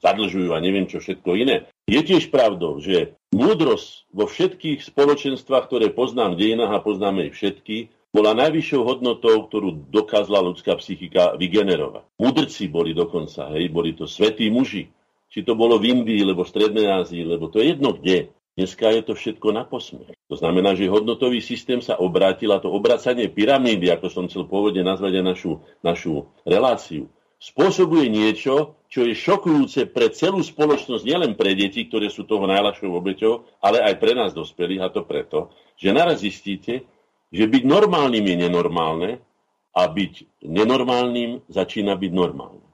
zadlžujú 0.00 0.54
a 0.54 0.62
neviem 0.62 0.86
čo 0.86 1.02
všetko 1.02 1.36
iné. 1.36 1.66
Je 1.90 2.00
tiež 2.06 2.30
pravdou, 2.30 2.78
že 2.78 3.18
múdrosť 3.34 4.08
vo 4.14 4.30
všetkých 4.30 4.78
spoločenstvách, 4.78 5.64
ktoré 5.66 5.90
poznám 5.90 6.38
v 6.38 6.48
dejinách 6.48 6.70
a 6.70 6.84
poznáme 6.86 7.28
ich 7.28 7.36
všetky, 7.36 7.90
bola 8.16 8.32
najvyššou 8.32 8.80
hodnotou, 8.80 9.44
ktorú 9.44 9.92
dokázala 9.92 10.40
ľudská 10.40 10.72
psychika 10.80 11.36
vygenerovať. 11.36 12.08
Mudrci 12.16 12.64
boli 12.72 12.96
dokonca, 12.96 13.52
hej, 13.52 13.68
boli 13.68 13.92
to 13.92 14.08
svetí 14.08 14.48
muži. 14.48 14.88
Či 15.28 15.44
to 15.44 15.52
bolo 15.52 15.76
v 15.76 15.92
Indii, 15.92 16.24
alebo 16.24 16.48
v 16.48 16.52
Strednej 16.56 16.88
Ázii, 16.88 17.20
lebo 17.28 17.52
to 17.52 17.60
je 17.60 17.76
jedno 17.76 17.92
kde. 17.92 18.32
Dneska 18.56 18.88
je 18.88 19.02
to 19.04 19.12
všetko 19.12 19.52
na 19.52 19.68
posmech. 19.68 20.16
To 20.32 20.36
znamená, 20.40 20.72
že 20.72 20.88
hodnotový 20.88 21.44
systém 21.44 21.84
sa 21.84 22.00
obrátil 22.00 22.56
a 22.56 22.62
to 22.62 22.72
obracanie 22.72 23.28
pyramídy, 23.28 23.92
ako 23.92 24.08
som 24.08 24.24
chcel 24.32 24.48
pôvodne 24.48 24.80
nazvať 24.80 25.20
aj 25.20 25.24
našu, 25.36 25.52
našu 25.84 26.32
reláciu, 26.48 27.12
spôsobuje 27.36 28.08
niečo, 28.08 28.80
čo 28.88 29.04
je 29.04 29.12
šokujúce 29.12 29.92
pre 29.92 30.08
celú 30.08 30.40
spoločnosť, 30.40 31.04
nielen 31.04 31.36
pre 31.36 31.52
deti, 31.52 31.84
ktoré 31.84 32.08
sú 32.08 32.24
toho 32.24 32.48
najľahšou 32.48 32.88
obeťou, 32.96 33.60
ale 33.60 33.84
aj 33.84 33.94
pre 34.00 34.16
nás 34.16 34.32
dospelých, 34.32 34.80
a 34.80 34.88
to 34.88 35.04
preto, 35.04 35.52
že 35.76 35.92
naraz 35.92 36.24
zistíte, 36.24 36.88
že 37.30 37.44
byť 37.46 37.62
normálnym 37.66 38.24
je 38.24 38.36
nenormálne 38.46 39.10
a 39.76 39.82
byť 39.84 40.44
nenormálnym 40.46 41.44
začína 41.50 41.98
byť 41.98 42.12
normálne. 42.14 42.64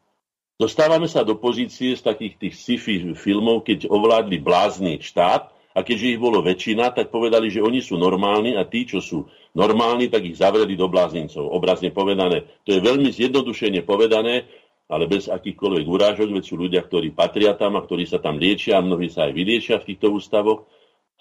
Dostávame 0.61 1.11
sa 1.11 1.27
do 1.27 1.35
pozície 1.35 1.99
z 1.99 2.03
takých 2.07 2.39
tých 2.39 2.55
sci-fi 2.55 2.95
filmov, 3.19 3.67
keď 3.67 3.91
ovládli 3.91 4.39
blázny 4.39 5.03
štát 5.03 5.51
a 5.75 5.81
keďže 5.83 6.15
ich 6.15 6.21
bolo 6.21 6.45
väčšina, 6.45 6.95
tak 6.95 7.11
povedali, 7.11 7.51
že 7.51 7.65
oni 7.65 7.83
sú 7.83 7.99
normálni 7.99 8.55
a 8.55 8.63
tí, 8.63 8.87
čo 8.87 9.03
sú 9.03 9.27
normálni, 9.57 10.07
tak 10.07 10.23
ich 10.23 10.39
zavreli 10.39 10.79
do 10.79 10.87
bláznincov. 10.87 11.49
Obrazne 11.51 11.91
povedané. 11.91 12.47
To 12.69 12.77
je 12.77 12.85
veľmi 12.85 13.11
zjednodušene 13.11 13.83
povedané, 13.83 14.47
ale 14.93 15.09
bez 15.09 15.27
akýchkoľvek 15.33 15.87
urážok, 15.89 16.29
veď 16.31 16.45
sú 16.45 16.55
ľudia, 16.61 16.85
ktorí 16.85 17.17
patria 17.17 17.57
tam 17.57 17.81
a 17.81 17.83
ktorí 17.83 18.05
sa 18.05 18.21
tam 18.21 18.37
liečia 18.37 18.79
a 18.79 18.85
mnohí 18.85 19.09
sa 19.09 19.27
aj 19.27 19.33
vyliečia 19.33 19.81
v 19.81 19.89
týchto 19.97 20.13
ústavoch 20.13 20.69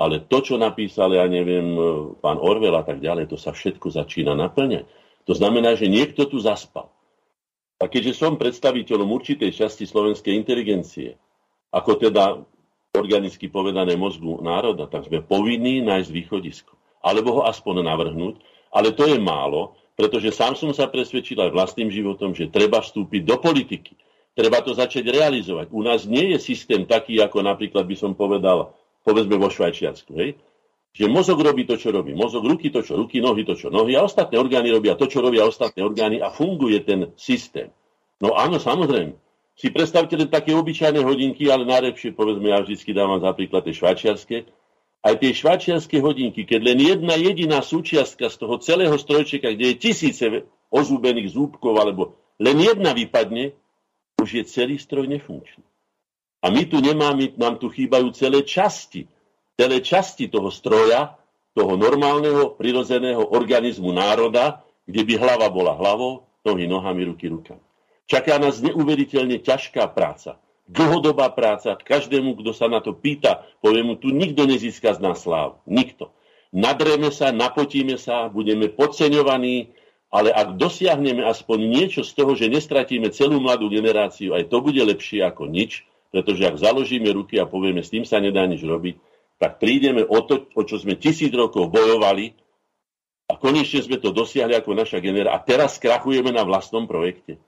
ale 0.01 0.25
to, 0.25 0.41
čo 0.41 0.57
napísal, 0.57 1.13
ja 1.13 1.29
neviem, 1.29 1.77
e, 1.77 1.81
pán 2.17 2.41
Orwell 2.41 2.73
a 2.73 2.81
tak 2.81 2.97
ďalej, 2.97 3.29
to 3.29 3.37
sa 3.37 3.53
všetko 3.53 3.93
začína 3.93 4.33
naplňať. 4.33 4.89
To 5.29 5.37
znamená, 5.37 5.77
že 5.77 5.85
niekto 5.85 6.25
tu 6.25 6.41
zaspal. 6.41 6.89
A 7.77 7.85
keďže 7.85 8.17
som 8.17 8.41
predstaviteľom 8.41 9.05
určitej 9.05 9.53
časti 9.53 9.85
slovenskej 9.85 10.33
inteligencie, 10.33 11.21
ako 11.69 12.01
teda 12.01 12.41
organicky 12.97 13.47
povedané 13.47 13.93
mozgu 13.93 14.41
národa, 14.41 14.89
tak 14.89 15.07
sme 15.07 15.21
povinní 15.21 15.85
nájsť 15.85 16.09
východisko. 16.09 16.73
Alebo 17.01 17.41
ho 17.41 17.41
aspoň 17.45 17.85
navrhnúť. 17.85 18.41
Ale 18.73 18.93
to 18.93 19.05
je 19.05 19.17
málo, 19.17 19.77
pretože 19.97 20.33
sám 20.33 20.57
som 20.57 20.73
sa 20.73 20.89
presvedčil 20.89 21.37
aj 21.41 21.53
vlastným 21.53 21.89
životom, 21.89 22.33
že 22.33 22.49
treba 22.49 22.81
vstúpiť 22.81 23.21
do 23.25 23.37
politiky. 23.37 23.97
Treba 24.31 24.63
to 24.63 24.71
začať 24.71 25.11
realizovať. 25.11 25.69
U 25.75 25.83
nás 25.83 26.07
nie 26.07 26.31
je 26.35 26.39
systém 26.39 26.87
taký, 26.87 27.19
ako 27.19 27.43
napríklad 27.43 27.83
by 27.83 27.95
som 27.99 28.15
povedal 28.15 28.71
povedzme 29.01 29.35
vo 29.37 29.49
Švajčiarsku, 29.49 30.11
hej? 30.17 30.37
Že 30.91 31.07
mozog 31.07 31.39
robí 31.39 31.63
to, 31.63 31.79
čo 31.79 31.95
robí. 31.95 32.11
Mozog 32.11 32.43
ruky 32.43 32.67
to, 32.67 32.83
čo 32.83 32.99
ruky, 32.99 33.23
nohy 33.23 33.47
to, 33.47 33.55
čo 33.55 33.71
nohy 33.71 33.95
a 33.95 34.03
ostatné 34.03 34.35
orgány 34.35 34.75
robia 34.75 34.99
to, 34.99 35.07
čo 35.07 35.23
robia 35.23 35.47
ostatné 35.47 35.79
orgány 35.79 36.19
a 36.19 36.27
funguje 36.27 36.83
ten 36.83 37.15
systém. 37.15 37.71
No 38.19 38.35
áno, 38.35 38.59
samozrejme. 38.59 39.15
Si 39.55 39.71
predstavte 39.71 40.17
len 40.17 40.27
také 40.27 40.51
obyčajné 40.51 40.99
hodinky, 41.05 41.47
ale 41.47 41.69
najlepšie, 41.69 42.17
povedzme, 42.17 42.49
ja 42.49 42.59
vždy 42.59 42.91
dávam 42.91 43.21
za 43.23 43.31
príklad 43.31 43.63
tie 43.63 43.77
švajčiarske. 43.77 44.37
Aj 45.01 45.15
tie 45.17 45.31
švajčiarske 45.33 45.97
hodinky, 45.97 46.45
keď 46.45 46.59
len 46.61 46.77
jedna 46.77 47.15
jediná 47.17 47.59
súčiastka 47.65 48.29
z 48.29 48.35
toho 48.37 48.61
celého 48.61 48.93
strojčeka, 48.99 49.53
kde 49.53 49.73
je 49.73 49.75
tisíce 49.81 50.25
ozúbených 50.69 51.33
zúbkov, 51.33 51.73
alebo 51.77 52.19
len 52.37 52.57
jedna 52.61 52.93
vypadne, 52.93 53.53
už 54.21 54.29
je 54.29 54.43
celý 54.45 54.77
stroj 54.77 55.09
nefunkčný. 55.09 55.65
A 56.41 56.49
my 56.49 56.65
tu 56.65 56.81
nemáme, 56.81 57.37
nám 57.37 57.61
tu 57.61 57.69
chýbajú 57.69 58.09
celé 58.17 58.41
časti. 58.41 59.05
Celé 59.55 59.77
časti 59.85 60.25
toho 60.25 60.49
stroja, 60.49 61.13
toho 61.53 61.77
normálneho, 61.77 62.57
prirodzeného 62.57 63.21
organizmu 63.29 63.93
národa, 63.93 64.65
kde 64.89 65.05
by 65.05 65.13
hlava 65.21 65.47
bola 65.53 65.77
hlavou, 65.77 66.25
nohy 66.41 66.65
nohami, 66.65 67.05
ruky 67.05 67.29
rukami. 67.29 67.61
Čaká 68.09 68.41
nás 68.41 68.59
neuveriteľne 68.59 69.39
ťažká 69.39 69.87
práca. 69.93 70.41
Dlhodobá 70.65 71.29
práca. 71.31 71.77
Každému, 71.77 72.39
kto 72.39 72.51
sa 72.55 72.71
na 72.71 72.81
to 72.81 72.95
pýta, 72.95 73.45
povie 73.61 73.83
mu, 73.85 73.99
tu 73.99 74.09
nikto 74.09 74.47
nezíska 74.47 74.97
z 74.97 74.99
nás 75.03 75.23
slávu. 75.23 75.61
Nikto. 75.69 76.11
nadreme 76.51 77.11
sa, 77.11 77.31
napotíme 77.31 77.95
sa, 77.95 78.27
budeme 78.27 78.67
podceňovaní, 78.67 79.71
ale 80.11 80.31
ak 80.35 80.59
dosiahneme 80.59 81.23
aspoň 81.23 81.59
niečo 81.71 82.01
z 82.03 82.11
toho, 82.11 82.35
že 82.35 82.51
nestratíme 82.51 83.07
celú 83.15 83.39
mladú 83.39 83.71
generáciu, 83.71 84.35
aj 84.35 84.51
to 84.51 84.59
bude 84.59 84.79
lepšie 84.79 85.23
ako 85.23 85.47
nič, 85.47 85.87
pretože 86.11 86.43
ak 86.43 86.59
založíme 86.59 87.07
ruky 87.15 87.39
a 87.39 87.47
povieme, 87.47 87.79
s 87.81 87.89
tým 87.89 88.03
sa 88.03 88.19
nedá 88.19 88.43
nič 88.43 88.61
robiť, 88.61 88.99
tak 89.41 89.57
prídeme 89.57 90.05
o 90.05 90.21
to, 90.21 90.45
o 90.53 90.61
čo 90.61 90.77
sme 90.77 90.99
tisíc 90.99 91.33
rokov 91.33 91.71
bojovali 91.73 92.37
a 93.31 93.39
konečne 93.39 93.81
sme 93.81 93.97
to 93.97 94.13
dosiahli 94.13 94.53
ako 94.53 94.75
naša 94.75 94.99
generácia. 94.99 95.33
A 95.33 95.41
teraz 95.41 95.79
krachujeme 95.79 96.29
na 96.29 96.43
vlastnom 96.43 96.85
projekte. 96.85 97.39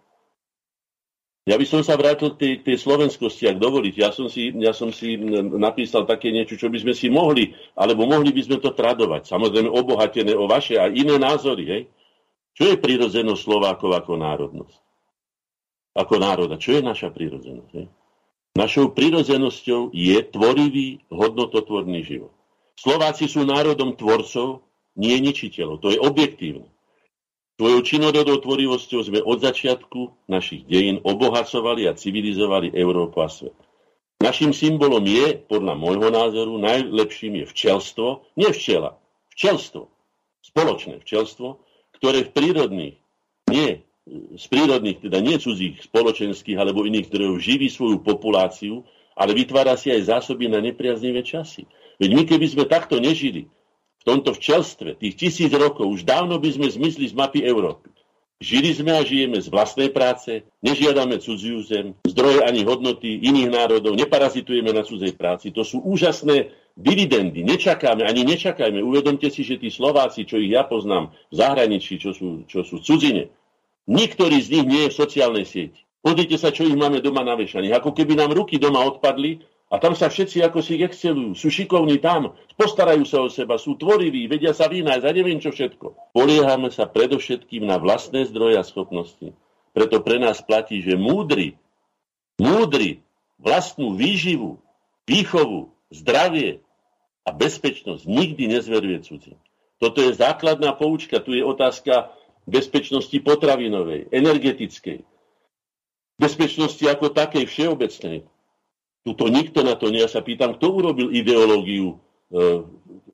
Ja 1.43 1.59
by 1.59 1.67
som 1.67 1.83
sa 1.83 1.99
vrátil 1.99 2.31
k 2.33 2.39
tej, 2.39 2.53
tej 2.63 2.77
slovenskosti, 2.79 3.51
ak 3.51 3.59
dovolíte. 3.59 3.99
Ja 3.99 4.15
som, 4.15 4.31
si, 4.31 4.55
ja 4.63 4.71
som 4.71 4.95
si 4.95 5.19
napísal 5.59 6.07
také 6.07 6.31
niečo, 6.31 6.55
čo 6.55 6.71
by 6.71 6.79
sme 6.79 6.95
si 6.95 7.11
mohli, 7.11 7.51
alebo 7.75 8.07
mohli 8.07 8.31
by 8.31 8.41
sme 8.47 8.57
to 8.63 8.71
tradovať. 8.71 9.27
Samozrejme 9.27 9.67
obohatené 9.67 10.31
o 10.39 10.47
vaše 10.47 10.79
a 10.79 10.87
iné 10.87 11.19
názory. 11.19 11.63
Hej? 11.67 11.81
Čo 12.55 12.63
je 12.71 12.75
prírodzenosť 12.79 13.43
Slovákov 13.43 13.91
ako 13.91 14.15
národnosť? 14.23 14.77
Ako 15.99 16.15
národa. 16.15 16.55
Čo 16.55 16.79
je 16.79 16.81
naša 16.81 17.11
prírodzenosť? 17.11 17.71
Hej? 17.75 17.85
Našou 18.53 18.93
prírodzenosťou 18.93 19.89
je 19.97 20.17
tvorivý, 20.29 21.01
hodnototvorný 21.09 22.05
život. 22.05 22.29
Slováci 22.77 23.25
sú 23.25 23.41
národom 23.49 23.97
tvorcov, 23.97 24.61
nie 24.93 25.17
ničiteľov. 25.17 25.81
To 25.81 25.89
je 25.89 25.97
objektívne. 25.97 26.69
Svojou 27.57 27.81
činorodou 27.81 28.37
tvorivosťou 28.41 29.01
sme 29.09 29.19
od 29.25 29.41
začiatku 29.41 30.29
našich 30.29 30.69
dejín 30.69 31.01
obohacovali 31.01 31.89
a 31.89 31.97
civilizovali 31.97 32.73
Európu 32.73 33.25
a 33.25 33.29
svet. 33.29 33.57
Našim 34.21 34.53
symbolom 34.53 35.01
je, 35.05 35.37
podľa 35.49 35.73
môjho 35.73 36.13
názoru, 36.13 36.57
najlepším 36.61 37.41
je 37.41 37.45
včelstvo, 37.49 38.25
nie 38.37 38.53
včela, 38.53 39.01
včelstvo, 39.33 39.89
spoločné 40.45 41.01
včelstvo, 41.01 41.57
ktoré 41.97 42.25
v 42.25 42.33
prírodných, 42.37 42.97
nie 43.49 43.81
z 44.11 44.45
prírodných, 44.51 44.99
teda 44.99 45.23
nie 45.23 45.39
cudzích 45.39 45.79
spoločenských 45.87 46.59
alebo 46.59 46.83
iných 46.83 47.07
zdrojov 47.07 47.39
živí 47.39 47.71
svoju 47.71 48.03
populáciu, 48.03 48.83
ale 49.15 49.31
vytvára 49.31 49.79
si 49.79 49.93
aj 49.93 50.11
zásoby 50.11 50.51
na 50.51 50.59
nepriaznivé 50.59 51.23
časy. 51.23 51.63
Veď 52.01 52.11
my 52.11 52.23
keby 52.27 52.45
sme 52.49 52.63
takto 52.67 52.99
nežili, 52.99 53.47
v 54.03 54.03
tomto 54.03 54.35
včelstve 54.35 54.99
tých 54.99 55.15
tisíc 55.15 55.51
rokov 55.55 55.87
už 55.87 56.03
dávno 56.03 56.35
by 56.35 56.51
sme 56.51 56.67
zmizli 56.67 57.07
z 57.07 57.15
mapy 57.15 57.39
Európy. 57.47 57.87
Žili 58.43 58.75
sme 58.75 58.91
a 58.99 59.07
žijeme 59.07 59.39
z 59.39 59.47
vlastnej 59.47 59.87
práce, 59.87 60.43
nežiadame 60.59 61.15
cudziu 61.23 61.63
zem, 61.63 61.95
zdroje 62.03 62.43
ani 62.43 62.67
hodnoty 62.67 63.23
iných 63.23 63.47
národov, 63.47 63.95
neparazitujeme 63.95 64.75
na 64.75 64.83
cudzej 64.83 65.15
práci. 65.15 65.55
To 65.55 65.63
sú 65.63 65.79
úžasné 65.79 66.51
dividendy. 66.75 67.47
Nečakáme, 67.47 68.03
ani 68.03 68.27
nečakajme. 68.27 68.83
Uvedomte 68.83 69.31
si, 69.31 69.47
že 69.47 69.55
tí 69.55 69.71
Slováci, 69.71 70.27
čo 70.27 70.35
ich 70.35 70.51
ja 70.51 70.67
poznám 70.67 71.15
v 71.31 71.35
zahraničí, 71.39 72.03
čo 72.03 72.11
sú, 72.11 72.43
čo 72.43 72.67
sú 72.67 72.83
cudzine, 72.83 73.31
niktorý 73.89 74.39
z 74.39 74.47
nich 74.59 74.65
nie 74.67 74.81
je 74.87 74.93
v 74.93 74.99
sociálnej 74.99 75.45
sieti. 75.47 75.81
Pozrite 76.03 76.35
sa, 76.35 76.51
čo 76.51 76.67
ich 76.67 76.75
máme 76.75 76.99
doma 76.99 77.23
na 77.23 77.39
vešaní. 77.39 77.71
Ako 77.71 77.95
keby 77.95 78.19
nám 78.19 78.35
ruky 78.35 78.59
doma 78.59 78.83
odpadli 78.83 79.39
a 79.71 79.79
tam 79.79 79.95
sa 79.95 80.11
všetci 80.11 80.43
ako 80.43 80.59
si 80.59 80.83
excelujú, 80.83 81.33
sú 81.33 81.47
šikovní 81.47 81.97
tam, 82.03 82.35
postarajú 82.59 83.07
sa 83.07 83.23
o 83.23 83.31
seba, 83.31 83.55
sú 83.55 83.79
tvoriví, 83.79 84.27
vedia 84.27 84.51
sa 84.51 84.67
vynájsť 84.67 85.05
a 85.07 85.15
neviem 85.15 85.39
čo 85.39 85.55
všetko. 85.55 86.11
Poliehame 86.11 86.69
sa 86.69 86.85
predovšetkým 86.85 87.63
na 87.63 87.79
vlastné 87.79 88.27
zdroje 88.27 88.59
a 88.59 88.67
schopnosti. 88.67 89.31
Preto 89.73 90.03
pre 90.05 90.21
nás 90.21 90.43
platí, 90.43 90.83
že 90.83 90.93
múdry, 90.99 91.57
múdry 92.37 93.01
vlastnú 93.41 93.97
výživu, 93.97 94.61
výchovu, 95.09 95.73
zdravie 95.89 96.61
a 97.23 97.33
bezpečnosť 97.33 98.03
nikdy 98.05 98.53
nezveruje 98.59 99.07
cudzí. 99.07 99.33
Toto 99.81 99.99
je 99.99 100.15
základná 100.15 100.71
poučka. 100.77 101.19
Tu 101.19 101.39
je 101.39 101.43
otázka 101.43 102.13
bezpečnosti 102.43 103.17
potravinovej, 103.23 104.11
energetickej, 104.11 105.03
bezpečnosti 106.19 106.83
ako 106.83 107.11
takej 107.11 107.45
všeobecnej. 107.47 108.27
Tuto 109.03 109.27
nikto 109.27 109.67
na 109.67 109.75
to 109.75 109.91
nie. 109.91 109.99
Ja 109.99 110.07
sa 110.07 110.23
pýtam, 110.23 110.55
kto 110.55 110.71
urobil 110.71 111.11
ideológiu 111.11 111.99
e, 112.31 112.63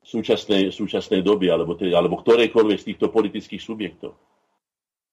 súčasnej, 0.06 0.70
súčasnej 0.70 1.18
doby, 1.18 1.50
alebo, 1.50 1.74
tej, 1.74 1.90
alebo 1.98 2.22
ktorejkoľvek 2.22 2.78
z 2.78 2.88
týchto 2.94 3.10
politických 3.10 3.62
subjektov. 3.62 4.14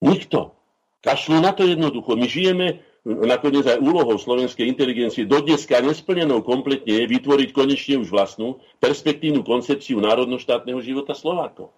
Nikto. 0.06 0.54
Kašľú 1.02 1.38
na 1.42 1.54
to 1.54 1.66
jednoducho. 1.66 2.14
My 2.14 2.30
žijeme, 2.30 2.86
nakoniec 3.06 3.66
aj 3.66 3.82
úlohou 3.82 4.20
slovenskej 4.20 4.68
inteligencie, 4.68 5.24
do 5.24 5.40
dneska 5.40 5.80
nesplnenou 5.80 6.44
kompletne 6.44 7.06
je 7.06 7.06
vytvoriť 7.10 7.50
konečne 7.56 7.96
už 8.04 8.12
vlastnú 8.12 8.60
perspektívnu 8.84 9.42
koncepciu 9.42 9.98
národnoštátneho 10.04 10.78
života 10.84 11.16
Slovákov. 11.16 11.74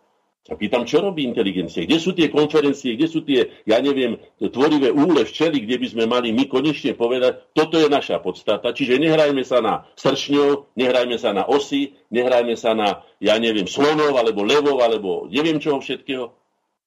Sa 0.48 0.56
pýtam, 0.56 0.88
čo 0.88 1.03
robí 1.03 1.28
inteligencia? 1.28 1.84
Kde 1.84 1.99
sú 1.99 2.16
tie 2.16 2.32
konferencie, 2.32 2.95
kde 2.95 3.07
sú 3.11 3.22
tie, 3.22 3.61
ja 3.68 3.78
neviem, 3.84 4.18
tvorivé 4.40 4.90
úle 4.90 5.28
včely, 5.28 5.61
kde 5.61 5.78
by 5.78 5.88
sme 5.91 6.03
mali 6.07 6.32
my 6.32 6.48
konečne 6.48 6.95
povedať, 6.95 7.53
toto 7.53 7.76
je 7.76 7.91
naša 7.91 8.24
podstata. 8.24 8.72
Čiže 8.72 8.98
nehrajme 9.03 9.44
sa 9.44 9.60
na 9.60 9.86
sršňov, 9.99 10.74
nehrajme 10.80 11.20
sa 11.20 11.36
na 11.36 11.44
osy, 11.44 11.94
nehrajme 12.10 12.56
sa 12.56 12.72
na, 12.72 13.03
ja 13.20 13.36
neviem, 13.36 13.68
slonov, 13.68 14.16
alebo 14.16 14.48
levov, 14.48 14.80
alebo 14.80 15.28
neviem 15.28 15.60
čoho 15.60 15.84
všetkého. 15.84 16.34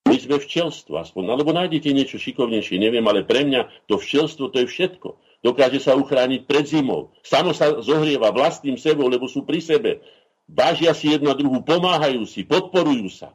My 0.08 0.16
sme 0.18 0.42
včelstvo 0.42 0.98
aspoň, 0.98 1.30
alebo 1.30 1.54
nájdete 1.54 1.94
niečo 1.94 2.18
šikovnejšie, 2.18 2.80
neviem, 2.80 3.04
ale 3.06 3.22
pre 3.22 3.46
mňa 3.46 3.86
to 3.86 4.00
včelstvo 4.00 4.50
to 4.50 4.64
je 4.64 4.66
všetko. 4.66 5.20
Dokáže 5.44 5.78
sa 5.78 5.94
uchrániť 5.94 6.50
pred 6.50 6.66
zimou. 6.66 7.14
Samo 7.22 7.54
sa 7.54 7.78
zohrieva 7.78 8.34
vlastným 8.34 8.74
sebou, 8.74 9.06
lebo 9.06 9.30
sú 9.30 9.46
pri 9.46 9.62
sebe. 9.62 10.02
Vážia 10.50 10.94
si 10.98 11.14
jedna 11.14 11.38
druhú, 11.38 11.62
pomáhajú 11.62 12.26
si, 12.26 12.42
podporujú 12.42 13.06
sa. 13.10 13.30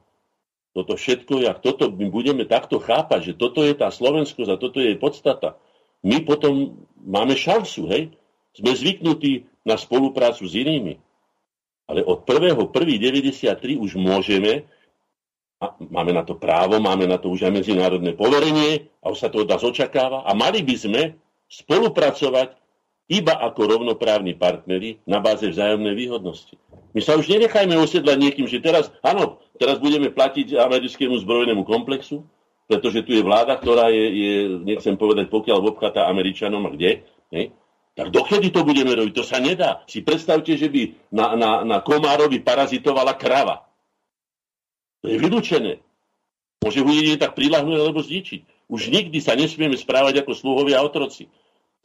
Toto 0.77 0.93
všetko, 0.93 1.41
ak 1.49 1.65
toto 1.65 1.89
my 1.89 2.05
budeme 2.13 2.45
takto 2.45 2.77
chápať, 2.77 3.33
že 3.33 3.33
toto 3.33 3.65
je 3.65 3.73
tá 3.73 3.89
slovenskosť 3.89 4.45
a 4.53 4.61
toto 4.61 4.77
je 4.77 4.93
jej 4.93 4.99
podstata, 5.01 5.57
my 6.05 6.21
potom 6.21 6.85
máme 7.01 7.33
šancu, 7.33 7.89
hej? 7.89 8.13
Sme 8.53 8.77
zvyknutí 8.77 9.49
na 9.65 9.73
spoluprácu 9.73 10.45
s 10.45 10.53
inými. 10.53 11.01
Ale 11.89 12.05
od 12.05 12.21
1.1.93 12.29 13.73
už 13.73 13.97
môžeme, 13.97 14.69
a 15.57 15.73
máme 15.81 16.13
na 16.13 16.21
to 16.21 16.37
právo, 16.37 16.77
máme 16.77 17.09
na 17.09 17.17
to 17.17 17.33
už 17.33 17.49
aj 17.49 17.57
medzinárodné 17.57 18.13
poverenie 18.13 18.93
a 19.01 19.09
už 19.09 19.17
sa 19.17 19.33
to 19.33 19.41
od 19.41 19.49
nás 19.49 19.65
očakáva 19.65 20.29
a 20.29 20.37
mali 20.37 20.61
by 20.61 20.75
sme 20.77 21.01
spolupracovať 21.49 22.53
iba 23.09 23.33
ako 23.33 23.81
rovnoprávni 23.81 24.37
partneri 24.37 25.01
na 25.09 25.17
báze 25.17 25.49
vzájomnej 25.49 25.97
výhodnosti. 25.97 26.53
My 26.93 27.01
sa 27.01 27.17
už 27.17 27.25
nenechajme 27.33 27.73
osedlať 27.73 28.17
niekým, 28.19 28.45
že 28.45 28.61
teraz, 28.61 28.93
áno, 29.01 29.41
Teraz 29.57 29.81
budeme 29.81 30.13
platiť 30.13 30.53
americkému 30.57 31.17
zbrojnému 31.21 31.65
komplexu, 31.65 32.23
pretože 32.69 33.01
tu 33.03 33.17
je 33.17 33.25
vláda, 33.25 33.57
ktorá 33.57 33.89
je, 33.89 34.05
je 34.05 34.33
nechcem 34.61 34.93
povedať, 34.93 35.33
pokiaľ 35.33 35.73
obchatá 35.73 36.05
Američanom 36.05 36.63
a 36.67 36.73
kde, 36.73 37.03
ne? 37.33 37.51
tak 37.97 38.13
dokedy 38.13 38.53
to 38.53 38.61
budeme 38.61 38.93
robiť? 38.93 39.13
To 39.17 39.25
sa 39.25 39.41
nedá. 39.41 39.81
Si 39.89 40.05
predstavte, 40.05 40.53
že 40.53 40.69
by 40.69 41.09
na, 41.09 41.33
na, 41.33 41.51
na 41.65 41.77
komárovi 41.81 42.45
parazitovala 42.45 43.17
krava. 43.17 43.65
To 45.01 45.09
je 45.09 45.17
vylúčené. 45.17 45.81
Môže 46.61 46.85
ho 46.85 46.89
jedine 46.93 47.17
tak 47.17 47.33
prilahnúť 47.33 47.77
alebo 47.81 48.05
zničiť. 48.05 48.69
Už 48.69 48.93
nikdy 48.93 49.17
sa 49.17 49.33
nesmieme 49.33 49.73
správať 49.73 50.21
ako 50.21 50.37
sluhovia 50.37 50.85
otroci. 50.85 51.25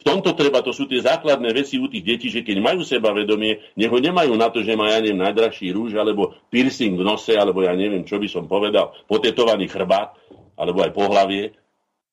V 0.01 0.03
tomto 0.03 0.35
treba, 0.35 0.59
to 0.59 0.75
sú 0.75 0.89
tie 0.89 0.99
základné 0.99 1.53
veci 1.55 1.79
u 1.79 1.87
tých 1.87 2.03
detí, 2.03 2.27
že 2.27 2.43
keď 2.43 2.59
majú 2.59 2.83
seba 2.83 3.15
vedomie, 3.15 3.61
nech 3.79 3.87
ho 3.87 3.99
nemajú 4.01 4.35
na 4.35 4.51
to, 4.51 4.59
že 4.59 4.75
má, 4.75 4.91
ja 4.91 4.99
neviem, 4.99 5.21
najdrahší 5.21 5.71
rúž, 5.71 5.95
alebo 5.95 6.35
piercing 6.51 6.99
v 6.99 7.07
nose, 7.07 7.31
alebo 7.31 7.63
ja 7.63 7.71
neviem, 7.71 8.03
čo 8.03 8.19
by 8.19 8.27
som 8.27 8.49
povedal, 8.49 8.91
potetovaný 9.07 9.71
chrbát, 9.71 10.17
alebo 10.59 10.83
aj 10.83 10.91
pohlavie, 10.91 11.55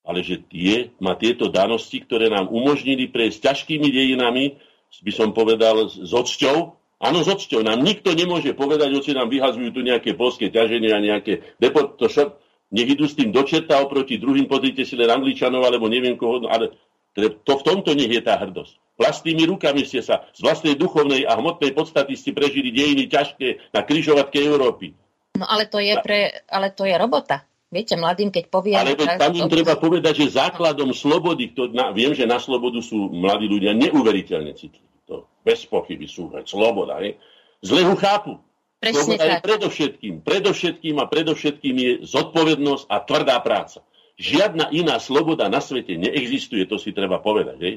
ale 0.07 0.19
že 0.23 0.39
tie, 0.47 0.95
má 1.03 1.19
tieto 1.19 1.51
danosti, 1.51 1.99
ktoré 2.01 2.31
nám 2.31 2.47
umožnili 2.47 3.11
prejsť 3.11 3.51
ťažkými 3.51 3.87
dejinami, 3.91 4.55
by 5.03 5.11
som 5.11 5.35
povedal, 5.35 5.91
s 5.91 6.11
očťou, 6.11 6.79
Áno, 7.01 7.25
s 7.25 7.27
očťou. 7.33 7.65
Nám 7.65 7.81
nikto 7.81 8.13
nemôže 8.13 8.53
povedať, 8.53 8.93
hoci 8.93 9.17
nám 9.17 9.33
vyhazujú 9.33 9.73
tu 9.73 9.81
nejaké 9.81 10.13
polské 10.13 10.53
ťaženie 10.53 10.93
a 10.93 11.01
nejaké 11.01 11.57
depot, 11.57 11.97
to 11.97 12.05
šo, 12.05 12.37
nech 12.69 12.93
idú 12.93 13.09
s 13.09 13.17
tým 13.17 13.33
dočeta 13.33 13.81
oproti 13.81 14.21
druhým, 14.21 14.45
pozrite 14.45 14.85
si 14.85 14.93
len 14.93 15.09
Angličanov, 15.09 15.65
alebo 15.65 15.89
neviem 15.89 16.13
koho, 16.13 16.45
ale 16.45 16.77
to 17.17 17.53
v 17.59 17.65
tomto 17.65 17.91
nech 17.93 18.11
je 18.11 18.23
tá 18.23 18.39
hrdosť. 18.39 18.79
Vlastnými 19.01 19.49
rukami 19.49 19.81
ste 19.83 20.05
sa 20.05 20.29
z 20.31 20.45
vlastnej 20.45 20.77
duchovnej 20.77 21.25
a 21.25 21.33
hmotnej 21.35 21.73
podstaty 21.73 22.13
ste 22.13 22.37
prežili 22.37 22.69
dejiny 22.69 23.09
ťažké 23.09 23.73
na 23.73 23.81
kryžovatke 23.81 24.37
Európy. 24.37 24.93
No 25.35 25.49
ale 25.49 25.65
to 25.65 25.81
je, 25.81 25.97
pre, 26.05 26.45
ale 26.45 26.69
to 26.69 26.85
je 26.85 26.93
robota. 26.95 27.41
Viete, 27.71 27.95
mladým, 27.95 28.35
keď 28.35 28.51
povie... 28.51 28.75
Ale 28.75 28.99
veď 28.99 29.15
tam 29.15 29.31
im 29.31 29.47
treba 29.47 29.79
povedať, 29.79 30.27
že 30.27 30.35
základom 30.35 30.91
slobody, 30.91 31.55
to, 31.55 31.71
na, 31.71 31.95
viem, 31.95 32.11
že 32.11 32.27
na 32.27 32.35
slobodu 32.35 32.83
sú 32.83 33.07
mladí 33.15 33.47
ľudia 33.47 33.71
neuveriteľne 33.71 34.51
citliví. 34.59 34.91
To 35.07 35.23
bez 35.47 35.63
pochyby 35.65 36.03
sú, 36.03 36.27
sloboda. 36.43 36.99
Je. 36.99 37.15
Zle 37.63 37.87
ho 37.87 37.95
chápu. 37.95 38.43
Presne 38.81 39.13
Sloboda 39.13 39.23
tak. 39.23 39.29
je 39.29 39.45
predovšetkým, 39.45 40.13
predovšetkým 40.25 40.95
a 40.97 41.05
predovšetkým 41.05 41.75
je 41.77 41.91
zodpovednosť 42.01 42.83
a 42.89 42.95
tvrdá 43.05 43.37
práca. 43.45 43.85
Žiadna 44.21 44.69
iná 44.69 45.01
sloboda 45.01 45.49
na 45.49 45.57
svete 45.57 45.97
neexistuje, 45.97 46.69
to 46.69 46.77
si 46.77 46.93
treba 46.93 47.17
povedať. 47.17 47.57
Hej? 47.57 47.75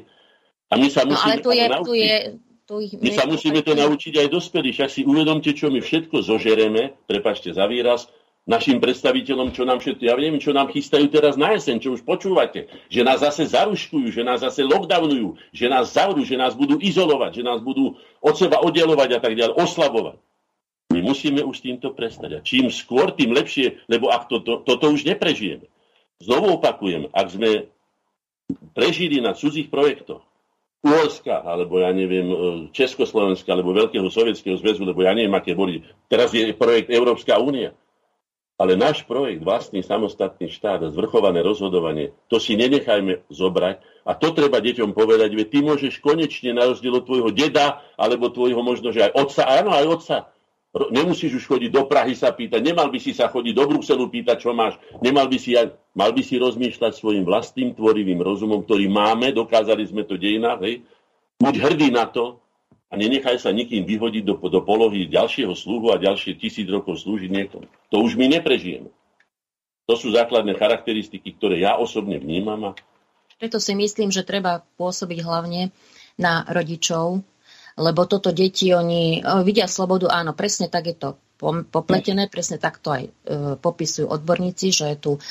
A 0.69 0.77
my 0.77 0.87
sa 0.93 1.01
musíme 1.01 1.41
no, 1.41 1.41
ale 1.41 1.45
tu 1.45 1.51
je, 1.57 1.65
tu 1.65 1.93
je, 1.97 2.15
tu 2.69 2.75
ich, 2.85 2.93
my 2.93 3.09
sa 3.17 3.25
musíme 3.25 3.65
to 3.65 3.73
naučiť 3.73 4.13
aj 4.21 4.27
dospelí. 4.29 4.69
Však 4.69 4.89
si 4.93 5.01
uvedomte, 5.01 5.57
čo 5.57 5.73
my 5.73 5.81
všetko 5.81 6.21
zožereme, 6.21 6.93
prepačte 7.09 7.49
za 7.49 7.65
výraz, 7.65 8.05
našim 8.45 8.77
predstaviteľom, 8.77 9.57
čo 9.57 9.65
nám 9.65 9.81
všetko, 9.81 10.05
ja 10.05 10.13
neviem, 10.13 10.37
čo 10.37 10.53
nám 10.53 10.69
chystajú 10.69 11.09
teraz 11.09 11.33
na 11.33 11.57
jeseň, 11.57 11.81
čo 11.81 11.97
už 11.97 12.05
počúvate, 12.05 12.69
že 12.93 13.01
nás 13.01 13.25
zase 13.25 13.49
zaruškujú, 13.49 14.13
že 14.13 14.21
nás 14.21 14.45
zase 14.45 14.61
lockdownujú, 14.61 15.41
že 15.49 15.65
nás 15.65 15.89
zavrú, 15.97 16.21
že 16.21 16.37
nás 16.37 16.53
budú 16.53 16.77
izolovať, 16.77 17.41
že 17.41 17.43
nás 17.43 17.57
budú 17.57 17.97
od 18.21 18.35
seba 18.37 18.61
oddelovať 18.61 19.17
a 19.17 19.19
tak 19.19 19.33
ďalej, 19.33 19.57
oslabovať. 19.57 20.21
My 20.93 21.01
musíme 21.01 21.41
už 21.41 21.57
s 21.57 21.65
týmto 21.65 21.89
prestať. 21.97 22.37
A 22.37 22.39
čím 22.45 22.69
skôr, 22.69 23.09
tým 23.09 23.33
lepšie, 23.33 23.81
lebo 23.89 24.13
ak 24.13 24.29
toto 24.29 24.61
to, 24.61 24.77
to, 24.77 24.77
to 24.77 24.87
už 24.93 25.09
neprežijeme. 25.09 25.65
Znovu 26.23 26.55
opakujem, 26.59 27.11
ak 27.11 27.27
sme 27.27 27.67
prežili 28.71 29.19
na 29.19 29.35
cudzích 29.35 29.67
projektoch, 29.67 30.23
Uhorska, 30.85 31.41
alebo 31.41 31.81
ja 31.81 31.89
neviem, 31.89 32.29
e, 32.29 32.37
Československa, 32.69 33.49
alebo 33.49 33.73
Veľkého 33.73 34.05
sovietského 34.05 34.53
zväzu, 34.61 34.85
lebo 34.85 35.01
ja 35.01 35.17
neviem, 35.17 35.33
aké 35.33 35.57
boli. 35.57 35.81
Teraz 36.05 36.29
je 36.29 36.53
projekt 36.53 36.93
Európska 36.93 37.41
únia. 37.41 37.73
Ale 38.55 38.77
náš 38.79 39.03
projekt, 39.03 39.43
vlastný 39.43 39.83
samostatný 39.83 40.47
štát 40.47 40.85
a 40.85 40.93
zvrchované 40.93 41.43
rozhodovanie, 41.43 42.15
to 42.31 42.39
si 42.39 42.55
nenechajme 42.55 43.25
zobrať. 43.27 43.83
A 44.05 44.15
to 44.15 44.31
treba 44.31 44.61
deťom 44.61 44.93
povedať, 44.93 45.33
veď 45.33 45.47
ty 45.49 45.59
môžeš 45.65 45.99
konečne 45.99 46.53
na 46.53 46.69
rozdiel 46.69 47.01
od 47.01 47.03
tvojho 47.03 47.33
deda, 47.33 47.83
alebo 47.97 48.31
tvojho 48.31 48.61
možno, 48.61 48.93
že 48.93 49.09
aj 49.09 49.11
otca, 49.17 49.43
áno, 49.43 49.73
aj 49.73 49.85
otca, 49.89 50.15
Nemusíš 50.75 51.39
už 51.39 51.45
chodiť 51.47 51.71
do 51.71 51.87
Prahy 51.87 52.19
sa 52.19 52.35
pýtať, 52.35 52.59
nemal 52.59 52.91
by 52.91 52.99
si 52.99 53.15
sa 53.15 53.31
chodiť 53.31 53.53
do 53.55 53.63
Bruselu 53.63 54.11
pýtať, 54.11 54.43
čo 54.43 54.51
máš. 54.51 54.75
Nemal 54.99 55.31
by 55.31 55.39
si, 55.39 55.55
mal 55.95 56.11
by 56.11 56.19
si 56.19 56.35
rozmýšľať 56.35 56.99
svojim 56.99 57.23
vlastným 57.23 57.71
tvorivým 57.79 58.19
rozumom, 58.19 58.59
ktorý 58.67 58.91
máme, 58.91 59.31
dokázali 59.31 59.87
sme 59.87 60.03
to 60.03 60.19
dejinách, 60.19 60.59
hej. 60.67 60.83
Buď 61.39 61.55
hrdý 61.63 61.95
na 61.95 62.03
to 62.11 62.43
a 62.91 62.99
nenechaj 62.99 63.39
sa 63.39 63.55
nikým 63.55 63.87
vyhodiť 63.87 64.23
do, 64.27 64.35
do 64.35 64.59
polohy 64.67 65.07
ďalšieho 65.07 65.55
sluhu 65.55 65.95
a 65.95 65.99
ďalšie 65.99 66.35
tisíc 66.35 66.67
rokov 66.67 66.99
slúžiť 66.99 67.31
niekomu. 67.31 67.67
To 67.95 68.03
už 68.03 68.19
my 68.19 68.27
neprežijeme. 68.27 68.91
To 69.85 69.93
sú 69.95 70.11
základné 70.11 70.59
charakteristiky, 70.59 71.35
ktoré 71.39 71.63
ja 71.63 71.79
osobne 71.79 72.19
vnímam. 72.19 72.59
A... 72.67 72.71
Preto 73.39 73.63
si 73.63 73.77
myslím, 73.77 74.11
že 74.11 74.27
treba 74.27 74.65
pôsobiť 74.75 75.19
hlavne 75.23 75.71
na 76.19 76.43
rodičov, 76.47 77.21
lebo 77.75 78.07
toto 78.07 78.31
deti, 78.31 78.71
oni 78.71 79.19
vidia 79.43 79.67
slobodu, 79.67 80.07
áno, 80.07 80.31
presne 80.31 80.71
tak 80.71 80.87
je 80.87 80.95
to 80.95 81.09
popletené, 81.67 82.31
presne 82.31 82.55
takto 82.55 82.95
aj 82.95 83.03
e, 83.03 83.11
popisujú 83.59 84.07
odborníci, 84.07 84.71
že 84.71 84.85
je 84.95 84.97
tu 84.97 85.11
e, 85.15 85.21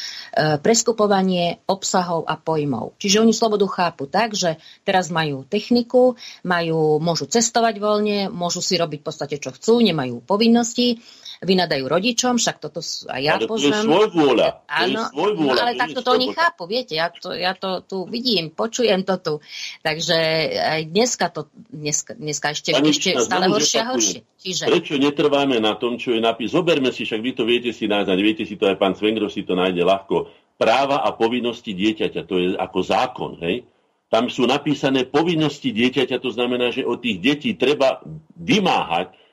preskupovanie 0.60 1.64
obsahov 1.64 2.28
a 2.28 2.36
pojmov. 2.36 3.00
Čiže 3.00 3.24
oni 3.24 3.32
slobodu 3.32 3.64
chápu 3.64 4.04
tak, 4.04 4.36
že 4.36 4.60
teraz 4.84 5.08
majú 5.08 5.48
techniku, 5.48 6.20
majú, 6.44 7.00
môžu 7.00 7.24
cestovať 7.24 7.80
voľne, 7.80 8.28
môžu 8.28 8.60
si 8.60 8.76
robiť 8.76 9.00
v 9.00 9.06
podstate 9.06 9.36
čo 9.40 9.56
chcú, 9.56 9.80
nemajú 9.80 10.20
povinnosti 10.20 11.00
vynadajú 11.42 11.84
rodičom, 11.88 12.38
však 12.38 12.62
toto 12.62 12.84
aj 12.84 13.20
ja 13.24 13.40
ale 13.40 13.50
poznám. 13.50 13.72
To 13.72 13.78
je 13.80 13.86
svoj 13.88 14.06
vôľa. 14.14 14.48
Áno, 14.70 15.00
svoj 15.10 15.32
vôľa, 15.34 15.58
no, 15.58 15.64
ale 15.66 15.74
takto 15.74 16.00
to 16.04 16.10
oni 16.14 16.28
chápu, 16.30 16.62
viete, 16.70 16.94
ja 16.94 17.08
to, 17.10 17.34
ja 17.34 17.56
to 17.56 17.82
tu 17.82 18.06
vidím, 18.06 18.52
počujem 18.54 19.02
to 19.02 19.18
tu. 19.18 19.34
Takže 19.82 20.18
aj 20.54 20.80
dneska 20.92 21.32
to, 21.32 21.50
dneska, 21.72 22.14
dneska 22.14 22.54
ešte, 22.54 22.70
Pani 22.76 22.92
ešte 22.92 23.10
stále 23.18 23.50
horšie 23.50 23.78
a 23.82 23.86
horšie. 23.90 24.20
Čiže... 24.44 24.64
Prečo 24.68 24.94
netrváme 25.00 25.56
na 25.56 25.72
tom, 25.80 25.96
čo 25.96 26.12
je 26.12 26.20
napis? 26.20 26.52
Zoberme 26.52 26.92
si, 26.92 27.08
však 27.08 27.20
vy 27.24 27.32
to 27.32 27.48
viete 27.48 27.72
si 27.72 27.88
nájsť, 27.88 28.08
a 28.12 28.14
viete 28.20 28.44
si 28.44 28.60
to 28.60 28.68
aj 28.68 28.76
pán 28.76 28.92
Svengro 28.92 29.32
si 29.32 29.40
to 29.42 29.56
nájde 29.56 29.80
ľahko. 29.80 30.28
Práva 30.60 31.00
a 31.02 31.10
povinnosti 31.16 31.72
dieťaťa, 31.72 32.20
to 32.28 32.34
je 32.38 32.48
ako 32.54 32.78
zákon, 32.84 33.32
hej? 33.40 33.64
Tam 34.12 34.30
sú 34.30 34.46
napísané 34.46 35.08
povinnosti 35.08 35.74
dieťaťa, 35.74 36.22
to 36.22 36.30
znamená, 36.30 36.70
že 36.70 36.86
od 36.86 37.02
tých 37.02 37.18
detí 37.18 37.50
treba 37.58 37.98
vymáhať 38.38 39.23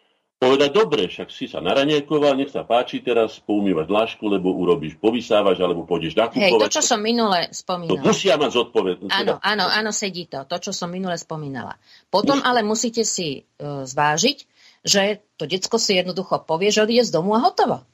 povedať, 0.41 0.73
dobre, 0.73 1.05
však 1.05 1.29
si 1.29 1.45
sa 1.45 1.61
naranejkoval, 1.61 2.33
nech 2.33 2.49
sa 2.49 2.65
páči 2.65 3.05
teraz 3.05 3.37
poumývať 3.45 3.85
dlášku, 3.85 4.25
lebo 4.25 4.49
urobíš, 4.57 4.97
povysávaš, 4.97 5.61
alebo 5.61 5.85
pôjdeš 5.85 6.17
nakupovať. 6.17 6.49
Hej, 6.49 6.65
to, 6.65 6.73
čo 6.73 6.81
som 6.81 6.97
minule 6.97 7.45
spomínala. 7.53 7.93
To 7.93 8.09
musia 8.09 8.33
mať 8.41 8.51
zodpovednosť. 8.57 9.13
Áno, 9.13 9.37
áno, 9.37 9.65
áno, 9.69 9.91
sedí 9.93 10.25
to, 10.25 10.41
to, 10.49 10.57
čo 10.57 10.71
som 10.73 10.89
minule 10.89 11.13
spomínala. 11.21 11.77
Potom 12.09 12.41
Mus... 12.41 12.47
ale 12.49 12.65
musíte 12.65 13.05
si 13.05 13.45
uh, 13.61 13.85
zvážiť, 13.85 14.37
že 14.81 15.21
to 15.37 15.45
decko 15.45 15.77
si 15.77 16.01
jednoducho 16.01 16.41
povie, 16.41 16.73
že 16.73 16.89
odíde 16.89 17.05
z 17.05 17.13
domu 17.13 17.37
a 17.37 17.45
hotovo. 17.45 17.85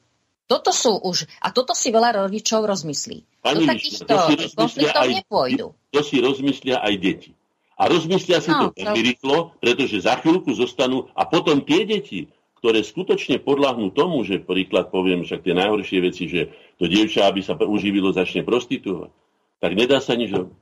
Toto 0.48 0.72
sú 0.72 0.95
už, 0.95 1.28
a 1.44 1.52
toto 1.52 1.76
si 1.76 1.91
veľa 1.91 2.24
rodičov 2.24 2.64
rozmyslí. 2.64 3.44
Pani 3.44 3.68
Do 3.68 3.76
takýchto 3.76 4.14
konfliktov 4.56 5.03
nepôjdu. 5.11 5.65
To 5.91 5.99
si 5.99 6.24
rozmyslia 6.24 6.80
aj 6.80 6.95
deti. 6.95 7.32
A 7.76 7.91
rozmyslia 7.91 8.40
si 8.41 8.49
no, 8.49 8.72
to 8.72 8.80
veľmi 8.80 9.02
rýchlo, 9.03 9.53
pretože 9.60 10.02
za 10.02 10.18
chvíľku 10.18 10.49
zostanú 10.56 11.11
a 11.14 11.28
potom 11.30 11.61
tie 11.61 11.84
deti, 11.84 12.32
ktoré 12.59 12.81
skutočne 12.81 13.38
podľahnú 13.41 13.93
tomu, 13.93 14.25
že 14.25 14.41
príklad 14.41 14.89
poviem 14.89 15.23
však 15.23 15.45
tie 15.45 15.53
najhoršie 15.53 15.99
veci, 16.01 16.25
že 16.25 16.41
to 16.81 16.89
dievča, 16.89 17.29
aby 17.29 17.45
sa 17.45 17.53
uživilo, 17.53 18.09
začne 18.13 18.41
prostituovať, 18.41 19.13
tak 19.61 19.71
nedá 19.77 20.01
sa 20.01 20.17
nič 20.17 20.34
robiť. 20.34 20.57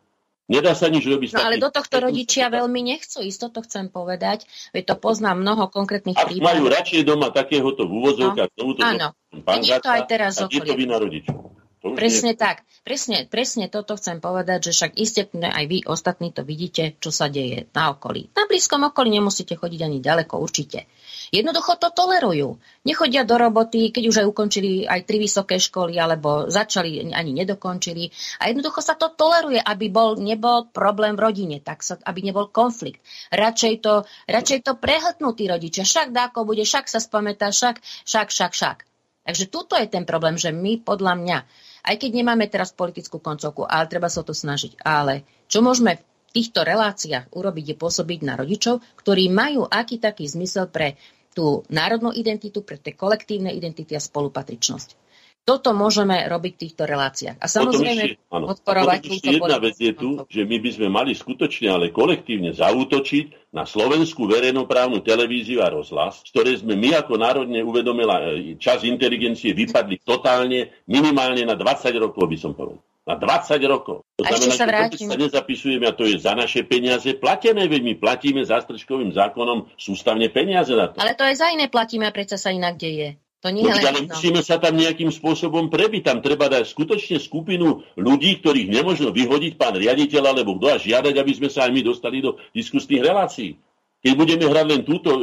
Nedá 0.46 0.78
sa 0.78 0.94
nič 0.94 1.02
robiť. 1.10 1.34
No 1.34 1.42
ale 1.42 1.58
do 1.58 1.74
tohto 1.74 1.98
rodičia 1.98 2.54
veľmi 2.54 2.78
nechcú, 2.86 3.26
isto 3.26 3.50
to 3.50 3.66
chcem 3.66 3.90
povedať, 3.90 4.46
veď 4.78 4.94
to 4.94 4.96
poznám 5.02 5.42
mnoho 5.42 5.66
konkrétnych 5.74 6.14
Ak 6.14 6.30
prípadov. 6.30 6.46
majú 6.54 6.64
radšej 6.70 7.02
doma 7.02 7.34
takéhoto 7.34 7.90
v 7.90 7.92
úvozovkách, 7.98 8.50
no, 8.54 8.58
tomuto 8.62 8.80
áno. 8.86 9.18
Vidím 9.34 9.82
to 9.82 9.90
aj 9.90 10.04
teraz 10.06 10.38
a 10.38 10.46
je 10.46 10.62
to 10.62 10.78
vina 10.78 11.02
rodičov. 11.02 11.65
Presne 11.94 12.34
tak. 12.34 12.66
Presne, 12.82 13.26
presne 13.30 13.70
toto 13.70 13.94
chcem 13.98 14.18
povedať, 14.18 14.70
že 14.70 14.72
však 14.74 14.92
iste 14.98 15.26
aj 15.30 15.66
vy 15.70 15.86
ostatní 15.86 16.34
to 16.34 16.42
vidíte, 16.42 16.98
čo 16.98 17.14
sa 17.14 17.30
deje 17.30 17.70
na 17.74 17.94
okolí. 17.94 18.30
Na 18.34 18.50
blízkom 18.50 18.90
okolí 18.90 19.14
nemusíte 19.14 19.54
chodiť 19.54 19.82
ani 19.86 20.02
ďaleko, 20.02 20.38
určite. 20.38 20.90
Jednoducho 21.34 21.78
to 21.82 21.90
tolerujú. 21.90 22.62
Nechodia 22.86 23.26
do 23.26 23.38
roboty, 23.38 23.90
keď 23.90 24.04
už 24.10 24.16
aj 24.22 24.28
ukončili 24.30 24.86
aj 24.86 25.02
tri 25.06 25.18
vysoké 25.18 25.58
školy, 25.58 25.98
alebo 25.98 26.50
začali, 26.50 27.10
ani 27.10 27.32
nedokončili. 27.34 28.14
A 28.42 28.54
jednoducho 28.54 28.86
sa 28.86 28.94
to 28.94 29.10
toleruje, 29.14 29.58
aby 29.58 29.90
bol, 29.90 30.18
nebol 30.18 30.70
problém 30.70 31.18
v 31.18 31.26
rodine, 31.26 31.58
tak 31.62 31.82
sa, 31.82 31.98
aby 32.06 32.22
nebol 32.22 32.50
konflikt. 32.50 33.02
Radšej 33.34 33.74
to, 33.82 34.06
radšej 34.30 34.62
to 34.62 34.78
prehltnú 34.78 35.34
tí 35.34 35.50
rodičia. 35.50 35.86
Však 35.86 36.14
dáko 36.14 36.46
bude, 36.46 36.66
však 36.66 36.86
sa 36.86 37.02
spamätá, 37.02 37.50
však, 37.50 37.82
však, 38.06 38.30
však, 38.30 38.54
však. 38.54 38.78
Takže 39.26 39.50
tuto 39.50 39.74
je 39.74 39.90
ten 39.90 40.06
problém, 40.06 40.38
že 40.38 40.54
my 40.54 40.86
podľa 40.86 41.18
mňa 41.18 41.38
aj 41.86 41.96
keď 42.02 42.12
nemáme 42.18 42.50
teraz 42.50 42.74
politickú 42.74 43.22
koncovku, 43.22 43.64
ale 43.70 43.86
treba 43.86 44.10
sa 44.10 44.26
o 44.26 44.28
to 44.28 44.34
snažiť. 44.34 44.82
Ale 44.82 45.22
čo 45.46 45.62
môžeme 45.62 46.02
v 46.02 46.42
týchto 46.42 46.66
reláciách 46.66 47.32
urobiť, 47.32 47.66
je 47.72 47.76
pôsobiť 47.78 48.20
na 48.26 48.34
rodičov, 48.36 48.82
ktorí 48.98 49.30
majú 49.30 49.70
aký 49.70 50.02
taký 50.02 50.26
zmysel 50.26 50.68
pre 50.68 50.98
tú 51.36 51.62
národnú 51.70 52.10
identitu, 52.16 52.66
pre 52.66 52.82
tie 52.82 52.98
kolektívne 52.98 53.54
identity 53.54 53.94
a 53.94 54.02
spolupatričnosť. 54.02 55.05
Toto 55.46 55.78
môžeme 55.78 56.26
robiť 56.26 56.52
v 56.58 56.62
týchto 56.66 56.90
reláciách. 56.90 57.38
A 57.38 57.46
samozrejme 57.46 58.18
ešte, 58.18 58.34
podporovať... 58.34 58.98
A 58.98 59.14
ešte 59.14 59.30
jedna 59.30 59.62
vec 59.62 59.78
je 59.78 59.94
tu, 59.94 60.26
že 60.26 60.42
my 60.42 60.58
by 60.58 60.70
sme 60.74 60.88
mali 60.90 61.14
skutočne, 61.14 61.70
ale 61.70 61.94
kolektívne 61.94 62.50
zaútočiť 62.50 63.54
na 63.54 63.62
slovenskú 63.70 64.26
verejnoprávnu 64.26 65.06
televíziu 65.06 65.62
a 65.62 65.70
rozhlas, 65.70 66.26
z 66.26 66.34
ktorej 66.34 66.66
sme 66.66 66.74
my 66.74 66.98
ako 66.98 67.22
národne 67.22 67.62
uvedomila 67.62 68.26
e, 68.26 68.58
čas 68.58 68.82
inteligencie 68.90 69.54
vypadli 69.54 70.02
totálne, 70.02 70.82
minimálne 70.90 71.46
na 71.46 71.54
20 71.54 71.94
rokov, 72.02 72.26
by 72.26 72.38
som 72.42 72.58
povedal. 72.58 72.82
Na 73.06 73.14
20 73.14 73.62
rokov. 73.70 74.02
To 74.18 74.26
znamená, 74.26 74.50
sa 74.58 74.66
vrátim. 74.66 75.06
že 75.06 75.14
sa 75.14 75.18
nezapisujeme 75.30 75.86
a 75.86 75.94
to 75.94 76.10
je 76.10 76.26
za 76.26 76.34
naše 76.34 76.66
peniaze 76.66 77.14
platené, 77.22 77.70
veď 77.70 77.82
my 77.86 77.94
platíme 78.02 78.42
zástrčkovým 78.42 79.14
zákonom 79.14 79.70
sústavne 79.78 80.26
peniaze 80.34 80.74
na 80.74 80.90
to. 80.90 80.98
Ale 80.98 81.14
to 81.14 81.22
aj 81.22 81.38
za 81.38 81.54
iné 81.54 81.70
platíme 81.70 82.10
a 82.10 82.10
predsa 82.10 82.42
sa 82.42 82.50
inak 82.50 82.82
deje. 82.82 83.22
To 83.46 83.54
nie 83.54 83.62
no, 83.62 83.78
ale 83.78 84.10
musíme 84.10 84.42
sa 84.42 84.58
tam 84.58 84.74
nejakým 84.74 85.14
spôsobom 85.14 85.70
prebiť. 85.70 86.02
Tam 86.02 86.18
treba 86.26 86.50
dať 86.50 86.66
skutočne 86.66 87.22
skupinu 87.22 87.86
ľudí, 87.94 88.42
ktorých 88.42 88.74
nemôžno 88.74 89.14
vyhodiť 89.14 89.54
pán 89.54 89.78
riaditeľ 89.78 90.34
alebo 90.34 90.58
kto 90.58 90.74
a 90.74 90.82
žiadať, 90.82 91.14
aby 91.14 91.32
sme 91.38 91.54
sa 91.54 91.70
aj 91.70 91.72
my 91.78 91.86
dostali 91.86 92.26
do 92.26 92.42
diskusných 92.58 93.06
relácií. 93.06 93.54
Keď 94.02 94.14
budeme 94.18 94.50
hrať 94.50 94.66
len 94.66 94.82
túto 94.82 95.14
e, 95.14 95.22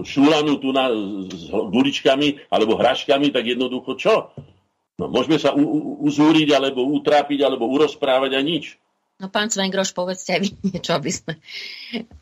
šulanu 0.00 0.56
tu 0.56 0.72
na, 0.72 0.88
s 1.28 1.52
guličkami 1.52 2.48
alebo 2.48 2.80
hraškami, 2.80 3.36
tak 3.36 3.44
jednoducho 3.44 4.00
čo? 4.00 4.32
No, 4.96 5.12
môžeme 5.12 5.36
sa 5.36 5.52
u, 5.52 5.60
u, 5.60 5.80
uzúriť, 6.08 6.56
alebo 6.56 6.88
utrápiť, 6.88 7.44
alebo 7.44 7.68
urozprávať 7.68 8.32
a 8.32 8.40
nič. 8.40 8.80
No 9.20 9.28
pán 9.28 9.52
Svengroš, 9.52 9.92
povedzte 9.92 10.36
aj 10.36 10.40
vy 10.40 10.48
niečo, 10.72 10.96
aby 10.96 11.10
sme 11.12 11.36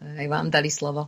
aj 0.03 0.27
vám 0.27 0.51
dali 0.51 0.75
slovo. 0.75 1.07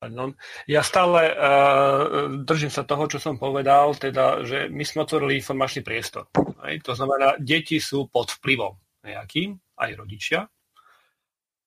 No, 0.00 0.32
ja 0.64 0.80
stále 0.80 1.28
uh, 1.28 2.32
držím 2.40 2.72
sa 2.72 2.88
toho, 2.88 3.04
čo 3.04 3.20
som 3.20 3.36
povedal, 3.36 3.92
teda, 3.92 4.48
že 4.48 4.72
my 4.72 4.80
sme 4.80 5.04
otvorili 5.04 5.36
informačný 5.36 5.84
priestor. 5.84 6.24
Hej? 6.64 6.80
To 6.88 6.96
znamená, 6.96 7.36
deti 7.36 7.76
sú 7.76 8.08
pod 8.08 8.32
vplyvom 8.40 8.80
nejakým, 9.04 9.60
aj 9.76 9.90
rodičia. 10.00 10.40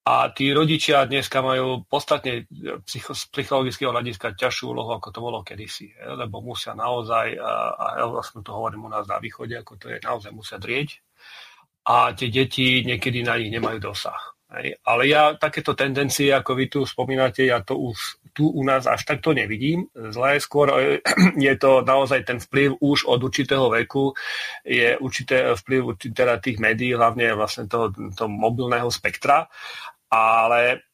A 0.04 0.34
tí 0.34 0.50
rodičia 0.50 1.06
dneska 1.06 1.46
majú 1.46 1.86
podstatne 1.86 2.50
psycho, 2.82 3.14
z 3.14 3.22
psychologického 3.30 3.94
hľadiska 3.94 4.34
ťažšiu 4.34 4.66
úlohu, 4.66 4.98
ako 4.98 5.14
to 5.14 5.20
bolo 5.22 5.46
kedysi. 5.46 5.94
Hej? 5.94 6.26
Lebo 6.26 6.42
musia 6.42 6.74
naozaj, 6.74 7.38
a, 7.38 7.54
a 7.78 7.86
ja 8.02 8.04
vlastne 8.10 8.42
to 8.42 8.50
hovorím 8.50 8.90
u 8.90 8.90
nás 8.90 9.06
na 9.06 9.22
východe, 9.22 9.54
ako 9.54 9.78
to 9.78 9.94
je, 9.94 10.02
naozaj 10.02 10.34
musia 10.34 10.58
drieť. 10.58 10.90
A 11.86 12.10
tie 12.18 12.34
deti 12.34 12.82
niekedy 12.82 13.22
na 13.22 13.38
nich 13.38 13.54
nemajú 13.54 13.78
dosah. 13.78 14.33
Hej. 14.54 14.78
Ale 14.86 15.02
ja 15.10 15.34
takéto 15.34 15.74
tendencie, 15.74 16.30
ako 16.30 16.54
vy 16.54 16.64
tu 16.70 16.80
spomínate, 16.86 17.42
ja 17.42 17.58
to 17.66 17.74
už 17.74 18.22
tu 18.34 18.50
u 18.50 18.62
nás 18.66 18.86
až 18.86 19.06
takto 19.06 19.30
nevidím. 19.30 19.86
Zlé 19.94 20.42
skôr 20.42 20.70
je 21.46 21.54
to 21.58 21.82
naozaj 21.86 22.26
ten 22.26 22.38
vplyv 22.42 22.78
už 22.82 23.06
od 23.06 23.22
určitého 23.22 23.70
veku, 23.70 24.14
je 24.66 24.98
určité 24.98 25.54
vplyv 25.54 25.98
teda 26.14 26.42
tých 26.42 26.58
médií, 26.58 26.94
hlavne 26.94 27.34
vlastne 27.34 27.70
toho, 27.70 27.94
toho 27.94 28.30
mobilného 28.30 28.90
spektra. 28.90 29.46
Ale 30.10 30.86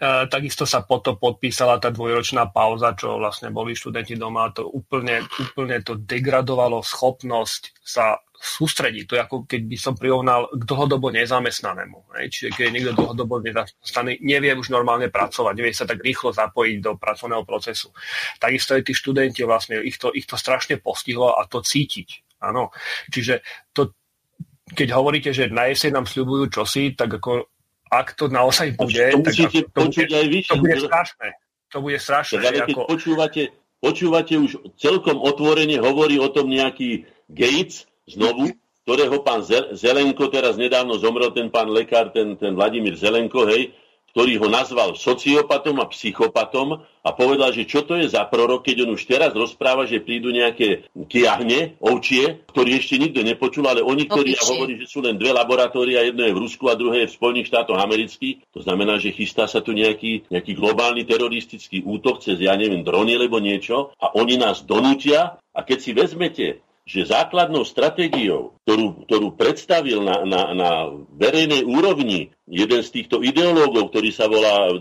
E, 0.00 0.26
takisto 0.34 0.64
sa 0.64 0.80
potom 0.80 1.20
podpísala 1.20 1.76
tá 1.76 1.92
dvojročná 1.92 2.48
pauza, 2.48 2.96
čo 2.96 3.20
vlastne 3.20 3.52
boli 3.52 3.76
študenti 3.76 4.16
doma. 4.16 4.48
To 4.56 4.64
úplne, 4.72 5.28
úplne 5.36 5.84
to 5.84 6.00
degradovalo 6.00 6.80
schopnosť 6.80 7.76
sa 7.84 8.16
sústrediť. 8.40 9.04
To 9.04 9.14
je 9.14 9.20
ako 9.20 9.36
keď 9.44 9.62
by 9.68 9.76
som 9.76 9.92
prirovnal 9.92 10.48
k 10.48 10.64
dlhodobo 10.64 11.12
nezamestnanému. 11.12 12.16
Hej. 12.16 12.26
Čiže 12.32 12.48
keď 12.56 12.64
je 12.64 12.72
niekto 12.72 12.92
dlhodobo 12.96 13.44
nezamestnaný, 13.44 14.24
nevie 14.24 14.56
už 14.56 14.72
normálne 14.72 15.12
pracovať, 15.12 15.52
nevie 15.60 15.76
sa 15.76 15.84
tak 15.84 16.00
rýchlo 16.00 16.32
zapojiť 16.32 16.76
do 16.80 16.96
pracovného 16.96 17.44
procesu. 17.44 17.92
Takisto 18.40 18.72
aj 18.72 18.88
tí 18.88 18.96
študenti, 18.96 19.44
vlastne 19.44 19.84
ich 19.84 20.00
to, 20.00 20.08
ich 20.16 20.24
to 20.24 20.40
strašne 20.40 20.80
postihlo 20.80 21.36
a 21.36 21.44
to 21.44 21.60
cítiť. 21.60 22.40
Áno. 22.40 22.72
Čiže 23.12 23.44
to, 23.76 23.92
keď 24.72 24.88
hovoríte, 24.96 25.36
že 25.36 25.52
na 25.52 25.68
jeseň 25.68 26.00
nám 26.00 26.06
sľubujú 26.08 26.48
čosi, 26.48 26.96
tak 26.96 27.20
ako 27.20 27.44
ak 27.92 28.16
to 28.16 28.32
naozaj 28.32 28.72
bude, 28.78 28.96
to 28.96 29.20
tak 29.20 29.34
musíte 29.36 29.60
to, 29.68 29.80
bude, 29.84 30.14
aj 30.14 30.26
vyššie. 30.30 30.48
to 30.48 30.56
bude 30.62 30.78
strašné. 30.80 31.28
To 31.70 31.78
bude 31.82 31.98
strašné. 31.98 32.36
Tak, 32.38 32.46
ale 32.46 32.56
keď 32.64 32.74
ako... 32.78 32.82
počúvate, 32.86 33.42
počúvate 33.82 34.34
už 34.40 34.50
celkom 34.80 35.18
otvorene, 35.20 35.76
hovorí 35.82 36.16
o 36.16 36.30
tom 36.30 36.48
nejaký 36.48 37.04
Gates 37.28 37.89
znovu, 38.10 38.50
ktorého 38.84 39.22
pán 39.22 39.44
Zelenko, 39.76 40.26
teraz 40.32 40.58
nedávno 40.58 40.98
zomrel 40.98 41.30
ten 41.30 41.46
pán 41.52 41.70
lekár, 41.70 42.10
ten, 42.10 42.34
ten 42.34 42.58
Vladimír 42.58 42.98
Zelenko, 42.98 43.46
hej, 43.46 43.70
ktorý 44.10 44.42
ho 44.42 44.48
nazval 44.50 44.98
sociopatom 44.98 45.78
a 45.78 45.86
psychopatom 45.86 46.82
a 46.82 47.10
povedal, 47.14 47.54
že 47.54 47.64
čo 47.64 47.86
to 47.86 47.94
je 47.94 48.10
za 48.10 48.26
prorok, 48.26 48.66
keď 48.66 48.84
on 48.84 48.98
už 48.98 49.06
teraz 49.06 49.30
rozpráva, 49.32 49.86
že 49.86 50.02
prídu 50.02 50.34
nejaké 50.34 50.90
kiahne, 51.06 51.78
ovčie, 51.78 52.42
ktorí 52.50 52.76
ešte 52.76 52.98
nikto 52.98 53.22
nepočul, 53.22 53.64
ale 53.70 53.80
oni, 53.80 54.10
ktorí 54.10 54.34
ja 54.34 54.42
hovorí, 54.42 54.82
že 54.82 54.90
sú 54.90 55.00
len 55.00 55.14
dve 55.16 55.30
laboratória, 55.30 56.02
jedno 56.02 56.26
je 56.26 56.34
v 56.34 56.42
Rusku 56.42 56.66
a 56.66 56.74
druhé 56.74 57.06
je 57.06 57.10
v 57.14 57.16
Spojených 57.16 57.48
štátoch 57.54 57.78
amerických. 57.78 58.50
To 58.50 58.60
znamená, 58.66 58.98
že 58.98 59.14
chystá 59.14 59.46
sa 59.46 59.62
tu 59.62 59.72
nejaký, 59.72 60.26
nejaký 60.28 60.52
globálny 60.58 61.06
teroristický 61.06 61.86
útok 61.86 62.20
cez, 62.20 62.42
ja 62.42 62.58
neviem, 62.58 62.82
drony 62.82 63.14
alebo 63.14 63.38
niečo 63.38 63.94
a 64.02 64.10
oni 64.18 64.36
nás 64.36 64.66
donútia 64.66 65.38
a 65.54 65.60
keď 65.62 65.78
si 65.78 65.90
vezmete 65.94 66.46
že 66.90 67.06
základnou 67.06 67.62
stratégiou, 67.62 68.58
ktorú, 68.66 69.06
ktorú 69.06 69.38
predstavil 69.38 70.02
na, 70.02 70.26
na, 70.26 70.42
na 70.50 70.70
verejnej 71.14 71.62
úrovni 71.62 72.34
jeden 72.50 72.82
z 72.82 72.90
týchto 72.90 73.22
ideológov, 73.22 73.94
ktorý 73.94 74.10
sa 74.10 74.26
volá 74.26 74.74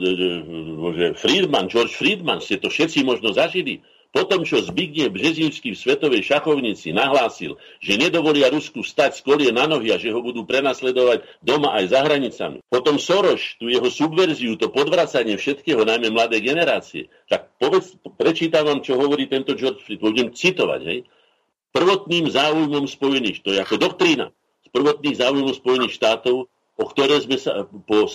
že 0.97 1.13
Friedman, 1.21 1.69
George 1.69 1.93
Friedman, 1.93 2.41
ste 2.41 2.57
to 2.57 2.73
všetci 2.73 3.05
možno 3.05 3.29
zažili, 3.29 3.85
potom, 4.09 4.41
čo 4.41 4.57
Zbigniew 4.57 5.13
Březínský 5.13 5.77
v 5.77 5.81
Svetovej 5.85 6.25
šachovnici 6.25 6.89
nahlásil, 6.89 7.61
že 7.77 7.93
nedovolia 7.93 8.49
Rusku 8.49 8.81
stať 8.81 9.21
z 9.21 9.23
kolie 9.29 9.53
na 9.53 9.69
nohy 9.69 9.93
a 9.93 10.01
že 10.01 10.09
ho 10.09 10.17
budú 10.25 10.49
prenasledovať 10.49 11.29
doma 11.45 11.77
aj 11.77 11.93
za 11.93 12.01
hranicami. 12.09 12.57
Potom 12.73 12.97
Soros, 12.97 13.53
tu 13.61 13.69
jeho 13.69 13.85
subverziu, 13.85 14.57
to 14.57 14.73
podvracanie 14.73 15.37
všetkého, 15.37 15.85
najmä 15.85 16.09
mladé 16.09 16.41
generácie. 16.41 17.13
Tak 17.29 17.53
povedz, 17.61 18.01
prečítam 18.17 18.65
vám, 18.65 18.81
čo 18.81 18.97
hovorí 18.97 19.29
tento 19.29 19.53
George 19.53 19.85
Friedman. 19.85 20.09
Budem 20.09 20.33
citovať, 20.33 20.81
hej 20.89 20.99
prvotným 21.71 22.29
záujmom 22.29 22.85
Spojených, 22.89 23.45
to 23.45 23.53
je 23.53 23.59
ako 23.61 23.77
doktrína, 23.77 24.33
z 24.65 24.67
prvotných 24.73 25.15
záujmov 25.17 25.53
Spojených 25.57 25.97
štátov, 25.97 26.49
o 26.79 26.85
ktoré 26.87 27.19
sme, 27.19 27.35
sa, 27.35 27.67
po, 27.67 28.07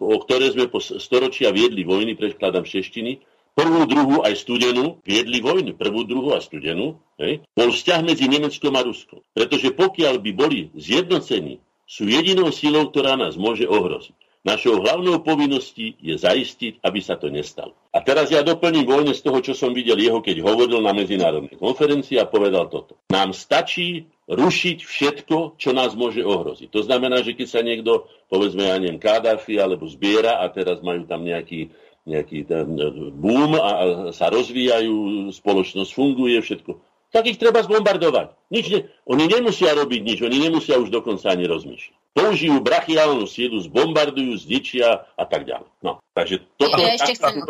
o 0.00 0.16
ktoré 0.24 0.48
sme 0.56 0.72
po 0.72 0.80
storočia 0.80 1.52
viedli 1.52 1.84
vojny, 1.84 2.16
prekladám 2.16 2.64
šeštiny, 2.64 3.20
prvú, 3.52 3.84
druhú 3.84 4.16
aj 4.24 4.40
studenú, 4.40 5.00
viedli 5.04 5.44
vojny, 5.44 5.76
prvú, 5.76 6.08
druhú 6.08 6.32
a 6.32 6.40
studenú, 6.40 6.96
hej, 7.20 7.44
bol 7.52 7.72
vzťah 7.72 8.00
medzi 8.04 8.28
Nemeckom 8.28 8.72
a 8.72 8.82
Ruskom. 8.84 9.20
Pretože 9.36 9.72
pokiaľ 9.76 10.20
by 10.20 10.30
boli 10.32 10.58
zjednocení, 10.76 11.60
sú 11.86 12.08
jedinou 12.10 12.50
silou, 12.50 12.90
ktorá 12.90 13.14
nás 13.14 13.38
môže 13.38 13.68
ohroziť. 13.68 14.16
Našou 14.46 14.78
hlavnou 14.78 15.26
povinností 15.26 15.98
je 15.98 16.14
zaistiť, 16.14 16.78
aby 16.86 17.02
sa 17.02 17.18
to 17.18 17.26
nestalo. 17.34 17.74
A 17.90 17.98
teraz 17.98 18.30
ja 18.30 18.46
doplním 18.46 18.86
vojne 18.86 19.10
z 19.10 19.26
toho, 19.26 19.42
čo 19.42 19.58
som 19.58 19.74
videl 19.74 19.98
jeho, 19.98 20.22
keď 20.22 20.38
hovoril 20.38 20.78
na 20.78 20.94
medzinárodnej 20.94 21.58
konferencii 21.58 22.14
a 22.22 22.30
povedal 22.30 22.70
toto. 22.70 22.94
Nám 23.10 23.34
stačí 23.34 24.06
rušiť 24.30 24.86
všetko, 24.86 25.58
čo 25.58 25.74
nás 25.74 25.98
môže 25.98 26.22
ohroziť. 26.22 26.70
To 26.70 26.86
znamená, 26.86 27.26
že 27.26 27.34
keď 27.34 27.48
sa 27.50 27.60
niekto, 27.66 28.06
povedzme, 28.30 28.70
ja 28.70 28.78
neviem, 28.78 29.02
Kadáfi 29.02 29.58
alebo 29.58 29.90
zbiera 29.90 30.38
a 30.38 30.46
teraz 30.46 30.78
majú 30.78 31.02
tam 31.10 31.26
nejaký, 31.26 31.74
nejaký 32.06 32.46
ten 32.46 32.70
e, 32.78 33.10
boom 33.10 33.58
a 33.58 33.70
sa 34.14 34.30
rozvíjajú, 34.30 35.26
spoločnosť 35.34 35.90
funguje, 35.90 36.38
všetko 36.38 36.94
tak 37.14 37.32
ich 37.32 37.40
treba 37.40 37.64
zbombardovať. 37.64 38.36
Nič 38.52 38.66
ne, 38.76 38.80
oni 39.08 39.24
nemusia 39.24 39.72
robiť 39.72 40.00
nič, 40.04 40.18
oni 40.20 40.36
nemusia 40.36 40.76
už 40.76 40.92
dokonca 40.92 41.32
ani 41.32 41.48
rozmýšľať. 41.48 41.96
Použijú 42.16 42.64
brachiálnu 42.64 43.28
sílu, 43.28 43.60
zbombardujú, 43.60 44.40
zničia 44.40 45.04
a 45.20 45.24
tak 45.28 45.44
ďalej. 45.44 45.68
No, 45.84 46.00
takže 46.16 46.40
toto... 46.56 46.80
Ja 46.80 46.96
ešte 46.96 47.12
chcem... 47.20 47.44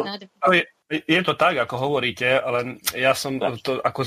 je, 0.91 1.03
je 1.07 1.21
to 1.23 1.35
tak, 1.39 1.59
ako 1.59 1.87
hovoríte, 1.87 2.27
ale 2.39 2.83
ja 2.95 3.15
som 3.15 3.39
to 3.63 3.79
ako 3.79 4.03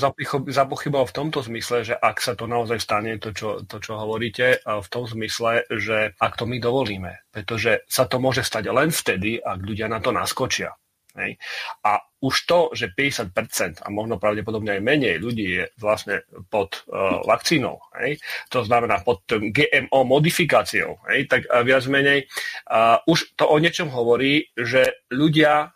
zapochyboval 0.48 1.08
v 1.08 1.16
tomto 1.16 1.40
zmysle, 1.40 1.84
že 1.84 1.94
ak 1.96 2.20
sa 2.20 2.36
to 2.36 2.44
naozaj 2.44 2.76
stane, 2.76 3.16
to 3.16 3.32
čo, 3.32 3.64
to, 3.64 3.80
čo 3.80 3.96
hovoríte, 4.00 4.60
v 4.64 4.88
tom 4.92 5.04
zmysle, 5.08 5.64
že 5.68 6.12
ak 6.16 6.36
to 6.36 6.44
my 6.44 6.60
dovolíme, 6.60 7.24
pretože 7.32 7.84
sa 7.88 8.04
to 8.04 8.20
môže 8.20 8.44
stať 8.44 8.68
len 8.68 8.92
vtedy, 8.92 9.40
ak 9.40 9.64
ľudia 9.64 9.88
na 9.88 10.00
to 10.00 10.12
naskočia. 10.12 10.76
Hej. 11.20 11.36
A 11.84 12.00
už 12.20 12.34
to, 12.44 12.58
že 12.72 12.92
50% 12.92 13.80
a 13.84 13.88
možno 13.88 14.20
pravdepodobne 14.20 14.76
aj 14.76 14.84
menej 14.84 15.16
ľudí 15.20 15.46
je 15.60 15.64
vlastne 15.80 16.24
pod 16.52 16.84
uh, 16.88 17.24
vakcínou, 17.24 17.80
hej, 17.96 18.20
to 18.52 18.60
znamená 18.60 19.00
pod 19.00 19.24
GMO 19.24 20.00
modifikáciou, 20.04 21.00
hej, 21.08 21.24
tak 21.32 21.48
uh, 21.48 21.64
viac 21.64 21.84
menej 21.88 22.28
uh, 22.68 23.00
už 23.08 23.40
to 23.40 23.48
o 23.48 23.56
niečom 23.56 23.88
hovorí, 23.88 24.52
že 24.52 25.08
ľudia 25.08 25.72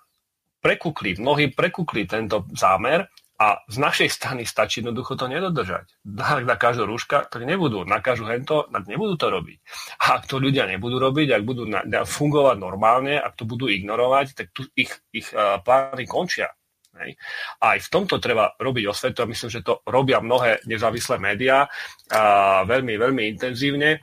prekukli, 0.60 1.16
mnohí 1.20 1.52
prekukli 1.52 2.08
tento 2.08 2.48
zámer 2.56 3.08
a 3.34 3.66
z 3.66 3.76
našej 3.82 4.08
strany 4.14 4.46
stačí 4.46 4.78
jednoducho 4.78 5.18
to 5.18 5.26
nedodržať. 5.26 5.90
Ak 6.22 6.46
nakážu 6.46 6.86
rúška, 6.86 7.26
tak 7.26 7.42
nebudú. 7.42 7.82
Nakážu 7.82 8.30
hento, 8.30 8.70
tak 8.70 8.86
nebudú 8.86 9.18
to 9.18 9.26
robiť. 9.26 9.58
A 10.06 10.22
ak 10.22 10.30
to 10.30 10.38
ľudia 10.38 10.70
nebudú 10.70 11.02
robiť, 11.02 11.34
ak 11.34 11.42
budú 11.42 11.66
na, 11.66 11.82
na 11.82 12.06
fungovať 12.06 12.56
normálne, 12.62 13.18
ak 13.18 13.34
to 13.34 13.42
budú 13.42 13.66
ignorovať, 13.66 14.26
tak 14.38 14.46
tu 14.54 14.62
ich, 14.78 14.94
ich 15.10 15.26
uh, 15.34 15.58
plány 15.58 16.06
končia. 16.06 16.54
Hej. 16.94 17.18
A 17.58 17.74
aj 17.74 17.90
v 17.90 17.90
tomto 17.90 18.22
treba 18.22 18.54
robiť 18.54 18.84
osvetu 18.86 19.26
a 19.26 19.30
myslím, 19.30 19.50
že 19.50 19.66
to 19.66 19.82
robia 19.82 20.22
mnohé 20.22 20.62
nezávislé 20.70 21.18
médiá 21.18 21.66
a 22.14 22.62
veľmi, 22.62 22.94
veľmi 22.94 23.22
intenzívne. 23.34 23.98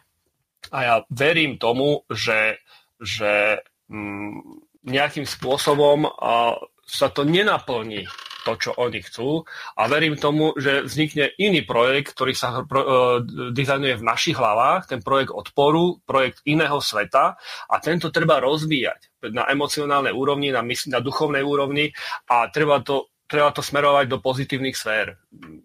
A 0.76 0.78
ja 0.84 0.95
verím 1.08 1.56
tomu, 1.56 2.03
že, 2.12 2.60
že 2.99 3.64
mm, 3.88 4.60
nejakým 4.91 5.24
spôsobom 5.24 6.03
a, 6.03 6.60
sa 6.84 7.08
to 7.08 7.24
nenaplní 7.24 8.03
to, 8.42 8.58
čo 8.58 8.72
oni 8.78 9.00
chcú. 9.06 9.46
A 9.78 9.86
verím 9.86 10.18
tomu, 10.18 10.58
že 10.58 10.86
vznikne 10.86 11.30
iný 11.38 11.62
projekt, 11.62 12.18
ktorý 12.18 12.34
sa 12.34 12.66
pro, 12.66 12.82
uh, 12.82 12.88
dizajnuje 13.54 14.02
v 14.02 14.08
našich 14.08 14.38
hlavách, 14.38 14.90
ten 14.90 15.02
projekt 15.06 15.32
odporu, 15.32 16.02
projekt 16.04 16.42
iného 16.50 16.82
sveta. 16.82 17.38
A 17.70 17.76
tento 17.78 18.10
treba 18.10 18.42
rozvíjať 18.42 19.30
na 19.30 19.46
emocionálnej 19.46 20.16
úrovni, 20.16 20.50
na, 20.50 20.66
mysl- 20.66 20.90
na 20.90 21.00
duchovnej 21.00 21.46
úrovni. 21.46 21.94
A 22.32 22.50
treba 22.50 22.82
to 22.82 23.11
treba 23.32 23.56
to 23.56 23.64
smerovať 23.64 24.12
do 24.12 24.20
pozitívnych 24.20 24.76
sfér. 24.76 25.16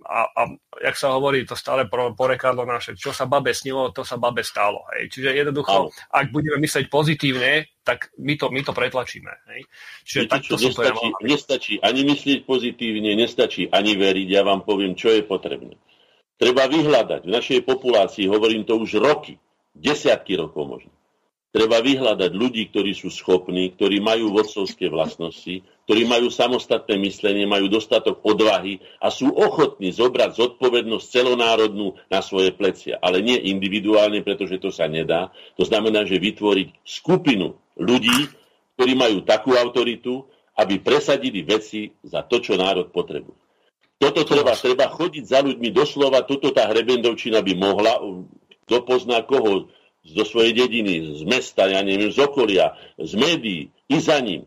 A, 0.07 0.31
a 0.31 0.43
jak 0.87 0.95
sa 0.95 1.11
hovorí, 1.19 1.43
to 1.43 1.59
stále 1.59 1.91
porekadlo 1.91 2.63
naše, 2.63 2.95
čo 2.95 3.11
sa 3.11 3.27
babe 3.27 3.51
snilo, 3.51 3.91
to 3.91 4.07
sa 4.07 4.15
babe 4.15 4.47
stalo. 4.47 4.87
Hej. 4.95 5.11
Čiže 5.11 5.35
jednoducho, 5.35 5.91
Áno. 5.91 6.15
ak 6.15 6.31
budeme 6.31 6.63
myslieť 6.63 6.87
pozitívne, 6.87 7.67
tak 7.83 8.15
my 8.23 8.39
to, 8.39 8.55
my 8.55 8.63
to 8.63 8.71
pretlačíme. 8.71 9.35
Hej. 9.51 9.67
Čiže 10.07 10.21
Viete, 10.23 10.33
takto 10.39 10.55
čo, 10.55 10.67
nestačí, 10.71 11.07
to 11.11 11.27
nestačí 11.27 11.75
ani 11.83 12.01
myslieť 12.07 12.39
pozitívne, 12.47 13.11
nestačí 13.19 13.63
ani 13.75 13.93
veriť, 13.99 14.29
ja 14.31 14.47
vám 14.47 14.63
poviem, 14.63 14.95
čo 14.95 15.11
je 15.11 15.27
potrebné. 15.27 15.75
Treba 16.39 16.71
vyhľadať 16.71 17.27
v 17.27 17.35
našej 17.35 17.61
populácii, 17.67 18.31
hovorím 18.31 18.63
to 18.63 18.79
už 18.79 19.03
roky, 19.03 19.43
desiatky 19.75 20.39
rokov 20.39 20.63
možno, 20.69 20.93
Treba 21.55 21.81
vyhľadať 21.81 22.31
ľudí, 22.37 22.69
ktorí 22.69 22.93
sú 22.93 23.09
schopní, 23.09 23.73
ktorí 23.79 24.03
majú 24.03 24.35
vodcovské 24.35 24.93
vlastnosti, 24.93 25.65
ktorí 25.87 26.03
majú 26.05 26.29
samostatné 26.29 26.99
myslenie, 27.01 27.47
majú 27.47 27.71
dostatok 27.71 28.21
odvahy 28.27 28.83
a 29.01 29.09
sú 29.09 29.31
ochotní 29.31 29.95
zobrať 29.95 30.37
zodpovednosť 30.37 31.07
celonárodnú 31.07 31.97
na 32.11 32.21
svoje 32.21 32.51
plecia. 32.53 32.99
Ale 33.01 33.23
nie 33.23 33.39
individuálne, 33.49 34.21
pretože 34.21 34.59
to 34.59 34.75
sa 34.75 34.91
nedá. 34.91 35.31
To 35.57 35.65
znamená, 35.65 36.03
že 36.05 36.21
vytvoriť 36.21 36.83
skupinu 36.83 37.55
ľudí, 37.79 38.29
ktorí 38.77 38.93
majú 38.93 39.23
takú 39.25 39.57
autoritu, 39.57 40.27
aby 40.59 40.83
presadili 40.83 41.47
veci 41.47 41.95
za 42.05 42.27
to, 42.27 42.43
čo 42.43 42.59
národ 42.59 42.91
potrebuje. 42.93 43.39
Toto 43.97 44.29
treba, 44.29 44.53
treba 44.53 44.93
chodiť 44.93 45.25
za 45.25 45.41
ľuďmi 45.41 45.73
doslova, 45.73 46.29
toto 46.29 46.53
tá 46.53 46.69
hrebendovčina 46.69 47.41
by 47.41 47.53
mohla, 47.57 47.97
kto 48.69 48.77
pozná 48.85 49.25
koho 49.25 49.73
zo 50.07 50.25
svojej 50.25 50.55
dediny, 50.55 51.19
z 51.19 51.23
mesta, 51.27 51.67
ja 51.67 51.83
neviem, 51.83 52.15
z 52.15 52.19
okolia, 52.23 52.79
z 52.99 53.13
médií, 53.19 53.75
i 53.91 53.97
za 53.99 54.23
ním. 54.23 54.47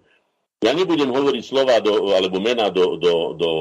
Ja 0.59 0.75
nebudem 0.75 1.11
hovoriť 1.11 1.43
slova 1.43 1.79
do, 1.79 2.11
alebo 2.11 2.43
mena 2.43 2.67
do, 2.67 2.99
do, 2.99 3.31
do, 3.35 3.51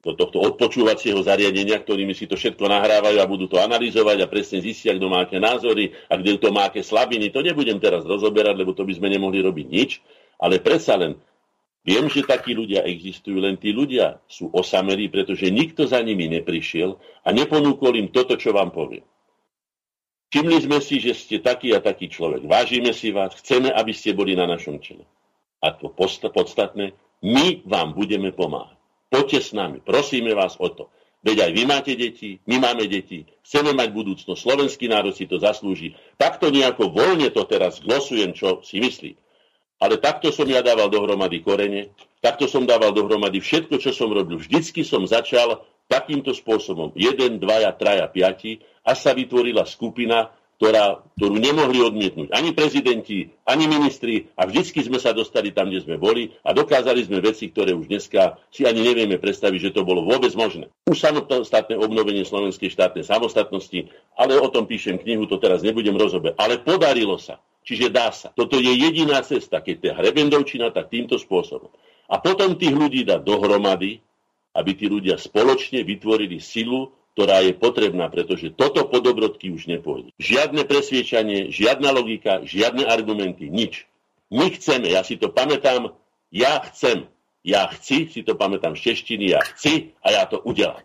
do 0.00 0.10
tohto 0.16 0.40
odpočúvacieho 0.40 1.20
zariadenia, 1.20 1.80
ktorými 1.80 2.16
si 2.16 2.24
to 2.24 2.36
všetko 2.36 2.64
nahrávajú 2.64 3.20
a 3.20 3.28
budú 3.28 3.44
to 3.48 3.60
analyzovať 3.60 4.24
a 4.24 4.30
presne 4.30 4.64
zistia, 4.64 4.96
kto 4.96 5.08
má 5.08 5.24
aké 5.24 5.36
názory 5.36 5.92
a 6.08 6.16
kde 6.16 6.40
to 6.40 6.48
má 6.48 6.68
aké 6.68 6.80
slabiny. 6.80 7.28
To 7.32 7.44
nebudem 7.44 7.76
teraz 7.76 8.04
rozoberať, 8.08 8.56
lebo 8.56 8.72
to 8.72 8.88
by 8.88 8.96
sme 8.96 9.12
nemohli 9.12 9.44
robiť 9.44 9.66
nič, 9.68 9.90
ale 10.40 10.60
predsa 10.60 10.96
len 10.96 11.20
Viem, 11.84 12.08
že 12.08 12.24
takí 12.24 12.56
ľudia 12.56 12.80
existujú, 12.88 13.44
len 13.44 13.60
tí 13.60 13.68
ľudia 13.68 14.16
sú 14.24 14.48
osamelí, 14.48 15.12
pretože 15.12 15.52
nikto 15.52 15.84
za 15.84 16.00
nimi 16.00 16.32
neprišiel 16.32 16.96
a 16.96 17.28
neponúkol 17.28 18.00
im 18.00 18.08
toto, 18.08 18.40
čo 18.40 18.56
vám 18.56 18.72
poviem. 18.72 19.04
Všimli 20.34 20.66
sme 20.66 20.82
si, 20.82 20.98
že 20.98 21.14
ste 21.14 21.38
taký 21.38 21.78
a 21.78 21.78
taký 21.78 22.10
človek. 22.10 22.42
Vážime 22.50 22.90
si 22.90 23.14
vás, 23.14 23.38
chceme, 23.38 23.70
aby 23.70 23.94
ste 23.94 24.18
boli 24.18 24.34
na 24.34 24.50
našom 24.50 24.82
čele. 24.82 25.06
A 25.62 25.70
to 25.70 25.94
podstatné, 25.94 26.90
my 27.22 27.62
vám 27.62 27.94
budeme 27.94 28.34
pomáhať. 28.34 28.74
Poďte 29.14 29.38
s 29.38 29.50
nami, 29.54 29.78
prosíme 29.78 30.34
vás 30.34 30.58
o 30.58 30.66
to. 30.74 30.90
Veď 31.22 31.46
aj 31.46 31.50
vy 31.54 31.62
máte 31.70 31.94
deti, 31.94 32.42
my 32.50 32.58
máme 32.58 32.82
deti, 32.90 33.30
chceme 33.46 33.78
mať 33.78 33.94
budúcnosť, 33.94 34.42
slovenský 34.42 34.90
národ 34.90 35.14
si 35.14 35.30
to 35.30 35.38
zaslúži. 35.38 35.94
Takto 36.18 36.50
nejako 36.50 36.90
voľne 36.90 37.30
to 37.30 37.46
teraz 37.46 37.78
glosujem, 37.78 38.34
čo 38.34 38.58
si 38.66 38.82
myslí. 38.82 39.14
Ale 39.78 40.02
takto 40.02 40.34
som 40.34 40.50
ja 40.50 40.66
dával 40.66 40.90
dohromady 40.90 41.46
korene, 41.46 41.94
takto 42.18 42.50
som 42.50 42.66
dával 42.66 42.90
dohromady 42.90 43.38
všetko, 43.38 43.78
čo 43.78 43.94
som 43.94 44.10
robil. 44.10 44.42
Vždycky 44.42 44.82
som 44.82 45.06
začal 45.06 45.62
takýmto 45.88 46.32
spôsobom. 46.32 46.92
Jeden, 46.96 47.38
dvaja, 47.38 47.72
traja, 47.76 48.08
piati, 48.08 48.60
a 48.84 48.92
sa 48.92 49.16
vytvorila 49.16 49.64
skupina, 49.64 50.28
ktorá, 50.54 51.02
ktorú 51.18 51.36
nemohli 51.42 51.82
odmietnúť 51.82 52.30
ani 52.30 52.54
prezidenti, 52.54 53.34
ani 53.42 53.66
ministri 53.66 54.30
a 54.38 54.46
vždycky 54.46 54.86
sme 54.86 55.02
sa 55.02 55.10
dostali 55.10 55.50
tam, 55.50 55.66
kde 55.66 55.82
sme 55.82 55.96
boli 55.98 56.30
a 56.46 56.54
dokázali 56.54 57.02
sme 57.02 57.18
veci, 57.18 57.50
ktoré 57.50 57.74
už 57.74 57.90
dneska 57.90 58.38
si 58.54 58.62
ani 58.62 58.86
nevieme 58.86 59.18
predstaviť, 59.18 59.60
že 59.60 59.74
to 59.74 59.82
bolo 59.82 60.06
vôbec 60.06 60.30
možné. 60.38 60.70
Už 60.86 61.00
samostatné 61.00 61.74
obnovenie 61.74 62.22
slovenskej 62.22 62.70
štátnej 62.70 63.02
samostatnosti, 63.02 63.90
ale 64.14 64.38
o 64.38 64.46
tom 64.46 64.70
píšem 64.70 65.00
knihu, 65.02 65.26
to 65.26 65.42
teraz 65.42 65.66
nebudem 65.66 65.98
rozoberať. 65.98 66.38
Ale 66.38 66.62
podarilo 66.62 67.18
sa. 67.18 67.42
Čiže 67.64 67.88
dá 67.88 68.12
sa. 68.12 68.28
Toto 68.36 68.60
je 68.60 68.68
jediná 68.76 69.24
cesta, 69.24 69.64
keď 69.64 69.76
tá 69.80 69.90
hrebendovčina, 69.96 70.68
tak 70.68 70.92
týmto 70.92 71.16
spôsobom. 71.16 71.72
A 72.12 72.20
potom 72.20 72.60
tých 72.60 72.76
ľudí 72.76 73.08
dá 73.08 73.16
dohromady, 73.16 74.04
aby 74.54 74.70
tí 74.78 74.86
ľudia 74.86 75.18
spoločne 75.18 75.82
vytvorili 75.82 76.38
silu, 76.38 76.94
ktorá 77.14 77.46
je 77.46 77.54
potrebná, 77.54 78.10
pretože 78.10 78.50
toto 78.54 78.86
po 78.90 78.98
dobrodky 78.98 79.50
už 79.50 79.70
nepôjde. 79.70 80.10
Žiadne 80.18 80.66
presviečanie, 80.66 81.50
žiadna 81.50 81.94
logika, 81.94 82.42
žiadne 82.42 82.86
argumenty, 82.86 83.46
nič. 83.50 83.86
My 84.34 84.50
chceme, 84.50 84.90
ja 84.90 85.06
si 85.06 85.14
to 85.14 85.30
pamätám, 85.30 85.94
ja 86.34 86.58
chcem, 86.70 87.06
ja 87.46 87.70
chci, 87.70 88.10
si 88.10 88.26
to 88.26 88.34
pamätám 88.34 88.74
z 88.74 88.90
češtiny, 88.90 89.30
ja 89.30 89.42
chci 89.46 89.94
a 90.02 90.10
ja 90.10 90.26
to 90.26 90.42
udelám. 90.42 90.82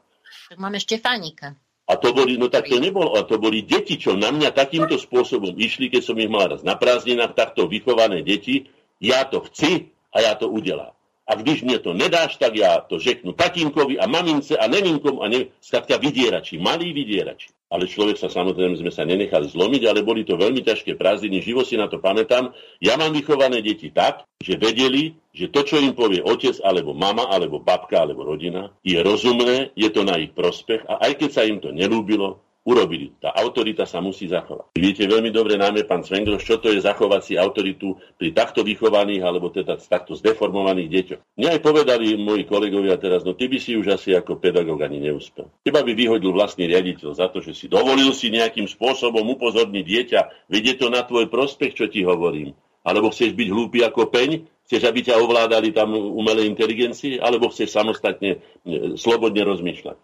Tak 0.53 0.57
máme 0.61 0.77
Štefánika. 0.77 1.57
A 1.89 1.97
to 1.97 2.13
boli, 2.13 2.37
no 2.37 2.53
tak 2.53 2.69
to 2.69 2.77
nebolo, 2.77 3.17
a 3.17 3.25
to 3.25 3.41
boli 3.41 3.65
deti, 3.65 3.97
čo 3.97 4.13
na 4.13 4.29
mňa 4.29 4.53
takýmto 4.53 5.01
spôsobom 5.01 5.57
išli, 5.57 5.89
keď 5.89 6.01
som 6.05 6.21
ich 6.21 6.29
mal 6.29 6.45
raz 6.45 6.61
na 6.61 6.77
prázdninách, 6.77 7.33
takto 7.33 7.65
vychované 7.65 8.21
deti, 8.21 8.69
ja 9.01 9.25
to 9.25 9.41
chci 9.49 9.89
a 10.13 10.21
ja 10.21 10.37
to 10.37 10.45
udelám. 10.45 10.93
A 11.29 11.37
když 11.37 11.61
mne 11.61 11.77
to 11.77 11.93
nedáš, 11.93 12.41
tak 12.41 12.57
ja 12.57 12.81
to 12.81 12.97
žeknu 12.97 13.37
tatínkovi 13.37 14.01
a 14.01 14.09
mamince 14.09 14.57
a 14.57 14.65
nevinkom 14.65 15.21
a 15.21 15.29
ne, 15.29 15.53
skratka 15.61 16.01
vydierači, 16.01 16.57
malí 16.57 16.89
vydierači 16.89 17.53
ale 17.69 17.85
človek 17.85 18.17
sa 18.17 18.33
samozrejme 18.33 18.81
sme 18.81 18.89
sa 18.89 19.05
nenechali 19.05 19.45
zlomiť, 19.45 19.81
ale 19.85 20.01
boli 20.01 20.25
to 20.25 20.33
veľmi 20.33 20.65
ťažké 20.65 20.97
prázdniny, 20.97 21.45
živo 21.45 21.61
si 21.61 21.77
na 21.77 21.85
to 21.85 22.01
pamätám. 22.01 22.49
Ja 22.81 22.97
mám 22.97 23.13
vychované 23.13 23.61
deti 23.61 23.93
tak, 23.93 24.25
že 24.41 24.57
vedeli, 24.57 25.13
že 25.37 25.53
to, 25.53 25.61
čo 25.61 25.77
im 25.77 25.93
povie 25.93 26.25
otec, 26.25 26.57
alebo 26.65 26.97
mama, 26.97 27.29
alebo 27.29 27.61
babka, 27.61 28.01
alebo 28.01 28.25
rodina, 28.25 28.73
je 28.81 28.97
rozumné, 28.97 29.69
je 29.77 29.89
to 29.93 30.01
na 30.01 30.17
ich 30.17 30.33
prospech 30.33 30.81
a 30.89 31.05
aj 31.05 31.21
keď 31.21 31.29
sa 31.29 31.45
im 31.45 31.61
to 31.61 31.69
nelúbilo, 31.69 32.41
urobili. 32.67 33.15
Tá 33.17 33.31
autorita 33.31 33.87
sa 33.87 34.03
musí 34.03 34.27
zachovať. 34.27 34.75
Viete 34.75 35.07
veľmi 35.07 35.31
dobre 35.31 35.55
náme, 35.55 35.87
pán 35.87 36.03
Svengroš, 36.03 36.43
čo 36.43 36.59
to 36.59 36.69
je 36.69 36.83
zachovať 36.83 37.21
si 37.23 37.33
autoritu 37.39 37.95
pri 38.19 38.35
takto 38.35 38.61
vychovaných 38.61 39.23
alebo 39.23 39.47
teda 39.49 39.79
takto 39.79 40.13
zdeformovaných 40.13 40.89
deťoch. 40.91 41.21
Mne 41.39 41.47
aj 41.55 41.59
povedali 41.63 42.19
moji 42.19 42.43
kolegovia 42.43 42.99
teraz, 42.99 43.23
no 43.23 43.33
ty 43.33 43.47
by 43.47 43.57
si 43.57 43.79
už 43.79 43.95
asi 43.95 44.11
ako 44.11 44.37
pedagóg 44.37 44.83
ani 44.83 44.99
neúspel. 44.99 45.47
Teba 45.63 45.81
by 45.81 45.91
vyhodil 45.95 46.35
vlastný 46.35 46.67
riaditeľ 46.67 47.15
za 47.15 47.31
to, 47.31 47.39
že 47.39 47.55
si 47.55 47.65
dovolil 47.71 48.11
si 48.11 48.27
nejakým 48.29 48.67
spôsobom 48.67 49.23
upozorniť 49.39 49.85
dieťa, 49.85 50.19
vedie 50.51 50.75
to 50.75 50.91
na 50.91 51.01
tvoj 51.07 51.31
prospech, 51.31 51.73
čo 51.73 51.85
ti 51.87 52.03
hovorím. 52.03 52.53
Alebo 52.83 53.11
chceš 53.11 53.35
byť 53.35 53.47
hlúpy 53.51 53.83
ako 53.83 54.07
peň, 54.07 54.47
chceš, 54.69 54.87
aby 54.87 55.03
ťa 55.03 55.19
ovládali 55.19 55.75
tam 55.75 55.97
umelé 55.97 56.47
inteligencie, 56.47 57.19
alebo 57.19 57.51
chceš 57.51 57.75
samostatne, 57.75 58.39
e, 58.63 58.95
slobodne 58.95 59.43
rozmýšľať. 59.43 59.97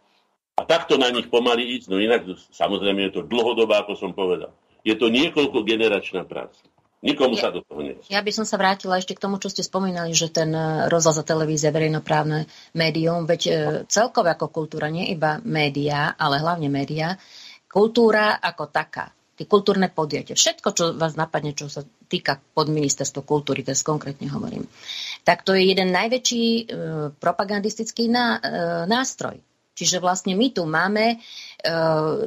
A 0.56 0.64
takto 0.64 0.96
na 0.96 1.12
nich 1.12 1.28
pomaly 1.28 1.68
ísť, 1.76 1.92
no 1.92 2.00
inak 2.00 2.24
samozrejme 2.56 3.12
je 3.12 3.20
to 3.20 3.22
dlhodobá, 3.28 3.84
ako 3.84 4.00
som 4.00 4.16
povedal. 4.16 4.56
Je 4.88 4.96
to 4.96 5.12
niekoľko 5.12 5.68
generačná 5.68 6.24
práca. 6.24 6.64
Nikomu 7.04 7.36
ja, 7.36 7.42
sa 7.46 7.50
do 7.52 7.62
toho 7.62 7.84
nechce. 7.84 8.08
Ja 8.08 8.24
by 8.24 8.32
som 8.32 8.48
sa 8.48 8.56
vrátila 8.56 8.98
ešte 8.98 9.14
k 9.14 9.22
tomu, 9.22 9.38
čo 9.38 9.52
ste 9.52 9.62
spomínali, 9.62 10.16
že 10.16 10.32
ten 10.32 10.50
e, 10.56 10.88
rozhlas 10.88 11.20
a 11.20 11.28
televízia, 11.28 11.76
verejnoprávne 11.76 12.48
médium, 12.74 13.28
veď 13.28 13.42
e, 13.46 13.52
celkové 13.86 14.34
ako 14.34 14.50
kultúra, 14.50 14.88
nie 14.88 15.12
iba 15.12 15.38
médiá, 15.44 16.16
ale 16.18 16.42
hlavne 16.42 16.72
médiá, 16.72 17.20
kultúra 17.70 18.40
ako 18.40 18.72
taká, 18.72 19.14
tie 19.38 19.46
kultúrne 19.46 19.92
podjatie, 19.92 20.34
všetko, 20.34 20.68
čo 20.72 20.84
vás 20.96 21.14
napadne, 21.14 21.54
čo 21.54 21.70
sa 21.70 21.86
týka 22.10 22.42
pod 22.42 22.72
ministerstvo 22.72 23.22
kultúry, 23.22 23.62
teraz 23.62 23.86
konkrétne 23.86 24.32
hovorím, 24.32 24.66
tak 25.28 25.46
to 25.46 25.54
je 25.54 25.62
jeden 25.68 25.94
najväčší 25.94 26.46
e, 26.48 26.64
propagandistický 27.22 28.10
ná, 28.10 28.40
e, 28.40 28.50
nástroj 28.90 29.38
Čiže 29.76 30.00
vlastne 30.00 30.34
my 30.40 30.48
tu 30.56 30.64
máme, 30.64 31.06
e, 31.14 31.18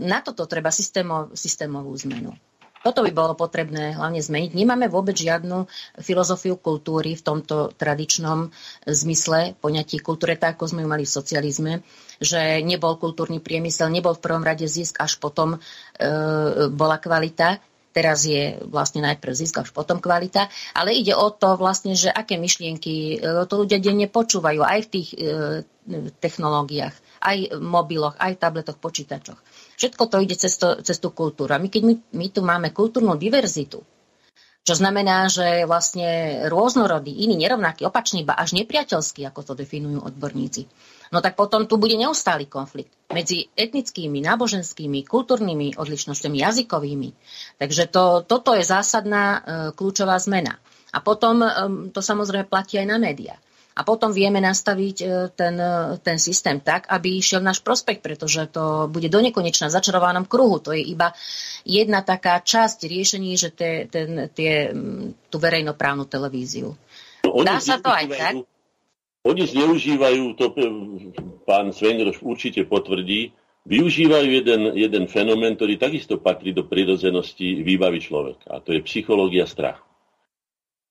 na 0.05 0.21
toto 0.21 0.45
treba 0.45 0.69
systémov, 0.69 1.33
systémovú 1.33 1.97
zmenu. 2.05 2.37
Toto 2.79 3.03
by 3.03 3.11
bolo 3.11 3.35
potrebné 3.35 3.99
hlavne 3.99 4.23
zmeniť. 4.23 4.55
Nemáme 4.55 4.87
vôbec 4.87 5.19
žiadnu 5.19 5.67
filozofiu 5.99 6.55
kultúry 6.55 7.19
v 7.19 7.23
tomto 7.27 7.75
tradičnom 7.75 8.55
zmysle 8.87 9.59
poňatí 9.59 9.99
kultúre, 9.99 10.39
tak 10.39 10.57
ako 10.59 10.71
sme 10.71 10.87
ju 10.87 10.89
mali 10.89 11.03
v 11.03 11.17
socializme, 11.19 11.73
že 12.23 12.63
nebol 12.63 12.95
kultúrny 12.95 13.43
priemysel, 13.43 13.91
nebol 13.91 14.15
v 14.15 14.23
prvom 14.23 14.47
rade 14.47 14.65
zisk, 14.71 15.03
až 15.03 15.19
potom 15.19 15.59
e, 15.59 15.59
bola 16.71 17.03
kvalita. 17.03 17.59
Teraz 17.91 18.23
je 18.23 18.63
vlastne 18.71 19.03
najprv 19.03 19.33
zisk, 19.35 19.59
až 19.59 19.75
potom 19.75 19.99
kvalita. 19.99 20.47
Ale 20.71 20.95
ide 20.95 21.19
o 21.19 21.35
to 21.35 21.59
vlastne, 21.59 21.99
že 21.99 22.15
aké 22.15 22.39
myšlienky 22.39 23.19
e, 23.19 23.43
to 23.51 23.55
ľudia 23.59 23.83
denne 23.83 24.07
počúvajú 24.07 24.63
aj 24.63 24.79
v 24.87 24.89
tých 24.95 25.09
e, 25.13 25.17
technológiách 26.23 27.08
aj 27.21 27.59
mobiloch, 27.59 28.17
aj 28.17 28.39
tabletoch, 28.39 28.79
počítačoch. 28.81 29.39
Všetko 29.79 30.03
to 30.11 30.17
ide 30.23 30.35
cez, 30.39 30.59
to, 30.59 30.79
cez 30.83 30.99
tú 30.99 31.15
kultúru. 31.15 31.55
A 31.55 31.63
my 31.63 31.69
keď 31.71 31.83
my, 31.87 31.95
my 32.15 32.27
tu 32.33 32.41
máme 32.43 32.75
kultúrnu 32.75 33.15
diverzitu, 33.15 33.83
čo 34.69 34.77
znamená, 34.77 35.33
že 35.33 35.65
vlastne 35.65 36.45
rôznorodý, 36.53 37.25
iný, 37.25 37.41
nerovnaký, 37.41 37.89
opačný, 37.89 38.21
ba 38.21 38.37
až 38.37 38.53
nepriateľský, 38.53 39.25
ako 39.25 39.41
to 39.41 39.53
definujú 39.57 40.05
odborníci, 40.05 40.69
no 41.09 41.25
tak 41.25 41.41
potom 41.41 41.65
tu 41.65 41.81
bude 41.81 41.97
neustály 41.97 42.45
konflikt 42.45 42.93
medzi 43.09 43.49
etnickými, 43.57 44.21
náboženskými, 44.21 45.09
kultúrnymi 45.09 45.81
odlišnosťami, 45.81 46.37
jazykovými. 46.37 47.11
Takže 47.57 47.89
to, 47.89 48.29
toto 48.29 48.53
je 48.53 48.61
zásadná 48.61 49.25
e, 49.25 49.41
kľúčová 49.73 50.21
zmena. 50.21 50.61
A 50.93 51.01
potom 51.01 51.41
e, 51.41 51.49
to 51.89 52.05
samozrejme 52.05 52.45
platí 52.45 52.77
aj 52.77 52.93
na 52.93 53.01
médiá 53.01 53.41
a 53.79 53.87
potom 53.87 54.11
vieme 54.11 54.43
nastaviť 54.43 54.97
e, 54.99 55.07
ten, 55.39 55.55
e, 55.55 56.03
ten 56.03 56.19
systém 56.19 56.59
tak, 56.59 56.91
aby 56.91 57.23
išiel 57.23 57.39
náš 57.39 57.63
prospekt, 57.63 58.03
pretože 58.03 58.51
to 58.51 58.91
bude 58.91 59.07
do 59.07 59.23
nekonečna 59.23 59.71
začarovanom 59.71 60.27
kruhu. 60.27 60.59
To 60.67 60.75
je 60.75 60.83
iba 60.83 61.15
jedna 61.63 62.03
taká 62.03 62.43
časť 62.43 62.91
riešení, 62.91 63.39
že 63.39 63.55
te, 63.55 63.87
ten, 63.87 64.27
tie, 64.35 64.75
tú 65.31 65.37
verejnoprávnu 65.39 66.11
televíziu. 66.11 66.75
No, 67.23 67.47
Dá 67.47 67.63
sa 67.63 67.79
to 67.79 67.95
aj 67.95 68.07
tak? 68.11 68.35
Oni 69.23 69.45
zneužívajú, 69.47 70.35
to 70.35 70.47
pán 71.47 71.71
Svengroš 71.71 72.19
určite 72.25 72.67
potvrdí, 72.67 73.31
využívajú 73.69 74.29
jeden, 74.31 74.61
jeden 74.75 75.05
fenomén, 75.07 75.55
ktorý 75.55 75.77
takisto 75.79 76.19
patrí 76.19 76.51
do 76.51 76.65
prirodzenosti 76.67 77.63
výbavy 77.63 78.01
človeka. 78.03 78.47
A 78.51 78.59
to 78.59 78.75
je 78.75 78.81
psychológia 78.83 79.45
strachu 79.45 79.88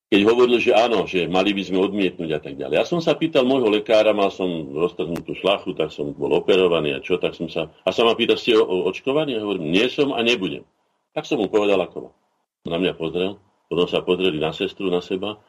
keď 0.07 0.21
hovoril, 0.23 0.63
že 0.63 0.71
áno, 0.71 1.03
že 1.03 1.27
mali 1.27 1.51
by 1.51 1.63
sme 1.67 1.83
odmietnúť 1.83 2.31
a 2.31 2.39
tak 2.39 2.55
ďalej. 2.55 2.79
Ja 2.79 2.87
som 2.87 3.03
sa 3.03 3.19
pýtal 3.19 3.43
môjho 3.43 3.67
lekára, 3.67 4.15
mal 4.15 4.31
som 4.31 4.47
roztrhnutú 4.71 5.35
šlachu, 5.35 5.75
tak 5.75 5.91
som 5.91 6.15
bol 6.15 6.31
operovaný 6.31 6.95
a 6.95 7.03
čo, 7.03 7.19
tak 7.19 7.35
som 7.35 7.51
sa... 7.51 7.67
A 7.83 7.91
sa 7.91 8.07
ma 8.07 8.15
pýta, 8.15 8.39
ste 8.39 8.55
o, 8.55 8.63
o 8.63 8.87
očkovaní? 8.87 9.35
Ja 9.35 9.43
hovorím, 9.43 9.67
nie 9.67 9.83
som 9.91 10.15
a 10.15 10.23
nebudem. 10.23 10.63
Tak 11.11 11.27
som 11.27 11.43
mu 11.43 11.51
povedal, 11.51 11.83
ako 11.83 12.15
Na 12.63 12.79
mňa 12.79 12.95
pozrel, 12.95 13.35
potom 13.67 13.87
sa 13.91 13.99
pozreli 13.99 14.39
na 14.39 14.55
sestru, 14.55 14.87
na 14.87 15.03
seba 15.03 15.43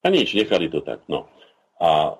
a 0.00 0.06
nič, 0.08 0.32
nechali 0.32 0.72
to 0.72 0.80
tak. 0.80 1.04
No. 1.04 1.28
A 1.76 2.16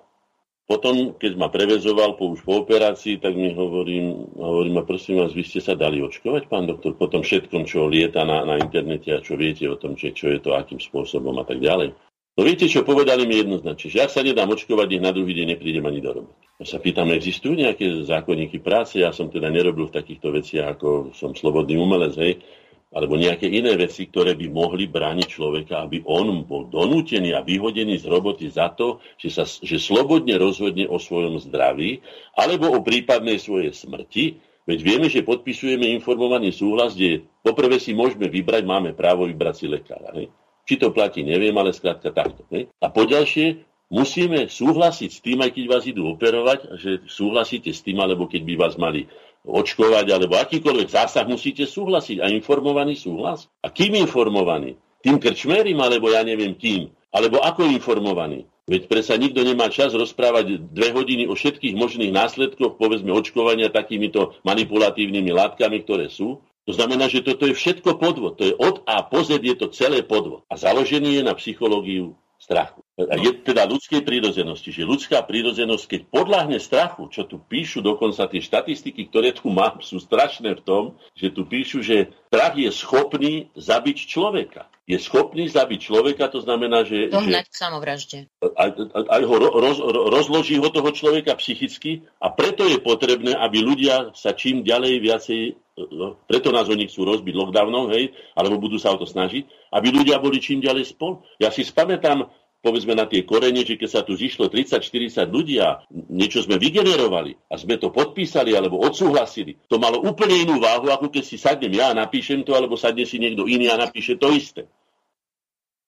Potom, 0.68 1.16
keď 1.16 1.32
ma 1.40 1.48
prevezoval 1.48 2.20
po 2.20 2.28
už 2.36 2.44
po 2.44 2.60
operácii, 2.60 3.16
tak 3.24 3.32
mi 3.32 3.56
hovorím, 3.56 4.36
hovorím 4.36 4.76
a 4.76 4.84
prosím 4.84 5.24
vás, 5.24 5.32
vy 5.32 5.40
ste 5.40 5.64
sa 5.64 5.72
dali 5.72 6.04
očkovať, 6.04 6.44
pán 6.44 6.68
doktor, 6.68 6.92
po 6.92 7.08
tom 7.08 7.24
všetkom, 7.24 7.64
čo 7.64 7.88
lieta 7.88 8.28
na, 8.28 8.44
na 8.44 8.60
internete 8.60 9.16
a 9.16 9.24
čo 9.24 9.40
viete 9.40 9.64
o 9.64 9.80
tom, 9.80 9.96
že, 9.96 10.12
čo 10.12 10.28
je 10.28 10.36
to, 10.44 10.52
akým 10.52 10.76
spôsobom 10.76 11.32
a 11.40 11.48
tak 11.48 11.64
ďalej. 11.64 11.96
No 12.36 12.40
viete, 12.44 12.68
čo 12.68 12.84
povedali 12.84 13.24
mi 13.24 13.40
jednoznačne, 13.40 13.88
že 13.88 14.04
ak 14.04 14.12
sa 14.12 14.20
nedám 14.20 14.52
očkovať, 14.52 14.86
nech 14.92 15.06
na 15.08 15.16
druhý 15.16 15.32
deň 15.40 15.56
neprídem 15.56 15.88
ani 15.88 16.04
do 16.04 16.20
roboty. 16.20 16.44
Ja 16.60 16.66
sa 16.68 16.78
pýtam, 16.84 17.16
existujú 17.16 17.56
nejaké 17.56 18.04
zákonníky 18.04 18.60
práce? 18.60 19.00
Ja 19.00 19.16
som 19.16 19.32
teda 19.32 19.48
nerobil 19.48 19.88
v 19.88 19.96
takýchto 19.96 20.36
veciach, 20.36 20.76
ako 20.76 21.16
som 21.16 21.32
slobodný 21.32 21.80
umelec, 21.80 22.12
hej 22.20 22.44
alebo 22.88 23.20
nejaké 23.20 23.44
iné 23.44 23.76
veci, 23.76 24.08
ktoré 24.08 24.32
by 24.32 24.48
mohli 24.48 24.88
brániť 24.88 25.28
človeka, 25.28 25.84
aby 25.84 26.00
on 26.08 26.48
bol 26.48 26.72
donútený 26.72 27.36
a 27.36 27.44
vyhodený 27.44 28.00
z 28.00 28.08
roboty 28.08 28.48
za 28.48 28.72
to, 28.72 29.04
že 29.20 29.28
sa 29.28 29.44
že 29.44 29.76
slobodne 29.76 30.40
rozhodne 30.40 30.88
o 30.88 30.96
svojom 30.96 31.36
zdraví 31.36 32.00
alebo 32.32 32.72
o 32.72 32.80
prípadnej 32.80 33.36
svojej 33.36 33.76
smrti. 33.76 34.40
Veď 34.64 34.78
vieme, 34.84 35.08
že 35.08 35.24
podpisujeme 35.24 35.84
informovaný 35.96 36.52
súhlas, 36.52 36.92
kde 36.96 37.24
poprvé 37.40 37.80
si 37.80 37.96
môžeme 37.96 38.28
vybrať, 38.28 38.68
máme 38.68 38.92
právo 38.92 39.24
vybrať 39.24 39.54
si 39.56 39.66
lekára. 39.68 40.12
Ne? 40.12 40.28
Či 40.68 40.76
to 40.76 40.92
platí, 40.92 41.24
neviem, 41.24 41.56
ale 41.56 41.72
skrátka 41.72 42.12
takto. 42.12 42.44
Ne? 42.52 42.68
A 42.76 42.92
poďalšie, 42.92 43.64
musíme 43.88 44.48
súhlasiť 44.52 45.10
s 45.12 45.20
tým, 45.24 45.40
aj 45.40 45.56
keď 45.56 45.64
vás 45.64 45.84
idú 45.88 46.12
operovať, 46.12 46.76
že 46.76 46.90
súhlasíte 47.08 47.72
s 47.72 47.80
tým, 47.80 47.96
alebo 48.04 48.28
keď 48.28 48.44
by 48.44 48.54
vás 48.60 48.76
mali 48.76 49.08
očkovať 49.46 50.06
alebo 50.10 50.38
akýkoľvek 50.38 50.88
zásah, 50.88 51.26
musíte 51.28 51.68
súhlasiť. 51.68 52.24
A 52.24 52.30
informovaný 52.32 52.98
súhlas? 52.98 53.46
A 53.62 53.70
kým 53.70 53.94
informovaný? 53.98 54.78
Tým 55.04 55.22
krčmerim, 55.22 55.78
alebo 55.78 56.10
ja 56.10 56.26
neviem 56.26 56.58
kým? 56.58 56.90
Alebo 57.14 57.40
ako 57.40 57.66
informovaný? 57.70 58.50
Veď 58.68 58.84
predsa 58.84 59.16
nikto 59.16 59.40
nemá 59.40 59.72
čas 59.72 59.96
rozprávať 59.96 60.60
dve 60.68 60.92
hodiny 60.92 61.24
o 61.24 61.32
všetkých 61.32 61.72
možných 61.72 62.12
následkoch, 62.12 62.76
povedzme, 62.76 63.08
očkovania 63.16 63.72
takýmito 63.72 64.36
manipulatívnymi 64.44 65.32
látkami, 65.32 65.88
ktoré 65.88 66.12
sú. 66.12 66.44
To 66.68 66.76
znamená, 66.76 67.08
že 67.08 67.24
toto 67.24 67.48
je 67.48 67.56
všetko 67.56 67.96
podvod. 67.96 68.36
To 68.36 68.44
je 68.44 68.52
od 68.52 68.84
A 68.84 69.00
po 69.00 69.24
Z 69.24 69.40
je 69.40 69.56
to 69.56 69.72
celé 69.72 70.04
podvod. 70.04 70.44
A 70.52 70.60
založený 70.60 71.16
je 71.16 71.22
na 71.24 71.32
psychológiu 71.32 72.12
strachu. 72.48 72.80
Je 72.98 73.30
teda 73.44 73.68
ľudskej 73.68 74.02
prírodzenosti, 74.02 74.72
že 74.72 74.88
ľudská 74.88 75.20
prírodzenosť, 75.22 75.84
keď 75.84 76.00
podľahne 76.08 76.58
strachu, 76.58 77.12
čo 77.12 77.28
tu 77.28 77.36
píšu 77.38 77.84
dokonca 77.84 78.24
tie 78.24 78.40
štatistiky, 78.40 79.12
ktoré 79.12 79.36
tu 79.36 79.52
mám, 79.52 79.84
sú 79.84 80.00
strašné 80.00 80.56
v 80.56 80.64
tom, 80.64 80.84
že 81.12 81.28
tu 81.28 81.44
píšu, 81.44 81.84
že 81.84 82.10
strach 82.32 82.56
je 82.56 82.72
schopný 82.72 83.52
zabiť 83.54 83.98
človeka. 84.08 84.66
Je 84.88 84.96
schopný 84.96 85.52
zabiť 85.52 85.78
človeka, 85.84 86.32
to 86.32 86.40
znamená, 86.40 86.88
že... 86.88 87.12
Dohnať 87.12 87.52
k 87.52 87.54
samovražde. 87.54 88.18
Aj, 88.56 88.72
aj 88.96 89.22
ho 89.28 89.36
roz, 89.36 89.78
rozloží 90.08 90.56
ho 90.56 90.72
toho 90.72 90.88
človeka 90.96 91.36
psychicky 91.36 92.08
a 92.16 92.32
preto 92.32 92.64
je 92.64 92.80
potrebné, 92.80 93.36
aby 93.36 93.60
ľudia 93.60 94.16
sa 94.16 94.32
čím 94.32 94.64
ďalej 94.64 95.04
viacej 95.04 95.40
No, 95.86 96.18
preto 96.26 96.50
nás 96.50 96.66
oni 96.66 96.90
chcú 96.90 97.06
rozbiť 97.06 97.34
lockdownom, 97.38 97.94
hej, 97.94 98.10
alebo 98.34 98.58
budú 98.58 98.82
sa 98.82 98.90
o 98.90 98.98
to 98.98 99.06
snažiť, 99.06 99.46
aby 99.70 99.94
ľudia 99.94 100.18
boli 100.18 100.42
čím 100.42 100.58
ďalej 100.58 100.90
spolu. 100.90 101.22
Ja 101.38 101.54
si 101.54 101.62
spamätám, 101.62 102.26
povedzme 102.58 102.98
na 102.98 103.06
tie 103.06 103.22
korene, 103.22 103.62
že 103.62 103.78
keď 103.78 103.88
sa 103.88 104.00
tu 104.02 104.18
zišlo 104.18 104.50
30-40 104.50 105.30
ľudí 105.30 105.62
a 105.62 105.86
niečo 106.10 106.42
sme 106.42 106.58
vygenerovali 106.58 107.38
a 107.46 107.54
sme 107.54 107.78
to 107.78 107.94
podpísali 107.94 108.58
alebo 108.58 108.82
odsúhlasili, 108.82 109.62
to 109.70 109.78
malo 109.78 110.02
úplne 110.02 110.42
inú 110.42 110.58
váhu, 110.58 110.90
ako 110.90 111.14
keď 111.14 111.22
si 111.22 111.38
sadnem 111.38 111.78
ja 111.78 111.94
a 111.94 111.98
napíšem 111.98 112.42
to, 112.42 112.58
alebo 112.58 112.74
sadne 112.74 113.06
si 113.06 113.22
niekto 113.22 113.46
iný 113.46 113.70
a 113.70 113.78
napíše 113.78 114.18
to 114.18 114.34
isté. 114.34 114.66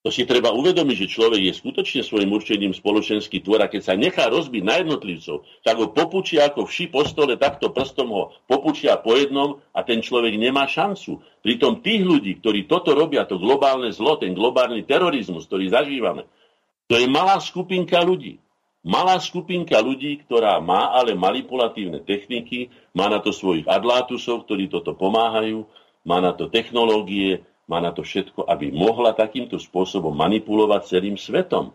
To 0.00 0.08
si 0.08 0.24
treba 0.24 0.48
uvedomiť, 0.48 0.96
že 1.04 1.12
človek 1.12 1.44
je 1.44 1.52
skutočne 1.52 2.00
svojim 2.00 2.32
určením 2.32 2.72
spoločenský 2.72 3.44
tvor 3.44 3.60
a 3.60 3.68
keď 3.68 3.82
sa 3.84 3.94
nechá 4.00 4.32
rozbiť 4.32 4.62
na 4.64 4.80
jednotlivcov, 4.80 5.44
tak 5.60 5.76
ho 5.76 5.92
popučia 5.92 6.48
ako 6.48 6.64
vši 6.64 6.88
po 6.88 7.04
stole, 7.04 7.36
takto 7.36 7.68
prstom 7.68 8.08
ho 8.08 8.32
popučia 8.48 8.96
po 8.96 9.12
jednom 9.12 9.60
a 9.76 9.84
ten 9.84 10.00
človek 10.00 10.40
nemá 10.40 10.64
šancu. 10.64 11.20
Pritom 11.44 11.84
tých 11.84 12.00
ľudí, 12.00 12.40
ktorí 12.40 12.64
toto 12.64 12.96
robia, 12.96 13.28
to 13.28 13.36
globálne 13.36 13.92
zlo, 13.92 14.16
ten 14.16 14.32
globálny 14.32 14.88
terorizmus, 14.88 15.44
ktorý 15.44 15.68
zažívame, 15.68 16.24
to 16.88 16.96
je 16.96 17.04
malá 17.04 17.36
skupinka 17.36 18.00
ľudí. 18.00 18.40
Malá 18.80 19.20
skupinka 19.20 19.76
ľudí, 19.84 20.24
ktorá 20.24 20.56
má 20.64 20.96
ale 20.96 21.12
manipulatívne 21.12 22.00
techniky, 22.00 22.72
má 22.96 23.12
na 23.12 23.20
to 23.20 23.36
svojich 23.36 23.68
adlátusov, 23.68 24.48
ktorí 24.48 24.72
toto 24.72 24.96
pomáhajú, 24.96 25.68
má 26.08 26.24
na 26.24 26.32
to 26.32 26.48
technológie, 26.48 27.44
má 27.70 27.78
na 27.78 27.94
to 27.94 28.02
všetko, 28.02 28.50
aby 28.50 28.74
mohla 28.74 29.14
takýmto 29.14 29.62
spôsobom 29.62 30.10
manipulovať 30.10 30.98
celým 30.98 31.14
svetom. 31.14 31.70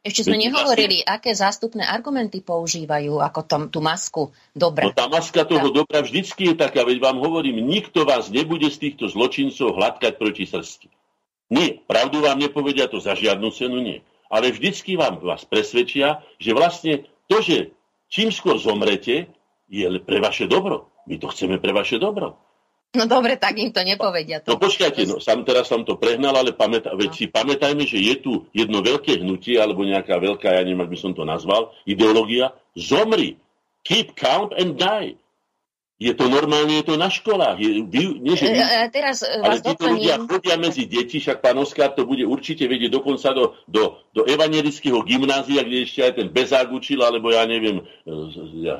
Ešte 0.00 0.28
sme 0.28 0.40
Veď 0.40 0.44
nehovorili, 0.48 1.04
vlastne... 1.04 1.12
aké 1.16 1.30
zástupné 1.36 1.84
argumenty 1.84 2.40
používajú 2.40 3.20
ako 3.20 3.40
tom, 3.44 3.62
tú 3.68 3.84
masku 3.84 4.32
dobra. 4.56 4.88
No 4.88 4.96
tá 4.96 5.08
maska 5.08 5.44
toho 5.44 5.72
tá... 5.72 5.76
dobra 5.84 6.00
vždycky 6.00 6.52
je 6.52 6.54
taká, 6.56 6.84
veď 6.88 7.04
vám 7.04 7.20
hovorím, 7.20 7.60
nikto 7.64 8.08
vás 8.08 8.32
nebude 8.32 8.68
z 8.72 8.80
týchto 8.80 9.12
zločincov 9.12 9.76
hladkať 9.76 10.16
proti 10.16 10.44
srsti. 10.48 10.88
Nie, 11.52 11.84
pravdu 11.84 12.24
vám 12.24 12.40
nepovedia 12.40 12.88
to 12.88 12.96
za 12.96 13.12
žiadnu 13.12 13.48
cenu, 13.52 13.80
nie. 13.82 14.00
Ale 14.30 14.54
vždycky 14.54 14.94
vám 14.96 15.20
vás 15.20 15.44
presvedčia, 15.44 16.22
že 16.40 16.56
vlastne 16.56 17.04
to, 17.28 17.42
že 17.44 17.74
čím 18.08 18.32
skôr 18.32 18.56
zomrete, 18.56 19.28
je 19.68 19.86
pre 20.00 20.18
vaše 20.22 20.48
dobro. 20.48 20.88
My 21.10 21.18
to 21.20 21.28
chceme 21.28 21.60
pre 21.60 21.74
vaše 21.74 22.00
dobro. 22.00 22.38
No 22.90 23.06
dobre, 23.06 23.38
tak 23.38 23.54
im 23.54 23.70
to 23.70 23.86
nepovedia. 23.86 24.42
To. 24.42 24.54
No 24.54 24.56
počkajte, 24.58 25.06
no, 25.06 25.22
sam, 25.22 25.46
teraz 25.46 25.70
som 25.70 25.86
to 25.86 25.94
prehnal, 25.94 26.34
ale 26.34 26.50
pamätá, 26.50 26.90
veď 26.98 27.10
no. 27.14 27.18
si 27.22 27.24
pamätajme, 27.30 27.86
že 27.86 28.02
je 28.02 28.14
tu 28.18 28.32
jedno 28.50 28.82
veľké 28.82 29.22
hnutie, 29.22 29.62
alebo 29.62 29.86
nejaká 29.86 30.18
veľká, 30.18 30.58
ja 30.58 30.66
neviem, 30.66 30.82
ak 30.82 30.90
by 30.90 30.98
som 30.98 31.14
to 31.14 31.22
nazval, 31.22 31.70
ideológia, 31.86 32.50
zomri, 32.74 33.38
keep 33.86 34.18
calm 34.18 34.50
and 34.58 34.74
die. 34.74 35.14
Je 36.00 36.16
to 36.16 36.32
normálne, 36.32 36.80
je 36.80 36.82
to 36.88 36.96
na 36.96 37.12
školách. 37.12 37.60
Je, 37.60 37.84
nie, 38.24 38.32
že 38.32 38.48
vy, 38.48 38.56
e, 38.56 38.64
e, 38.64 38.88
teraz 38.88 39.20
e, 39.20 39.36
ale 39.38 39.60
títo 39.60 39.84
ľudia 39.84 40.16
chodia 40.24 40.56
medzi 40.56 40.88
deti, 40.88 41.20
však 41.20 41.44
pán 41.44 41.60
Oskar 41.60 41.92
to 41.92 42.08
bude 42.08 42.24
určite 42.24 42.64
vedieť 42.64 42.88
dokonca 42.88 43.36
do, 43.36 43.54
do, 43.68 44.00
do 44.16 44.24
evangelického 44.24 45.04
gymnázia, 45.04 45.60
kde 45.60 45.84
ešte 45.84 46.00
aj 46.00 46.12
ten 46.16 46.28
Bezák 46.32 46.72
učil, 46.72 47.04
alebo 47.04 47.28
ja 47.30 47.44
neviem, 47.44 47.84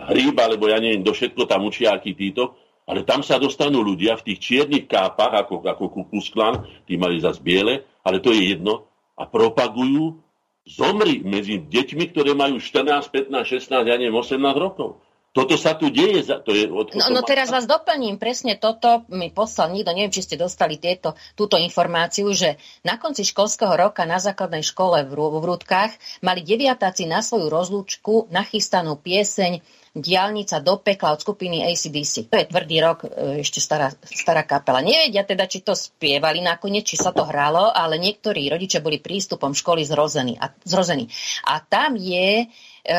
Hríb, 0.09 0.35
alebo 0.41 0.67
ja 0.67 0.81
neviem, 0.81 1.05
do 1.05 1.13
všetko 1.13 1.45
tam 1.45 1.69
učia 1.69 1.93
aký 1.95 2.17
títo 2.17 2.57
ale 2.91 3.07
tam 3.07 3.23
sa 3.23 3.39
dostanú 3.39 3.87
ľudia 3.87 4.19
v 4.19 4.35
tých 4.35 4.39
čiernych 4.43 4.91
kápach, 4.91 5.47
ako, 5.47 5.63
ako 5.63 5.85
Kukusklan, 5.95 6.67
tí 6.91 6.99
mali 6.99 7.23
zase 7.23 7.39
biele, 7.39 7.87
ale 8.03 8.19
to 8.19 8.35
je 8.35 8.51
jedno, 8.51 8.91
a 9.15 9.31
propagujú 9.31 10.19
zomri 10.67 11.23
medzi 11.23 11.63
deťmi, 11.63 12.11
ktoré 12.11 12.35
majú 12.35 12.59
14, 12.59 13.31
15, 13.31 13.31
16, 13.31 13.87
ja 13.87 13.95
neviem, 13.95 14.17
18 14.17 14.43
rokov. 14.59 14.99
Toto 15.31 15.55
sa 15.55 15.79
tu 15.79 15.95
deje. 15.95 16.27
To 16.27 16.51
je 16.51 16.67
od, 16.67 16.91
no, 16.91 17.07
no 17.15 17.23
teraz 17.23 17.55
vás 17.55 17.63
doplním. 17.63 18.19
Presne 18.19 18.59
toto 18.59 19.07
mi 19.15 19.31
poslal 19.31 19.71
nikto. 19.71 19.95
Neviem, 19.95 20.11
či 20.11 20.27
ste 20.27 20.35
dostali 20.35 20.75
tieto, 20.75 21.15
túto 21.39 21.55
informáciu, 21.55 22.27
že 22.35 22.59
na 22.83 22.99
konci 22.99 23.23
školského 23.23 23.71
roka 23.79 24.03
na 24.11 24.19
základnej 24.19 24.67
škole 24.67 25.07
v, 25.07 25.15
v 25.15 25.45
Rúdkach 25.47 25.95
mali 26.27 26.43
deviatáci 26.43 27.07
na 27.07 27.23
svoju 27.23 27.47
rozlúčku 27.47 28.27
nachystanú 28.35 28.99
pieseň 28.99 29.63
Diálnica 29.91 30.63
do 30.63 30.79
pekla 30.79 31.19
od 31.19 31.21
skupiny 31.21 31.67
ACDC. 31.67 32.31
To 32.31 32.39
je 32.39 32.47
tvrdý 32.47 32.79
rok, 32.79 33.03
e, 33.03 33.43
ešte 33.43 33.59
stará, 33.59 33.91
stará 34.07 34.47
kapela. 34.47 34.79
Nevedia 34.79 35.27
teda, 35.27 35.51
či 35.51 35.67
to 35.67 35.75
spievali 35.75 36.39
nakoniec, 36.39 36.87
či 36.87 36.95
sa 36.95 37.11
to 37.11 37.27
hralo, 37.27 37.75
ale 37.75 37.99
niektorí 37.99 38.47
rodičia 38.47 38.79
boli 38.79 39.03
prístupom 39.03 39.51
školy 39.51 39.83
zrození. 39.83 40.39
A, 40.39 40.55
zrození. 40.63 41.11
a 41.43 41.59
tam 41.59 41.99
je 41.99 42.47
e, 42.47 42.95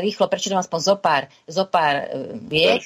rýchlo 0.00 0.24
prečítam 0.32 0.56
aspoň 0.56 0.80
zopár, 0.80 1.22
zopár 1.44 1.94
e, 2.00 2.06
vied, 2.48 2.80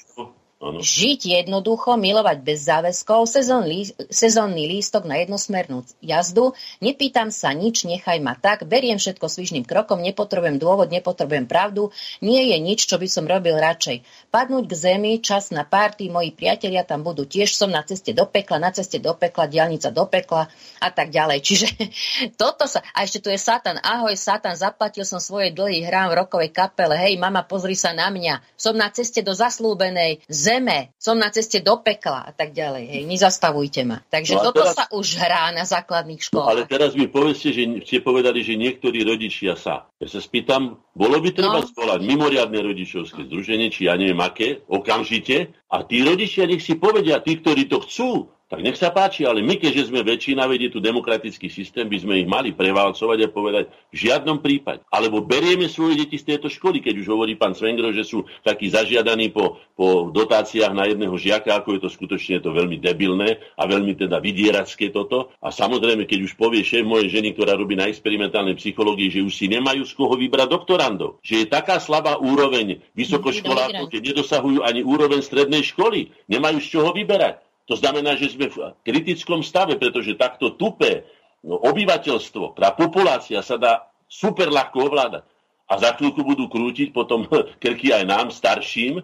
Ano. 0.56 0.80
Žiť 0.80 1.36
jednoducho, 1.36 2.00
milovať 2.00 2.40
bez 2.40 2.64
záväzkov, 2.64 3.28
sezónny, 3.28 3.92
sezónny 4.08 4.64
lístok 4.64 5.04
na 5.04 5.20
jednosmernú 5.20 5.84
jazdu, 6.00 6.56
nepýtam 6.80 7.28
sa 7.28 7.52
nič, 7.52 7.84
nechaj 7.84 8.16
ma 8.24 8.32
tak, 8.40 8.64
beriem 8.64 8.96
všetko 8.96 9.28
svižným 9.28 9.68
krokom, 9.68 10.00
nepotrebujem 10.00 10.56
dôvod, 10.56 10.88
nepotrebujem 10.88 11.44
pravdu, 11.44 11.92
nie 12.24 12.40
je 12.40 12.56
nič, 12.56 12.88
čo 12.88 12.96
by 12.96 13.04
som 13.04 13.28
robil 13.28 13.52
radšej. 13.52 14.00
Padnúť 14.32 14.64
k 14.64 14.74
zemi, 14.80 15.20
čas 15.20 15.52
na 15.52 15.68
párty, 15.68 16.08
moji 16.08 16.32
priatelia 16.32 16.88
tam 16.88 17.04
budú 17.04 17.28
tiež, 17.28 17.52
som 17.52 17.68
na 17.68 17.84
ceste 17.84 18.16
do 18.16 18.24
pekla, 18.24 18.56
na 18.56 18.72
ceste 18.72 18.96
do 18.96 19.12
pekla, 19.12 19.52
diálnica 19.52 19.92
do 19.92 20.08
pekla 20.08 20.48
a 20.80 20.88
tak 20.88 21.12
ďalej. 21.12 21.44
Čiže 21.44 21.68
toto 22.40 22.64
sa... 22.64 22.80
A 22.96 23.04
ešte 23.04 23.20
tu 23.20 23.28
je 23.28 23.36
Satan. 23.36 23.76
Ahoj, 23.84 24.16
Satan, 24.16 24.56
zaplatil 24.56 25.04
som 25.04 25.20
svoje 25.20 25.52
dlhy, 25.52 25.84
hrám 25.84 26.16
v 26.16 26.24
rokovej 26.24 26.48
kapele. 26.48 26.96
Hej, 26.96 27.20
mama, 27.20 27.44
pozri 27.44 27.76
sa 27.76 27.92
na 27.92 28.08
mňa. 28.08 28.40
Som 28.56 28.80
na 28.80 28.88
ceste 28.88 29.20
do 29.20 29.36
zaslúbenej 29.36 30.24
zeme, 30.46 30.94
som 30.94 31.18
na 31.18 31.34
ceste 31.34 31.58
do 31.58 31.82
pekla 31.82 32.30
a 32.30 32.32
tak 32.32 32.54
ďalej. 32.54 32.86
Hej, 32.86 33.02
nezastavujte 33.10 33.82
ma. 33.82 33.98
Takže 34.06 34.38
no 34.38 34.46
toto 34.46 34.62
teraz, 34.62 34.78
sa 34.78 34.84
už 34.94 35.18
hrá 35.18 35.50
na 35.50 35.66
základných 35.66 36.22
školách. 36.22 36.46
No 36.46 36.54
ale 36.54 36.70
teraz 36.70 36.94
mi 36.94 37.10
povedzte, 37.10 37.50
že 37.50 37.82
ste 37.82 37.98
povedali, 37.98 38.46
že 38.46 38.54
niektorí 38.54 39.02
rodičia 39.02 39.58
sa. 39.58 39.90
Ja 39.98 40.06
sa 40.06 40.22
spýtam, 40.22 40.78
bolo 40.94 41.18
by 41.18 41.34
treba 41.34 41.60
no. 41.60 41.66
zvolať 41.66 42.00
mimoriadne 42.06 42.60
rodičovské 42.62 43.26
združenie, 43.26 43.74
či 43.74 43.90
ja 43.90 43.98
neviem 43.98 44.22
aké, 44.22 44.62
okamžite, 44.70 45.50
a 45.66 45.82
tí 45.82 46.06
rodičia 46.06 46.46
nech 46.46 46.62
si 46.62 46.78
povedia, 46.78 47.18
tí, 47.18 47.42
ktorí 47.42 47.66
to 47.66 47.82
chcú, 47.82 48.30
tak 48.46 48.62
nech 48.62 48.78
sa 48.78 48.94
páči, 48.94 49.26
ale 49.26 49.42
my, 49.42 49.58
keďže 49.58 49.90
sme 49.90 50.06
väčšina, 50.06 50.46
vedie 50.46 50.70
tu 50.70 50.78
demokratický 50.78 51.50
systém, 51.50 51.90
by 51.90 51.98
sme 51.98 52.14
ich 52.22 52.30
mali 52.30 52.54
prevalcovať 52.54 53.18
a 53.26 53.28
povedať 53.34 53.64
v 53.90 53.96
žiadnom 54.06 54.38
prípade. 54.38 54.86
Alebo 54.86 55.18
berieme 55.18 55.66
svoje 55.66 56.06
deti 56.06 56.14
z 56.14 56.30
tejto 56.30 56.46
školy, 56.46 56.78
keď 56.78 57.02
už 57.02 57.10
hovorí 57.10 57.34
pán 57.34 57.58
Svengro, 57.58 57.90
že 57.90 58.06
sú 58.06 58.22
takí 58.46 58.70
zažiadaní 58.70 59.34
po, 59.34 59.58
po 59.74 60.14
dotáciách 60.14 60.70
na 60.70 60.86
jedného 60.86 61.18
žiaka, 61.18 61.58
ako 61.58 61.74
je 61.74 61.80
to 61.82 61.90
skutočne 61.90 62.38
je 62.38 62.42
to 62.46 62.54
veľmi 62.54 62.78
debilné 62.78 63.42
a 63.58 63.66
veľmi 63.66 63.98
teda 63.98 64.22
vydieracké 64.22 64.94
toto. 64.94 65.34
A 65.42 65.50
samozrejme, 65.50 66.06
keď 66.06 66.30
už 66.30 66.38
povie 66.38 66.62
šéf 66.62 66.86
mojej 66.86 67.10
ženy, 67.18 67.34
ktorá 67.34 67.58
robí 67.58 67.74
na 67.74 67.90
experimentálnej 67.90 68.54
psychológii, 68.62 69.10
že 69.10 69.26
už 69.26 69.34
si 69.34 69.50
nemajú 69.50 69.82
z 69.82 69.90
koho 69.98 70.14
vybrať 70.14 70.54
doktorandov, 70.54 71.18
že 71.18 71.42
je 71.42 71.46
taká 71.50 71.82
slabá 71.82 72.22
úroveň 72.22 72.78
vysokoškolákov, 72.94 73.90
keď 73.90 74.14
nedosahujú 74.14 74.62
ani 74.62 74.86
úroveň 74.86 75.18
strednej 75.18 75.66
školy, 75.66 76.14
nemajú 76.30 76.62
z 76.62 76.68
čoho 76.78 76.94
vyberať 76.94 77.45
to 77.66 77.74
znamená, 77.74 78.14
že 78.14 78.30
sme 78.30 78.46
v 78.46 78.72
kritickom 78.86 79.42
stave, 79.42 79.74
pretože 79.74 80.14
takto 80.14 80.54
tupé 80.54 81.02
no, 81.42 81.58
obyvateľstvo, 81.58 82.54
tá 82.54 82.70
populácia 82.70 83.42
sa 83.42 83.58
dá 83.58 83.90
super 84.06 84.48
ľahko 84.48 84.86
ovládať. 84.86 85.26
A 85.66 85.82
za 85.82 85.98
chvíľku 85.98 86.22
budú 86.22 86.46
krútiť 86.46 86.94
potom 86.94 87.26
krky 87.62 87.90
aj 87.90 88.04
nám, 88.06 88.26
starším. 88.30 89.02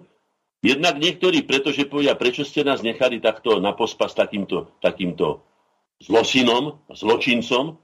Jednak 0.63 0.95
niektorí, 1.03 1.43
pretože 1.43 1.91
povedia, 1.91 2.15
prečo 2.15 2.47
ste 2.47 2.63
nás 2.63 2.87
nechali 2.87 3.19
takto 3.19 3.59
na 3.59 3.75
pospas 3.75 4.15
takýmto, 4.15 4.71
takýmto 4.79 5.43
zlosinom, 5.99 6.79
zločincom. 6.87 7.83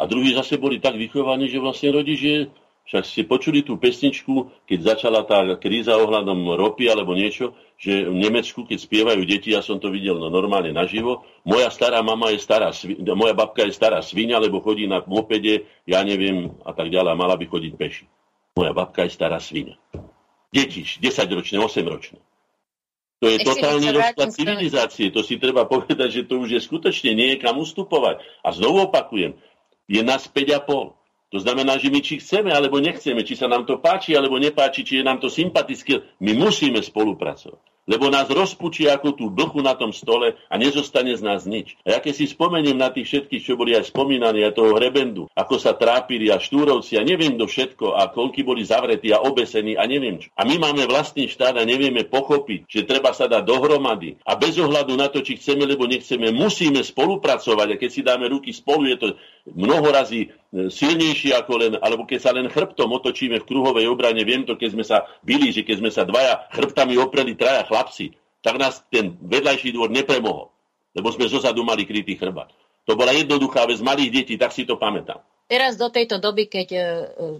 A 0.00 0.02
druhí 0.08 0.32
zase 0.32 0.56
boli 0.56 0.80
tak 0.80 0.96
vychovaní, 0.96 1.52
že 1.52 1.60
vlastne 1.60 1.92
rodič 1.92 2.20
je 2.24 2.38
však 2.86 3.02
ste 3.02 3.22
počuli 3.26 3.66
tú 3.66 3.74
pesničku, 3.82 4.64
keď 4.66 4.78
začala 4.94 5.26
tá 5.26 5.42
kríza 5.58 5.98
ohľadom 5.98 6.54
ropy 6.54 6.86
alebo 6.86 7.18
niečo, 7.18 7.58
že 7.76 8.06
v 8.06 8.14
Nemecku, 8.14 8.62
keď 8.62 8.78
spievajú 8.78 9.22
deti, 9.26 9.52
ja 9.52 9.60
som 9.60 9.82
to 9.82 9.90
videl 9.90 10.16
no, 10.22 10.30
normálne 10.30 10.70
naživo, 10.70 11.26
moja 11.42 11.68
stará 11.68 12.00
mama 12.00 12.30
je 12.30 12.38
stará, 12.38 12.70
moja 13.12 13.34
babka 13.34 13.66
je 13.66 13.74
stará 13.74 14.00
svinia, 14.00 14.38
lebo 14.38 14.62
chodí 14.62 14.86
na 14.86 15.02
mopede, 15.04 15.66
ja 15.84 16.00
neviem, 16.06 16.54
a 16.62 16.70
tak 16.72 16.88
ďalej, 16.88 17.10
a 17.12 17.18
mala 17.18 17.34
by 17.34 17.44
chodiť 17.50 17.72
peši. 17.74 18.04
Moja 18.56 18.72
babka 18.72 19.04
je 19.04 19.12
stará 19.12 19.42
svinia. 19.42 19.76
Deti, 20.54 20.86
10-ročné, 20.86 21.58
8-ročné. 21.58 22.22
To 23.20 23.26
je 23.32 23.40
totálny 23.40 23.96
rozklad 23.96 24.28
civilizácie. 24.32 25.08
To 25.08 25.24
si 25.24 25.40
treba 25.40 25.64
povedať, 25.64 26.20
že 26.20 26.22
to 26.28 26.36
už 26.40 26.52
je 26.52 26.60
skutočne 26.60 27.16
nie 27.16 27.32
je 27.34 27.40
kam 27.40 27.56
ustupovať. 27.56 28.20
A 28.44 28.52
znovu 28.52 28.92
opakujem, 28.92 29.34
je 29.88 30.00
nás 30.04 30.28
5,5. 30.28 30.92
To 31.36 31.44
znamená, 31.44 31.76
že 31.76 31.92
my 31.92 32.00
či 32.00 32.16
chceme, 32.16 32.48
alebo 32.48 32.80
nechceme, 32.80 33.20
či 33.20 33.36
sa 33.36 33.44
nám 33.44 33.68
to 33.68 33.76
páči, 33.76 34.16
alebo 34.16 34.40
nepáči, 34.40 34.88
či 34.88 34.96
je 34.96 35.04
nám 35.04 35.20
to 35.20 35.28
sympatické, 35.28 36.16
my 36.24 36.32
musíme 36.32 36.80
spolupracovať 36.80 37.75
lebo 37.86 38.10
nás 38.10 38.26
rozpučí 38.26 38.90
ako 38.90 39.14
tú 39.14 39.24
blchu 39.30 39.62
na 39.62 39.78
tom 39.78 39.94
stole 39.94 40.34
a 40.50 40.54
nezostane 40.58 41.14
z 41.14 41.22
nás 41.22 41.46
nič. 41.46 41.78
A 41.86 41.96
ja 41.96 41.98
keď 42.02 42.14
si 42.18 42.26
spomeniem 42.26 42.74
na 42.74 42.90
tých 42.90 43.06
všetkých, 43.06 43.42
čo 43.46 43.54
boli 43.54 43.78
aj 43.78 43.94
spomínaní, 43.94 44.42
aj 44.42 44.58
toho 44.58 44.74
hrebendu, 44.74 45.30
ako 45.32 45.56
sa 45.56 45.78
trápili 45.78 46.28
a 46.28 46.42
štúrovci 46.42 46.98
a 46.98 47.06
neviem 47.06 47.38
do 47.38 47.46
všetko 47.46 47.94
a 47.94 48.10
koľky 48.10 48.42
boli 48.42 48.66
zavretí 48.66 49.14
a 49.14 49.22
obesení 49.22 49.78
a 49.78 49.86
neviem 49.86 50.18
čo. 50.18 50.28
A 50.34 50.42
my 50.42 50.58
máme 50.58 50.84
vlastný 50.90 51.30
štát 51.30 51.54
a 51.56 51.64
nevieme 51.64 52.02
pochopiť, 52.02 52.66
že 52.66 52.84
treba 52.84 53.14
sa 53.14 53.30
dať 53.30 53.46
dohromady 53.46 54.18
a 54.26 54.34
bez 54.34 54.58
ohľadu 54.58 54.98
na 54.98 55.06
to, 55.06 55.22
či 55.22 55.38
chceme, 55.38 55.62
lebo 55.64 55.86
nechceme, 55.86 56.34
musíme 56.34 56.82
spolupracovať 56.82 57.68
a 57.70 57.80
keď 57.80 57.90
si 57.90 58.02
dáme 58.02 58.26
ruky 58.26 58.50
spolu, 58.50 58.90
je 58.90 58.98
to 58.98 59.08
mnoho 59.54 59.86
razy 59.94 60.26
e, 60.26 60.68
silnejšie 60.74 61.30
ako 61.38 61.52
len, 61.54 61.72
alebo 61.78 62.02
keď 62.02 62.18
sa 62.18 62.34
len 62.34 62.50
chrbtom 62.50 62.90
otočíme 62.90 63.38
v 63.38 63.46
kruhovej 63.46 63.86
obrane, 63.86 64.26
viem 64.26 64.42
to, 64.42 64.58
keď 64.58 64.70
sme 64.74 64.84
sa 64.84 65.06
byli, 65.22 65.54
že 65.54 65.62
keď 65.62 65.76
sme 65.78 65.90
sa 65.94 66.02
dvaja 66.02 66.50
chrbtami 66.50 66.98
opreli 66.98 67.38
traja 67.38 67.62
chlapci, 67.62 67.75
tak 68.40 68.54
nás 68.56 68.80
ten 68.88 69.18
vedľajší 69.18 69.74
dvor 69.74 69.90
nepremohol, 69.90 70.48
lebo 70.94 71.08
sme 71.10 71.26
zozadu 71.26 71.66
mali 71.66 71.82
krytý 71.82 72.14
chrbát. 72.14 72.54
To 72.86 72.94
bola 72.94 73.10
jednoduchá 73.10 73.66
vec 73.66 73.82
malých 73.82 74.10
detí, 74.22 74.34
tak 74.38 74.54
si 74.54 74.62
to 74.62 74.78
pamätám. 74.78 75.18
Teraz 75.46 75.78
do 75.78 75.86
tejto 75.94 76.18
doby, 76.18 76.50
keď 76.50 76.68
e, 76.74 76.80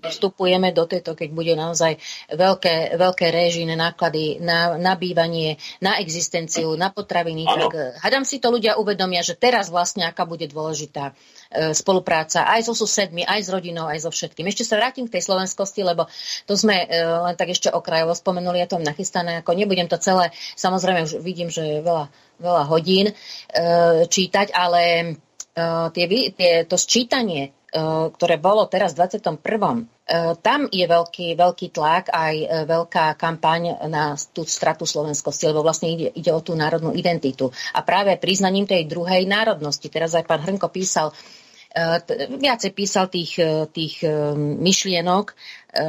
vstupujeme 0.07 0.71
do 0.71 0.87
tejto, 0.87 1.19
keď 1.19 1.29
bude 1.35 1.59
naozaj 1.59 1.99
veľké, 2.31 2.95
veľké 2.95 3.27
režine, 3.35 3.75
náklady 3.75 4.39
na, 4.39 4.79
na 4.79 4.95
bývanie, 4.95 5.59
na 5.83 5.99
existenciu, 5.99 6.79
na 6.79 6.95
potraviny, 6.95 7.43
ano. 7.51 7.67
tak 7.67 7.75
e, 7.75 7.83
hadám 7.99 8.23
si 8.23 8.39
to 8.39 8.55
ľudia 8.55 8.79
uvedomia, 8.79 9.27
že 9.27 9.35
teraz 9.35 9.75
vlastne 9.75 10.07
aká 10.07 10.23
bude 10.23 10.47
dôležitá 10.47 11.19
e, 11.51 11.75
spolupráca 11.75 12.47
aj 12.47 12.71
so 12.71 12.79
susedmi, 12.79 13.27
aj 13.27 13.43
s 13.43 13.51
rodinou, 13.51 13.91
aj 13.91 14.07
so 14.07 14.15
všetkým. 14.15 14.47
Ešte 14.55 14.63
sa 14.63 14.79
vrátim 14.79 15.11
k 15.11 15.19
tej 15.19 15.27
slovenskosti, 15.27 15.83
lebo 15.83 16.07
to 16.47 16.55
sme 16.55 16.87
len 16.87 17.35
tak 17.35 17.51
ešte 17.51 17.75
okrajovo 17.75 18.15
spomenuli, 18.15 18.63
ja 18.63 18.71
to 18.71 18.79
nachystané, 18.79 19.43
ako 19.43 19.59
nebudem 19.59 19.91
to 19.91 19.99
celé, 19.99 20.31
samozrejme 20.55 21.11
už 21.11 21.19
vidím, 21.27 21.51
že 21.51 21.67
je 21.67 21.79
veľa, 21.83 22.07
veľa 22.39 22.63
hodín 22.71 23.11
čítať, 24.07 24.55
ale 24.55 24.83
tie, 25.91 26.05
tie, 26.31 26.53
to 26.71 26.79
sčítanie 26.79 27.51
E, 27.51 27.56
ktoré 28.15 28.39
bolo 28.39 28.65
teraz 28.71 28.95
v 28.95 29.05
21. 29.05 29.37
E, 29.37 29.83
tam 30.39 30.71
je 30.71 30.87
veľký, 30.87 31.35
veľký 31.35 31.67
tlak, 31.75 32.15
aj 32.15 32.35
e, 32.39 32.47
veľká 32.65 33.19
kampaň 33.19 33.91
na 33.91 34.15
tú 34.33 34.47
stratu 34.47 34.87
slovenskosti, 34.87 35.51
lebo 35.51 35.67
vlastne 35.67 35.91
ide, 35.93 36.09
ide 36.15 36.31
o 36.31 36.41
tú 36.41 36.55
národnú 36.55 36.95
identitu. 36.95 37.51
A 37.75 37.83
práve 37.83 38.15
priznaním 38.17 38.71
tej 38.71 38.87
druhej 38.87 39.27
národnosti, 39.27 39.91
teraz 39.91 40.15
aj 40.15 40.25
pán 40.25 40.47
Hrnko 40.47 40.71
písal, 40.71 41.11
viacej 42.41 42.73
písal 42.73 43.13
tých, 43.13 43.37
tých 43.77 44.01
myšlienok 44.41 45.37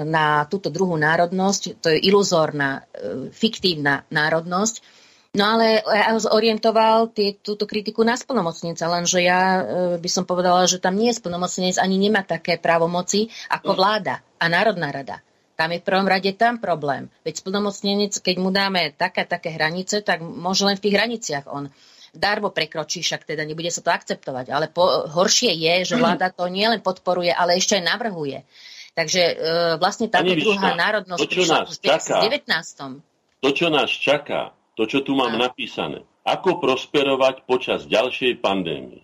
na 0.04 0.44
túto 0.52 0.68
druhú 0.68 1.00
národnosť, 1.00 1.80
to 1.80 1.88
je 1.96 2.04
iluzórna, 2.12 2.84
fiktívna 3.32 4.04
národnosť, 4.12 4.84
No 5.38 5.44
ale 5.54 5.86
ja 5.86 6.18
orientoval 6.18 7.14
tie, 7.14 7.38
túto 7.38 7.70
kritiku 7.70 8.02
na 8.02 8.18
splnomocnenca, 8.18 8.90
lenže 8.90 9.22
ja 9.22 9.62
e, 9.62 9.62
by 10.02 10.10
som 10.10 10.26
povedala, 10.26 10.66
že 10.66 10.82
tam 10.82 10.98
nie 10.98 11.14
je 11.14 11.22
splnomocnenec, 11.22 11.78
ani 11.78 12.02
nemá 12.02 12.26
také 12.26 12.58
právomoci 12.58 13.30
ako 13.54 13.78
vláda 13.78 14.26
a 14.42 14.46
Národná 14.50 14.90
rada. 14.90 15.22
Tam 15.54 15.70
je 15.70 15.82
v 15.82 15.86
prvom 15.86 16.10
rade 16.10 16.34
tam 16.34 16.58
problém. 16.58 17.14
Veď 17.22 17.46
splnomocnenec, 17.46 18.18
keď 18.18 18.36
mu 18.42 18.50
dáme 18.50 18.98
také 18.98 19.30
také 19.30 19.54
hranice, 19.54 20.02
tak 20.02 20.26
môže 20.26 20.66
len 20.66 20.74
v 20.74 20.84
tých 20.90 20.96
hraniciach 20.98 21.46
on 21.50 21.70
darmo 22.18 22.50
prekročí, 22.50 23.06
však 23.06 23.30
teda 23.30 23.46
nebude 23.46 23.70
sa 23.70 23.86
to 23.86 23.94
akceptovať. 23.94 24.50
Ale 24.50 24.74
po, 24.74 25.06
horšie 25.06 25.54
je, 25.54 25.94
že 25.94 25.96
vláda 26.02 26.34
to 26.34 26.50
nielen 26.50 26.82
podporuje, 26.82 27.30
ale 27.30 27.62
ešte 27.62 27.78
aj 27.78 27.84
navrhuje. 27.86 28.42
Takže 28.98 29.22
e, 29.22 29.34
vlastne 29.78 30.10
táto 30.10 30.34
druhá 30.34 30.74
národnosť 30.74 31.22
prišla 31.30 31.70
v 31.70 31.78
19. 32.42 33.46
To, 33.46 33.50
čo 33.54 33.70
nás 33.70 33.94
čaká, 33.94 34.57
to, 34.78 34.86
čo 34.86 35.02
tu 35.02 35.18
mám 35.18 35.34
napísané. 35.34 36.06
Ako 36.22 36.62
prosperovať 36.62 37.50
počas 37.50 37.90
ďalšej 37.90 38.38
pandémie. 38.40 39.02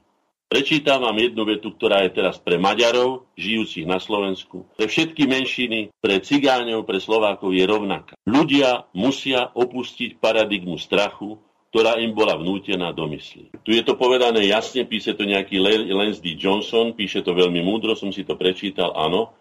Prečítam 0.54 1.02
vám 1.02 1.18
jednu 1.18 1.50
vetu, 1.50 1.74
ktorá 1.74 2.06
je 2.06 2.14
teraz 2.14 2.38
pre 2.38 2.62
Maďarov, 2.62 3.26
žijúcich 3.34 3.90
na 3.90 3.98
Slovensku, 3.98 4.70
pre 4.78 4.86
všetky 4.86 5.26
menšiny, 5.26 5.90
pre 5.98 6.22
Cigáňov, 6.22 6.86
pre 6.86 7.02
Slovákov 7.02 7.58
je 7.58 7.66
rovnaká. 7.66 8.14
Ľudia 8.30 8.86
musia 8.94 9.50
opustiť 9.50 10.22
paradigmu 10.22 10.78
strachu, 10.78 11.42
ktorá 11.74 11.98
im 11.98 12.14
bola 12.14 12.38
vnútená 12.38 12.94
do 12.94 13.10
mysli. 13.10 13.50
Tu 13.66 13.74
je 13.74 13.82
to 13.82 13.98
povedané 13.98 14.46
jasne, 14.46 14.86
píše 14.86 15.18
to 15.18 15.26
nejaký 15.26 15.58
D. 16.22 16.38
Johnson, 16.38 16.94
píše 16.94 17.26
to 17.26 17.34
veľmi 17.34 17.66
múdro, 17.66 17.98
som 17.98 18.14
si 18.14 18.22
to 18.22 18.38
prečítal, 18.38 18.94
áno. 18.94 19.34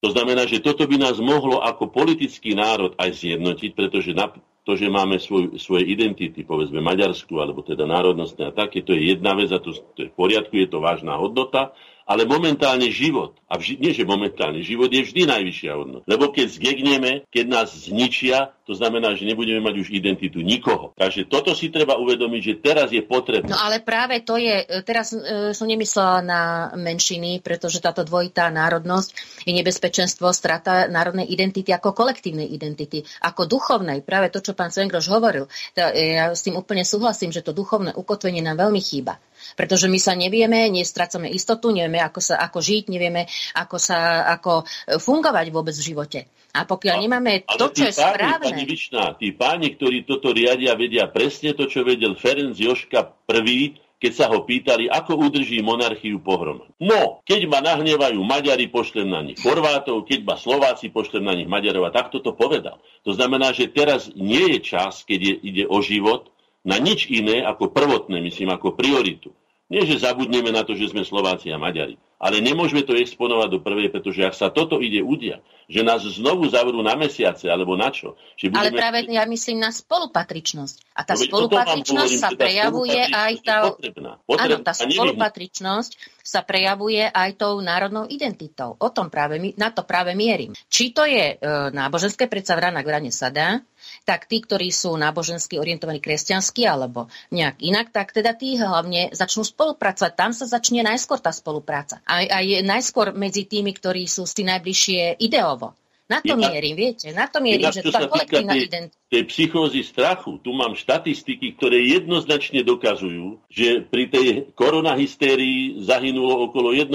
To 0.00 0.08
znamená, 0.16 0.48
že 0.48 0.64
toto 0.64 0.88
by 0.88 0.96
nás 0.96 1.20
mohlo 1.20 1.60
ako 1.60 1.92
politický 1.92 2.56
národ 2.56 2.96
aj 2.96 3.20
zjednotiť, 3.20 3.70
pretože 3.76 4.16
to, 4.64 4.72
že 4.72 4.88
máme 4.88 5.20
svoj, 5.20 5.60
svoje 5.60 5.88
identity, 5.92 6.40
povedzme 6.40 6.80
Maďarsku, 6.80 7.36
alebo 7.36 7.60
teda 7.60 7.84
národnostné 7.84 8.48
a 8.48 8.56
také, 8.56 8.80
to 8.80 8.96
je 8.96 9.12
jedna 9.12 9.36
vec 9.36 9.52
a 9.52 9.60
to, 9.60 9.76
to 9.76 10.08
je 10.08 10.08
v 10.08 10.16
poriadku, 10.16 10.56
je 10.56 10.68
to 10.72 10.80
vážna 10.80 11.20
hodnota, 11.20 11.76
ale 12.06 12.26
momentálne 12.26 12.88
život, 12.90 13.38
a 13.50 13.58
vži, 13.58 13.78
nie 13.78 13.90
že 13.90 14.06
momentálne, 14.06 14.62
život 14.62 14.90
je 14.90 15.02
vždy 15.02 15.26
najvyššia 15.26 15.72
hodnota. 15.74 16.04
Lebo 16.06 16.30
keď 16.30 16.46
zgegneme, 16.54 17.26
keď 17.30 17.44
nás 17.50 17.68
zničia, 17.74 18.54
to 18.70 18.78
znamená, 18.78 19.18
že 19.18 19.26
nebudeme 19.26 19.58
mať 19.58 19.82
už 19.82 19.88
identitu 19.90 20.38
nikoho. 20.38 20.94
Takže 20.94 21.26
toto 21.26 21.50
si 21.58 21.74
treba 21.74 21.98
uvedomiť, 21.98 22.40
že 22.42 22.54
teraz 22.62 22.94
je 22.94 23.02
potrebné. 23.02 23.50
No 23.50 23.58
ale 23.58 23.82
práve 23.82 24.22
to 24.22 24.38
je, 24.38 24.62
teraz 24.86 25.10
e, 25.10 25.50
som 25.50 25.66
nemyslela 25.66 26.22
na 26.22 26.42
menšiny, 26.78 27.42
pretože 27.42 27.82
táto 27.82 28.06
dvojitá 28.06 28.46
národnosť 28.54 29.42
je 29.42 29.52
nebezpečenstvo 29.58 30.30
strata 30.30 30.86
národnej 30.86 31.26
identity 31.26 31.74
ako 31.74 31.90
kolektívnej 31.90 32.46
identity, 32.46 33.02
ako 33.26 33.50
duchovnej. 33.50 34.06
Práve 34.06 34.30
to, 34.30 34.38
čo 34.38 34.54
pán 34.54 34.70
Svengroš 34.70 35.10
hovoril. 35.10 35.50
Ja 35.74 36.30
s 36.30 36.46
tým 36.46 36.54
úplne 36.54 36.86
súhlasím, 36.86 37.34
že 37.34 37.42
to 37.42 37.50
duchovné 37.50 37.90
ukotvenie 37.98 38.38
nám 38.38 38.62
veľmi 38.62 38.78
chýba 38.78 39.18
pretože 39.54 39.86
my 39.90 39.98
sa 40.00 40.16
nevieme, 40.16 40.70
nestrácame 40.72 41.30
istotu, 41.30 41.70
nevieme, 41.70 42.00
ako, 42.00 42.20
sa, 42.22 42.40
ako 42.40 42.58
žiť, 42.60 42.84
nevieme, 42.90 43.26
ako, 43.56 43.76
sa, 43.76 44.26
ako 44.38 44.62
e, 44.62 44.96
fungovať 44.98 45.46
vôbec 45.52 45.74
v 45.74 45.86
živote. 45.94 46.20
A 46.50 46.66
pokiaľ 46.66 46.96
a, 46.98 47.02
nemáme 47.02 47.32
to, 47.46 47.70
čo 47.70 47.88
je 47.88 47.94
páni, 47.94 48.14
správne... 48.14 48.46
Pani 48.50 48.64
Vičná, 48.66 49.04
tí 49.14 49.28
páni, 49.30 49.68
ktorí 49.78 50.02
toto 50.02 50.34
riadia, 50.34 50.74
vedia 50.74 51.06
presne 51.06 51.54
to, 51.54 51.70
čo 51.70 51.86
vedel 51.86 52.18
Ferenc 52.18 52.58
Joška 52.58 53.06
prvý, 53.26 53.78
keď 54.00 54.12
sa 54.16 54.26
ho 54.32 54.42
pýtali, 54.48 54.88
ako 54.88 55.28
udrží 55.28 55.60
monarchiu 55.60 56.24
pohromady. 56.24 56.72
No, 56.80 57.20
keď 57.28 57.44
ma 57.52 57.60
nahnevajú 57.60 58.16
Maďari, 58.24 58.72
pošlem 58.72 59.12
na 59.12 59.20
nich 59.20 59.36
Chorvátov, 59.44 60.08
keď 60.08 60.24
ma 60.24 60.40
Slováci, 60.40 60.88
pošlem 60.88 61.28
na 61.28 61.36
nich 61.36 61.46
Maďarov. 61.46 61.84
A 61.84 61.92
takto 61.92 62.24
to 62.24 62.32
povedal. 62.32 62.80
To 63.04 63.12
znamená, 63.12 63.52
že 63.52 63.68
teraz 63.68 64.08
nie 64.16 64.56
je 64.56 64.58
čas, 64.64 65.04
keď 65.04 65.20
je, 65.20 65.34
ide 65.52 65.64
o 65.68 65.84
život, 65.84 66.32
na 66.64 66.76
nič 66.76 67.08
iné 67.08 67.44
ako 67.44 67.72
prvotné, 67.72 68.20
myslím, 68.20 68.52
ako 68.52 68.76
prioritu. 68.76 69.32
Nie, 69.70 69.86
že 69.86 70.02
zabudneme 70.02 70.50
na 70.50 70.66
to, 70.66 70.74
že 70.74 70.90
sme 70.90 71.06
Slováci 71.06 71.46
a 71.54 71.58
Maďari. 71.60 71.94
Ale 72.20 72.42
nemôžeme 72.42 72.82
to 72.82 72.92
exponovať 72.98 73.48
do 73.48 73.58
prvej, 73.62 73.88
pretože 73.88 74.20
ak 74.26 74.34
sa 74.36 74.50
toto 74.50 74.82
ide 74.82 75.00
udia, 75.00 75.40
že 75.70 75.80
nás 75.86 76.02
znovu 76.02 76.50
zavrú 76.50 76.82
na 76.82 76.98
mesiace 76.98 77.48
alebo 77.48 77.78
na 77.78 77.88
čo. 77.94 78.18
Že 78.34 78.52
budeme... 78.52 78.60
Ale 78.60 78.70
práve 78.74 78.98
ja 79.08 79.24
myslím 79.24 79.62
na 79.62 79.70
spolupatričnosť. 79.70 80.76
A 80.98 81.00
tá 81.06 81.14
no, 81.16 81.22
spolupatričnosť 81.22 82.12
sa 82.18 82.28
teda 82.34 82.42
prejavuje 82.42 83.00
aj 83.08 83.32
tá... 83.40 83.56
Potrebná. 83.72 84.12
Potrebná. 84.26 84.58
Áno, 84.58 84.66
tá 84.66 84.72
spolupatričnosť 84.74 85.90
sa 86.20 86.42
prejavuje 86.42 87.06
aj 87.06 87.30
tou 87.38 87.62
národnou 87.62 88.04
identitou. 88.10 88.74
O 88.76 88.90
tom 88.90 89.08
práve, 89.08 89.40
na 89.54 89.70
to 89.70 89.86
práve 89.86 90.12
mierim. 90.18 90.52
Či 90.68 90.92
to 90.92 91.06
je 91.06 91.38
e, 91.38 91.46
náboženské, 91.72 92.26
predsa 92.26 92.58
v 92.58 92.68
rána 92.68 92.82
k 92.84 92.90
sa 93.14 93.30
dá, 93.32 93.64
tak 94.04 94.26
tí, 94.28 94.42
ktorí 94.42 94.68
sú 94.70 94.94
nábožensky 94.98 95.56
orientovaní 95.56 95.98
kresťansky 95.98 96.66
alebo 96.68 97.08
nejak 97.32 97.62
inak, 97.62 97.86
tak 97.94 98.12
teda 98.12 98.34
tí 98.34 98.58
hlavne 98.58 99.12
začnú 99.14 99.46
spolupracovať. 99.46 100.12
Tam 100.14 100.30
sa 100.36 100.44
začne 100.46 100.84
najskôr 100.84 101.18
tá 101.22 101.30
spolupráca. 101.30 102.04
Aj, 102.04 102.24
aj 102.26 102.66
najskôr 102.66 103.16
medzi 103.16 103.48
tými, 103.48 103.72
ktorí 103.72 104.04
sú 104.06 104.28
si 104.28 104.44
najbližšie 104.44 105.22
ideovo. 105.22 105.74
Na 106.10 106.18
to 106.18 106.34
mierim, 106.34 106.74
viete, 106.74 107.14
na 107.14 107.30
to 107.30 107.38
mierim, 107.38 107.70
že 107.70 107.86
tá 107.86 108.02
kolektívna 108.10 108.58
identita 108.58 108.99
tej 109.10 109.26
psychózy 109.26 109.82
strachu, 109.82 110.38
tu 110.38 110.54
mám 110.54 110.78
štatistiky, 110.78 111.58
ktoré 111.58 111.82
jednoznačne 111.82 112.62
dokazujú, 112.62 113.42
že 113.50 113.82
pri 113.82 114.06
tej 114.06 114.28
koronahystérii 114.54 115.82
zahynulo 115.82 116.46
okolo 116.46 116.70
1% 116.70 116.94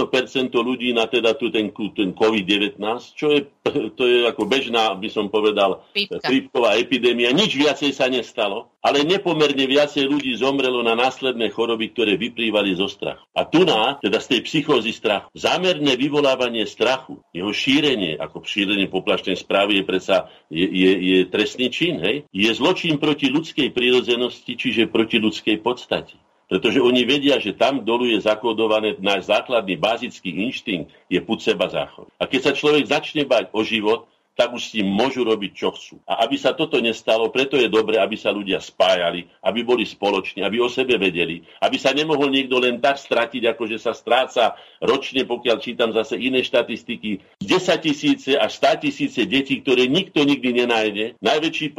ľudí 0.56 0.96
na 0.96 1.12
teda 1.12 1.36
tu 1.36 1.52
ten, 1.52 1.76
ten 1.76 2.16
COVID-19, 2.16 2.80
čo 3.20 3.36
je, 3.36 3.52
to 4.00 4.04
je 4.08 4.32
ako 4.32 4.48
bežná, 4.48 4.96
by 4.96 5.12
som 5.12 5.28
povedal, 5.28 5.84
chrípková 6.24 6.80
epidémia. 6.80 7.36
Nič 7.36 7.60
viacej 7.60 7.92
sa 7.92 8.08
nestalo, 8.08 8.72
ale 8.80 9.04
nepomerne 9.04 9.68
viacej 9.68 10.08
ľudí 10.08 10.32
zomrelo 10.40 10.80
na 10.88 10.96
následné 10.96 11.52
choroby, 11.52 11.92
ktoré 11.92 12.16
vyplývali 12.16 12.80
zo 12.80 12.88
strachu. 12.88 13.28
A 13.36 13.44
tu 13.44 13.68
na, 13.68 14.00
teda 14.00 14.24
z 14.24 14.40
tej 14.40 14.42
psychózy 14.48 14.96
strachu, 14.96 15.28
zámerné 15.36 16.00
vyvolávanie 16.00 16.64
strachu, 16.64 17.20
jeho 17.36 17.52
šírenie, 17.52 18.16
ako 18.16 18.48
šírenie 18.48 18.88
poplašnej 18.88 19.36
správy 19.36 19.82
je 19.82 19.84
predsa 19.84 20.32
je, 20.48 20.64
je, 20.64 20.92
je 20.96 21.18
trestný 21.28 21.68
čin, 21.74 22.05
hej, 22.06 22.30
je 22.30 22.52
zločin 22.54 23.02
proti 23.02 23.34
ľudskej 23.34 23.74
prírodzenosti, 23.74 24.54
čiže 24.54 24.94
proti 24.94 25.18
ľudskej 25.18 25.58
podstate. 25.66 26.16
Pretože 26.46 26.78
oni 26.78 27.10
vedia, 27.10 27.42
že 27.42 27.58
tam 27.58 27.82
dolu 27.82 28.14
je 28.14 28.22
zakódované 28.22 28.94
náš 29.02 29.26
základný 29.26 29.82
bazický 29.82 30.30
inštinkt, 30.46 30.94
je 31.10 31.18
put 31.26 31.42
seba 31.42 31.66
záchod. 31.66 32.06
A 32.22 32.30
keď 32.30 32.42
sa 32.46 32.54
človek 32.54 32.86
začne 32.86 33.26
bať 33.26 33.50
o 33.50 33.66
život, 33.66 34.06
tak 34.36 34.52
už 34.52 34.62
s 34.62 34.74
tým 34.76 34.86
môžu 34.86 35.24
robiť, 35.24 35.52
čo 35.56 35.72
chcú. 35.72 36.04
A 36.04 36.28
aby 36.28 36.36
sa 36.36 36.52
toto 36.52 36.78
nestalo, 36.84 37.32
preto 37.32 37.56
je 37.56 37.72
dobre, 37.72 37.96
aby 37.98 38.20
sa 38.20 38.36
ľudia 38.36 38.60
spájali, 38.60 39.26
aby 39.42 39.60
boli 39.64 39.88
spoloční, 39.88 40.44
aby 40.44 40.60
o 40.60 40.68
sebe 40.68 41.00
vedeli, 41.00 41.42
aby 41.64 41.80
sa 41.80 41.96
nemohol 41.96 42.30
niekto 42.30 42.60
len 42.60 42.84
tak 42.84 43.00
stratiť, 43.00 43.56
ako 43.56 43.64
že 43.72 43.80
sa 43.80 43.96
stráca 43.96 44.60
ročne, 44.84 45.24
pokiaľ 45.24 45.58
čítam 45.64 45.96
zase 45.96 46.20
iné 46.20 46.44
štatistiky, 46.44 47.40
10 47.40 47.80
tisíce 47.80 48.36
až 48.36 48.52
100 48.60 48.84
tisíce 48.84 49.24
detí, 49.24 49.64
ktoré 49.64 49.88
nikto 49.88 50.28
nikdy 50.28 50.66
nenájde. 50.66 51.06
Najväčší 51.24 51.72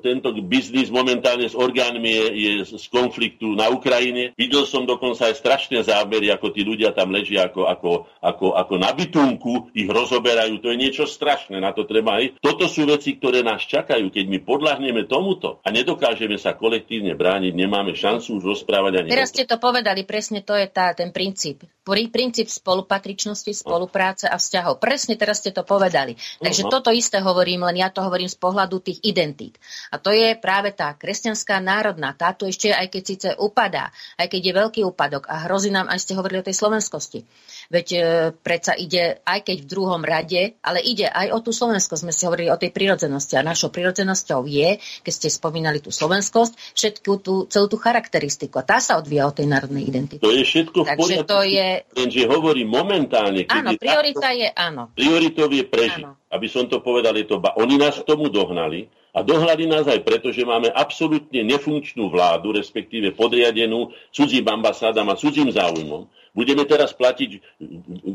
tento 0.00 0.32
biznis 0.40 0.88
momentálne 0.88 1.46
s 1.46 1.54
orgánmi 1.54 2.08
je, 2.08 2.26
je 2.32 2.52
z 2.80 2.86
konfliktu 2.88 3.52
na 3.52 3.68
Ukrajine. 3.68 4.32
Videl 4.40 4.64
som 4.64 4.88
dokonca 4.88 5.28
aj 5.28 5.36
strašné 5.36 5.84
zábery, 5.84 6.32
ako 6.32 6.48
tí 6.50 6.64
ľudia 6.64 6.96
tam 6.96 7.12
ležia 7.12 7.52
ako, 7.52 7.68
ako, 7.68 7.90
ako, 8.22 8.46
ako 8.56 8.74
na 8.80 8.90
bytunku, 8.94 9.74
ich 9.76 9.90
rozoberajú. 9.90 10.62
To 10.62 10.70
je 10.72 10.78
niečo 10.78 11.04
strašné. 11.04 11.58
Na 11.58 11.74
to 11.74 11.81
to 11.82 11.90
treba 11.90 12.22
aj. 12.22 12.38
Toto 12.38 12.70
sú 12.70 12.86
veci, 12.86 13.18
ktoré 13.18 13.42
nás 13.42 13.66
čakajú. 13.66 14.14
Keď 14.14 14.24
my 14.30 14.38
podľahneme 14.46 15.10
tomuto 15.10 15.58
a 15.66 15.74
nedokážeme 15.74 16.38
sa 16.38 16.54
kolektívne 16.54 17.18
brániť, 17.18 17.50
nemáme 17.50 17.98
šancu 17.98 18.38
už 18.38 18.42
rozprávať 18.54 19.02
ani... 19.02 19.08
Teraz 19.10 19.34
ste 19.34 19.42
to 19.42 19.58
povedali, 19.58 20.06
presne 20.06 20.46
to 20.46 20.54
je 20.54 20.70
tá, 20.70 20.94
ten 20.94 21.10
princíp. 21.10 21.66
Princíp 21.82 22.46
spolupatričnosti, 22.46 23.50
spolupráce 23.58 24.30
a 24.30 24.38
vzťahov. 24.38 24.78
Presne 24.78 25.18
teraz 25.18 25.42
ste 25.42 25.50
to 25.50 25.66
povedali. 25.66 26.14
Takže 26.38 26.62
uh-huh. 26.62 26.74
toto 26.78 26.94
isté 26.94 27.18
hovorím, 27.18 27.66
len 27.66 27.82
ja 27.82 27.90
to 27.90 28.06
hovorím 28.06 28.30
z 28.30 28.38
pohľadu 28.38 28.78
tých 28.78 29.02
identít. 29.02 29.58
A 29.90 29.98
to 29.98 30.14
je 30.14 30.38
práve 30.38 30.70
tá 30.70 30.94
kresťanská 30.94 31.58
národná. 31.58 32.14
Táto 32.14 32.46
ešte, 32.46 32.70
aj 32.70 32.86
keď 32.86 33.02
síce 33.02 33.28
upadá, 33.34 33.90
aj 34.14 34.30
keď 34.30 34.40
je 34.46 34.52
veľký 34.62 34.80
úpadok 34.86 35.26
a 35.26 35.50
hrozí 35.50 35.74
nám, 35.74 35.90
aj 35.90 36.06
ste 36.06 36.14
hovorili 36.14 36.38
o 36.38 36.46
tej 36.46 36.54
slovenskosti. 36.54 37.26
Veď 37.66 37.86
e, 37.90 38.00
predsa 38.30 38.78
ide, 38.78 39.18
aj 39.26 39.42
keď 39.42 39.56
v 39.66 39.70
druhom 39.70 40.02
rade, 40.06 40.54
ale 40.62 40.78
ide 40.86 41.10
aj 41.10 41.34
o 41.34 41.38
tú 41.42 41.50
Slovensko. 41.72 41.96
Sme 41.96 42.12
si 42.12 42.28
hovorili 42.28 42.52
o 42.52 42.60
tej 42.60 42.68
prirodzenosti. 42.68 43.40
A 43.40 43.42
našou 43.42 43.72
prirodzenosťou 43.72 44.44
je, 44.44 44.76
keď 45.00 45.12
ste 45.12 45.28
spomínali 45.32 45.80
tú 45.80 45.88
slovenskosť, 45.88 46.76
všetku 46.76 47.10
tú, 47.24 47.48
celú 47.48 47.66
tú 47.72 47.80
charakteristiku. 47.80 48.60
A 48.60 48.64
tá 48.68 48.76
sa 48.76 49.00
odvíja 49.00 49.24
od 49.24 49.32
tej 49.32 49.48
národnej 49.48 49.88
identity. 49.88 50.20
To 50.20 50.28
je 50.28 50.44
všetko 50.44 50.84
v 50.84 50.88
Takže 50.92 51.00
poriadku. 51.00 51.30
to 51.32 51.38
je... 51.48 51.68
Lenže 51.96 52.22
hovorí 52.28 52.62
momentálne. 52.68 53.48
Áno, 53.48 53.72
je 53.72 53.80
priorita 53.80 54.28
takto, 54.28 54.40
je 54.44 54.48
áno. 54.52 54.82
Prioritou 54.92 55.48
je 55.48 55.64
prežiť. 55.64 56.04
Áno. 56.04 56.20
Aby 56.28 56.46
som 56.52 56.68
to 56.68 56.84
povedal, 56.84 57.16
je 57.16 57.24
to 57.24 57.40
ba. 57.40 57.56
Oni 57.56 57.80
nás 57.80 57.96
k 57.96 58.04
tomu 58.04 58.28
dohnali. 58.28 58.92
A 59.12 59.20
dohľady 59.20 59.68
nás 59.68 59.84
aj 59.84 60.08
preto, 60.08 60.32
že 60.32 60.44
máme 60.44 60.72
absolútne 60.72 61.44
nefunkčnú 61.44 62.08
vládu, 62.08 62.56
respektíve 62.56 63.12
podriadenú 63.12 63.92
cudzím 64.08 64.48
ambasádam 64.48 65.12
a 65.12 65.20
cudzím 65.20 65.52
záujmom 65.52 66.08
budeme 66.32 66.64
teraz 66.64 66.96
platiť 66.96 67.30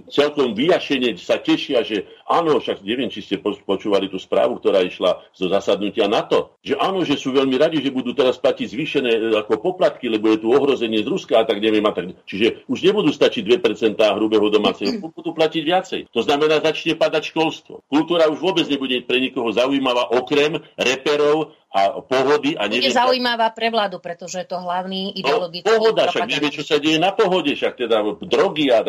celkom 0.10 0.58
vyjašenie, 0.58 1.18
sa 1.22 1.38
tešia, 1.38 1.86
že 1.86 2.10
áno, 2.26 2.58
však 2.58 2.82
neviem, 2.82 3.10
či 3.14 3.22
ste 3.22 3.38
počúvali 3.42 4.10
tú 4.10 4.18
správu, 4.18 4.58
ktorá 4.58 4.82
išla 4.84 5.22
zo 5.34 5.48
zasadnutia 5.48 6.10
na 6.10 6.26
to, 6.26 6.58
že 6.66 6.76
áno, 6.78 7.06
že 7.06 7.16
sú 7.16 7.34
veľmi 7.34 7.56
radi, 7.56 7.82
že 7.82 7.94
budú 7.94 8.18
teraz 8.18 8.42
platiť 8.42 8.68
zvýšené 8.68 9.12
e, 9.14 9.22
ako 9.38 9.62
poplatky, 9.62 10.10
lebo 10.10 10.34
je 10.34 10.42
tu 10.42 10.48
ohrozenie 10.50 11.06
z 11.06 11.08
Ruska 11.08 11.42
a 11.42 11.48
tak 11.48 11.62
neviem 11.62 11.86
a 11.86 11.94
tak. 11.94 12.18
Čiže 12.26 12.68
už 12.68 12.80
nebudú 12.82 13.14
stačiť 13.14 13.46
2% 13.46 13.96
hrubého 13.98 14.50
domáceho, 14.50 14.98
budú 15.18 15.32
platiť 15.38 15.64
viacej. 15.64 16.02
To 16.12 16.22
znamená, 16.26 16.60
začne 16.60 16.98
padať 16.98 17.32
školstvo. 17.32 17.86
Kultúra 17.88 18.28
už 18.28 18.42
vôbec 18.42 18.66
nebude 18.66 19.06
pre 19.06 19.22
nikoho 19.22 19.54
zaujímavá, 19.54 20.10
okrem 20.12 20.60
reperov 20.76 21.54
a 21.68 22.00
pohody 22.00 22.56
a 22.56 22.72
neviem... 22.72 22.88
Bude 22.88 22.96
zaujímavá 22.96 23.52
pre 23.52 23.68
vládu, 23.68 24.00
pretože 24.00 24.40
je 24.40 24.48
to 24.48 24.58
hlavný 24.58 25.12
no, 25.12 25.20
ideologický... 25.20 25.68
No, 25.68 25.76
pohoda, 25.76 26.08
však 26.08 26.28
nevie, 26.32 26.50
čo 26.56 26.64
sa 26.64 26.80
deje 26.80 26.96
na 26.96 27.12
pohode, 27.12 27.52
však 27.52 27.76
teda 27.76 27.98
drogy 28.24 28.72
a 28.72 28.82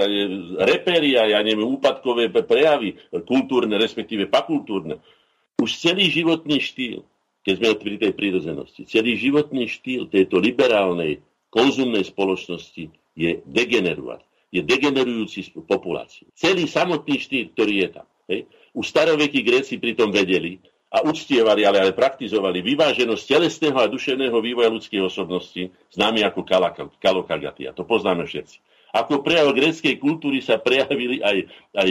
repery 0.63 1.19
a 1.19 1.27
ja 1.27 1.41
neviem, 1.43 1.67
úpadkové 1.67 2.31
prejavy, 2.31 2.95
kultúrne, 3.27 3.75
respektíve 3.77 4.31
pakultúrne. 4.31 5.03
Už 5.59 5.75
celý 5.75 6.07
životný 6.07 6.63
štýl, 6.63 7.03
keď 7.43 7.55
sme 7.59 7.69
pri 7.83 7.97
tej 7.99 8.13
prírodzenosti, 8.15 8.87
celý 8.87 9.19
životný 9.19 9.67
štýl 9.67 10.07
tejto 10.07 10.39
liberálnej, 10.39 11.19
konzumnej 11.51 12.07
spoločnosti 12.07 12.95
je 13.19 13.31
degenerovať. 13.43 14.23
Je 14.49 14.65
degenerujúci 14.65 15.53
populáciu. 15.67 16.31
Celý 16.33 16.65
samotný 16.65 17.21
štýl, 17.21 17.53
ktorý 17.53 17.75
je 17.85 17.89
tam. 18.01 18.07
Hej. 18.33 18.41
Už 18.73 18.85
starovekí 18.89 19.45
Gréci 19.45 19.77
pritom 19.77 20.09
vedeli, 20.09 20.63
a 20.89 21.05
uctievali, 21.05 21.69
ale 21.69 21.85
aj 21.85 21.93
praktizovali 21.93 22.65
vyváženosť 22.65 23.25
telesného 23.29 23.77
a 23.77 23.93
duševného 23.93 24.39
vývoja 24.41 24.73
ľudskej 24.73 25.05
osobnosti, 25.05 25.69
známy 25.93 26.25
ako 26.25 26.49
kalokagatia. 26.97 27.77
To 27.77 27.85
poznáme 27.85 28.25
všetci. 28.25 28.57
Ako 28.97 29.21
prejav 29.21 29.53
gréckej 29.53 30.01
kultúry 30.01 30.41
sa 30.41 30.57
prejavili 30.57 31.21
aj, 31.21 31.45
aj 31.77 31.89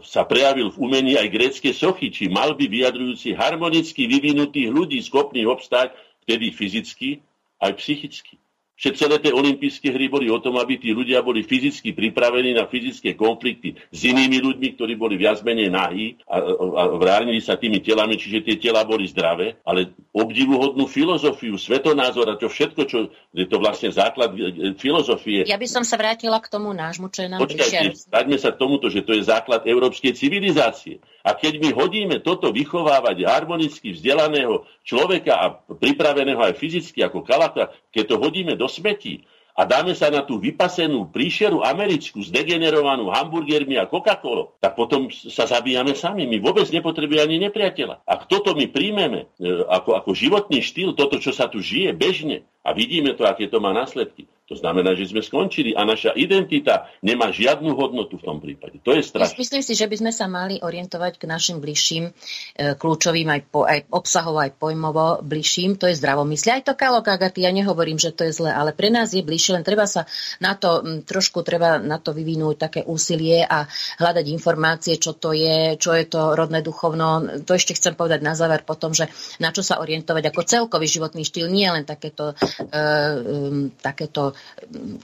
sa 0.00 0.24
prejavil 0.24 0.72
v 0.72 0.80
umení 0.80 1.20
aj 1.20 1.28
grécké 1.28 1.76
sochy, 1.76 2.08
či 2.08 2.32
malby 2.32 2.72
vyjadrujúci 2.72 3.36
harmonicky 3.36 4.08
vyvinutých 4.08 4.72
ľudí 4.72 4.96
schopných 5.04 5.44
obstáť 5.44 5.92
vtedy 6.24 6.48
fyzicky 6.48 7.20
aj 7.60 7.76
psychicky. 7.76 8.40
Všetci 8.78 9.08
celé 9.08 9.18
tie 9.18 9.34
olympijské 9.34 9.90
hry 9.90 10.06
boli 10.06 10.30
o 10.30 10.38
tom, 10.38 10.54
aby 10.54 10.78
tí 10.78 10.94
ľudia 10.94 11.18
boli 11.18 11.42
fyzicky 11.42 11.98
pripravení 11.98 12.54
na 12.54 12.70
fyzické 12.70 13.18
konflikty 13.18 13.74
s 13.74 14.06
inými 14.06 14.38
ľuďmi, 14.38 14.78
ktorí 14.78 14.94
boli 14.94 15.18
viac 15.18 15.42
menej 15.42 15.66
nahí 15.66 16.14
a, 16.30 16.38
a 16.38 16.82
vránili 16.94 17.42
sa 17.42 17.58
tými 17.58 17.82
telami, 17.82 18.14
čiže 18.14 18.46
tie 18.46 18.70
tela 18.70 18.86
boli 18.86 19.10
zdravé, 19.10 19.58
ale 19.66 19.98
obdivuhodnú 20.14 20.86
filozofiu, 20.86 21.58
svetonázor 21.58 22.30
a 22.30 22.38
to 22.38 22.46
všetko, 22.46 22.82
čo 22.86 23.10
je 23.34 23.50
to 23.50 23.58
vlastne 23.58 23.90
základ 23.90 24.38
e, 24.38 24.46
e, 24.46 24.78
filozofie. 24.78 25.42
Ja 25.50 25.58
by 25.58 25.66
som 25.66 25.82
sa 25.82 25.98
vrátila 25.98 26.38
k 26.38 26.46
tomu 26.46 26.70
nášmu, 26.70 27.10
čo 27.10 27.26
je 27.26 27.28
nám 27.34 27.42
Počkajte, 27.42 27.98
sa 28.38 28.50
k 28.54 28.60
tomuto, 28.62 28.86
že 28.94 29.02
to 29.02 29.10
je 29.10 29.26
základ 29.26 29.66
európskej 29.66 30.14
civilizácie. 30.14 31.02
A 31.26 31.34
keď 31.34 31.58
my 31.58 31.74
hodíme 31.74 32.22
toto 32.22 32.54
vychovávať 32.54 33.26
harmonicky 33.26 33.90
vzdelaného 33.90 34.62
človeka 34.86 35.34
a 35.34 35.46
pripraveného 35.66 36.38
aj 36.38 36.54
fyzicky 36.56 37.02
ako 37.02 37.26
kalaka, 37.26 37.74
keď 37.90 38.14
to 38.14 38.16
hodíme 38.22 38.54
do 38.54 38.67
smetí 38.70 39.26
a 39.58 39.66
dáme 39.66 39.90
sa 39.98 40.06
na 40.06 40.22
tú 40.22 40.38
vypasenú 40.38 41.10
príšeru 41.10 41.66
americkú, 41.66 42.22
zdegenerovanú 42.22 43.10
hamburgermi 43.10 43.74
a 43.74 43.90
Coca-Colou, 43.90 44.54
tak 44.62 44.78
potom 44.78 45.10
sa 45.10 45.50
zabíjame 45.50 45.98
sami. 45.98 46.30
My 46.30 46.38
vôbec 46.38 46.70
nepotrebujeme 46.70 47.26
ani 47.26 47.36
nepriateľa. 47.50 48.06
Ak 48.06 48.30
toto 48.30 48.54
my 48.54 48.70
príjmeme 48.70 49.26
e, 49.42 49.50
ako, 49.66 49.98
ako 49.98 50.10
životný 50.14 50.62
štýl, 50.62 50.94
toto, 50.94 51.18
čo 51.18 51.34
sa 51.34 51.50
tu 51.50 51.58
žije 51.58 51.90
bežne, 51.90 52.46
a 52.62 52.70
vidíme 52.70 53.18
to, 53.18 53.26
aké 53.26 53.50
to 53.50 53.58
má 53.58 53.74
následky, 53.74 54.30
to 54.48 54.56
znamená, 54.56 54.96
že 54.96 55.12
sme 55.12 55.20
skončili 55.20 55.76
a 55.76 55.84
naša 55.84 56.16
identita 56.16 56.88
nemá 57.04 57.28
žiadnu 57.28 57.68
hodnotu 57.76 58.16
v 58.16 58.24
tom 58.24 58.40
prípade. 58.40 58.80
To 58.80 58.96
je 58.96 59.04
strašné. 59.04 59.36
Myslím 59.36 59.60
si, 59.60 59.76
že 59.76 59.84
by 59.84 59.96
sme 60.00 60.08
sa 60.08 60.24
mali 60.24 60.56
orientovať 60.64 61.20
k 61.20 61.28
našim 61.28 61.60
bližším, 61.60 62.08
e, 62.08 62.72
kľúčovým 62.72 63.28
aj, 63.28 63.40
po, 63.52 63.68
aj 63.68 63.84
obsahovo, 63.92 64.40
aj 64.40 64.56
pojmovo 64.56 65.20
bližším. 65.20 65.76
To 65.76 65.84
je 65.92 66.00
zdravomyslie. 66.00 66.56
Aj 66.56 66.64
to 66.64 66.72
kalokagaty, 66.72 67.44
ja 67.44 67.52
nehovorím, 67.52 68.00
že 68.00 68.16
to 68.16 68.24
je 68.24 68.32
zle, 68.32 68.48
ale 68.48 68.72
pre 68.72 68.88
nás 68.88 69.12
je 69.12 69.20
bližšie, 69.20 69.60
len 69.60 69.64
treba 69.68 69.84
sa 69.84 70.08
na 70.40 70.56
to, 70.56 70.80
trošku 71.04 71.44
treba 71.44 71.76
na 71.76 72.00
to 72.00 72.16
vyvinúť 72.16 72.56
také 72.56 72.80
úsilie 72.88 73.44
a 73.44 73.68
hľadať 74.00 74.32
informácie, 74.32 74.96
čo 74.96 75.12
to 75.12 75.36
je, 75.36 75.76
čo 75.76 75.92
je 75.92 76.08
to 76.08 76.32
rodné 76.32 76.64
duchovno. 76.64 77.44
To 77.44 77.52
ešte 77.52 77.76
chcem 77.76 77.92
povedať 77.92 78.24
na 78.24 78.32
záver 78.32 78.64
potom, 78.64 78.96
že 78.96 79.12
na 79.44 79.52
čo 79.52 79.60
sa 79.60 79.76
orientovať 79.76 80.32
ako 80.32 80.40
celkový 80.48 80.88
životný 80.88 81.28
štýl, 81.28 81.52
nie 81.52 81.68
len 81.68 81.84
takéto, 81.84 82.32
e, 82.32 82.80
um, 83.28 83.68
takéto 83.76 84.37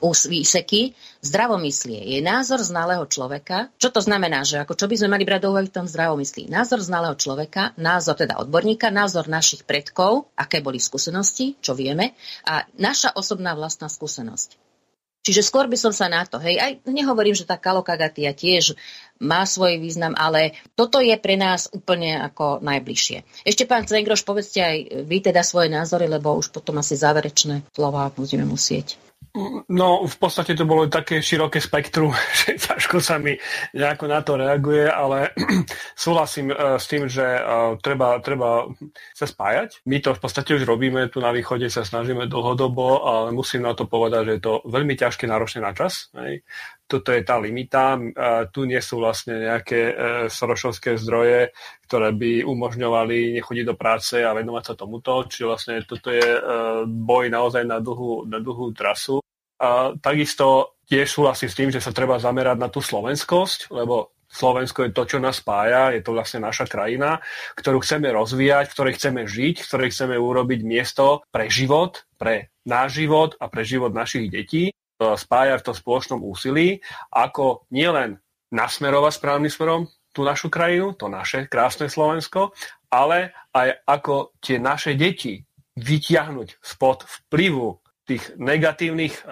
výseky. 0.02 0.94
Zdravomyslie 1.24 2.16
je 2.16 2.20
názor 2.20 2.60
znalého 2.60 3.04
človeka. 3.08 3.72
Čo 3.80 3.90
to 3.94 4.00
znamená? 4.00 4.42
Že 4.44 4.64
ako 4.64 4.74
čo 4.76 4.86
by 4.86 4.96
sme 4.98 5.08
mali 5.14 5.24
brať 5.24 5.40
do 5.44 5.50
úvahy 5.54 5.68
v 5.68 5.76
tom 5.76 5.86
zdravomyslí? 5.88 6.48
Názor 6.52 6.80
znalého 6.84 7.16
človeka, 7.16 7.72
názor 7.80 8.18
teda 8.18 8.38
odborníka, 8.40 8.92
názor 8.92 9.26
našich 9.26 9.64
predkov, 9.64 10.28
aké 10.36 10.60
boli 10.60 10.78
skúsenosti, 10.78 11.56
čo 11.58 11.72
vieme, 11.72 12.16
a 12.44 12.64
naša 12.76 13.16
osobná 13.16 13.56
vlastná 13.56 13.88
skúsenosť. 13.88 14.64
Čiže 15.24 15.40
skôr 15.40 15.64
by 15.72 15.78
som 15.80 15.88
sa 15.88 16.12
na 16.12 16.28
to, 16.28 16.36
hej, 16.36 16.60
aj 16.60 16.72
nehovorím, 16.84 17.32
že 17.32 17.48
tá 17.48 17.56
kalokagatia 17.56 18.36
tiež 18.36 18.76
má 19.24 19.48
svoj 19.48 19.80
význam, 19.80 20.12
ale 20.12 20.52
toto 20.76 21.00
je 21.00 21.16
pre 21.16 21.40
nás 21.40 21.72
úplne 21.72 22.20
ako 22.20 22.60
najbližšie. 22.60 23.48
Ešte 23.48 23.64
pán 23.64 23.88
Cengroš, 23.88 24.20
povedzte 24.20 24.60
aj 24.60 25.08
vy 25.08 25.24
teda 25.24 25.40
svoje 25.40 25.72
názory, 25.72 26.12
lebo 26.12 26.36
už 26.36 26.52
potom 26.52 26.76
asi 26.76 27.00
záverečné 27.00 27.64
slova 27.72 28.12
budeme 28.12 28.44
musieť. 28.44 29.00
No, 29.66 30.06
v 30.06 30.16
podstate 30.22 30.54
to 30.54 30.62
bolo 30.62 30.86
také 30.86 31.18
široké 31.18 31.58
spektrum, 31.58 32.14
že 32.38 32.54
ťažko 32.54 33.02
sa 33.02 33.18
mi 33.18 33.34
nejako 33.74 34.06
na 34.06 34.22
to 34.22 34.38
reaguje, 34.38 34.86
ale 34.86 35.34
súhlasím 35.98 36.54
uh, 36.54 36.78
s 36.78 36.86
tým, 36.86 37.10
že 37.10 37.42
uh, 37.42 37.74
treba, 37.82 38.22
treba 38.22 38.70
sa 39.10 39.26
spájať. 39.26 39.82
My 39.90 39.98
to 39.98 40.14
v 40.14 40.22
podstate 40.22 40.54
už 40.54 40.62
robíme, 40.62 41.10
tu 41.10 41.18
na 41.18 41.34
východe 41.34 41.66
sa 41.66 41.82
snažíme 41.82 42.30
dlhodobo, 42.30 43.02
ale 43.02 43.34
musím 43.34 43.66
na 43.66 43.74
to 43.74 43.90
povedať, 43.90 44.22
že 44.22 44.34
je 44.38 44.42
to 44.46 44.52
veľmi 44.70 44.94
ťažké, 44.94 45.26
náročné 45.26 45.66
na 45.66 45.74
čas. 45.74 46.14
Toto 46.84 47.10
je 47.10 47.24
tá 47.24 47.40
limita. 47.40 47.96
Uh, 47.96 48.44
tu 48.52 48.68
nie 48.68 48.78
sú 48.78 49.00
vlastne 49.00 49.40
nejaké 49.40 49.80
uh, 49.88 49.94
sorošovské 50.28 51.00
zdroje, 51.00 51.50
ktoré 51.88 52.12
by 52.12 52.44
umožňovali 52.44 53.40
nechodiť 53.40 53.64
do 53.64 53.74
práce 53.74 54.20
a 54.20 54.36
venovať 54.36 54.62
sa 54.68 54.74
tomuto. 54.76 55.24
Čiže 55.24 55.44
vlastne 55.48 55.74
toto 55.88 56.12
je 56.12 56.22
uh, 56.22 56.84
boj 56.84 57.32
naozaj 57.32 57.64
na 57.64 57.80
dlhú, 57.80 58.28
na 58.28 58.38
dlhú 58.38 58.76
trasu. 58.76 59.24
A 59.58 59.96
takisto 59.96 60.76
tiež 60.84 61.08
súhlasím 61.08 61.48
s 61.48 61.56
tým, 61.56 61.70
že 61.72 61.80
sa 61.80 61.94
treba 61.94 62.20
zamerať 62.20 62.56
na 62.60 62.68
tú 62.68 62.84
slovenskosť, 62.84 63.72
lebo 63.72 64.12
Slovensko 64.34 64.82
je 64.82 64.90
to, 64.90 65.06
čo 65.06 65.18
nás 65.22 65.38
spája, 65.38 65.94
je 65.94 66.02
to 66.02 66.10
vlastne 66.10 66.42
naša 66.42 66.66
krajina, 66.66 67.22
ktorú 67.54 67.78
chceme 67.86 68.10
rozvíjať, 68.10 68.66
v 68.66 68.74
ktorej 68.74 68.94
chceme 68.98 69.20
žiť, 69.30 69.56
v 69.62 69.68
ktorej 69.70 69.88
chceme 69.94 70.16
urobiť 70.18 70.60
miesto 70.66 71.22
pre 71.30 71.46
život, 71.46 72.02
pre 72.18 72.50
náš 72.66 72.98
život 72.98 73.38
a 73.38 73.46
pre 73.46 73.62
život 73.62 73.94
našich 73.94 74.26
detí, 74.34 74.74
spája 74.98 75.58
v 75.58 75.66
tom 75.66 75.74
spoločnom 75.74 76.20
úsilí, 76.22 76.78
ako 77.10 77.66
nielen 77.74 78.18
nasmerovať 78.54 79.12
správnym 79.18 79.50
smerom 79.50 79.90
tú 80.14 80.22
našu 80.22 80.46
krajinu, 80.46 80.94
to 80.94 81.10
naše 81.10 81.50
krásne 81.50 81.90
Slovensko, 81.90 82.54
ale 82.86 83.34
aj 83.50 83.82
ako 83.82 84.38
tie 84.38 84.62
naše 84.62 84.94
deti 84.94 85.42
vytiahnuť 85.74 86.62
spod 86.62 87.02
vplyvu 87.02 87.82
tých 88.04 88.36
negatívnych 88.36 89.24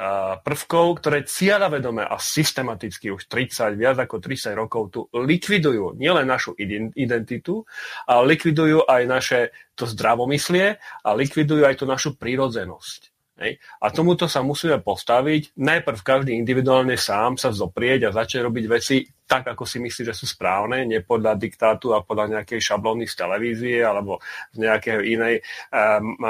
prvkov, 0.42 1.04
ktoré 1.04 1.28
cieľavedome 1.28 2.08
a 2.08 2.16
systematicky 2.16 3.12
už 3.12 3.28
30, 3.28 3.76
viac 3.76 4.00
ako 4.00 4.16
30 4.16 4.56
rokov 4.56 4.82
tu 4.88 5.00
likvidujú 5.12 5.92
nielen 6.00 6.24
našu 6.24 6.56
identitu, 6.96 7.68
ale 8.08 8.32
likvidujú 8.32 8.88
aj 8.88 9.02
naše 9.04 9.40
to 9.76 9.84
zdravomyslie 9.84 10.80
a 10.80 11.08
likvidujú 11.12 11.68
aj 11.68 11.78
tú 11.78 11.86
našu 11.86 12.16
prírodzenosť. 12.16 13.11
A 13.82 13.86
tomuto 13.88 14.28
sa 14.28 14.44
musíme 14.44 14.78
postaviť. 14.84 15.56
Najprv 15.56 15.98
každý 16.04 16.36
individuálne 16.36 16.94
sám 17.00 17.40
sa 17.40 17.50
zoprieť 17.50 18.08
a 18.08 18.14
začať 18.14 18.44
robiť 18.44 18.64
veci 18.68 19.02
tak, 19.24 19.48
ako 19.56 19.64
si 19.64 19.80
myslí, 19.80 20.12
že 20.12 20.14
sú 20.14 20.28
správne, 20.28 20.84
nie 20.84 21.00
podľa 21.00 21.40
diktátu 21.40 21.96
a 21.96 22.04
podľa 22.04 22.38
nejakej 22.38 22.60
šablóny 22.60 23.08
z 23.08 23.14
televízie 23.16 23.80
alebo 23.80 24.20
z 24.52 24.68
nejakej 24.68 24.96
inej 25.08 25.34
um, 25.72 26.20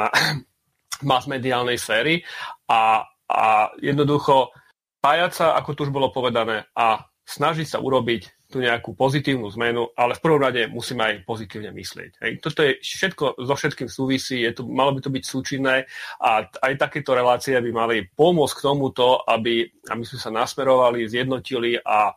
mass-mediálnej 1.11 1.77
sféry 1.77 2.23
a, 2.71 3.03
a 3.27 3.75
jednoducho 3.83 4.55
pájať 5.03 5.33
sa, 5.35 5.47
ako 5.59 5.71
tu 5.75 5.81
už 5.91 5.91
bolo 5.91 6.15
povedané, 6.15 6.71
a 6.79 7.03
snažiť 7.27 7.67
sa 7.67 7.79
urobiť 7.83 8.42
tú 8.53 8.61
nejakú 8.61 8.93
pozitívnu 8.93 9.49
zmenu, 9.57 9.89
ale 9.97 10.13
v 10.13 10.21
prvom 10.21 10.45
rade 10.45 10.69
musíme 10.69 11.01
aj 11.01 11.15
pozitívne 11.25 11.73
myslieť. 11.73 12.21
Hej. 12.21 12.33
Toto 12.45 12.61
je 12.61 12.77
všetko 12.85 13.41
so 13.41 13.55
všetkým 13.57 13.89
súvisí, 13.89 14.45
je 14.45 14.53
to, 14.53 14.69
malo 14.69 14.93
by 14.93 15.01
to 15.01 15.09
byť 15.09 15.25
súčinné 15.25 15.89
a 16.21 16.45
aj 16.45 16.73
takéto 16.77 17.17
relácie 17.17 17.57
by 17.57 17.71
mali 17.73 18.05
pomôcť 18.13 18.55
k 18.61 18.65
tomuto, 18.69 19.25
aby, 19.25 19.65
aby 19.89 20.03
sme 20.05 20.19
sa 20.21 20.29
nasmerovali, 20.29 21.09
zjednotili 21.09 21.81
a 21.81 22.13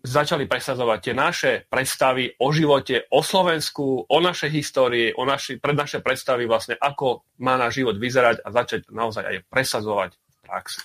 začali 0.00 0.48
presadzovať 0.48 0.98
tie 1.04 1.12
naše 1.12 1.52
predstavy 1.68 2.40
o 2.40 2.48
živote, 2.56 3.04
o 3.12 3.20
Slovensku, 3.20 4.08
o 4.08 4.16
našej 4.16 4.48
histórii, 4.48 5.12
o 5.12 5.28
naši, 5.28 5.60
pred 5.60 5.76
naše 5.76 6.00
predstavy 6.00 6.48
vlastne, 6.48 6.80
ako 6.80 7.36
má 7.44 7.60
náš 7.60 7.84
život 7.84 8.00
vyzerať 8.00 8.40
a 8.40 8.48
začať 8.48 8.88
naozaj 8.88 9.24
aj 9.28 9.36
presadzovať 9.52 10.10
prax. 10.40 10.80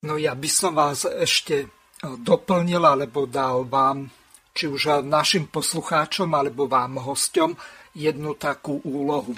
No 0.00 0.16
ja 0.16 0.32
by 0.32 0.48
som 0.48 0.72
vás 0.72 1.04
ešte 1.04 1.68
doplnil, 2.02 2.82
alebo 2.84 3.28
dal 3.28 3.64
vám, 3.68 4.08
či 4.56 4.66
už 4.66 5.04
našim 5.04 5.46
poslucháčom, 5.48 6.32
alebo 6.32 6.66
vám 6.66 7.00
hosťom, 7.00 7.54
jednu 7.94 8.34
takú 8.38 8.80
úlohu. 8.86 9.34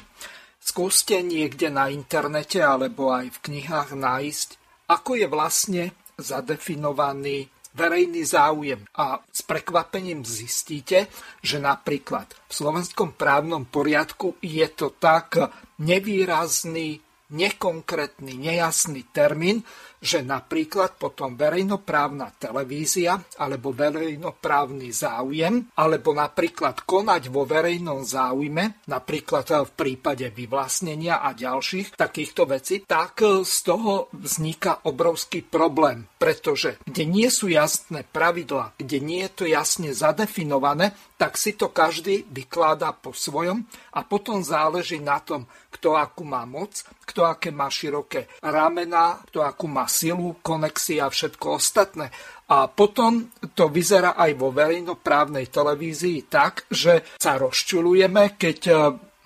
Skúste 0.63 1.19
niekde 1.27 1.75
na 1.75 1.91
internete 1.91 2.63
alebo 2.63 3.11
aj 3.11 3.35
v 3.35 3.39
knihách 3.51 3.99
nájsť, 3.99 4.49
ako 4.87 5.11
je 5.19 5.27
vlastne 5.27 5.85
zadefinovaný 6.15 7.51
verejný 7.75 8.23
záujem. 8.23 8.87
A 8.95 9.19
s 9.27 9.43
prekvapením 9.43 10.23
zistíte, 10.23 11.11
že 11.43 11.59
napríklad 11.59 12.31
v 12.47 12.53
slovenskom 12.53 13.17
právnom 13.19 13.67
poriadku 13.67 14.39
je 14.39 14.69
to 14.71 14.95
tak 14.95 15.35
nevýrazný, 15.83 17.01
nekonkrétny, 17.33 18.37
nejasný 18.37 19.09
termín, 19.11 19.65
že 20.03 20.27
napríklad 20.27 20.99
potom 20.99 21.39
verejnoprávna 21.39 22.35
televízia 22.35 23.23
alebo 23.39 23.71
verejnoprávny 23.71 24.91
záujem, 24.91 25.71
alebo 25.79 26.11
napríklad 26.11 26.83
konať 26.83 27.31
vo 27.31 27.47
verejnom 27.47 28.03
záujme, 28.03 28.83
napríklad 28.91 29.47
v 29.63 29.73
prípade 29.79 30.27
vyvlastnenia 30.35 31.23
a 31.23 31.31
ďalších 31.31 31.95
takýchto 31.95 32.51
vecí, 32.51 32.83
tak 32.83 33.23
z 33.23 33.57
toho 33.63 34.11
vzniká 34.11 34.83
obrovský 34.91 35.47
problém, 35.47 36.11
pretože 36.19 36.83
kde 36.83 37.07
nie 37.07 37.31
sú 37.31 37.47
jasné 37.47 38.03
pravidla, 38.03 38.75
kde 38.75 38.99
nie 38.99 39.23
je 39.31 39.31
to 39.31 39.45
jasne 39.47 39.95
zadefinované, 39.95 40.99
tak 41.15 41.39
si 41.39 41.55
to 41.55 41.71
každý 41.71 42.27
vykladá 42.27 42.91
po 42.91 43.15
svojom 43.15 43.63
a 43.95 44.03
potom 44.03 44.43
záleží 44.43 44.99
na 44.99 45.23
tom, 45.23 45.47
kto 45.71 45.95
akú 45.95 46.27
má 46.27 46.43
moc, 46.43 46.83
kto 47.07 47.23
aké 47.23 47.55
má 47.55 47.71
široké 47.71 48.27
ramena, 48.43 49.23
kto 49.31 49.47
akú 49.47 49.71
má 49.71 49.87
silu, 49.93 50.41
konexia 50.41 51.07
a 51.07 51.13
všetko 51.13 51.61
ostatné. 51.61 52.09
A 52.49 52.69
potom 52.69 53.33
to 53.53 53.69
vyzerá 53.69 54.17
aj 54.17 54.33
vo 54.37 54.49
verejnoprávnej 54.53 55.53
televízii 55.53 56.29
tak, 56.33 56.69
že 56.69 57.05
sa 57.17 57.41
rozčulujeme, 57.41 58.37
keď 58.37 58.59
e, 58.69 58.75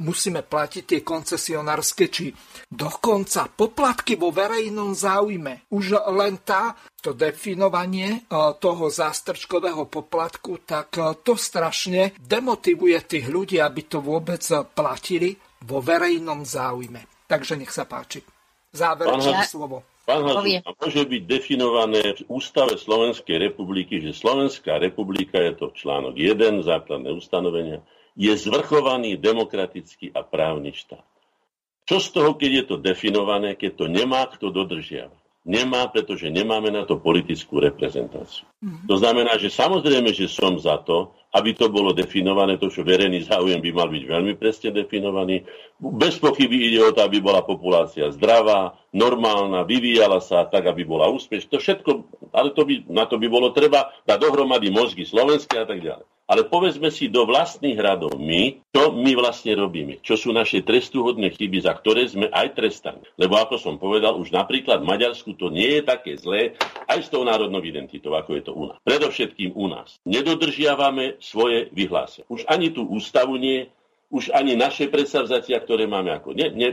musíme 0.02 0.46
platiť 0.46 0.84
tie 0.86 1.00
koncesionárske 1.02 2.06
či 2.06 2.30
dokonca 2.70 3.50
poplatky 3.50 4.14
vo 4.14 4.30
verejnom 4.30 4.94
záujme. 4.94 5.66
Už 5.74 5.98
len 6.14 6.38
tá, 6.46 6.78
to 7.02 7.18
definovanie 7.18 8.10
e, 8.14 8.20
toho 8.62 8.86
zástrčkového 8.86 9.90
poplatku, 9.90 10.62
tak 10.62 10.94
e, 10.94 11.18
to 11.26 11.34
strašne 11.34 12.14
demotivuje 12.22 12.98
tých 13.06 13.26
ľudí, 13.26 13.58
aby 13.58 13.90
to 13.90 13.98
vôbec 13.98 14.42
platili 14.70 15.34
vo 15.66 15.82
verejnom 15.82 16.46
záujme. 16.46 17.26
Takže 17.26 17.58
nech 17.58 17.74
sa 17.74 17.90
páči. 17.90 18.22
Záverečné 18.70 19.42
slovo. 19.48 19.95
Pán 20.06 20.22
Hazuch, 20.22 20.62
môže 20.62 21.02
byť 21.02 21.22
definované 21.26 22.14
v 22.14 22.22
ústave 22.30 22.78
Slovenskej 22.78 23.42
republiky, 23.42 23.98
že 23.98 24.14
Slovenská 24.14 24.78
republika, 24.78 25.42
je 25.42 25.58
to 25.58 25.74
článok 25.74 26.14
1, 26.14 26.62
základné 26.62 27.10
ustanovenia, 27.10 27.82
je 28.14 28.30
zvrchovaný 28.38 29.18
demokratický 29.18 30.14
a 30.14 30.22
právny 30.22 30.70
štát. 30.70 31.02
Čo 31.90 31.98
z 31.98 32.08
toho, 32.14 32.30
keď 32.38 32.50
je 32.50 32.64
to 32.70 32.76
definované, 32.78 33.58
keď 33.58 33.72
to 33.82 33.86
nemá 33.90 34.30
kto 34.30 34.54
dodržiavať? 34.54 35.26
Nemá, 35.46 35.86
pretože 35.90 36.26
nemáme 36.26 36.74
na 36.74 36.82
to 36.82 36.98
politickú 36.98 37.62
reprezentáciu. 37.62 38.46
Mm. 38.58 38.90
To 38.90 38.98
znamená, 38.98 39.38
že 39.38 39.46
samozrejme, 39.46 40.10
že 40.10 40.26
som 40.26 40.58
za 40.58 40.82
to, 40.82 41.14
aby 41.34 41.50
to 41.56 41.66
bolo 41.72 41.90
definované, 41.96 42.60
to, 42.60 42.70
čo 42.70 42.86
verejný 42.86 43.26
záujem 43.26 43.58
by 43.58 43.70
mal 43.74 43.88
byť 43.90 44.04
veľmi 44.06 44.32
presne 44.38 44.70
definovaný. 44.70 45.42
Bez 45.76 46.16
pochyby 46.22 46.72
ide 46.72 46.80
o 46.80 46.94
to, 46.94 47.02
aby 47.02 47.18
bola 47.18 47.42
populácia 47.42 48.08
zdravá, 48.14 48.78
normálna, 48.96 49.66
vyvíjala 49.68 50.24
sa 50.24 50.48
tak, 50.48 50.64
aby 50.70 50.88
bola 50.88 51.12
úspešná. 51.12 51.52
To 51.52 51.60
všetko, 51.60 51.90
ale 52.32 52.56
to 52.56 52.62
by, 52.64 52.74
na 52.88 53.04
to 53.04 53.20
by 53.20 53.28
bolo 53.28 53.52
treba 53.52 53.92
dať 54.08 54.18
dohromady 54.20 54.72
mozgy 54.72 55.04
slovenské 55.04 55.60
a 55.60 55.68
tak 55.68 55.84
ďalej. 55.84 56.06
Ale 56.26 56.42
povedzme 56.50 56.90
si 56.90 57.06
do 57.06 57.22
vlastných 57.22 57.78
radov 57.78 58.18
my, 58.18 58.58
čo 58.74 58.90
my 58.90 59.14
vlastne 59.14 59.54
robíme, 59.54 60.02
čo 60.02 60.18
sú 60.18 60.34
naše 60.34 60.66
trestuhodné 60.66 61.30
chyby, 61.30 61.62
za 61.62 61.70
ktoré 61.70 62.02
sme 62.10 62.26
aj 62.26 62.58
trestaní. 62.58 63.06
Lebo 63.14 63.38
ako 63.38 63.62
som 63.62 63.78
povedal, 63.78 64.18
už 64.18 64.34
napríklad 64.34 64.82
v 64.82 64.90
Maďarsku 64.90 65.38
to 65.38 65.54
nie 65.54 65.78
je 65.78 65.82
také 65.86 66.18
zlé, 66.18 66.58
aj 66.90 67.06
s 67.06 67.08
tou 67.14 67.22
národnou 67.22 67.62
identitou, 67.62 68.18
ako 68.18 68.30
je 68.34 68.42
to 68.42 68.52
u 68.58 68.66
nás. 68.66 68.78
Predovšetkým 68.82 69.54
u 69.54 69.66
nás. 69.70 70.02
Nedodržiavame 70.02 71.22
svoje 71.26 71.66
vyhlásenia. 71.74 72.30
Už 72.30 72.46
ani 72.46 72.70
tú 72.70 72.86
ústavu 72.86 73.34
nie, 73.34 73.66
už 74.14 74.30
ani 74.30 74.54
naše 74.54 74.86
predsavzatia, 74.86 75.58
ktoré 75.58 75.90
máme 75.90 76.14
ako 76.14 76.38
ne, 76.38 76.54
ne. 76.54 76.70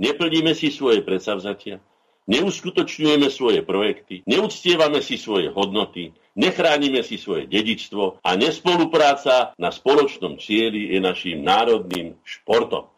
Neplníme 0.00 0.52
si 0.52 0.72
svoje 0.72 1.00
predsavzatia, 1.04 1.80
neuskutočňujeme 2.28 3.28
svoje 3.32 3.60
projekty, 3.64 4.24
neúctievame 4.28 5.00
si 5.00 5.16
svoje 5.16 5.48
hodnoty, 5.52 6.12
nechránime 6.36 7.04
si 7.04 7.16
svoje 7.16 7.48
dedičstvo 7.48 8.24
a 8.24 8.30
nespolupráca 8.36 9.56
na 9.56 9.68
spoločnom 9.72 10.36
cieli 10.40 10.92
je 10.92 11.00
našim 11.00 11.40
národným 11.40 12.16
športom. 12.24 12.88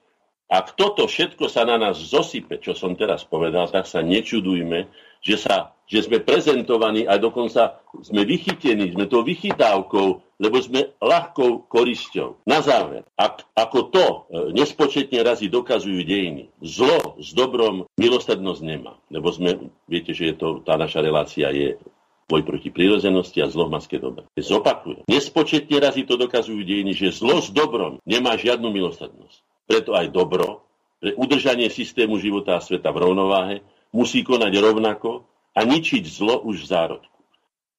Ak 0.52 0.76
toto 0.76 1.08
všetko 1.08 1.48
sa 1.48 1.64
na 1.64 1.80
nás 1.80 1.96
zosype, 1.96 2.60
čo 2.60 2.76
som 2.76 2.92
teraz 2.92 3.24
povedal, 3.24 3.72
tak 3.72 3.88
sa 3.88 4.04
nečudujme, 4.04 4.84
že, 5.24 5.40
sa, 5.40 5.72
že 5.88 6.04
sme 6.04 6.20
prezentovaní 6.20 7.08
a 7.08 7.16
dokonca 7.16 7.80
sme 8.04 8.28
vychytení, 8.28 8.92
sme 8.92 9.08
to 9.08 9.24
vychytávkou, 9.24 10.31
lebo 10.42 10.58
sme 10.58 10.90
ľahkou 10.98 11.70
korisťou. 11.70 12.42
Na 12.50 12.58
záver, 12.66 13.06
ak, 13.14 13.46
ako 13.54 13.78
to 13.94 14.04
e, 14.04 14.18
nespočetne 14.58 15.22
razy 15.22 15.46
dokazujú 15.46 16.02
dejiny, 16.02 16.50
zlo 16.58 17.14
s 17.22 17.30
dobrom 17.30 17.86
milosrdnosť 17.94 18.60
nemá. 18.66 18.98
Lebo 19.06 19.30
sme, 19.30 19.70
viete, 19.86 20.10
že 20.10 20.34
je 20.34 20.34
to, 20.34 20.58
tá 20.66 20.74
naša 20.74 20.98
relácia 20.98 21.46
je 21.54 21.78
boj 22.26 22.42
proti 22.42 22.74
prírodzenosti 22.74 23.38
a 23.38 23.46
zlo 23.46 23.70
v 23.70 23.78
maske 23.78 24.02
dobra. 24.02 24.26
Zopakujem. 24.34 25.06
Nespočetne 25.06 25.78
razy 25.78 26.02
to 26.02 26.18
dokazujú 26.18 26.58
dejiny, 26.66 26.90
že 26.90 27.14
zlo 27.14 27.38
s 27.38 27.54
dobrom 27.54 28.02
nemá 28.02 28.34
žiadnu 28.34 28.66
milosrdnosť. 28.66 29.38
Preto 29.70 29.94
aj 29.94 30.10
dobro, 30.10 30.66
pre 30.98 31.14
udržanie 31.14 31.70
systému 31.70 32.18
života 32.18 32.58
a 32.58 32.64
sveta 32.64 32.90
v 32.90 32.98
rovnováhe, 33.06 33.56
musí 33.94 34.26
konať 34.26 34.52
rovnako 34.58 35.26
a 35.52 35.60
ničiť 35.62 36.02
zlo 36.08 36.42
už 36.42 36.66
v 36.66 36.70
zárodku. 36.70 37.18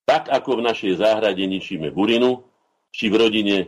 Tak 0.03 0.27
ako 0.27 0.59
v 0.59 0.65
našej 0.67 0.93
záhrade 0.99 1.41
ničíme 1.41 1.89
burinu, 1.89 2.43
či 2.93 3.09
v 3.09 3.17
rodine 3.17 3.57
e, 3.65 3.67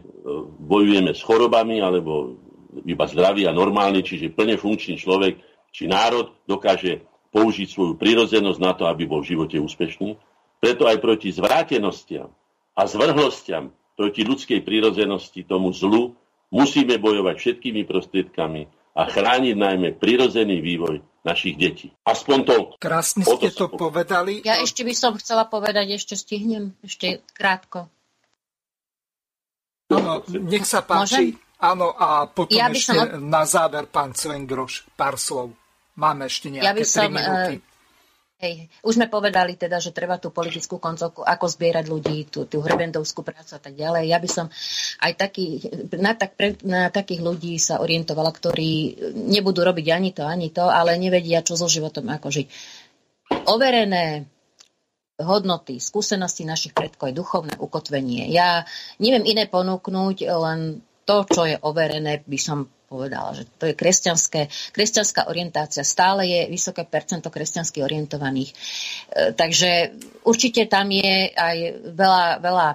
bojujeme 0.61 1.17
s 1.17 1.25
chorobami, 1.25 1.81
alebo 1.81 2.37
iba 2.85 3.05
zdravý 3.09 3.49
a 3.49 3.57
normálny, 3.57 4.05
čiže 4.05 4.31
plne 4.31 4.61
funkčný 4.61 5.01
človek, 5.01 5.41
či 5.73 5.89
národ 5.89 6.29
dokáže 6.45 7.01
použiť 7.33 7.67
svoju 7.67 7.93
prírodzenosť 7.97 8.59
na 8.61 8.71
to, 8.77 8.85
aby 8.85 9.09
bol 9.09 9.25
v 9.25 9.33
živote 9.33 9.57
úspešný. 9.57 10.15
Preto 10.61 10.85
aj 10.85 11.01
proti 11.01 11.33
zvrátenostiam 11.33 12.29
a 12.77 12.81
zvrhlostiam, 12.85 13.73
proti 13.97 14.21
ľudskej 14.23 14.61
prírodzenosti, 14.63 15.43
tomu 15.43 15.73
zlu, 15.73 16.15
Musíme 16.53 17.01
bojovať 17.01 17.35
všetkými 17.35 17.83
prostriedkami 17.83 18.61
a 18.95 19.01
chrániť 19.09 19.55
najmä 19.59 19.89
prirodzený 19.99 20.61
vývoj 20.61 21.03
našich 21.25 21.57
detí. 21.57 21.91
Aspoň 22.05 22.37
to. 22.45 22.55
Krásne 22.79 23.25
ste 23.25 23.49
to 23.51 23.67
povedali. 23.73 24.45
Ja 24.45 24.61
ešte 24.61 24.85
by 24.85 24.93
som 24.93 25.17
chcela 25.17 25.49
povedať, 25.49 25.97
ešte 25.97 26.13
stihnem, 26.15 26.77
ešte 26.85 27.25
krátko. 27.33 27.89
No, 29.89 30.21
nech 30.29 30.65
sa 30.65 30.81
páči. 30.81 31.37
Môžem? 31.37 31.45
Áno, 31.61 31.93
a 31.95 32.27
potom 32.27 32.51
ja 32.51 32.67
ešte 32.67 32.93
som... 32.93 33.21
na 33.21 33.47
záver 33.47 33.87
pán 33.87 34.11
Cvengroš, 34.11 34.85
pár 34.97 35.15
slov. 35.15 35.55
Máme 35.95 36.27
ešte 36.27 36.51
nejaké 36.51 36.67
ja 36.67 36.73
by 36.75 36.83
som, 36.83 37.07
3 37.07 37.15
minúty. 37.15 37.55
Uh, 37.63 37.73
Hej, 38.35 38.67
už 38.83 38.99
sme 38.99 39.07
povedali 39.07 39.55
teda, 39.55 39.79
že 39.79 39.95
treba 39.95 40.19
tú 40.19 40.27
politickú 40.27 40.75
koncovku, 40.75 41.23
ako 41.23 41.45
zbierať 41.47 41.87
ľudí, 41.87 42.27
tú, 42.27 42.43
tú 42.43 42.59
hrebendovskú 42.59 43.23
prácu 43.23 43.55
a 43.55 43.61
tak 43.63 43.79
ďalej. 43.79 44.11
Ja 44.11 44.19
by 44.19 44.29
som 44.29 44.51
aj 44.99 45.11
taký, 45.15 45.63
na, 45.95 46.19
tak, 46.19 46.35
pre, 46.35 46.59
na 46.67 46.91
takých 46.91 47.23
ľudí 47.23 47.55
sa 47.55 47.79
orientovala, 47.79 48.35
ktorí 48.35 48.99
nebudú 49.15 49.63
robiť 49.63 49.87
ani 49.87 50.11
to, 50.11 50.27
ani 50.27 50.51
to, 50.51 50.67
ale 50.67 50.99
nevedia, 50.99 51.47
čo 51.47 51.55
so 51.55 51.71
životom, 51.71 52.11
ako 52.11 52.27
žiť. 52.27 52.47
Overené 53.47 54.27
hodnoty, 55.19 55.79
skúsenosti 55.79 56.43
našich 56.43 56.75
predkov, 56.75 57.15
duchovné 57.15 57.55
ukotvenie. 57.55 58.27
Ja 58.35 58.67
neviem 58.99 59.23
iné 59.23 59.47
ponúknuť, 59.47 60.27
len 60.27 60.83
to, 61.07 61.23
čo 61.23 61.47
je 61.47 61.55
overené, 61.61 62.25
by 62.25 62.39
som 62.39 62.67
povedala, 62.85 63.33
že 63.33 63.49
to 63.57 63.65
je 63.69 63.75
kresťanské, 63.75 64.47
kresťanská 64.71 65.27
orientácia. 65.27 65.81
Stále 65.81 66.29
je 66.29 66.41
vysoké 66.51 66.85
percento 66.85 67.33
kresťansky 67.33 67.81
orientovaných. 67.81 68.51
E, 68.51 68.55
takže 69.33 69.95
určite 70.23 70.69
tam 70.69 70.93
je 70.93 71.33
aj 71.33 71.57
veľa, 71.95 72.25
veľa 72.39 72.69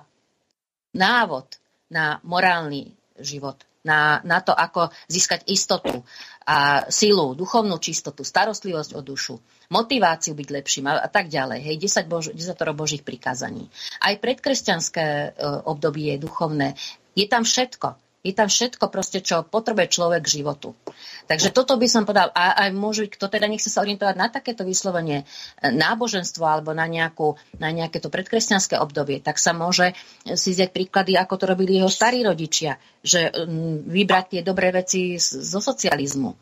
návod 0.98 1.46
na 1.90 2.18
morálny 2.26 2.90
život, 3.22 3.62
na, 3.85 4.20
na 4.24 4.39
to, 4.44 4.52
ako 4.52 4.93
získať 5.09 5.48
istotu 5.48 6.05
a 6.44 6.89
silu, 6.93 7.32
duchovnú 7.32 7.81
čistotu, 7.81 8.27
starostlivosť 8.27 8.90
o 8.97 9.01
dušu, 9.01 9.36
motiváciu 9.73 10.36
byť 10.36 10.48
lepším 10.51 10.90
a, 10.90 11.01
a 11.01 11.09
tak 11.09 11.32
ďalej. 11.32 11.61
Hej, 11.62 11.77
10, 12.02 12.11
bož, 12.11 12.24
10 12.35 12.57
božích 12.77 13.02
prikázaní. 13.07 13.70
Aj 14.02 14.16
predkresťanské 14.19 15.07
e, 15.07 15.28
obdobie 15.65 16.16
je 16.16 16.24
duchovné. 16.27 16.69
Je 17.15 17.24
tam 17.31 17.47
všetko 17.47 18.09
je 18.20 18.36
tam 18.36 18.52
všetko 18.52 18.92
proste, 18.92 19.24
čo 19.24 19.40
potrebuje 19.40 19.97
človek 19.97 20.20
k 20.20 20.32
životu. 20.40 20.76
Takže 21.24 21.56
toto 21.56 21.80
by 21.80 21.88
som 21.88 22.05
povedal. 22.05 22.28
A 22.36 22.68
aj 22.68 22.70
môže, 22.76 23.09
kto 23.09 23.32
teda 23.32 23.48
nechce 23.48 23.72
sa 23.72 23.80
orientovať 23.80 24.16
na 24.18 24.28
takéto 24.28 24.60
vyslovenie 24.60 25.24
e, 25.24 25.72
náboženstvo 25.72 26.44
alebo 26.44 26.76
na, 26.76 26.84
nejakú, 26.84 27.40
na 27.56 27.72
nejaké 27.72 27.97
to 27.97 28.12
predkresťanské 28.12 28.76
obdobie, 28.76 29.24
tak 29.24 29.40
sa 29.40 29.56
môže 29.56 29.97
si 30.36 30.52
zjať 30.52 30.68
príklady, 30.68 31.16
ako 31.16 31.34
to 31.40 31.44
robili 31.48 31.80
jeho 31.80 31.88
starí 31.88 32.20
rodičia. 32.20 32.76
Že 33.01 33.48
vybrať 33.88 34.24
tie 34.36 34.40
dobré 34.44 34.68
veci 34.68 35.16
zo 35.20 35.60
socializmu. 35.64 36.36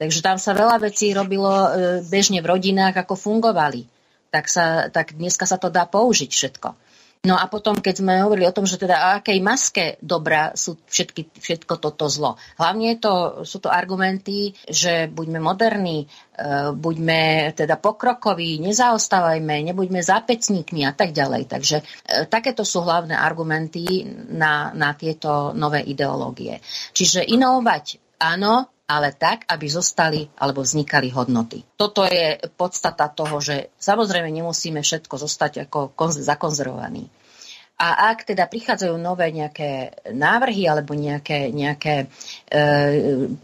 Takže 0.00 0.24
tam 0.24 0.40
sa 0.40 0.56
veľa 0.56 0.80
vecí 0.80 1.12
robilo 1.12 1.52
e, 1.52 1.68
bežne 2.08 2.40
v 2.40 2.48
rodinách, 2.48 2.96
ako 2.96 3.20
fungovali. 3.20 3.84
Tak, 4.32 4.48
sa, 4.48 4.88
tak 4.88 5.12
dneska 5.18 5.44
sa 5.44 5.60
to 5.60 5.68
dá 5.68 5.84
použiť 5.84 6.30
všetko. 6.32 6.68
No 7.20 7.36
a 7.36 7.52
potom, 7.52 7.76
keď 7.76 8.00
sme 8.00 8.24
hovorili 8.24 8.48
o 8.48 8.56
tom, 8.56 8.64
že 8.64 8.80
teda 8.80 8.96
o 8.96 9.08
akej 9.20 9.44
maske 9.44 9.84
dobra 10.00 10.56
sú 10.56 10.80
všetky, 10.88 11.28
všetko 11.36 11.76
toto 11.76 12.08
zlo. 12.08 12.40
Hlavne 12.56 12.96
to, 12.96 13.44
sú 13.44 13.60
to 13.60 13.68
argumenty, 13.68 14.56
že 14.64 15.04
buďme 15.04 15.36
moderní, 15.36 16.08
e, 16.08 16.72
buďme 16.72 17.52
teda 17.52 17.76
pokrokoví, 17.76 18.64
nezaostávajme, 18.64 19.68
nebuďme 19.68 20.00
zápecníkmi 20.00 20.88
a 20.88 20.96
tak 20.96 21.12
ďalej. 21.12 21.44
Takže 21.44 21.84
e, 21.84 22.24
takéto 22.24 22.64
sú 22.64 22.88
hlavné 22.88 23.12
argumenty 23.12 24.00
na, 24.32 24.72
na 24.72 24.96
tieto 24.96 25.52
nové 25.52 25.84
ideológie. 25.84 26.56
Čiže 26.96 27.28
inovovať 27.28 28.16
áno, 28.16 28.79
ale 28.90 29.14
tak, 29.14 29.46
aby 29.46 29.70
zostali 29.70 30.26
alebo 30.34 30.66
vznikali 30.66 31.14
hodnoty. 31.14 31.62
Toto 31.78 32.02
je 32.02 32.42
podstata 32.58 33.06
toho, 33.06 33.38
že 33.38 33.70
samozrejme 33.78 34.26
nemusíme 34.26 34.82
všetko 34.82 35.14
zostať 35.14 35.70
ako 35.70 35.94
zakonzervovaní. 36.18 37.06
A 37.80 38.12
ak 38.12 38.28
teda 38.28 38.44
prichádzajú 38.44 39.00
nové 39.00 39.32
nejaké 39.32 39.96
návrhy 40.12 40.68
alebo 40.68 40.92
nejaké, 40.92 41.48
nejaké 41.48 42.04
e, 42.04 42.06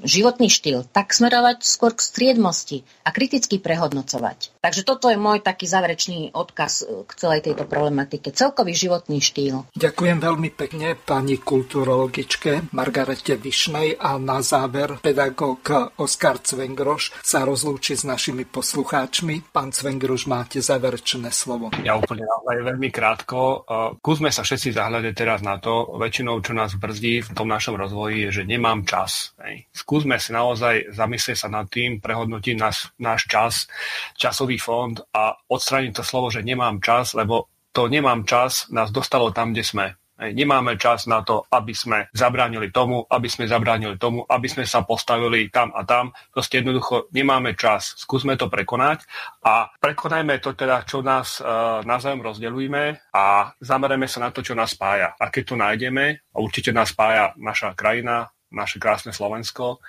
životný 0.04 0.52
štýl, 0.52 0.84
tak 0.92 1.16
smerovať 1.16 1.64
skôr 1.64 1.96
k 1.96 2.04
striedmosti 2.04 2.84
a 3.00 3.16
kriticky 3.16 3.56
prehodnocovať. 3.56 4.55
Takže 4.66 4.82
toto 4.82 5.08
je 5.08 5.16
môj 5.16 5.40
taký 5.40 5.64
záverečný 5.64 6.36
odkaz 6.36 6.84
k 7.06 7.10
celej 7.16 7.48
tejto 7.48 7.64
problematike. 7.70 8.34
Celkový 8.34 8.76
životný 8.76 9.22
štýl. 9.22 9.64
Ďakujem 9.78 10.18
veľmi 10.20 10.50
pekne 10.52 10.98
pani 10.98 11.40
kulturologičke 11.40 12.74
Margarete 12.74 13.38
Višnej 13.38 13.94
a 13.96 14.18
na 14.18 14.42
záver 14.42 14.98
pedagóg 15.00 15.96
Oskar 15.96 16.44
Cvengroš 16.44 17.16
sa 17.24 17.48
rozlúči 17.48 17.94
s 17.94 18.04
našimi 18.04 18.44
poslucháčmi. 18.44 19.54
Pán 19.54 19.72
Cvengroš, 19.72 20.28
máte 20.28 20.58
záverečné 20.60 21.30
slovo. 21.30 21.70
Ja 21.80 21.96
úplne 21.96 22.26
veľmi 22.44 22.90
krátko. 22.90 23.64
Kúsme 24.02 24.26
skúsme 24.26 24.42
sa 24.42 24.48
všetci 24.48 24.74
zahľadať 24.74 25.14
teraz 25.14 25.38
na 25.38 25.54
to, 25.62 25.86
väčšinou 26.02 26.42
čo 26.42 26.50
nás 26.50 26.74
brzdí 26.74 27.22
v 27.22 27.30
tom 27.30 27.46
našom 27.46 27.78
rozvoji 27.78 28.26
je, 28.26 28.42
že 28.42 28.48
nemám 28.48 28.82
čas. 28.82 29.38
Skúsme 29.70 30.18
si 30.18 30.34
naozaj 30.34 30.90
zamyslieť 30.90 31.46
sa 31.46 31.46
nad 31.46 31.70
tým, 31.70 32.02
prehodnotiť 32.02 32.56
náš, 32.58 32.90
náš 32.98 33.30
čas, 33.30 33.70
časový 34.18 34.55
fond 34.58 34.96
a 35.12 35.36
odstrániť 35.48 36.00
to 36.00 36.04
slovo, 36.04 36.28
že 36.32 36.44
nemám 36.44 36.80
čas, 36.82 37.12
lebo 37.12 37.48
to 37.76 37.92
nemám 37.92 38.24
čas 38.24 38.72
nás 38.72 38.88
dostalo 38.88 39.32
tam, 39.36 39.52
kde 39.52 39.64
sme. 39.64 39.86
Nemáme 40.16 40.80
čas 40.80 41.04
na 41.04 41.20
to, 41.20 41.44
aby 41.52 41.76
sme 41.76 42.08
zabránili 42.16 42.72
tomu, 42.72 43.04
aby 43.04 43.28
sme 43.28 43.44
zabránili 43.44 44.00
tomu, 44.00 44.24
aby 44.24 44.48
sme 44.48 44.64
sa 44.64 44.80
postavili 44.80 45.52
tam 45.52 45.76
a 45.76 45.84
tam. 45.84 46.16
Proste 46.32 46.64
jednoducho 46.64 47.12
nemáme 47.12 47.52
čas. 47.52 47.92
Skúsme 48.00 48.40
to 48.40 48.48
prekonať 48.48 49.04
a 49.44 49.68
prekonajme 49.76 50.40
to 50.40 50.56
teda, 50.56 50.88
čo 50.88 51.04
nás 51.04 51.36
uh, 51.44 51.84
navzájom 51.84 52.24
rozdeľujeme 52.24 53.12
a 53.12 53.52
zamerajme 53.60 54.08
sa 54.08 54.24
na 54.24 54.32
to, 54.32 54.40
čo 54.40 54.56
nás 54.56 54.72
spája. 54.72 55.12
A 55.20 55.28
keď 55.28 55.52
to 55.52 55.56
nájdeme, 55.60 56.04
a 56.32 56.36
určite 56.40 56.72
nás 56.72 56.96
spája 56.96 57.36
naša 57.36 57.76
krajina, 57.76 58.32
naše 58.48 58.80
krásne 58.80 59.12
Slovensko, 59.12 59.84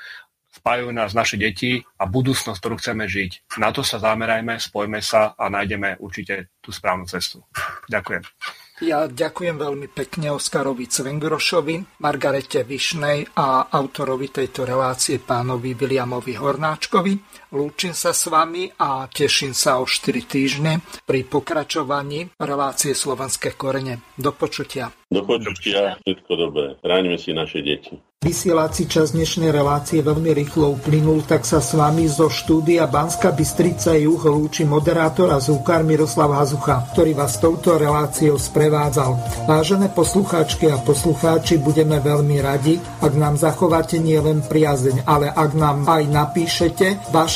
spájajú 0.57 0.89
nás 0.89 1.13
naše 1.13 1.37
deti 1.37 1.85
a 2.01 2.09
budúcnosť, 2.09 2.57
ktorú 2.57 2.75
chceme 2.81 3.05
žiť. 3.05 3.57
Na 3.61 3.69
to 3.69 3.85
sa 3.85 4.01
zamerajme, 4.01 4.57
spojme 4.57 4.99
sa 4.99 5.37
a 5.37 5.45
nájdeme 5.47 6.01
určite 6.01 6.57
tú 6.59 6.73
správnu 6.73 7.05
cestu. 7.05 7.45
Ďakujem. 7.87 8.25
Ja 8.77 9.09
ďakujem 9.09 9.57
veľmi 9.57 9.89
pekne 9.89 10.37
Oskarovi 10.37 10.85
Cvengrošovi, 10.85 11.97
Margarete 11.97 12.61
Višnej 12.61 13.33
a 13.33 13.73
autorovi 13.73 14.29
tejto 14.29 14.69
relácie 14.69 15.17
pánovi 15.17 15.73
Williamovi 15.73 16.37
Hornáčkovi. 16.37 17.13
Lúčim 17.47 17.95
sa 17.95 18.11
s 18.11 18.27
vami 18.27 18.67
a 18.75 19.07
teším 19.07 19.55
sa 19.55 19.79
o 19.79 19.87
4 19.87 20.27
týždne 20.27 20.83
pri 21.07 21.23
pokračovaní 21.23 22.27
relácie 22.35 22.91
Slovenské 22.91 23.55
korene. 23.55 24.03
Do 24.19 24.35
počutia. 24.35 24.91
Do 25.07 25.23
počutia, 25.23 25.95
všetko 26.03 26.31
dobré. 26.35 26.75
Chráňme 26.83 27.15
si 27.15 27.31
naše 27.31 27.63
deti. 27.63 27.95
Vysielací 28.17 28.89
čas 28.89 29.13
dnešnej 29.13 29.53
relácie 29.53 30.01
veľmi 30.01 30.33
rýchlo 30.33 30.73
uplynul, 30.73 31.21
tak 31.29 31.45
sa 31.45 31.61
s 31.61 31.77
vami 31.77 32.09
zo 32.09 32.33
štúdia 32.33 32.89
Banska 32.89 33.29
Bystrica 33.29 33.93
Juh 33.93 34.17
lúči 34.17 34.65
moderátor 34.65 35.29
a 35.29 35.37
zúkar 35.37 35.85
Miroslav 35.85 36.33
Hazucha, 36.33 36.81
ktorý 36.97 37.13
vás 37.13 37.37
touto 37.37 37.77
reláciou 37.77 38.41
sprevádzal. 38.41 39.21
Vážené 39.45 39.93
poslucháčky 39.93 40.65
a 40.65 40.81
poslucháči, 40.81 41.61
budeme 41.61 42.01
veľmi 42.01 42.41
radi, 42.41 42.81
ak 43.05 43.13
nám 43.13 43.37
zachováte 43.37 44.01
nielen 44.01 44.41
priazeň, 44.49 45.05
ale 45.05 45.29
ak 45.29 45.53
nám 45.53 45.85
aj 45.85 46.03
napíšete 46.09 47.13